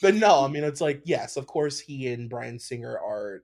but 0.00 0.14
no, 0.14 0.44
I 0.44 0.48
mean 0.48 0.64
it's 0.64 0.80
like, 0.80 1.02
yes, 1.04 1.36
of 1.36 1.46
course 1.46 1.78
he 1.80 2.08
and 2.08 2.28
Bryan 2.28 2.58
Singer 2.58 2.98
are 2.98 3.42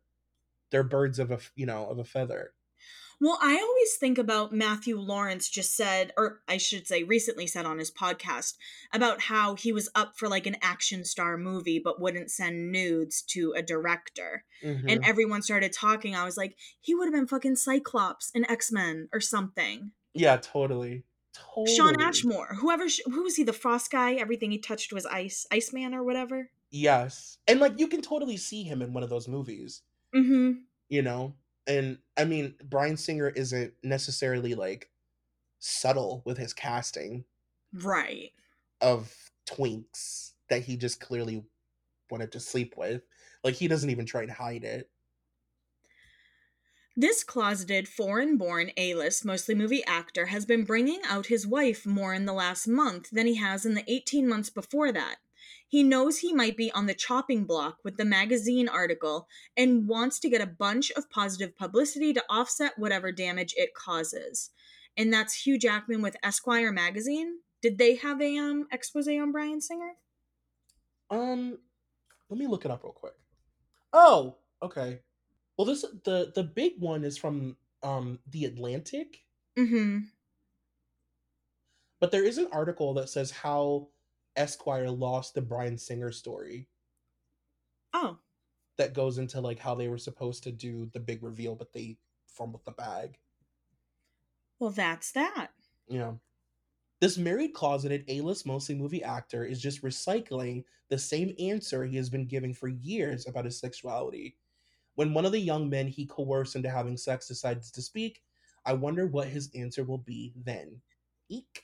they're 0.71 0.83
birds 0.83 1.19
of 1.19 1.31
a 1.31 1.39
you 1.55 1.67
know, 1.67 1.87
of 1.87 1.99
a 1.99 2.05
feather. 2.05 2.53
Well, 3.19 3.39
I 3.41 3.59
always 3.59 3.97
think 3.99 4.19
about 4.19 4.53
Matthew 4.53 4.99
Lawrence 4.99 5.49
just 5.49 5.75
said, 5.75 6.13
or 6.19 6.43
I 6.47 6.59
should 6.59 6.87
say, 6.87 7.03
recently 7.03 7.47
said 7.47 7.65
on 7.65 7.79
his 7.79 7.91
podcast 7.91 8.55
about 8.93 9.23
how 9.23 9.55
he 9.55 9.73
was 9.73 9.89
up 9.95 10.19
for 10.19 10.29
like 10.29 10.47
an 10.47 10.57
action 10.61 11.03
star 11.03 11.39
movie, 11.39 11.81
but 11.83 11.99
wouldn't 12.01 12.31
send 12.31 12.71
nudes 12.71 13.23
to 13.29 13.55
a 13.57 13.63
director. 13.63 14.45
Mhm. 14.63 14.85
And 14.87 15.05
everyone 15.05 15.41
started 15.41 15.73
talking. 15.73 16.15
I 16.15 16.25
was 16.25 16.37
like, 16.37 16.57
he 16.81 16.95
would 16.95 17.07
have 17.07 17.15
been 17.15 17.27
fucking 17.27 17.57
Cyclops 17.57 18.31
in 18.35 18.49
X 18.51 18.71
Men 18.71 19.09
or 19.15 19.21
something. 19.21 19.93
Yeah, 20.13 20.37
totally. 20.37 21.05
Totally. 21.55 21.77
Shawn 21.77 22.01
Ashmore, 22.01 22.55
whoever, 22.61 22.89
sh- 22.89 23.01
who 23.07 23.23
was 23.25 23.37
he? 23.37 23.43
The 23.45 23.53
Frost 23.53 23.91
guy. 23.91 24.15
Everything 24.15 24.51
he 24.51 24.59
touched 24.59 24.93
was 24.93 25.05
ice, 25.07 25.47
Iceman 25.51 25.95
or 25.95 26.03
whatever. 26.03 26.51
Yes. 26.71 27.39
And 27.47 27.61
like 27.61 27.79
you 27.79 27.89
can 27.89 28.01
totally 28.03 28.37
see 28.37 28.63
him 28.63 28.83
in 28.83 28.93
one 28.93 29.03
of 29.03 29.11
those 29.11 29.29
movies, 29.29 29.83
Mm-hmm. 30.15 30.53
you 30.89 31.03
know? 31.03 31.35
And 31.67 31.99
I 32.17 32.25
mean, 32.25 32.55
Bryan 32.65 32.97
Singer 32.97 33.29
isn't 33.31 33.73
necessarily 33.83 34.55
like 34.55 34.91
subtle 35.59 36.23
with 36.25 36.39
his 36.39 36.53
casting 36.55 37.25
Right. 37.73 38.31
of 38.81 39.13
twinks 39.47 40.33
that 40.49 40.63
he 40.63 40.77
just 40.77 41.01
clearly 41.01 41.45
wanted 42.11 42.33
to 42.33 42.41
sleep 42.41 42.75
with. 42.77 43.03
Like 43.43 43.55
he 43.55 43.69
doesn't 43.69 43.91
even 43.91 44.07
try 44.07 44.27
to 44.27 44.33
hide 44.33 44.65
it. 44.65 44.89
This 46.99 47.23
closeted, 47.23 47.89
foreign 47.89 48.39
born 48.39 48.71
A 48.79 48.95
list, 48.95 49.23
mostly 49.23 49.55
movie 49.55 49.85
actor 49.85 50.27
has 50.27 50.47
been 50.47 50.65
bringing 50.65 51.01
out 51.07 51.27
his 51.27 51.47
wife 51.47 51.85
more 51.85 52.15
in 52.15 52.25
the 52.25 52.33
last 52.33 52.67
month 52.67 53.11
than 53.11 53.27
he 53.27 53.35
has 53.35 53.67
in 53.67 53.75
the 53.75 53.85
18 53.87 54.27
months 54.27 54.49
before 54.49 54.91
that. 54.93 55.17
He 55.69 55.83
knows 55.83 56.19
he 56.19 56.33
might 56.33 56.57
be 56.57 56.73
on 56.73 56.87
the 56.87 56.95
chopping 56.95 57.45
block 57.45 57.81
with 57.85 57.99
the 57.99 58.07
magazine 58.07 58.67
article 58.67 59.29
and 59.59 59.87
wants 59.87 60.19
to 60.21 60.31
get 60.31 60.41
a 60.41 60.47
bunch 60.47 60.91
of 60.93 61.11
positive 61.11 61.55
publicity 61.55 62.15
to 62.15 62.25
offset 62.31 62.79
whatever 62.79 63.13
damage 63.13 63.53
it 63.59 63.75
causes. 63.75 64.51
And 64.97 65.13
that's 65.13 65.45
Hugh 65.45 65.59
Jackman 65.59 66.01
with 66.01 66.17
Esquire 66.23 66.73
magazine. 66.73 67.41
Did 67.61 67.77
they 67.77 67.97
have 67.97 68.23
a 68.23 68.39
um 68.39 68.69
expose 68.73 69.07
on 69.07 69.33
Bryan 69.33 69.61
Singer? 69.61 69.97
Um 71.11 71.59
let 72.31 72.39
me 72.39 72.47
look 72.47 72.65
it 72.65 72.71
up 72.71 72.85
real 72.85 72.93
quick. 72.93 73.15
Oh, 73.93 74.39
okay. 74.63 75.01
Well, 75.57 75.67
this 75.67 75.83
the 76.05 76.33
the 76.35 76.43
big 76.45 76.81
one 76.81 77.05
is 77.05 77.19
from 77.19 77.57
um 77.83 78.21
the 78.27 78.45
Atlantic, 78.47 79.27
Mm-hmm. 79.59 80.07
but 82.01 82.11
there 82.11 82.25
is 82.25 82.39
an 82.39 82.49
article 82.53 82.95
that 82.95 83.09
says 83.11 83.31
how 83.31 83.91
Esquire 84.35 84.91
lost 84.91 85.35
the 85.35 85.43
Bryan 85.43 85.77
Singer 85.79 86.11
story 86.13 86.69
Oh. 87.93 88.21
that 88.79 88.95
goes 88.95 89.19
into 89.19 89.41
like 89.41 89.59
how 89.59 89.75
they 89.75 89.89
were 89.89 89.99
supposed 89.99 90.43
to 90.45 90.53
do 90.53 90.87
the 90.87 91.01
big 91.01 91.23
reveal, 91.23 91.55
but 91.55 91.73
they 91.73 91.99
fumbled 92.27 92.65
the 92.65 92.71
bag. 92.73 93.19
Well, 94.59 94.69
that's 94.71 95.13
that. 95.13 95.53
Yeah. 95.89 96.15
This 97.01 97.19
married 97.19 97.55
closeted 97.55 98.05
A-list 98.09 98.47
mostly 98.47 98.75
movie 98.75 99.03
actor 99.05 99.45
is 99.45 99.61
just 99.63 99.83
recycling 99.83 100.65
the 100.91 100.99
same 100.99 101.35
answer 101.39 101.85
he 101.85 101.97
has 101.99 102.11
been 102.11 102.27
giving 102.27 102.55
for 102.55 102.69
years 102.69 103.27
about 103.27 103.47
his 103.47 103.59
sexuality. 103.59 104.37
When 104.97 105.15
one 105.15 105.25
of 105.25 105.33
the 105.33 105.39
young 105.39 105.71
men 105.71 105.87
he 105.87 106.07
coerced 106.07 106.57
into 106.57 106.71
having 106.71 106.97
sex 106.97 107.29
decides 107.29 107.71
to 107.71 107.83
speak, 107.83 108.23
I 108.65 108.73
wonder 108.73 109.07
what 109.07 109.29
his 109.29 109.51
answer 109.55 109.85
will 109.85 109.99
be 109.99 110.33
then. 110.35 110.81
Eek. 111.29 111.63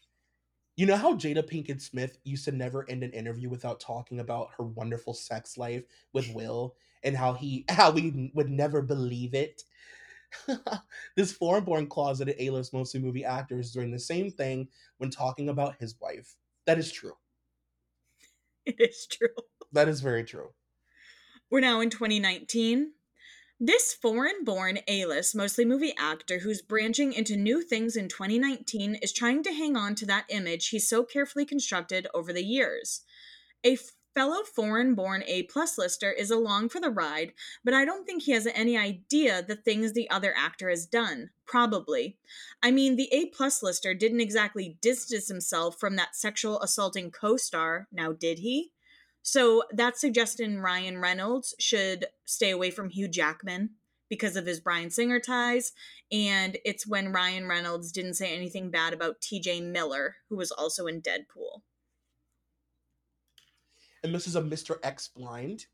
You 0.76 0.86
know 0.86 0.96
how 0.96 1.14
Jada 1.14 1.42
Pinkett 1.42 1.82
Smith 1.82 2.18
used 2.24 2.44
to 2.46 2.52
never 2.52 2.88
end 2.88 3.02
an 3.02 3.12
interview 3.12 3.50
without 3.50 3.80
talking 3.80 4.20
about 4.20 4.50
her 4.56 4.64
wonderful 4.64 5.12
sex 5.12 5.58
life 5.58 5.84
with 6.12 6.32
Will 6.32 6.76
and 7.02 7.16
how 7.16 7.34
he 7.34 7.64
how 7.68 7.90
we 7.90 8.30
would 8.34 8.50
never 8.50 8.80
believe 8.80 9.34
it? 9.34 9.64
this 11.16 11.32
foreign-born 11.32 11.86
closeted 11.88 12.36
A-list 12.38 12.72
mostly 12.72 13.00
movie 13.00 13.24
actor 13.24 13.58
is 13.58 13.72
doing 13.72 13.90
the 13.90 13.98
same 13.98 14.30
thing 14.30 14.68
when 14.96 15.10
talking 15.10 15.50
about 15.50 15.76
his 15.78 15.98
wife. 16.00 16.36
That 16.66 16.78
is 16.78 16.90
true. 16.92 17.12
It 18.64 18.76
is 18.78 19.08
true. 19.10 19.28
That 19.72 19.88
is 19.88 20.00
very 20.00 20.22
true. 20.22 20.50
We're 21.50 21.60
now 21.60 21.80
in 21.80 21.90
2019. 21.90 22.92
This 23.64 23.94
foreign 23.94 24.42
born 24.42 24.80
A 24.88 25.04
list, 25.04 25.36
mostly 25.36 25.64
movie 25.64 25.94
actor 25.96 26.40
who's 26.40 26.60
branching 26.60 27.12
into 27.12 27.36
new 27.36 27.62
things 27.62 27.94
in 27.94 28.08
2019 28.08 28.96
is 28.96 29.12
trying 29.12 29.44
to 29.44 29.52
hang 29.52 29.76
on 29.76 29.94
to 29.94 30.06
that 30.06 30.24
image 30.30 30.70
he's 30.70 30.88
so 30.88 31.04
carefully 31.04 31.44
constructed 31.44 32.08
over 32.12 32.32
the 32.32 32.42
years. 32.42 33.02
A 33.62 33.78
fellow 34.16 34.42
foreign 34.42 34.96
born 34.96 35.22
A 35.28 35.44
plus 35.44 35.78
lister 35.78 36.10
is 36.10 36.28
along 36.28 36.70
for 36.70 36.80
the 36.80 36.90
ride, 36.90 37.34
but 37.64 37.72
I 37.72 37.84
don't 37.84 38.04
think 38.04 38.24
he 38.24 38.32
has 38.32 38.48
any 38.48 38.76
idea 38.76 39.44
the 39.44 39.54
things 39.54 39.92
the 39.92 40.10
other 40.10 40.34
actor 40.36 40.68
has 40.68 40.84
done. 40.84 41.30
Probably. 41.46 42.16
I 42.64 42.72
mean, 42.72 42.96
the 42.96 43.10
A 43.12 43.26
plus 43.26 43.62
lister 43.62 43.94
didn't 43.94 44.22
exactly 44.22 44.76
distance 44.80 45.28
himself 45.28 45.78
from 45.78 45.94
that 45.94 46.16
sexual 46.16 46.60
assaulting 46.62 47.12
co 47.12 47.36
star, 47.36 47.86
now 47.92 48.10
did 48.10 48.40
he? 48.40 48.72
So 49.22 49.62
that's 49.72 50.00
suggesting 50.00 50.58
Ryan 50.58 50.98
Reynolds 50.98 51.54
should 51.58 52.06
stay 52.24 52.50
away 52.50 52.70
from 52.70 52.90
Hugh 52.90 53.08
Jackman 53.08 53.70
because 54.10 54.36
of 54.36 54.44
his 54.46 54.60
Bryan 54.60 54.90
Singer 54.90 55.20
ties. 55.20 55.72
And 56.10 56.58
it's 56.64 56.86
when 56.86 57.12
Ryan 57.12 57.48
Reynolds 57.48 57.92
didn't 57.92 58.14
say 58.14 58.34
anything 58.34 58.70
bad 58.70 58.92
about 58.92 59.20
TJ 59.20 59.62
Miller, 59.62 60.16
who 60.28 60.36
was 60.36 60.50
also 60.50 60.86
in 60.86 61.00
Deadpool. 61.00 61.62
And 64.04 64.14
this 64.14 64.26
is 64.26 64.36
a 64.36 64.42
Mr. 64.42 64.76
X 64.82 65.08
blind. 65.08 65.66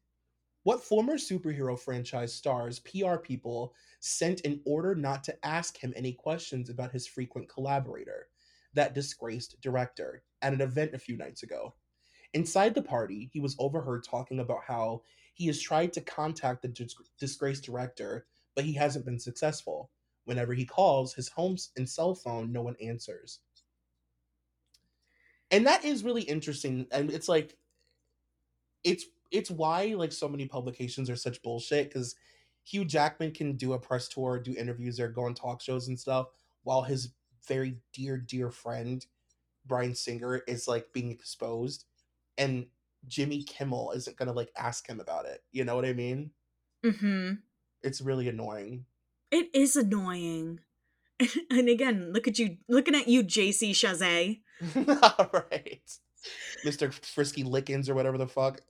What 0.63 0.85
former 0.85 1.15
superhero 1.15 1.79
franchise 1.79 2.35
stars 2.35 2.81
PR 2.81 3.17
people 3.17 3.75
sent 4.01 4.43
in 4.43 4.61
order 4.67 4.95
not 4.95 5.25
to 5.25 5.47
ask 5.47 5.79
him 5.83 5.95
any 5.97 6.13
questions 6.13 6.69
about 6.69 6.93
his 6.93 7.07
frequent 7.07 7.49
collaborator, 7.49 8.29
that 8.75 8.95
disgraced 8.95 9.59
director, 9.63 10.23
at 10.43 10.53
an 10.53 10.61
event 10.61 10.95
a 10.95 10.99
few 10.99 11.17
nights 11.17 11.43
ago? 11.43 11.75
Inside 12.35 12.75
the 12.75 12.83
party, 12.83 13.31
he 13.33 13.41
was 13.41 13.57
overheard 13.59 14.05
talking 14.05 14.41
about 14.41 14.65
how 14.67 15.03
he 15.35 15.47
has 15.47 15.61
tried 15.61 15.93
to 15.95 16.01
contact 16.01 16.63
the 16.63 16.69
dis- 16.69 16.95
disgraced 17.19 17.65
director, 17.65 18.27
but 18.55 18.65
he 18.65 18.75
hasn't 18.75 19.05
been 19.05 19.19
successful. 19.19 19.91
Whenever 20.25 20.53
he 20.53 20.67
calls, 20.67 21.15
his 21.15 21.29
home 21.29 21.57
and 21.77 21.89
cell 21.89 22.15
phone, 22.15 22.53
no 22.53 22.63
one 22.63 22.77
answers. 22.83 23.41
And 25.51 25.67
that 25.67 25.85
is 25.85 26.05
really 26.05 26.23
interesting. 26.23 26.87
And 26.91 27.11
it's 27.11 27.29
like, 27.29 27.57
it's 28.85 29.07
it's 29.31 29.51
why 29.51 29.95
like 29.97 30.13
so 30.13 30.29
many 30.29 30.47
publications 30.47 31.11
are 31.11 31.17
such 31.17 31.43
bullshit 31.43 31.89
because 31.89 32.15
Hugh 32.65 32.85
Jackman 32.85 33.33
can 33.33 33.57
do 33.57 33.73
a 33.73 33.79
press 33.79 34.09
tour, 34.09 34.39
do 34.39 34.55
interviews, 34.55 35.01
or 35.01 35.09
go 35.09 35.25
on 35.25 35.35
talk 35.35 35.63
shows 35.63 35.89
and 35.89 35.99
stuff, 35.99 36.29
while 36.63 36.83
his 36.83 37.15
very 37.47 37.79
dear, 37.93 38.17
dear 38.19 38.51
friend 38.51 39.07
Bryan 39.67 39.95
Singer 39.95 40.43
is 40.47 40.69
like 40.69 40.93
being 40.93 41.11
exposed, 41.11 41.85
and 42.39 42.67
Jimmy 43.07 43.43
Kimmel 43.43 43.93
isn't 43.93 44.17
gonna 44.17 44.33
like 44.33 44.51
ask 44.57 44.89
him 44.89 45.01
about 45.01 45.27
it. 45.27 45.43
You 45.53 45.65
know 45.65 45.77
what 45.77 45.85
I 45.85 45.93
mean? 45.93 46.31
Mm-hmm. 46.85 47.35
It's 47.83 48.01
really 48.01 48.29
annoying. 48.29 48.87
It 49.31 49.51
is 49.53 49.77
annoying. 49.77 50.61
And 51.51 51.69
again, 51.69 52.13
look 52.13 52.29
at 52.29 52.39
you 52.39 52.59
looking 52.69 52.95
at 52.95 53.09
you, 53.09 53.25
JC 53.25 53.71
Chasez. 53.71 54.41
All 55.19 55.31
right, 55.51 55.81
Mister 56.65 56.93
Frisky 56.93 57.43
Lickens 57.43 57.89
or 57.89 57.97
whatever 57.97 58.19
the 58.19 58.29
fuck. 58.29 58.61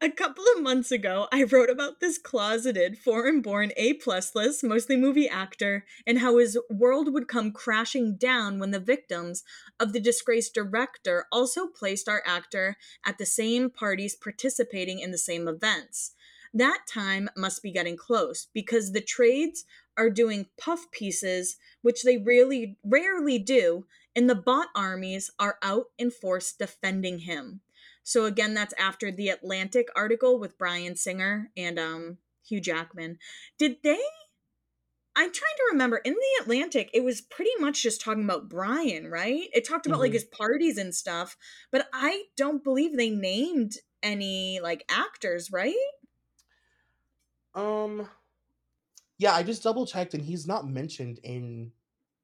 A 0.00 0.10
couple 0.10 0.44
of 0.56 0.60
months 0.72 0.90
ago, 0.90 1.28
I 1.30 1.42
wrote 1.42 1.68
about 1.68 2.00
this 2.00 2.16
closeted, 2.16 2.96
foreign 2.96 3.42
born 3.42 3.72
A 3.76 3.92
plus 3.92 4.34
list, 4.34 4.64
mostly 4.64 4.96
movie 4.96 5.28
actor, 5.28 5.84
and 6.06 6.20
how 6.20 6.38
his 6.38 6.58
world 6.70 7.12
would 7.12 7.28
come 7.28 7.52
crashing 7.52 8.16
down 8.16 8.58
when 8.58 8.70
the 8.70 8.80
victims 8.80 9.44
of 9.78 9.92
the 9.92 10.00
disgraced 10.00 10.54
director 10.54 11.26
also 11.30 11.66
placed 11.66 12.08
our 12.08 12.22
actor 12.24 12.78
at 13.04 13.18
the 13.18 13.26
same 13.26 13.68
parties 13.68 14.16
participating 14.16 14.98
in 14.98 15.10
the 15.10 15.18
same 15.18 15.46
events. 15.46 16.12
That 16.54 16.86
time 16.88 17.28
must 17.36 17.62
be 17.62 17.70
getting 17.70 17.98
close 17.98 18.48
because 18.54 18.92
the 18.92 19.02
trades 19.02 19.66
are 19.98 20.08
doing 20.08 20.46
puff 20.58 20.90
pieces, 20.90 21.58
which 21.82 22.02
they 22.02 22.16
really 22.16 22.78
rarely 22.82 23.38
do, 23.38 23.84
and 24.16 24.28
the 24.28 24.34
bot 24.34 24.68
armies 24.74 25.30
are 25.38 25.58
out 25.62 25.88
in 25.98 26.10
force 26.10 26.50
defending 26.50 27.18
him. 27.18 27.60
So 28.02 28.24
again, 28.24 28.54
that's 28.54 28.74
after 28.78 29.10
the 29.12 29.28
Atlantic 29.28 29.88
article 29.96 30.38
with 30.38 30.58
Bryan 30.58 30.96
Singer 30.96 31.50
and 31.56 31.78
um, 31.78 32.18
Hugh 32.46 32.60
Jackman. 32.60 33.18
Did 33.58 33.78
they? 33.82 34.00
I'm 35.14 35.30
trying 35.30 35.56
to 35.58 35.68
remember. 35.72 35.98
In 35.98 36.14
the 36.14 36.40
Atlantic, 36.42 36.90
it 36.94 37.04
was 37.04 37.20
pretty 37.20 37.50
much 37.58 37.82
just 37.82 38.00
talking 38.00 38.24
about 38.24 38.48
Bryan, 38.48 39.10
right? 39.10 39.48
It 39.52 39.66
talked 39.66 39.84
about 39.84 40.00
like 40.00 40.12
Mhm. 40.12 40.14
his 40.14 40.24
parties 40.24 40.78
and 40.78 40.94
stuff, 40.94 41.36
but 41.70 41.88
I 41.92 42.24
don't 42.36 42.64
believe 42.64 42.96
they 42.96 43.10
named 43.10 43.74
any 44.02 44.60
like 44.60 44.84
actors, 44.88 45.52
right? 45.52 45.76
Um, 47.54 48.08
yeah, 49.18 49.34
I 49.34 49.42
just 49.42 49.62
double 49.62 49.86
checked, 49.86 50.14
and 50.14 50.24
he's 50.24 50.46
not 50.46 50.66
mentioned 50.66 51.20
in 51.22 51.72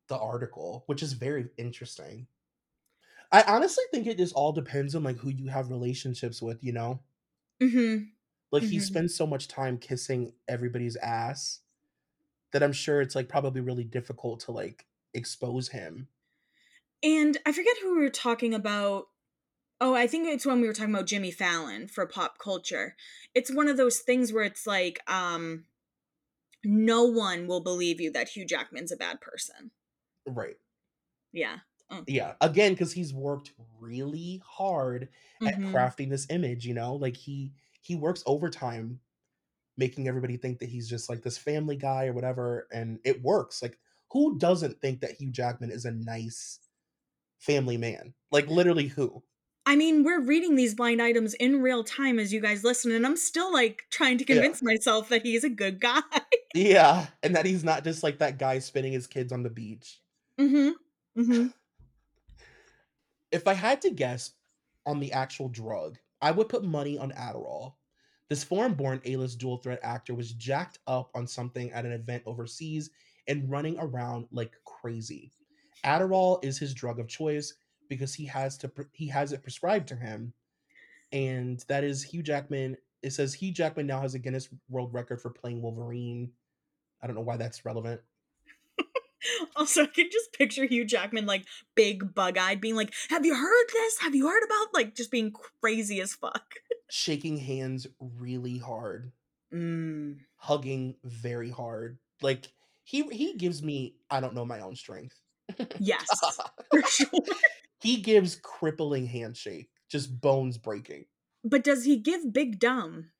the 0.08 0.18
article, 0.18 0.84
which 0.86 1.02
is 1.02 1.14
very 1.14 1.50
interesting. 1.58 2.28
I 3.32 3.42
honestly 3.42 3.84
think 3.90 4.06
it 4.06 4.18
just 4.18 4.34
all 4.34 4.52
depends 4.52 4.94
on, 4.94 5.02
like, 5.02 5.16
who 5.18 5.30
you 5.30 5.48
have 5.48 5.70
relationships 5.70 6.40
with, 6.42 6.62
you 6.64 6.72
know? 6.72 7.02
Mhm. 7.60 8.16
Like, 8.50 8.64
he 8.64 8.78
Mhm. 8.78 8.80
spends 8.80 9.14
so 9.16 9.26
much 9.26 9.48
time 9.48 9.78
kissing 9.78 10.34
everybody's 10.46 10.96
ass 10.96 11.60
that 12.52 12.62
I'm 12.62 12.72
sure 12.72 13.00
it's, 13.02 13.14
like, 13.16 13.28
probably 13.30 13.60
really 13.62 13.84
difficult 13.84 14.40
to, 14.42 14.52
like, 14.52 14.86
expose 15.14 15.68
him. 15.70 16.08
And 17.02 17.38
I 17.46 17.52
forget 17.52 17.76
who 17.80 17.94
we 17.94 18.02
were 18.02 18.10
talking 18.10 18.54
about. 18.54 19.08
Oh, 19.80 19.94
I 19.94 20.06
think 20.08 20.28
it's 20.28 20.46
when 20.46 20.60
we 20.60 20.68
were 20.68 20.74
talking 20.74 20.94
about 20.94 21.06
Jimmy 21.06 21.32
Fallon 21.32 21.88
for 21.88 22.06
pop 22.06 22.38
culture. 22.38 22.96
It's 23.34 23.52
one 23.54 23.68
of 23.68 23.76
those 23.76 24.00
things 24.00 24.32
where 24.32 24.44
it's 24.44 24.66
like, 24.66 25.00
um, 25.10 25.66
no 26.64 27.04
one 27.04 27.46
will 27.48 27.62
believe 27.62 28.00
you 28.00 28.12
that 28.12 28.30
Hugh 28.30 28.46
Jackman's 28.46 28.92
a 28.92 28.96
bad 28.96 29.20
person. 29.20 29.72
Right. 30.26 30.58
Yeah. 31.32 31.60
Mm. 31.90 32.08
Yeah, 32.08 32.36
again, 32.40 32.74
'cause 32.76 32.92
he's 32.92 33.12
worked 33.14 33.52
really 33.78 34.38
hard 34.44 35.10
at 35.44 35.54
Mhm. 35.56 35.68
crafting 35.72 36.08
this 36.10 36.26
image, 36.30 36.66
you 36.66 36.74
know? 36.74 36.94
Like, 36.96 37.16
he 37.16 37.52
he 37.82 37.94
works 37.94 38.22
overtime 38.26 39.00
making 39.76 40.08
everybody 40.08 40.36
think 40.38 40.58
that 40.60 40.68
he's 40.70 40.88
just, 40.88 41.08
like, 41.10 41.22
this 41.22 41.38
family 41.38 41.76
guy 41.76 42.06
or 42.06 42.12
whatever, 42.14 42.68
and 42.72 43.00
it 43.04 43.22
works, 43.22 43.62
like, 43.62 43.78
who 44.12 44.38
doesn't 44.38 44.80
think 44.82 45.00
that 45.02 45.12
Hugh 45.20 45.30
Jackman 45.32 45.70
is 45.72 45.84
a 45.86 45.92
nice 45.92 46.60
family 47.38 47.76
man? 47.78 48.14
Like, 48.32 48.48
literally 48.48 48.88
who? 48.88 49.24
I 49.66 49.76
mean, 49.76 50.02
we're 50.02 50.20
reading 50.20 50.54
these 50.56 50.74
blind 50.74 51.02
items 51.02 51.34
in 51.34 51.60
real 51.60 51.84
time 51.84 52.18
as 52.18 52.32
you 52.32 52.40
guys 52.40 52.64
listen, 52.64 52.90
and 52.90 53.04
I'm 53.06 53.16
still, 53.16 53.52
like, 53.52 53.84
trying 53.90 54.18
to 54.18 54.24
Yeah. 54.28 54.42
convince 54.44 54.62
myself 54.62 55.08
that 55.10 55.22
he's 55.22 55.44
a 55.44 55.50
good 55.50 55.80
guy. 55.80 56.00
Yeah, 56.54 57.08
and 57.22 57.36
that 57.36 57.44
he's 57.46 57.62
not 57.64 57.84
just, 57.84 58.02
like, 58.02 58.18
that 58.18 58.38
guy 58.38 58.58
spinning 58.58 58.92
his 58.92 59.06
kids 59.06 59.32
on 59.32 59.42
the 59.42 59.50
beach. 59.50 60.00
Mhm. 60.38 60.74
Mhm. 61.16 61.52
If 63.30 63.46
I 63.46 63.54
had 63.54 63.80
to 63.82 63.90
guess 63.90 64.32
on 64.86 65.00
the 65.00 65.12
actual 65.12 65.48
drug, 65.48 65.98
I 66.20 66.30
would 66.30 66.48
put 66.48 66.64
money 66.64 66.98
on 66.98 67.12
Adderall. 67.12 67.74
This 68.28 68.44
foreign-born 68.44 69.00
A-list 69.04 69.38
dual 69.38 69.58
threat 69.58 69.80
actor 69.82 70.14
was 70.14 70.32
jacked 70.32 70.78
up 70.86 71.10
on 71.14 71.26
something 71.26 71.70
at 71.72 71.86
an 71.86 71.92
event 71.92 72.22
overseas 72.26 72.90
and 73.26 73.50
running 73.50 73.78
around 73.78 74.26
like 74.30 74.52
crazy. 74.64 75.32
Adderall 75.84 76.44
is 76.44 76.58
his 76.58 76.74
drug 76.74 76.98
of 76.98 77.08
choice 77.08 77.54
because 77.88 78.14
he 78.14 78.26
has 78.26 78.58
to 78.58 78.70
he 78.92 79.08
has 79.08 79.32
it 79.32 79.42
prescribed 79.42 79.88
to 79.88 79.96
him, 79.96 80.32
and 81.12 81.64
that 81.68 81.84
is 81.84 82.02
Hugh 82.02 82.22
Jackman 82.22 82.76
it 83.02 83.12
says 83.12 83.34
Hugh 83.34 83.52
Jackman 83.52 83.86
now 83.86 84.00
has 84.00 84.14
a 84.14 84.18
Guinness 84.18 84.48
World 84.68 84.92
Record 84.92 85.20
for 85.20 85.30
playing 85.30 85.62
Wolverine. 85.62 86.30
I 87.02 87.06
don't 87.06 87.14
know 87.16 87.22
why 87.22 87.36
that's 87.36 87.64
relevant. 87.64 88.00
Also, 89.56 89.82
I 89.82 89.86
can 89.86 90.08
just 90.10 90.32
picture 90.32 90.64
Hugh 90.64 90.84
Jackman, 90.84 91.26
like, 91.26 91.44
big 91.74 92.14
bug-eyed 92.14 92.60
being 92.60 92.76
like, 92.76 92.94
"Have 93.10 93.26
you 93.26 93.34
heard 93.34 93.66
this? 93.72 93.98
Have 94.00 94.14
you 94.14 94.28
heard 94.28 94.44
about" 94.44 94.72
like, 94.72 94.94
just 94.94 95.10
being 95.10 95.32
crazy 95.60 96.00
as 96.00 96.14
fuck. 96.14 96.54
Shaking 96.88 97.36
hands 97.36 97.86
really 97.98 98.58
hard. 98.58 99.12
Mm. 99.52 100.18
Hugging 100.36 100.96
very 101.04 101.50
hard. 101.50 101.98
Like, 102.22 102.52
he 102.84 103.02
he 103.08 103.34
gives 103.34 103.62
me 103.62 103.96
I 104.10 104.20
don't 104.20 104.34
know 104.34 104.44
my 104.44 104.60
own 104.60 104.76
strength. 104.76 105.20
Yes. 105.78 106.06
For 106.70 106.82
sure. 106.82 107.08
He 107.80 107.96
gives 107.98 108.36
crippling 108.36 109.06
handshake, 109.06 109.70
just 109.88 110.20
bones 110.20 110.58
breaking. 110.58 111.06
But 111.44 111.64
does 111.64 111.84
he 111.84 111.96
give 111.96 112.32
big 112.32 112.58
dumb? 112.58 113.10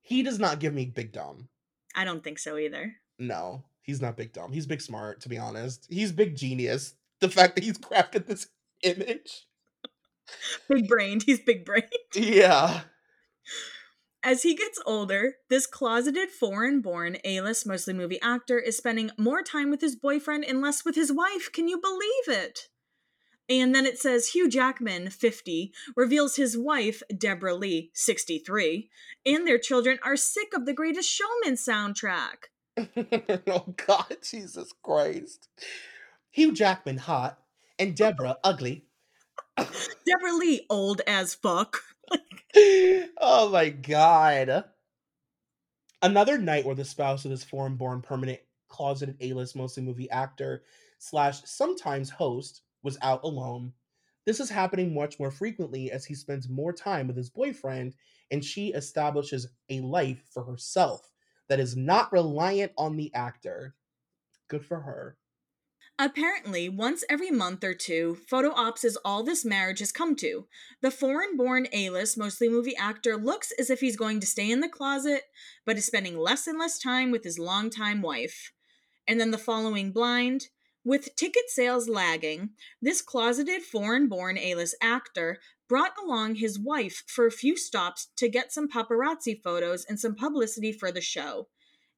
He 0.00 0.22
does 0.22 0.38
not 0.38 0.58
give 0.58 0.74
me 0.74 0.86
big 0.86 1.12
dumb. 1.12 1.48
I 1.94 2.04
don't 2.04 2.24
think 2.24 2.38
so 2.38 2.56
either. 2.56 2.96
No, 3.18 3.64
he's 3.82 4.00
not 4.00 4.16
big 4.16 4.32
dumb. 4.32 4.52
He's 4.52 4.66
big 4.66 4.80
smart, 4.80 5.20
to 5.22 5.28
be 5.28 5.38
honest. 5.38 5.86
He's 5.90 6.12
big 6.12 6.36
genius. 6.36 6.94
The 7.20 7.28
fact 7.28 7.54
that 7.54 7.64
he's 7.64 7.78
crafted 7.78 8.26
this 8.26 8.48
image. 8.82 9.46
Big 10.68 10.88
brained. 10.88 11.24
He's 11.24 11.40
big 11.40 11.64
brained. 11.64 11.88
Yeah. 12.14 12.82
As 14.24 14.44
he 14.44 14.54
gets 14.54 14.80
older, 14.86 15.34
this 15.50 15.66
closeted 15.66 16.30
foreign 16.30 16.80
born 16.80 17.16
A 17.24 17.40
list 17.40 17.66
mostly 17.66 17.92
movie 17.92 18.20
actor 18.22 18.56
is 18.58 18.76
spending 18.76 19.10
more 19.18 19.42
time 19.42 19.68
with 19.68 19.80
his 19.80 19.96
boyfriend 19.96 20.44
and 20.44 20.60
less 20.60 20.84
with 20.84 20.94
his 20.94 21.12
wife. 21.12 21.50
Can 21.52 21.66
you 21.66 21.80
believe 21.80 22.28
it? 22.28 22.68
And 23.48 23.74
then 23.74 23.84
it 23.84 23.98
says 23.98 24.28
Hugh 24.28 24.48
Jackman, 24.48 25.10
50, 25.10 25.72
reveals 25.96 26.36
his 26.36 26.56
wife, 26.56 27.02
Deborra-Lee, 27.12 27.90
63, 27.94 28.88
and 29.26 29.44
their 29.44 29.58
children 29.58 29.98
are 30.04 30.16
sick 30.16 30.54
of 30.54 30.66
the 30.66 30.72
Greatest 30.72 31.10
Showman 31.10 31.56
soundtrack. 31.56 32.51
oh 33.46 33.74
god, 33.86 34.16
Jesus 34.22 34.72
Christ. 34.82 35.48
Hugh 36.30 36.52
Jackman 36.52 36.96
hot 36.98 37.38
and 37.78 37.94
Deborra 37.94 38.36
ugly. 38.42 38.84
Deborra-Lee, 39.58 40.66
old 40.70 41.02
as 41.06 41.34
fuck. 41.34 41.80
oh 42.56 43.50
my 43.52 43.68
god. 43.68 44.64
Another 46.00 46.38
night 46.38 46.64
where 46.64 46.74
the 46.74 46.84
spouse 46.84 47.24
of 47.24 47.30
this 47.30 47.44
foreign-born 47.44 48.02
permanent 48.02 48.40
closeted 48.68 49.16
A-list 49.20 49.54
mostly 49.54 49.82
movie 49.82 50.10
actor 50.10 50.64
slash 50.98 51.42
sometimes 51.44 52.10
host 52.10 52.62
was 52.82 52.98
out 53.02 53.22
alone. 53.22 53.72
This 54.24 54.40
is 54.40 54.48
happening 54.48 54.94
much 54.94 55.18
more 55.18 55.30
frequently 55.30 55.90
as 55.90 56.04
he 56.04 56.14
spends 56.14 56.48
more 56.48 56.72
time 56.72 57.06
with 57.06 57.16
his 57.16 57.28
boyfriend 57.28 57.94
and 58.30 58.42
she 58.42 58.68
establishes 58.68 59.48
a 59.68 59.80
life 59.80 60.22
for 60.32 60.44
herself 60.44 61.11
that 61.52 61.60
is 61.60 61.76
not 61.76 62.10
reliant 62.10 62.72
on 62.78 62.96
the 62.96 63.12
actor. 63.12 63.74
Good 64.48 64.64
for 64.64 64.80
her. 64.80 65.18
Apparently, 65.98 66.70
once 66.70 67.04
every 67.10 67.30
month 67.30 67.62
or 67.62 67.74
two, 67.74 68.16
photo 68.26 68.54
ops 68.54 68.84
is 68.84 68.96
all 69.04 69.22
this 69.22 69.44
marriage 69.44 69.80
has 69.80 69.92
come 69.92 70.16
to. 70.16 70.46
The 70.80 70.90
foreign 70.90 71.36
born 71.36 71.66
A 71.74 71.90
list, 71.90 72.16
mostly 72.16 72.48
movie 72.48 72.74
actor, 72.74 73.18
looks 73.18 73.52
as 73.58 73.68
if 73.68 73.80
he's 73.80 73.98
going 73.98 74.18
to 74.20 74.26
stay 74.26 74.50
in 74.50 74.60
the 74.60 74.68
closet, 74.70 75.24
but 75.66 75.76
is 75.76 75.84
spending 75.84 76.16
less 76.16 76.46
and 76.46 76.58
less 76.58 76.78
time 76.78 77.10
with 77.10 77.22
his 77.22 77.38
longtime 77.38 78.00
wife. 78.00 78.52
And 79.06 79.20
then 79.20 79.30
the 79.30 79.36
following 79.36 79.92
blind. 79.92 80.46
With 80.84 81.14
ticket 81.16 81.50
sales 81.50 81.86
lagging, 81.86 82.52
this 82.80 83.02
closeted 83.02 83.60
foreign 83.60 84.08
born 84.08 84.38
A 84.38 84.54
list 84.54 84.74
actor 84.80 85.38
brought 85.72 85.94
along 86.04 86.34
his 86.34 86.60
wife 86.60 87.02
for 87.06 87.26
a 87.26 87.30
few 87.30 87.56
stops 87.56 88.08
to 88.14 88.28
get 88.28 88.52
some 88.52 88.68
paparazzi 88.68 89.42
photos 89.42 89.86
and 89.86 89.98
some 89.98 90.14
publicity 90.14 90.70
for 90.70 90.92
the 90.92 91.00
show. 91.00 91.48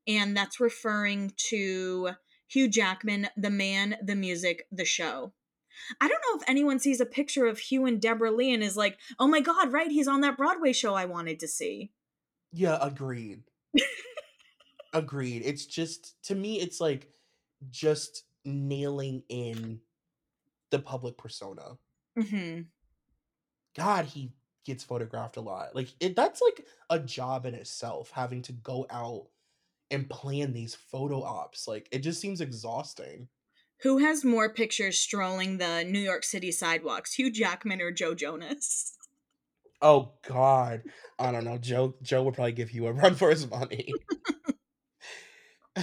And 0.06 0.36
that's 0.36 0.60
referring 0.60 1.32
to 1.48 2.10
Hugh 2.46 2.68
Jackman, 2.68 3.26
the 3.36 3.50
man, 3.50 3.96
the 4.00 4.14
music, 4.14 4.68
the 4.70 4.84
show. 4.84 5.32
I 6.00 6.06
don't 6.06 6.22
know 6.24 6.40
if 6.40 6.48
anyone 6.48 6.78
sees 6.78 7.00
a 7.00 7.04
picture 7.04 7.46
of 7.46 7.58
Hugh 7.58 7.84
and 7.84 8.00
Deborra-Lee 8.00 8.54
and 8.54 8.62
is 8.62 8.76
like, 8.76 8.96
oh 9.18 9.26
my 9.26 9.40
god, 9.40 9.72
right, 9.72 9.90
he's 9.90 10.06
on 10.06 10.20
that 10.20 10.36
Broadway 10.36 10.72
show 10.72 10.94
I 10.94 11.06
wanted 11.06 11.40
to 11.40 11.48
see. 11.48 11.90
Yeah, 12.52 12.78
agreed. 12.80 13.42
agreed. 14.92 15.42
It's 15.44 15.66
just 15.66 16.14
to 16.26 16.36
me 16.36 16.60
it's 16.60 16.80
like 16.80 17.08
just 17.72 18.22
nailing 18.44 19.24
in 19.28 19.80
the 20.70 20.78
public 20.78 21.18
persona. 21.18 21.76
Mm-hmm. 22.16 22.60
God, 23.76 24.06
he 24.06 24.32
gets 24.64 24.84
photographed 24.84 25.36
a 25.36 25.40
lot. 25.40 25.74
Like 25.74 25.88
it, 26.00 26.16
that's 26.16 26.40
like 26.40 26.66
a 26.90 26.98
job 26.98 27.46
in 27.46 27.54
itself 27.54 28.10
having 28.12 28.42
to 28.42 28.52
go 28.52 28.86
out 28.90 29.26
and 29.90 30.08
plan 30.08 30.52
these 30.52 30.74
photo 30.74 31.22
ops. 31.22 31.68
Like 31.68 31.88
it 31.92 32.00
just 32.00 32.20
seems 32.20 32.40
exhausting. 32.40 33.28
Who 33.82 33.98
has 33.98 34.24
more 34.24 34.52
pictures 34.52 34.98
strolling 34.98 35.58
the 35.58 35.84
New 35.84 35.98
York 35.98 36.24
City 36.24 36.50
sidewalks, 36.50 37.14
Hugh 37.14 37.30
Jackman 37.30 37.80
or 37.80 37.90
Joe 37.90 38.14
Jonas? 38.14 38.96
Oh 39.82 40.12
God, 40.26 40.82
I 41.18 41.30
don't 41.30 41.44
know. 41.44 41.58
Joe 41.58 41.94
Joe 42.00 42.22
would 42.22 42.32
probably 42.32 42.52
give 42.52 42.70
you 42.70 42.86
a 42.86 42.92
run 42.94 43.14
for 43.16 43.28
his 43.28 43.50
money. 43.50 43.92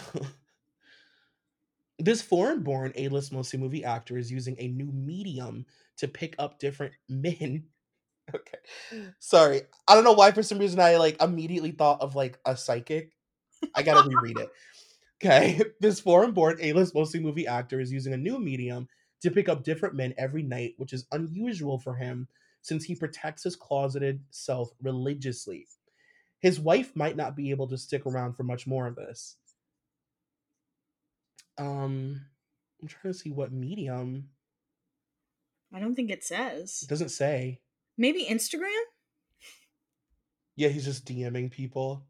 this 2.00 2.24
foreign-born 2.24 2.94
A-list 2.96 3.32
mostly 3.32 3.60
movie 3.60 3.84
actor 3.84 4.18
is 4.18 4.32
using 4.32 4.56
a 4.58 4.70
new 4.70 4.92
medium 4.92 5.68
to 5.98 6.08
pick 6.08 6.36
up 6.40 6.58
different 6.58 6.94
men. 7.08 7.66
Okay, 8.36 8.58
sorry. 9.20 9.62
I 9.88 9.96
don't 9.96 10.04
know 10.04 10.14
why 10.14 10.32
for 10.32 10.44
some 10.44 10.58
reason 10.58 10.80
I 10.80 10.98
like 10.98 11.22
immediately 11.22 11.72
thought 11.72 12.02
of 12.02 12.16
like 12.16 12.40
a 12.46 12.56
psychic. 12.56 13.12
I 13.76 13.84
gotta 13.84 14.08
reread 14.08 14.40
it. 14.40 14.50
Okay, 15.24 15.62
this 15.80 16.00
foreign-born 16.00 16.58
A-list 16.62 16.96
mostly 16.96 17.20
movie 17.20 17.48
actor 17.48 17.80
is 17.80 17.92
using 17.92 18.14
a 18.14 18.18
new 18.18 18.40
medium 18.40 18.88
to 19.22 19.32
pick 19.32 19.50
up 19.50 19.64
different 19.64 19.96
men 19.96 20.14
every 20.18 20.44
night, 20.44 20.74
which 20.78 20.94
is 20.94 21.06
unusual 21.12 21.78
for 21.78 21.96
him 21.96 22.28
since 22.62 22.84
he 22.84 22.96
protects 22.96 23.44
his 23.44 23.56
closeted 23.56 24.22
self 24.32 24.72
religiously. 24.82 25.68
His 26.40 26.60
wife 26.60 26.96
might 26.96 27.16
not 27.16 27.36
be 27.36 27.52
able 27.52 27.68
to 27.68 27.78
stick 27.78 28.06
around 28.06 28.34
for 28.34 28.44
much 28.44 28.66
more 28.66 28.88
of 28.88 28.96
this. 28.96 29.38
Um, 31.58 32.22
I'm 32.82 32.88
trying 32.88 33.14
to 33.14 33.20
see 33.20 33.32
what 33.32 33.52
medium. 33.52 34.30
I 35.74 35.80
don't 35.80 35.96
think 35.96 36.10
it 36.10 36.24
says. 36.24 36.80
It 36.84 36.90
doesn't 36.90 37.10
say. 37.10 37.62
Maybe 38.02 38.26
Instagram? 38.26 38.82
Yeah, 40.56 40.70
he's 40.70 40.86
just 40.86 41.06
DMing 41.06 41.52
people. 41.52 42.08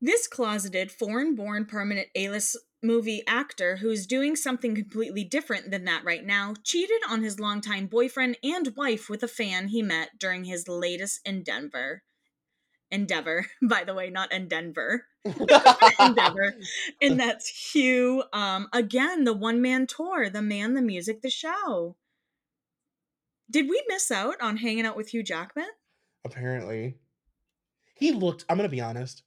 This 0.00 0.26
closeted, 0.26 0.90
foreign 0.90 1.36
born 1.36 1.66
permanent 1.66 2.08
A 2.16 2.30
list 2.30 2.56
movie 2.82 3.22
actor 3.28 3.76
who's 3.76 4.08
doing 4.08 4.34
something 4.34 4.74
completely 4.74 5.22
different 5.22 5.70
than 5.70 5.84
that 5.84 6.02
right 6.04 6.26
now 6.26 6.54
cheated 6.64 7.00
on 7.08 7.22
his 7.22 7.38
longtime 7.38 7.86
boyfriend 7.86 8.38
and 8.42 8.74
wife 8.76 9.08
with 9.08 9.22
a 9.22 9.28
fan 9.28 9.68
he 9.68 9.82
met 9.82 10.18
during 10.18 10.46
his 10.46 10.66
latest 10.66 11.20
in 11.24 11.44
Denver. 11.44 12.02
Endeavor, 12.90 13.46
by 13.62 13.84
the 13.84 13.94
way, 13.94 14.10
not 14.10 14.32
in 14.32 14.48
Denver. 14.48 15.06
Endeavor. 15.24 16.56
And 17.00 17.20
that's 17.20 17.72
Hugh. 17.72 18.24
Um, 18.32 18.66
again, 18.72 19.22
the 19.22 19.32
one 19.32 19.62
man 19.62 19.86
tour, 19.86 20.28
the 20.28 20.42
man, 20.42 20.74
the 20.74 20.82
music, 20.82 21.22
the 21.22 21.30
show. 21.30 21.94
Did 23.50 23.68
we 23.68 23.82
miss 23.88 24.10
out 24.10 24.36
on 24.40 24.56
hanging 24.56 24.86
out 24.86 24.96
with 24.96 25.08
Hugh 25.08 25.22
Jackman? 25.22 25.68
Apparently. 26.24 26.96
He 27.94 28.12
looked, 28.12 28.44
I'm 28.48 28.56
going 28.56 28.68
to 28.68 28.74
be 28.74 28.80
honest, 28.80 29.24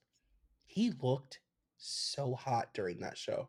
he 0.64 0.92
looked 1.00 1.40
so 1.76 2.34
hot 2.34 2.72
during 2.74 3.00
that 3.00 3.18
show. 3.18 3.48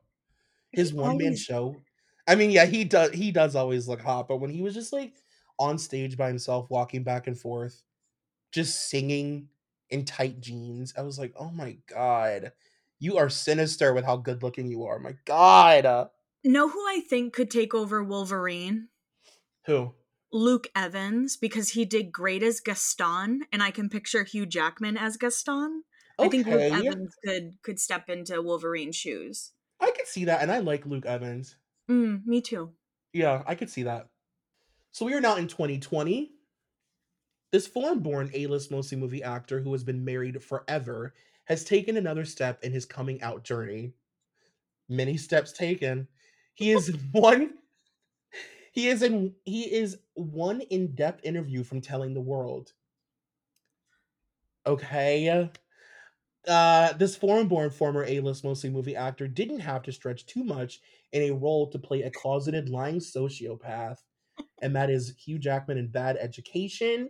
His 0.72 0.94
one 0.94 1.18
man 1.18 1.36
show. 1.36 1.82
I 2.28 2.36
mean, 2.36 2.52
yeah, 2.52 2.66
he 2.66 2.84
does 2.84 3.12
he 3.12 3.32
does 3.32 3.56
always 3.56 3.88
look 3.88 4.02
hot, 4.02 4.28
but 4.28 4.38
when 4.38 4.50
he 4.50 4.62
was 4.62 4.74
just 4.74 4.92
like 4.92 5.14
on 5.58 5.78
stage 5.78 6.18
by 6.18 6.28
himself, 6.28 6.70
walking 6.70 7.04
back 7.04 7.28
and 7.28 7.40
forth, 7.40 7.82
just 8.52 8.90
singing 8.90 9.48
in 9.90 10.04
tight 10.04 10.42
jeans, 10.42 10.94
I 10.98 11.04
was 11.04 11.18
like, 11.18 11.34
oh 11.40 11.50
my 11.52 11.78
god, 11.88 12.52
you 13.00 13.18
are 13.18 13.30
sinister 13.30 13.94
with 13.94 14.04
how 14.04 14.18
good 14.18 14.44
looking 14.44 14.68
you 14.68 14.84
are. 14.84 15.00
My 15.00 15.16
god. 15.24 16.10
Know 16.44 16.70
who 16.70 16.80
I 16.88 17.02
think 17.10 17.34
could 17.34 17.50
take 17.50 17.74
over 17.74 18.04
Wolverine? 18.04 18.90
who? 19.66 19.94
Luke 20.32 20.68
Evans, 20.76 21.38
because 21.38 21.70
he 21.70 21.86
did 21.86 22.12
great 22.12 22.44
as 22.44 22.60
Gaston, 22.60 23.46
and 23.52 23.64
I 23.64 23.72
can 23.72 23.90
picture 23.90 24.24
Hugh 24.24 24.46
Jackman 24.46 24.98
as 24.98 25.18
Gaston. 25.18 25.84
I 26.18 26.30
think 26.30 26.48
Luke 26.48 26.72
Evans 26.72 27.16
could 27.26 27.62
could 27.62 27.80
step 27.80 28.10
into 28.10 28.42
Wolverine's 28.42 28.96
shoes. 28.96 29.52
I 29.80 29.92
could 29.92 30.08
see 30.08 30.26
that, 30.26 30.42
and 30.42 30.52
I 30.52 30.60
like 30.60 30.86
Luke 30.86 31.06
Evans. 31.06 31.58
Mm, 31.90 32.26
me 32.26 32.42
too. 32.42 32.72
Yeah, 33.14 33.44
I 33.46 33.56
could 33.56 33.70
see 33.70 33.84
that. 33.84 34.08
So 34.92 35.06
we 35.06 35.14
are 35.14 35.22
now 35.22 35.36
in 35.36 35.48
2020. 35.48 36.32
This 37.52 37.68
foreign 37.68 38.00
born 38.00 38.30
A 38.34 38.48
list 38.48 38.72
mostly 38.72 38.98
movie 38.98 39.24
actor 39.24 39.62
who 39.62 39.72
has 39.74 39.84
been 39.84 40.04
married 40.04 40.42
forever 40.44 41.14
has 41.46 41.64
taken 41.64 41.96
another 41.96 42.26
step 42.26 42.64
in 42.64 42.72
his 42.72 42.86
coming 42.86 43.22
out 43.22 43.44
journey. 43.44 43.94
Many 44.90 45.18
steps 45.18 45.52
taken. 45.52 46.08
He 46.56 46.72
is 46.72 46.96
one. 47.12 47.54
He 48.76 48.90
is 48.90 49.02
in 49.02 49.34
he 49.46 49.74
is 49.74 50.00
one 50.16 50.60
in-depth 50.60 51.24
interview 51.24 51.64
from 51.64 51.80
telling 51.80 52.14
the 52.14 52.20
world. 52.20 52.74
Okay. 54.68 55.50
Uh, 56.46 56.94
this 56.94 57.16
foreign-born 57.16 57.70
former 57.70 58.04
A-list 58.04 58.44
mostly 58.44 58.70
movie 58.70 58.96
actor 58.98 59.30
didn't 59.30 59.62
have 59.62 59.82
to 59.84 59.94
stretch 59.94 60.26
too 60.26 60.44
much 60.44 60.82
in 61.14 61.22
a 61.24 61.32
role 61.34 61.70
to 61.72 61.80
play 61.80 62.02
a 62.04 62.12
closeted 62.12 62.68
lying 62.70 63.00
sociopath, 63.00 64.00
and 64.62 64.76
that 64.76 64.90
is 64.90 65.16
Hugh 65.18 65.40
Jackman 65.40 65.78
in 65.78 65.88
Bad 65.88 66.18
Education. 66.20 67.10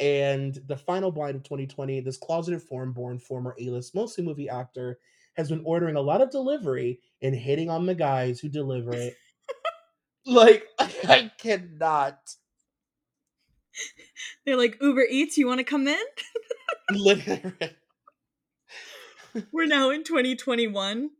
And 0.00 0.58
the 0.66 0.76
final 0.76 1.12
blind 1.12 1.36
of 1.36 1.44
2020, 1.44 2.00
this 2.00 2.16
closeted 2.18 2.60
foreign-born 2.60 3.20
former 3.20 3.54
A-list 3.60 3.94
mostly 3.94 4.24
movie 4.24 4.48
actor 4.48 4.98
has 5.34 5.48
been 5.48 5.62
ordering 5.64 5.94
a 5.94 6.00
lot 6.00 6.20
of 6.20 6.30
delivery 6.30 6.98
and 7.22 7.36
hitting 7.36 7.70
on 7.70 7.86
the 7.86 7.94
guys 7.94 8.40
who 8.40 8.48
deliver 8.48 8.92
it. 8.96 9.14
Like 10.26 10.66
I 10.78 11.30
cannot. 11.38 12.18
They're 14.44 14.56
like 14.56 14.78
Uber 14.80 15.06
Eats. 15.10 15.38
You 15.38 15.46
want 15.46 15.58
to 15.58 15.64
come 15.64 15.88
in? 15.88 15.98
Literally. 16.90 17.76
We're 19.50 19.66
now 19.66 19.90
in 19.90 20.04
2021. 20.04 21.10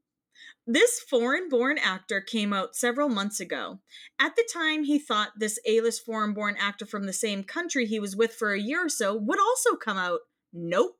This 0.67 1.01
foreign 1.01 1.49
born 1.49 1.79
actor 1.79 2.21
came 2.21 2.53
out 2.53 2.77
several 2.77 3.09
months 3.09 3.41
ago. 3.41 3.81
At 4.21 4.37
the 4.37 4.47
time, 4.53 4.85
he 4.85 4.99
thought 4.99 5.31
this 5.39 5.59
A 5.67 5.81
list 5.81 6.05
foreign 6.05 6.35
born 6.35 6.57
actor 6.59 6.87
from 6.87 7.07
the 7.07 7.13
same 7.13 7.43
country 7.43 7.87
he 7.87 7.99
was 7.99 8.15
with 8.15 8.35
for 8.35 8.53
a 8.53 8.61
year 8.61 8.87
or 8.87 8.89
so 8.89 9.17
would 9.17 9.41
also 9.41 9.75
come 9.75 9.97
out. 9.97 10.21
Nope. 10.53 10.99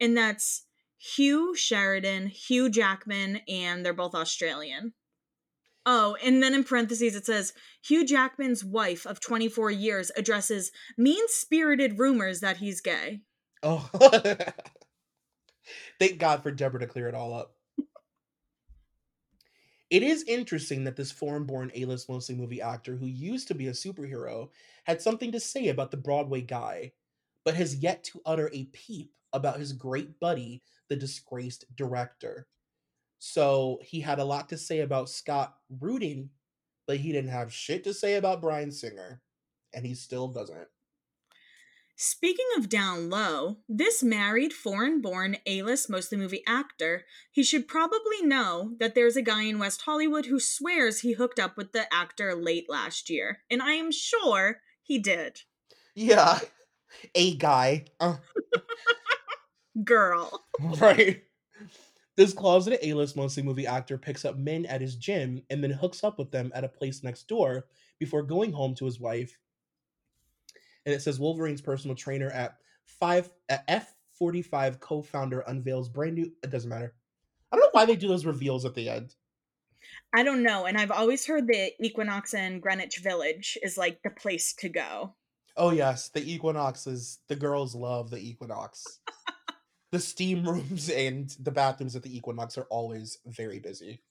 And 0.00 0.16
that's 0.16 0.66
Hugh 0.98 1.56
Sheridan, 1.56 2.28
Hugh 2.28 2.70
Jackman, 2.70 3.40
and 3.48 3.84
they're 3.84 3.92
both 3.92 4.14
Australian. 4.14 4.92
Oh, 5.90 6.18
and 6.22 6.42
then 6.42 6.52
in 6.52 6.64
parentheses 6.64 7.16
it 7.16 7.24
says 7.24 7.54
Hugh 7.82 8.04
Jackman's 8.04 8.62
wife 8.62 9.06
of 9.06 9.20
24 9.20 9.70
years 9.70 10.12
addresses 10.18 10.70
mean 10.98 11.24
spirited 11.28 11.98
rumors 11.98 12.40
that 12.40 12.58
he's 12.58 12.82
gay. 12.82 13.22
Oh. 13.62 13.88
Thank 15.98 16.18
God 16.18 16.42
for 16.42 16.52
Deborra 16.52 16.80
to 16.80 16.86
clear 16.86 17.08
it 17.08 17.14
all 17.14 17.32
up. 17.32 17.54
It 19.88 20.02
is 20.02 20.24
interesting 20.24 20.84
that 20.84 20.96
this 20.96 21.10
foreign 21.10 21.44
born 21.44 21.72
A 21.74 21.86
list 21.86 22.10
mostly 22.10 22.34
movie 22.34 22.60
actor 22.60 22.94
who 22.96 23.06
used 23.06 23.48
to 23.48 23.54
be 23.54 23.68
a 23.68 23.72
superhero 23.72 24.50
had 24.84 25.00
something 25.00 25.32
to 25.32 25.40
say 25.40 25.68
about 25.68 25.90
the 25.90 25.96
Broadway 25.96 26.42
guy, 26.42 26.92
but 27.46 27.54
has 27.54 27.76
yet 27.76 28.04
to 28.04 28.20
utter 28.26 28.50
a 28.52 28.64
peep 28.66 29.10
about 29.32 29.58
his 29.58 29.72
great 29.72 30.20
buddy, 30.20 30.60
the 30.90 30.96
disgraced 30.96 31.64
director. 31.74 32.46
So 33.18 33.80
he 33.82 34.00
had 34.00 34.18
a 34.18 34.24
lot 34.24 34.48
to 34.50 34.58
say 34.58 34.80
about 34.80 35.08
Scott 35.08 35.56
Rudin, 35.80 36.30
but 36.86 36.98
he 36.98 37.12
didn't 37.12 37.30
have 37.30 37.52
shit 37.52 37.84
to 37.84 37.94
say 37.94 38.14
about 38.14 38.40
Bryan 38.40 38.70
Singer, 38.70 39.20
and 39.74 39.84
he 39.84 39.94
still 39.94 40.28
doesn't. 40.28 40.68
Speaking 42.00 42.46
of 42.56 42.68
down 42.68 43.10
low, 43.10 43.56
this 43.68 44.04
married, 44.04 44.52
foreign 44.52 45.00
born, 45.00 45.36
A 45.46 45.62
list, 45.62 45.90
mostly 45.90 46.16
movie 46.16 46.44
actor, 46.46 47.04
he 47.32 47.42
should 47.42 47.66
probably 47.66 48.22
know 48.22 48.74
that 48.78 48.94
there's 48.94 49.16
a 49.16 49.22
guy 49.22 49.42
in 49.42 49.58
West 49.58 49.82
Hollywood 49.82 50.26
who 50.26 50.38
swears 50.38 51.00
he 51.00 51.14
hooked 51.14 51.40
up 51.40 51.56
with 51.56 51.72
the 51.72 51.92
actor 51.92 52.36
late 52.36 52.66
last 52.68 53.10
year. 53.10 53.40
And 53.50 53.60
I 53.60 53.72
am 53.72 53.90
sure 53.90 54.60
he 54.80 55.00
did. 55.00 55.40
Yeah, 55.96 56.38
a 57.16 57.34
guy. 57.34 57.86
Uh, 57.98 58.18
Girl. 59.84 60.44
right. 60.60 61.24
This 62.18 62.32
closeted 62.32 62.80
A-list 62.82 63.14
mostly 63.14 63.44
movie 63.44 63.68
actor 63.68 63.96
picks 63.96 64.24
up 64.24 64.36
men 64.36 64.66
at 64.66 64.80
his 64.80 64.96
gym 64.96 65.40
and 65.50 65.62
then 65.62 65.70
hooks 65.70 66.02
up 66.02 66.18
with 66.18 66.32
them 66.32 66.50
at 66.52 66.64
a 66.64 66.68
place 66.68 67.04
next 67.04 67.28
door 67.28 67.66
before 68.00 68.24
going 68.24 68.50
home 68.50 68.74
to 68.74 68.84
his 68.84 68.98
wife. 68.98 69.38
And 70.84 70.92
it 70.92 71.00
says 71.00 71.20
Wolverine's 71.20 71.60
personal 71.60 71.94
trainer 71.94 72.28
at 72.28 72.56
five 72.86 73.30
at 73.48 73.68
F45 74.20 74.80
co-founder 74.80 75.44
unveils 75.46 75.88
brand 75.88 76.16
new. 76.16 76.32
It 76.42 76.50
doesn't 76.50 76.68
matter. 76.68 76.92
I 77.52 77.56
don't 77.56 77.66
know 77.66 77.70
why 77.70 77.84
they 77.84 77.94
do 77.94 78.08
those 78.08 78.26
reveals 78.26 78.64
at 78.64 78.74
the 78.74 78.88
end. 78.88 79.14
I 80.12 80.24
don't 80.24 80.42
know. 80.42 80.66
And 80.66 80.76
I've 80.76 80.90
always 80.90 81.24
heard 81.24 81.46
that 81.46 81.74
Equinox 81.80 82.34
and 82.34 82.60
Greenwich 82.60 82.98
Village 82.98 83.56
is 83.62 83.78
like 83.78 84.02
the 84.02 84.10
place 84.10 84.54
to 84.54 84.68
go. 84.68 85.14
Oh 85.56 85.70
yes, 85.70 86.08
the 86.08 86.28
Equinox 86.28 86.88
is 86.88 87.20
the 87.28 87.36
girls 87.36 87.76
love 87.76 88.10
the 88.10 88.18
Equinox. 88.18 88.98
the 89.90 90.00
steam 90.00 90.44
rooms 90.44 90.88
and 90.94 91.34
the 91.40 91.50
bathrooms 91.50 91.96
at 91.96 92.02
the 92.02 92.16
Equinox 92.16 92.58
are 92.58 92.66
always 92.70 93.18
very 93.26 93.58
busy. 93.58 94.02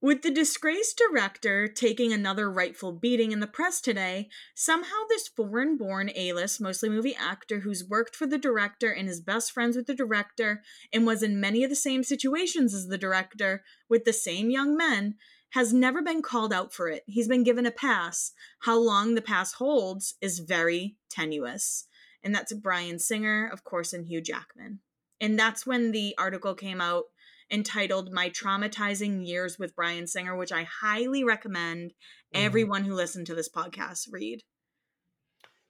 With 0.00 0.22
the 0.22 0.32
disgraced 0.32 0.98
director 0.98 1.68
taking 1.68 2.12
another 2.12 2.50
rightful 2.50 2.90
beating 2.90 3.30
in 3.30 3.38
the 3.38 3.46
press 3.46 3.80
today, 3.80 4.30
somehow 4.52 5.06
this 5.08 5.28
foreign 5.28 5.76
born 5.76 6.10
A 6.16 6.32
list, 6.32 6.60
mostly 6.60 6.88
movie 6.88 7.14
actor 7.14 7.60
who's 7.60 7.88
worked 7.88 8.16
for 8.16 8.26
the 8.26 8.36
director 8.36 8.90
and 8.90 9.08
is 9.08 9.20
best 9.20 9.52
friends 9.52 9.76
with 9.76 9.86
the 9.86 9.94
director 9.94 10.64
and 10.92 11.06
was 11.06 11.22
in 11.22 11.38
many 11.38 11.62
of 11.62 11.70
the 11.70 11.76
same 11.76 12.02
situations 12.02 12.74
as 12.74 12.88
the 12.88 12.98
director 12.98 13.62
with 13.88 14.04
the 14.04 14.12
same 14.12 14.50
young 14.50 14.76
men 14.76 15.14
has 15.50 15.72
never 15.72 16.02
been 16.02 16.20
called 16.20 16.52
out 16.52 16.72
for 16.72 16.88
it. 16.88 17.04
He's 17.06 17.28
been 17.28 17.44
given 17.44 17.64
a 17.64 17.70
pass. 17.70 18.32
How 18.62 18.76
long 18.76 19.14
the 19.14 19.22
pass 19.22 19.52
holds 19.52 20.14
is 20.20 20.40
very 20.40 20.96
tenuous. 21.10 21.86
And 22.24 22.34
that's 22.34 22.52
Bryan 22.52 22.98
Singer, 22.98 23.48
of 23.52 23.64
course, 23.64 23.92
and 23.92 24.06
Hugh 24.06 24.20
Jackman. 24.20 24.80
And 25.20 25.38
that's 25.38 25.66
when 25.66 25.92
the 25.92 26.14
article 26.18 26.54
came 26.54 26.80
out 26.80 27.04
entitled 27.50 28.12
My 28.12 28.30
Traumatizing 28.30 29.26
Years 29.26 29.58
with 29.58 29.76
Bryan 29.76 30.06
Singer, 30.06 30.36
which 30.36 30.52
I 30.52 30.62
highly 30.64 31.22
recommend 31.24 31.90
Mhm. 31.90 31.94
everyone 32.44 32.84
who 32.84 32.94
listened 32.94 33.26
to 33.26 33.34
this 33.34 33.48
podcast 33.48 34.08
read. 34.10 34.40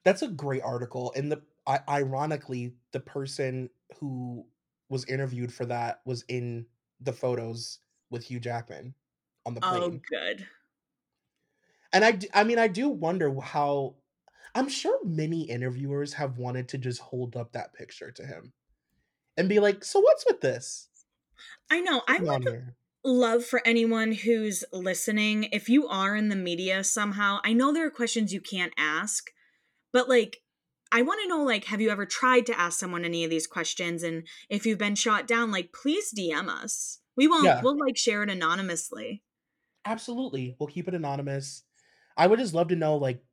That's 0.04 0.22
a 0.22 0.28
great 0.28 0.62
article, 0.62 1.12
and 1.16 1.30
the 1.30 1.42
I, 1.66 1.80
ironically, 1.88 2.76
the 2.90 3.00
person 3.00 3.70
who 3.98 4.48
was 4.88 5.04
interviewed 5.06 5.54
for 5.54 5.64
that 5.66 6.02
was 6.04 6.24
in 6.28 6.66
the 7.00 7.12
photos 7.12 7.78
with 8.10 8.24
Hugh 8.24 8.40
Jackman 8.40 8.94
on 9.46 9.54
the 9.54 9.60
plane. 9.60 9.82
Oh, 9.82 10.00
good. 10.08 10.48
And 11.92 12.04
I, 12.04 12.18
I 12.34 12.44
mean, 12.44 12.58
I 12.58 12.68
do 12.68 12.88
wonder 12.88 13.32
how. 13.40 13.96
I'm 14.54 14.68
sure 14.68 14.98
many 15.04 15.42
interviewers 15.42 16.14
have 16.14 16.38
wanted 16.38 16.68
to 16.68 16.78
just 16.78 17.00
hold 17.00 17.36
up 17.36 17.52
that 17.52 17.74
picture 17.74 18.10
to 18.12 18.26
him, 18.26 18.52
and 19.36 19.48
be 19.48 19.60
like, 19.60 19.84
"So 19.84 20.00
what's 20.00 20.26
with 20.26 20.40
this?" 20.40 20.88
I 21.70 21.80
know. 21.80 22.02
I 22.06 22.18
would 22.18 22.42
here. 22.42 22.76
love 23.04 23.44
for 23.44 23.60
anyone 23.66 24.12
who's 24.12 24.64
listening, 24.72 25.44
if 25.52 25.68
you 25.68 25.88
are 25.88 26.14
in 26.14 26.28
the 26.28 26.36
media 26.36 26.84
somehow, 26.84 27.40
I 27.44 27.52
know 27.52 27.72
there 27.72 27.86
are 27.86 27.90
questions 27.90 28.32
you 28.32 28.40
can't 28.40 28.72
ask, 28.76 29.30
but 29.92 30.08
like, 30.08 30.42
I 30.92 31.02
want 31.02 31.20
to 31.22 31.28
know, 31.28 31.42
like, 31.42 31.64
have 31.64 31.80
you 31.80 31.90
ever 31.90 32.04
tried 32.04 32.44
to 32.46 32.60
ask 32.60 32.78
someone 32.78 33.04
any 33.04 33.24
of 33.24 33.30
these 33.30 33.46
questions? 33.46 34.02
And 34.02 34.28
if 34.50 34.66
you've 34.66 34.78
been 34.78 34.94
shot 34.94 35.26
down, 35.26 35.50
like, 35.50 35.72
please 35.72 36.12
DM 36.12 36.48
us. 36.48 37.00
We 37.16 37.26
won't. 37.26 37.44
Yeah. 37.44 37.62
We'll 37.62 37.78
like 37.78 37.96
share 37.96 38.22
it 38.22 38.30
anonymously. 38.30 39.22
Absolutely. 39.84 40.54
We'll 40.58 40.68
keep 40.68 40.88
it 40.88 40.94
anonymous. 40.94 41.62
I 42.16 42.26
would 42.26 42.38
just 42.38 42.54
love 42.54 42.68
to 42.68 42.76
know 42.76 42.96
like 42.96 43.24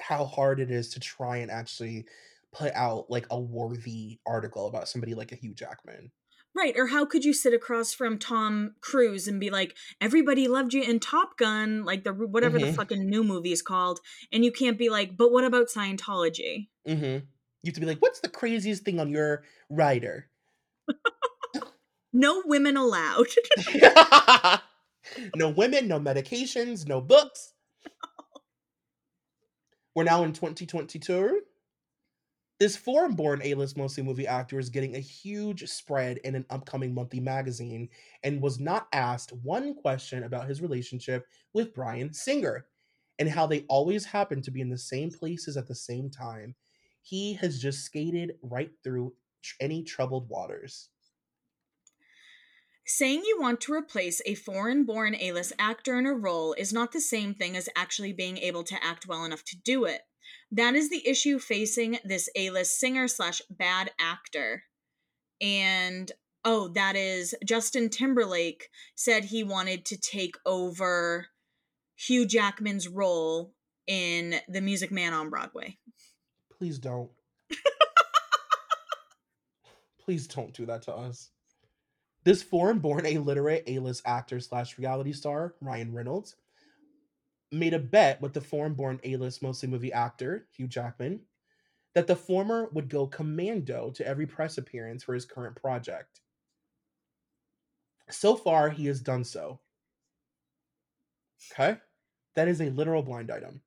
how 0.00 0.24
hard 0.24 0.60
it 0.60 0.70
is 0.70 0.88
to 0.90 1.00
try 1.00 1.38
and 1.38 1.50
actually 1.50 2.06
put 2.52 2.72
out 2.74 3.10
like 3.10 3.26
a 3.30 3.38
worthy 3.38 4.18
article 4.26 4.66
about 4.66 4.88
somebody 4.88 5.14
like 5.14 5.30
a 5.32 5.36
Hugh 5.36 5.54
Jackman. 5.54 6.10
Right. 6.56 6.74
Or 6.76 6.88
how 6.88 7.04
could 7.06 7.24
you 7.24 7.32
sit 7.32 7.54
across 7.54 7.94
from 7.94 8.18
Tom 8.18 8.74
Cruise 8.80 9.28
and 9.28 9.38
be 9.38 9.50
like, 9.50 9.76
everybody 10.00 10.48
loved 10.48 10.74
you 10.74 10.82
in 10.82 10.98
Top 10.98 11.36
Gun, 11.38 11.84
like 11.84 12.02
the 12.02 12.12
whatever 12.12 12.58
the 12.58 12.66
Mhm. 12.66 12.74
fucking 12.74 13.08
new 13.08 13.22
movie 13.22 13.52
is 13.52 13.62
called, 13.62 14.00
and 14.32 14.44
you 14.44 14.50
can't 14.50 14.76
be 14.76 14.88
like, 14.90 15.16
but 15.16 15.30
what 15.30 15.44
about 15.44 15.68
Scientology? 15.68 16.68
Mhm. 16.88 17.26
You 17.62 17.68
have 17.68 17.74
to 17.74 17.80
be 17.80 17.86
like, 17.86 18.00
"What's 18.02 18.18
the 18.20 18.28
craziest 18.28 18.84
thing 18.84 18.98
on 18.98 19.10
your 19.10 19.44
rider?" 19.68 20.28
No 22.12 22.42
women 22.44 22.76
allowed. 22.76 23.28
no 25.36 25.50
women, 25.50 25.86
no 25.86 26.00
medications, 26.00 26.86
no 26.88 27.00
books. 27.00 27.49
We're 29.94 30.04
now 30.04 30.22
in 30.22 30.32
2022. 30.32 31.40
This 32.60 32.76
foreign 32.76 33.14
born 33.16 33.40
A 33.42 33.54
list 33.54 33.76
mostly 33.76 34.04
movie 34.04 34.26
actor 34.26 34.58
is 34.60 34.70
getting 34.70 34.94
a 34.94 35.00
huge 35.00 35.66
spread 35.66 36.18
in 36.18 36.36
an 36.36 36.46
upcoming 36.48 36.94
monthly 36.94 37.18
magazine 37.18 37.88
and 38.22 38.40
was 38.40 38.60
not 38.60 38.86
asked 38.92 39.32
one 39.42 39.74
question 39.74 40.22
about 40.22 40.46
his 40.46 40.62
relationship 40.62 41.26
with 41.54 41.74
Bryan 41.74 42.12
Singer 42.12 42.66
and 43.18 43.28
how 43.28 43.46
they 43.46 43.64
always 43.68 44.04
happen 44.04 44.40
to 44.42 44.52
be 44.52 44.60
in 44.60 44.68
the 44.68 44.78
same 44.78 45.10
places 45.10 45.56
at 45.56 45.66
the 45.66 45.74
same 45.74 46.08
time. 46.08 46.54
He 47.02 47.34
has 47.34 47.60
just 47.60 47.84
skated 47.84 48.34
right 48.42 48.70
through 48.84 49.14
any 49.58 49.82
troubled 49.82 50.28
waters. 50.28 50.90
Saying 52.92 53.22
you 53.24 53.38
want 53.40 53.60
to 53.60 53.72
replace 53.72 54.20
a 54.26 54.34
foreign 54.34 54.84
born 54.84 55.14
A 55.14 55.30
list 55.30 55.52
actor 55.60 55.96
in 55.96 56.06
a 56.06 56.12
role 56.12 56.54
is 56.54 56.72
not 56.72 56.90
the 56.90 57.00
same 57.00 57.34
thing 57.34 57.56
as 57.56 57.68
actually 57.76 58.12
being 58.12 58.36
able 58.38 58.64
to 58.64 58.84
act 58.84 59.06
well 59.06 59.24
enough 59.24 59.44
to 59.44 59.56
do 59.56 59.84
it. 59.84 60.00
That 60.50 60.74
is 60.74 60.90
the 60.90 61.08
issue 61.08 61.38
facing 61.38 62.00
this 62.02 62.28
A 62.34 62.50
list 62.50 62.80
singer 62.80 63.06
slash 63.06 63.42
bad 63.48 63.92
actor. 64.00 64.64
And 65.40 66.10
oh, 66.44 66.66
that 66.74 66.96
is 66.96 67.32
Justin 67.44 67.90
Timberlake 67.90 68.68
said 68.96 69.26
he 69.26 69.44
wanted 69.44 69.84
to 69.84 69.96
take 69.96 70.34
over 70.44 71.28
Hugh 71.94 72.26
Jackman's 72.26 72.88
role 72.88 73.54
in 73.86 74.40
The 74.48 74.60
Music 74.60 74.90
Man 74.90 75.12
on 75.12 75.30
Broadway. 75.30 75.78
Please 76.58 76.80
don't. 76.80 77.12
Please 80.04 80.26
don't 80.26 80.52
do 80.52 80.66
that 80.66 80.82
to 80.82 80.92
us. 80.92 81.30
This 82.24 82.42
foreign 82.42 82.78
born 82.80 83.06
illiterate 83.06 83.64
A 83.66 83.78
list 83.78 84.02
actor 84.04 84.40
slash 84.40 84.78
reality 84.78 85.12
star, 85.12 85.54
Ryan 85.60 85.92
Reynolds, 85.92 86.36
made 87.50 87.74
a 87.74 87.78
bet 87.78 88.20
with 88.20 88.34
the 88.34 88.40
foreign 88.40 88.74
born 88.74 89.00
A 89.04 89.16
list 89.16 89.42
mostly 89.42 89.68
movie 89.68 89.92
actor, 89.92 90.46
Hugh 90.52 90.68
Jackman, 90.68 91.20
that 91.94 92.06
the 92.06 92.16
former 92.16 92.68
would 92.72 92.88
go 92.88 93.06
commando 93.06 93.90
to 93.92 94.06
every 94.06 94.26
press 94.26 94.58
appearance 94.58 95.02
for 95.02 95.14
his 95.14 95.24
current 95.24 95.56
project. 95.56 96.20
So 98.10 98.36
far, 98.36 98.70
he 98.70 98.86
has 98.86 99.00
done 99.00 99.24
so. 99.24 99.60
Okay? 101.52 101.78
That 102.34 102.48
is 102.48 102.60
a 102.60 102.70
literal 102.70 103.02
blind 103.02 103.30
item. 103.30 103.62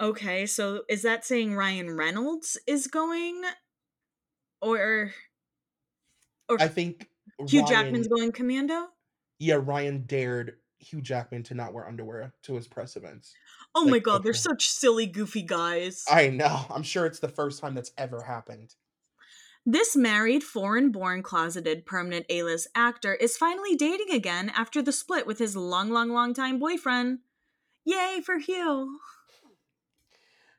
Okay, 0.00 0.46
so 0.46 0.82
is 0.88 1.02
that 1.02 1.24
saying 1.26 1.54
Ryan 1.54 1.94
Reynolds 1.96 2.56
is 2.66 2.86
going 2.86 3.42
or 4.62 5.12
or 6.48 6.56
I 6.60 6.68
think 6.68 7.08
Hugh 7.46 7.60
Ryan- 7.62 7.66
Jackman's 7.72 8.08
going 8.08 8.32
commando? 8.32 8.86
yeah, 9.38 9.58
Ryan 9.60 10.04
dared 10.06 10.56
Hugh 10.78 11.02
Jackman 11.02 11.42
to 11.44 11.54
not 11.54 11.74
wear 11.74 11.86
underwear 11.86 12.32
to 12.44 12.54
his 12.54 12.66
press 12.66 12.96
events. 12.96 13.34
Oh 13.74 13.82
Like, 13.82 13.90
my 13.90 13.98
god, 13.98 14.24
they're 14.24 14.32
such 14.32 14.68
silly 14.70 15.06
goofy 15.06 15.42
guys. 15.42 16.04
I 16.10 16.28
know. 16.28 16.64
I'm 16.70 16.82
sure 16.82 17.04
it's 17.06 17.20
the 17.20 17.28
first 17.28 17.60
time 17.60 17.74
that's 17.74 17.92
ever 17.98 18.22
happened. 18.22 18.74
This 19.66 19.94
married, 19.94 20.42
foreign 20.42 20.90
born, 20.90 21.22
closeted, 21.22 21.84
permanent 21.84 22.24
A 22.30 22.42
list 22.42 22.68
actor 22.74 23.12
is 23.12 23.36
finally 23.36 23.76
dating 23.76 24.10
again 24.10 24.50
after 24.56 24.80
the 24.80 24.92
split 24.92 25.26
with 25.26 25.38
his 25.38 25.54
long, 25.54 25.90
long, 25.90 26.08
long 26.10 26.32
time 26.32 26.58
boyfriend. 26.58 27.18
Yay 27.84 28.22
for 28.24 28.38
Hugh! 28.38 28.98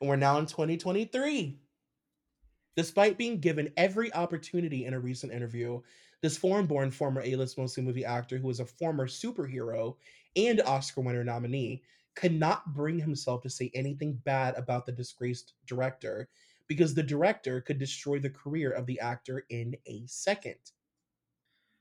And 0.02 0.10
we're 0.10 0.16
now 0.18 0.40
in 0.40 0.48
2023. 0.48 1.60
Despite 2.76 3.18
being 3.18 3.40
given 3.40 3.72
every 3.78 4.14
opportunity 4.14 4.86
in 4.86 4.94
a 4.94 5.00
recent 5.00 5.32
interview, 5.32 5.82
this 6.22 6.38
foreign 6.38 6.66
born 6.66 6.92
former 6.92 7.22
A 7.22 7.36
list 7.36 7.58
mostly 7.58 7.84
movie 7.84 8.06
actor 8.06 8.38
who 8.38 8.50
is 8.50 8.60
a 8.60 8.66
former 8.66 9.08
superhero 9.08 9.96
and 10.36 10.62
Oscar 10.62 11.02
winner 11.02 11.24
nominee 11.24 11.84
could 12.16 12.34
not 12.34 12.74
bring 12.74 13.00
himself 13.00 13.42
to 13.44 13.50
say 13.50 13.72
anything 13.74 14.20
bad 14.26 14.56
about 14.56 14.86
the 14.86 14.92
disgraced 14.92 15.54
director 15.66 16.30
because 16.68 16.94
the 16.94 17.04
director 17.04 17.62
could 17.62 17.78
destroy 17.78 18.20
the 18.20 18.30
career 18.30 18.72
of 18.72 18.86
the 18.86 19.00
actor 19.00 19.46
in 19.50 19.76
a 19.86 20.04
second. 20.08 20.56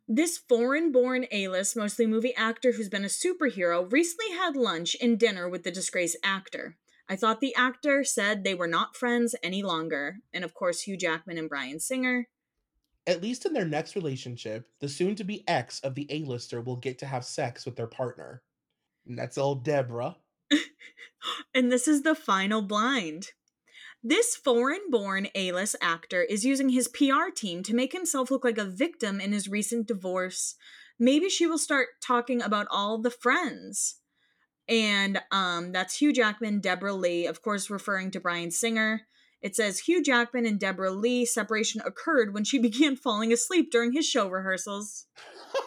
This 0.08 0.36
foreign 0.36 0.90
born 0.90 1.26
A 1.30 1.48
list, 1.48 1.76
mostly 1.76 2.06
movie 2.06 2.34
actor 2.34 2.72
who's 2.72 2.88
been 2.88 3.04
a 3.04 3.08
superhero, 3.08 3.90
recently 3.90 4.32
had 4.32 4.56
lunch 4.56 4.96
and 5.00 5.18
dinner 5.18 5.48
with 5.48 5.62
the 5.62 5.70
disgraced 5.70 6.16
actor. 6.24 6.76
I 7.10 7.16
thought 7.16 7.40
the 7.40 7.56
actor 7.56 8.04
said 8.04 8.44
they 8.44 8.54
were 8.54 8.68
not 8.68 8.94
friends 8.94 9.34
any 9.42 9.64
longer. 9.64 10.18
And 10.32 10.44
of 10.44 10.54
course, 10.54 10.82
Hugh 10.82 10.96
Jackman 10.96 11.38
and 11.38 11.48
Bryan 11.48 11.80
Singer. 11.80 12.28
At 13.04 13.20
least 13.20 13.44
in 13.44 13.52
their 13.52 13.64
next 13.64 13.96
relationship, 13.96 14.68
the 14.78 14.88
soon 14.88 15.16
to 15.16 15.24
be 15.24 15.42
ex 15.48 15.80
of 15.80 15.96
the 15.96 16.06
A-lister 16.08 16.60
will 16.60 16.76
get 16.76 17.00
to 17.00 17.06
have 17.06 17.24
sex 17.24 17.66
with 17.66 17.74
their 17.74 17.88
partner. 17.88 18.42
And 19.08 19.18
that's 19.18 19.36
old 19.36 19.64
Deborra. 19.66 20.16
And 21.54 21.70
this 21.70 21.86
is 21.86 22.02
the 22.02 22.14
final 22.14 22.62
blind. 22.62 23.32
This 24.02 24.34
foreign 24.36 24.88
born 24.88 25.28
A 25.34 25.52
list 25.52 25.76
actor 25.82 26.22
is 26.22 26.46
using 26.46 26.70
his 26.70 26.88
PR 26.88 27.28
team 27.34 27.62
to 27.64 27.74
make 27.74 27.92
himself 27.92 28.30
look 28.30 28.44
like 28.44 28.56
a 28.56 28.64
victim 28.64 29.20
in 29.20 29.32
his 29.32 29.48
recent 29.48 29.86
divorce. 29.86 30.54
Maybe 30.98 31.28
she 31.28 31.46
will 31.46 31.58
start 31.58 31.88
talking 32.00 32.40
about 32.40 32.66
all 32.70 32.96
the 32.96 33.10
friends. 33.10 33.99
And 34.70 35.20
um, 35.32 35.72
that's 35.72 35.96
Hugh 35.96 36.12
Jackman, 36.12 36.60
Deborra-Lee, 36.60 37.26
of 37.26 37.42
course, 37.42 37.68
referring 37.68 38.12
to 38.12 38.20
Bryan 38.20 38.52
Singer. 38.52 39.02
It 39.42 39.56
says 39.56 39.80
Hugh 39.80 40.02
Jackman 40.02 40.46
and 40.46 40.60
Deborra-Lee 40.60 41.26
separation 41.26 41.82
occurred 41.84 42.32
when 42.32 42.44
she 42.44 42.58
began 42.62 42.94
falling 42.94 43.32
asleep 43.32 43.72
during 43.72 43.92
his 43.92 44.06
show 44.06 44.28
rehearsals. 44.28 45.06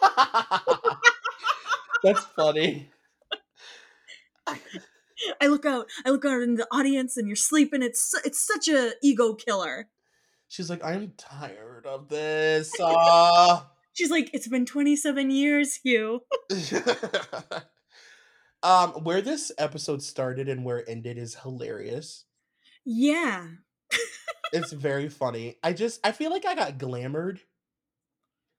That's 2.02 2.24
funny. 2.36 2.90
I 5.40 5.46
look 5.46 5.64
out, 5.64 5.86
I 6.04 6.10
look 6.10 6.24
out 6.24 6.42
in 6.42 6.56
the 6.56 6.66
audience, 6.70 7.16
and 7.16 7.26
you're 7.26 7.36
sleeping. 7.36 7.82
It's 7.82 8.00
su- 8.00 8.20
it's 8.24 8.46
such 8.46 8.68
a 8.68 8.92
ego 9.02 9.34
killer. 9.34 9.88
She's 10.48 10.68
like, 10.68 10.84
I'm 10.84 11.12
tired 11.16 11.86
of 11.86 12.08
this. 12.08 12.72
Uh... 12.80 13.62
She's 13.94 14.10
like, 14.10 14.30
it's 14.32 14.48
been 14.48 14.66
27 14.66 15.30
years, 15.30 15.76
Hugh. 15.76 16.22
Um, 18.64 19.04
where 19.04 19.20
this 19.20 19.52
episode 19.58 20.02
started 20.02 20.48
and 20.48 20.64
where 20.64 20.78
it 20.78 20.88
ended 20.88 21.18
is 21.18 21.36
hilarious. 21.36 22.24
Yeah. 22.84 23.48
It's 24.52 24.72
very 24.72 25.08
funny. 25.08 25.56
I 25.64 25.72
just 25.72 25.98
I 26.06 26.12
feel 26.12 26.30
like 26.30 26.46
I 26.46 26.54
got 26.54 26.78
glamored. 26.78 27.40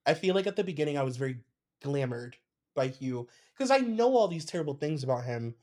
I 0.05 0.13
feel 0.13 0.35
like 0.35 0.45
at 0.45 0.57
the 0.57 0.63
beginning 0.63 0.97
I 0.97 1.03
was 1.03 1.15
very 1.15 1.39
glamored 1.81 2.33
by 2.75 2.87
Hugh 2.87 3.29
because 3.57 3.71
I 3.71 3.77
know 3.77 4.15
all 4.17 4.27
these 4.27 4.45
terrible 4.45 4.73
things 4.73 5.03
about 5.03 5.23
him, 5.23 5.55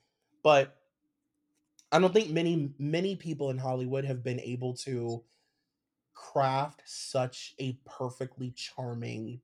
but 0.43 0.79
I 1.93 1.99
don't 1.99 2.13
think 2.13 2.31
many 2.31 2.75
many 2.79 3.17
people 3.17 3.51
in 3.51 3.59
Hollywood 3.59 4.05
have 4.07 4.25
been 4.25 4.41
able 4.41 4.75
to 4.79 5.23
craft 6.15 6.83
such 6.87 7.55
a 7.59 7.75
perfectly 7.85 8.53
charming 8.53 9.43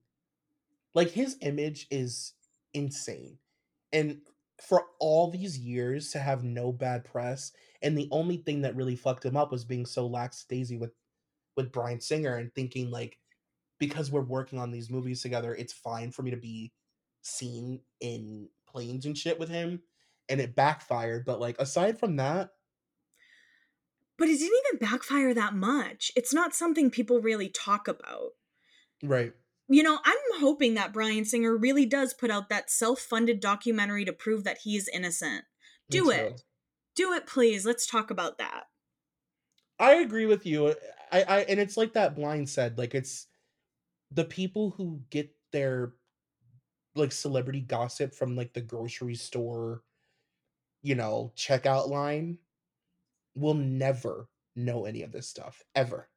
like 0.94 1.10
his 1.10 1.36
image 1.40 1.86
is 1.90 2.34
insane. 2.74 3.38
And 3.92 4.22
for 4.60 4.86
all 4.98 5.30
these 5.30 5.58
years 5.58 6.10
to 6.10 6.18
have 6.18 6.42
no 6.42 6.72
bad 6.72 7.04
press 7.04 7.52
and 7.82 7.96
the 7.96 8.08
only 8.10 8.38
thing 8.38 8.62
that 8.62 8.74
really 8.74 8.96
fucked 8.96 9.24
him 9.24 9.36
up 9.36 9.52
was 9.52 9.64
being 9.64 9.86
so 9.86 10.06
lax 10.06 10.44
daisy 10.48 10.76
with 10.76 10.92
with 11.56 11.72
Bryan 11.72 12.00
Singer 12.00 12.36
and 12.36 12.54
thinking 12.54 12.90
like 12.90 13.18
because 13.78 14.10
we're 14.10 14.22
working 14.22 14.58
on 14.58 14.70
these 14.70 14.90
movies 14.90 15.22
together, 15.22 15.54
it's 15.54 15.72
fine 15.72 16.10
for 16.10 16.22
me 16.22 16.30
to 16.30 16.36
be 16.36 16.72
seen 17.22 17.80
in 18.00 18.48
planes 18.66 19.06
and 19.06 19.16
shit 19.16 19.38
with 19.38 19.48
him. 19.48 19.82
And 20.28 20.40
it 20.40 20.54
backfired. 20.54 21.24
But 21.24 21.40
like 21.40 21.56
aside 21.58 21.98
from 21.98 22.16
that, 22.16 22.50
But 24.18 24.28
it 24.28 24.38
didn't 24.38 24.60
even 24.66 24.88
backfire 24.88 25.32
that 25.34 25.54
much. 25.54 26.12
It's 26.16 26.34
not 26.34 26.54
something 26.54 26.90
people 26.90 27.20
really 27.20 27.48
talk 27.48 27.88
about. 27.88 28.32
right. 29.02 29.32
You 29.68 29.82
know, 29.82 29.98
I'm 30.04 30.40
hoping 30.40 30.74
that 30.74 30.92
Bryan 30.92 31.24
Singer 31.24 31.54
really 31.56 31.84
does 31.84 32.14
put 32.14 32.30
out 32.30 32.48
that 32.48 32.70
self 32.70 33.00
funded 33.00 33.40
documentary 33.40 34.04
to 34.06 34.12
prove 34.12 34.44
that 34.44 34.58
he's 34.64 34.88
innocent. 34.88 35.44
Do 35.90 36.10
it. 36.10 36.42
Do 36.94 37.12
it, 37.12 37.26
please. 37.26 37.66
Let's 37.66 37.86
talk 37.86 38.10
about 38.10 38.38
that. 38.38 38.64
I 39.78 39.94
agree 39.94 40.26
with 40.26 40.44
you. 40.46 40.74
I, 41.12 41.22
I 41.22 41.38
and 41.40 41.60
it's 41.60 41.76
like 41.76 41.92
that 41.92 42.14
blind 42.14 42.48
said, 42.48 42.78
like 42.78 42.94
it's 42.94 43.26
the 44.10 44.24
people 44.24 44.70
who 44.70 45.02
get 45.10 45.30
their 45.52 45.92
like 46.94 47.12
celebrity 47.12 47.60
gossip 47.60 48.14
from 48.14 48.36
like 48.36 48.52
the 48.54 48.60
grocery 48.60 49.14
store, 49.14 49.82
you 50.82 50.94
know, 50.94 51.32
checkout 51.36 51.88
line 51.88 52.38
will 53.34 53.54
never 53.54 54.28
know 54.56 54.84
any 54.84 55.02
of 55.02 55.12
this 55.12 55.28
stuff 55.28 55.64
ever. 55.74 56.08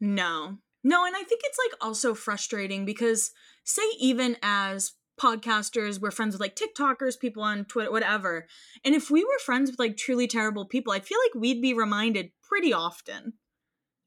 No. 0.00 0.58
No, 0.84 1.04
and 1.04 1.16
I 1.16 1.22
think 1.22 1.40
it's 1.44 1.58
like 1.58 1.78
also 1.80 2.14
frustrating 2.14 2.84
because 2.84 3.32
say 3.64 3.82
even 3.98 4.36
as 4.42 4.92
podcasters, 5.20 6.00
we're 6.00 6.10
friends 6.10 6.34
with 6.34 6.40
like 6.40 6.56
TikTokers, 6.56 7.18
people 7.18 7.42
on 7.42 7.64
Twitter, 7.64 7.90
whatever. 7.90 8.46
And 8.84 8.94
if 8.94 9.10
we 9.10 9.24
were 9.24 9.38
friends 9.44 9.70
with 9.70 9.78
like 9.78 9.96
truly 9.96 10.26
terrible 10.26 10.66
people, 10.66 10.92
I 10.92 11.00
feel 11.00 11.18
like 11.24 11.40
we'd 11.40 11.62
be 11.62 11.74
reminded 11.74 12.30
pretty 12.42 12.72
often. 12.72 13.34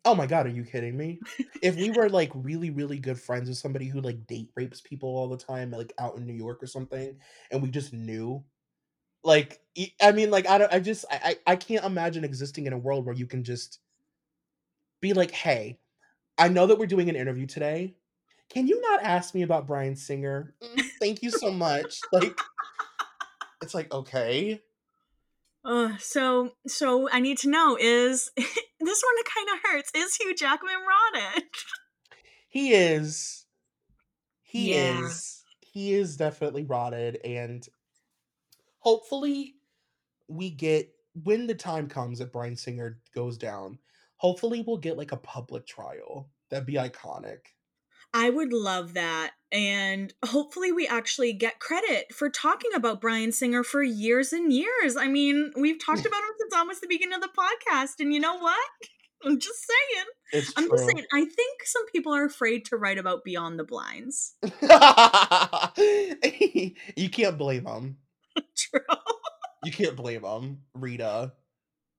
Oh 0.05 0.15
my 0.15 0.27
god, 0.27 0.45
are 0.45 0.49
you 0.49 0.63
kidding 0.63 0.95
me? 0.95 1.19
if 1.61 1.75
we 1.75 1.91
were 1.91 2.09
like 2.09 2.31
really, 2.33 2.69
really 2.69 2.99
good 2.99 3.19
friends 3.19 3.49
with 3.49 3.57
somebody 3.57 3.87
who 3.87 3.99
like 3.99 4.25
date 4.27 4.49
rapes 4.55 4.81
people 4.81 5.09
all 5.09 5.27
the 5.27 5.37
time, 5.37 5.71
like 5.71 5.91
out 5.99 6.15
in 6.15 6.25
New 6.25 6.33
York 6.33 6.63
or 6.63 6.67
something, 6.67 7.17
and 7.51 7.61
we 7.61 7.69
just 7.69 7.91
knew, 7.91 8.43
like, 9.23 9.59
I 10.01 10.13
mean, 10.13 10.31
like, 10.31 10.47
I 10.47 10.57
don't, 10.57 10.73
I 10.73 10.79
just, 10.79 11.05
I, 11.11 11.37
I 11.45 11.55
can't 11.57 11.85
imagine 11.85 12.23
existing 12.23 12.65
in 12.67 12.73
a 12.73 12.77
world 12.77 13.05
where 13.05 13.15
you 13.15 13.27
can 13.27 13.43
just 13.43 13.79
be 15.01 15.13
like, 15.13 15.31
hey, 15.31 15.79
I 16.39 16.47
know 16.47 16.65
that 16.67 16.79
we're 16.79 16.87
doing 16.87 17.09
an 17.09 17.15
interview 17.15 17.45
today. 17.45 17.95
Can 18.49 18.67
you 18.67 18.81
not 18.81 19.03
ask 19.03 19.35
me 19.35 19.43
about 19.43 19.67
Bryan 19.67 19.95
Singer? 19.95 20.55
Mm, 20.63 20.83
thank 20.99 21.21
you 21.21 21.29
so 21.29 21.51
much. 21.51 21.99
like, 22.11 22.39
it's 23.61 23.75
like 23.75 23.93
okay. 23.93 24.61
Uh, 25.63 25.97
so 25.99 26.53
so 26.65 27.09
I 27.11 27.19
need 27.19 27.37
to 27.39 27.49
know 27.49 27.77
is 27.79 28.31
this 28.37 28.47
one 29.03 29.23
kind 29.35 29.49
of 29.53 29.59
hurts. 29.63 29.91
Is 29.93 30.15
Hugh 30.15 30.33
Jackman 30.35 30.75
rotted? 30.75 31.43
He 32.51 32.73
is. 32.73 33.45
He 34.41 34.73
yeah. 34.73 35.05
is. 35.05 35.43
He 35.61 35.93
is 35.93 36.17
definitely 36.17 36.63
rotted, 36.63 37.19
and 37.23 37.63
hopefully, 38.79 39.53
we 40.27 40.49
get 40.49 40.91
when 41.13 41.45
the 41.45 41.53
time 41.53 41.87
comes 41.87 42.17
that 42.17 42.33
Bryan 42.33 42.55
Singer 42.55 43.01
goes 43.13 43.37
down. 43.37 43.77
Hopefully, 44.19 44.63
we'll 44.65 44.77
get 44.77 44.97
like 44.97 45.11
a 45.11 45.17
public 45.17 45.65
trial. 45.65 46.29
That'd 46.49 46.65
be 46.65 46.73
iconic. 46.73 47.39
I 48.13 48.29
would 48.29 48.53
love 48.53 48.95
that. 48.95 49.31
And 49.51 50.13
hopefully, 50.23 50.71
we 50.71 50.87
actually 50.87 51.33
get 51.33 51.59
credit 51.59 52.13
for 52.13 52.29
talking 52.29 52.71
about 52.75 53.01
Bryan 53.01 53.31
Singer 53.31 53.63
for 53.63 53.81
years 53.81 54.33
and 54.33 54.51
years. 54.51 54.97
I 54.97 55.07
mean, 55.07 55.51
we've 55.55 55.83
talked 55.83 56.01
about 56.05 56.21
him 56.21 56.35
since 56.37 56.53
almost 56.53 56.81
the 56.81 56.87
beginning 56.87 57.15
of 57.15 57.21
the 57.21 57.29
podcast. 57.29 57.99
And 57.99 58.13
you 58.13 58.19
know 58.19 58.37
what? 58.37 58.59
I'm 59.23 59.39
just 59.39 59.65
saying. 59.65 60.05
It's 60.31 60.53
I'm 60.55 60.67
true. 60.67 60.77
just 60.77 60.89
saying. 60.89 61.05
I 61.13 61.25
think 61.25 61.63
some 61.65 61.85
people 61.87 62.13
are 62.13 62.25
afraid 62.25 62.65
to 62.65 62.77
write 62.77 62.97
about 62.97 63.23
Beyond 63.23 63.59
the 63.59 63.65
Blinds. 63.65 64.35
you 66.95 67.09
can't 67.09 67.37
blame 67.37 67.65
them. 67.65 67.97
True. 68.55 68.79
You 69.63 69.73
can't 69.73 69.97
blame 69.97 70.21
them, 70.21 70.61
Rita. 70.73 71.33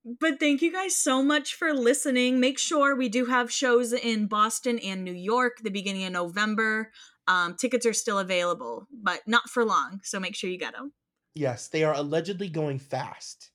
But 0.04 0.40
thank 0.40 0.62
you 0.62 0.72
guys 0.72 0.96
so 0.96 1.22
much 1.22 1.54
for 1.54 1.74
listening. 1.74 2.40
Make 2.40 2.58
sure 2.58 2.96
we 2.96 3.08
do 3.08 3.26
have 3.26 3.52
shows 3.52 3.92
in 3.92 4.26
Boston 4.26 4.78
and 4.78 5.04
New 5.04 5.12
York 5.12 5.58
the 5.62 5.70
beginning 5.70 6.04
of 6.04 6.12
November. 6.12 6.90
Um, 7.28 7.54
tickets 7.54 7.84
are 7.84 7.92
still 7.92 8.18
available, 8.18 8.86
but 8.90 9.20
not 9.26 9.50
for 9.50 9.64
long. 9.64 10.00
So 10.02 10.18
make 10.18 10.34
sure 10.34 10.48
you 10.48 10.58
get 10.58 10.72
them. 10.72 10.92
Yes, 11.34 11.68
they 11.68 11.84
are 11.84 11.94
allegedly 11.94 12.48
going 12.48 12.78
fast. 12.78 13.50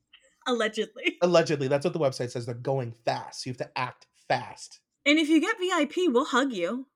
Allegedly. 0.48 1.18
Allegedly. 1.22 1.68
That's 1.68 1.84
what 1.84 1.94
the 1.94 2.00
website 2.00 2.30
says. 2.30 2.46
They're 2.46 2.56
going 2.56 2.94
fast. 3.06 3.46
You 3.46 3.50
have 3.50 3.58
to 3.58 3.78
act 3.78 4.06
fast. 4.28 4.80
And 5.06 5.18
if 5.18 5.28
you 5.28 5.42
get 5.42 5.60
VIP, 5.60 6.14
we'll 6.14 6.26
hug 6.26 6.54
you. 6.54 6.88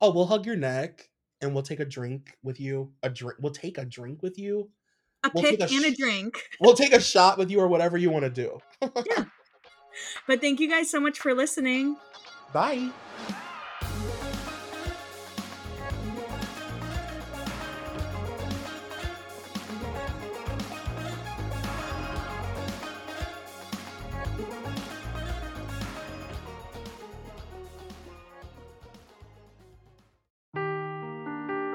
Oh, 0.00 0.12
we'll 0.12 0.26
hug 0.26 0.46
your 0.46 0.56
neck 0.56 1.10
and 1.40 1.54
we'll 1.54 1.64
take 1.64 1.80
a 1.80 1.84
drink 1.84 2.36
with 2.42 2.60
you. 2.60 2.92
A 3.02 3.10
drink. 3.10 3.38
We'll 3.40 3.52
take 3.52 3.78
a 3.78 3.84
drink 3.84 4.22
with 4.22 4.38
you 4.38 4.70
a 5.24 5.30
we'll 5.34 5.42
pick 5.42 5.60
a 5.60 5.68
and 5.70 5.84
a 5.84 5.94
drink. 5.94 6.42
We'll 6.60 6.74
take 6.74 6.92
a 6.92 7.00
shot 7.00 7.38
with 7.38 7.50
you 7.50 7.60
or 7.60 7.68
whatever 7.68 7.96
you 7.96 8.10
want 8.10 8.24
to 8.24 8.30
do. 8.30 8.60
yeah. 8.82 9.24
But 10.26 10.40
thank 10.40 10.60
you 10.60 10.68
guys 10.68 10.90
so 10.90 11.00
much 11.00 11.18
for 11.18 11.34
listening. 11.34 11.96
Bye. 12.52 12.90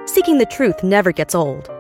Seeking 0.06 0.38
the 0.38 0.46
truth 0.46 0.84
never 0.84 1.12
gets 1.12 1.34
old. 1.34 1.79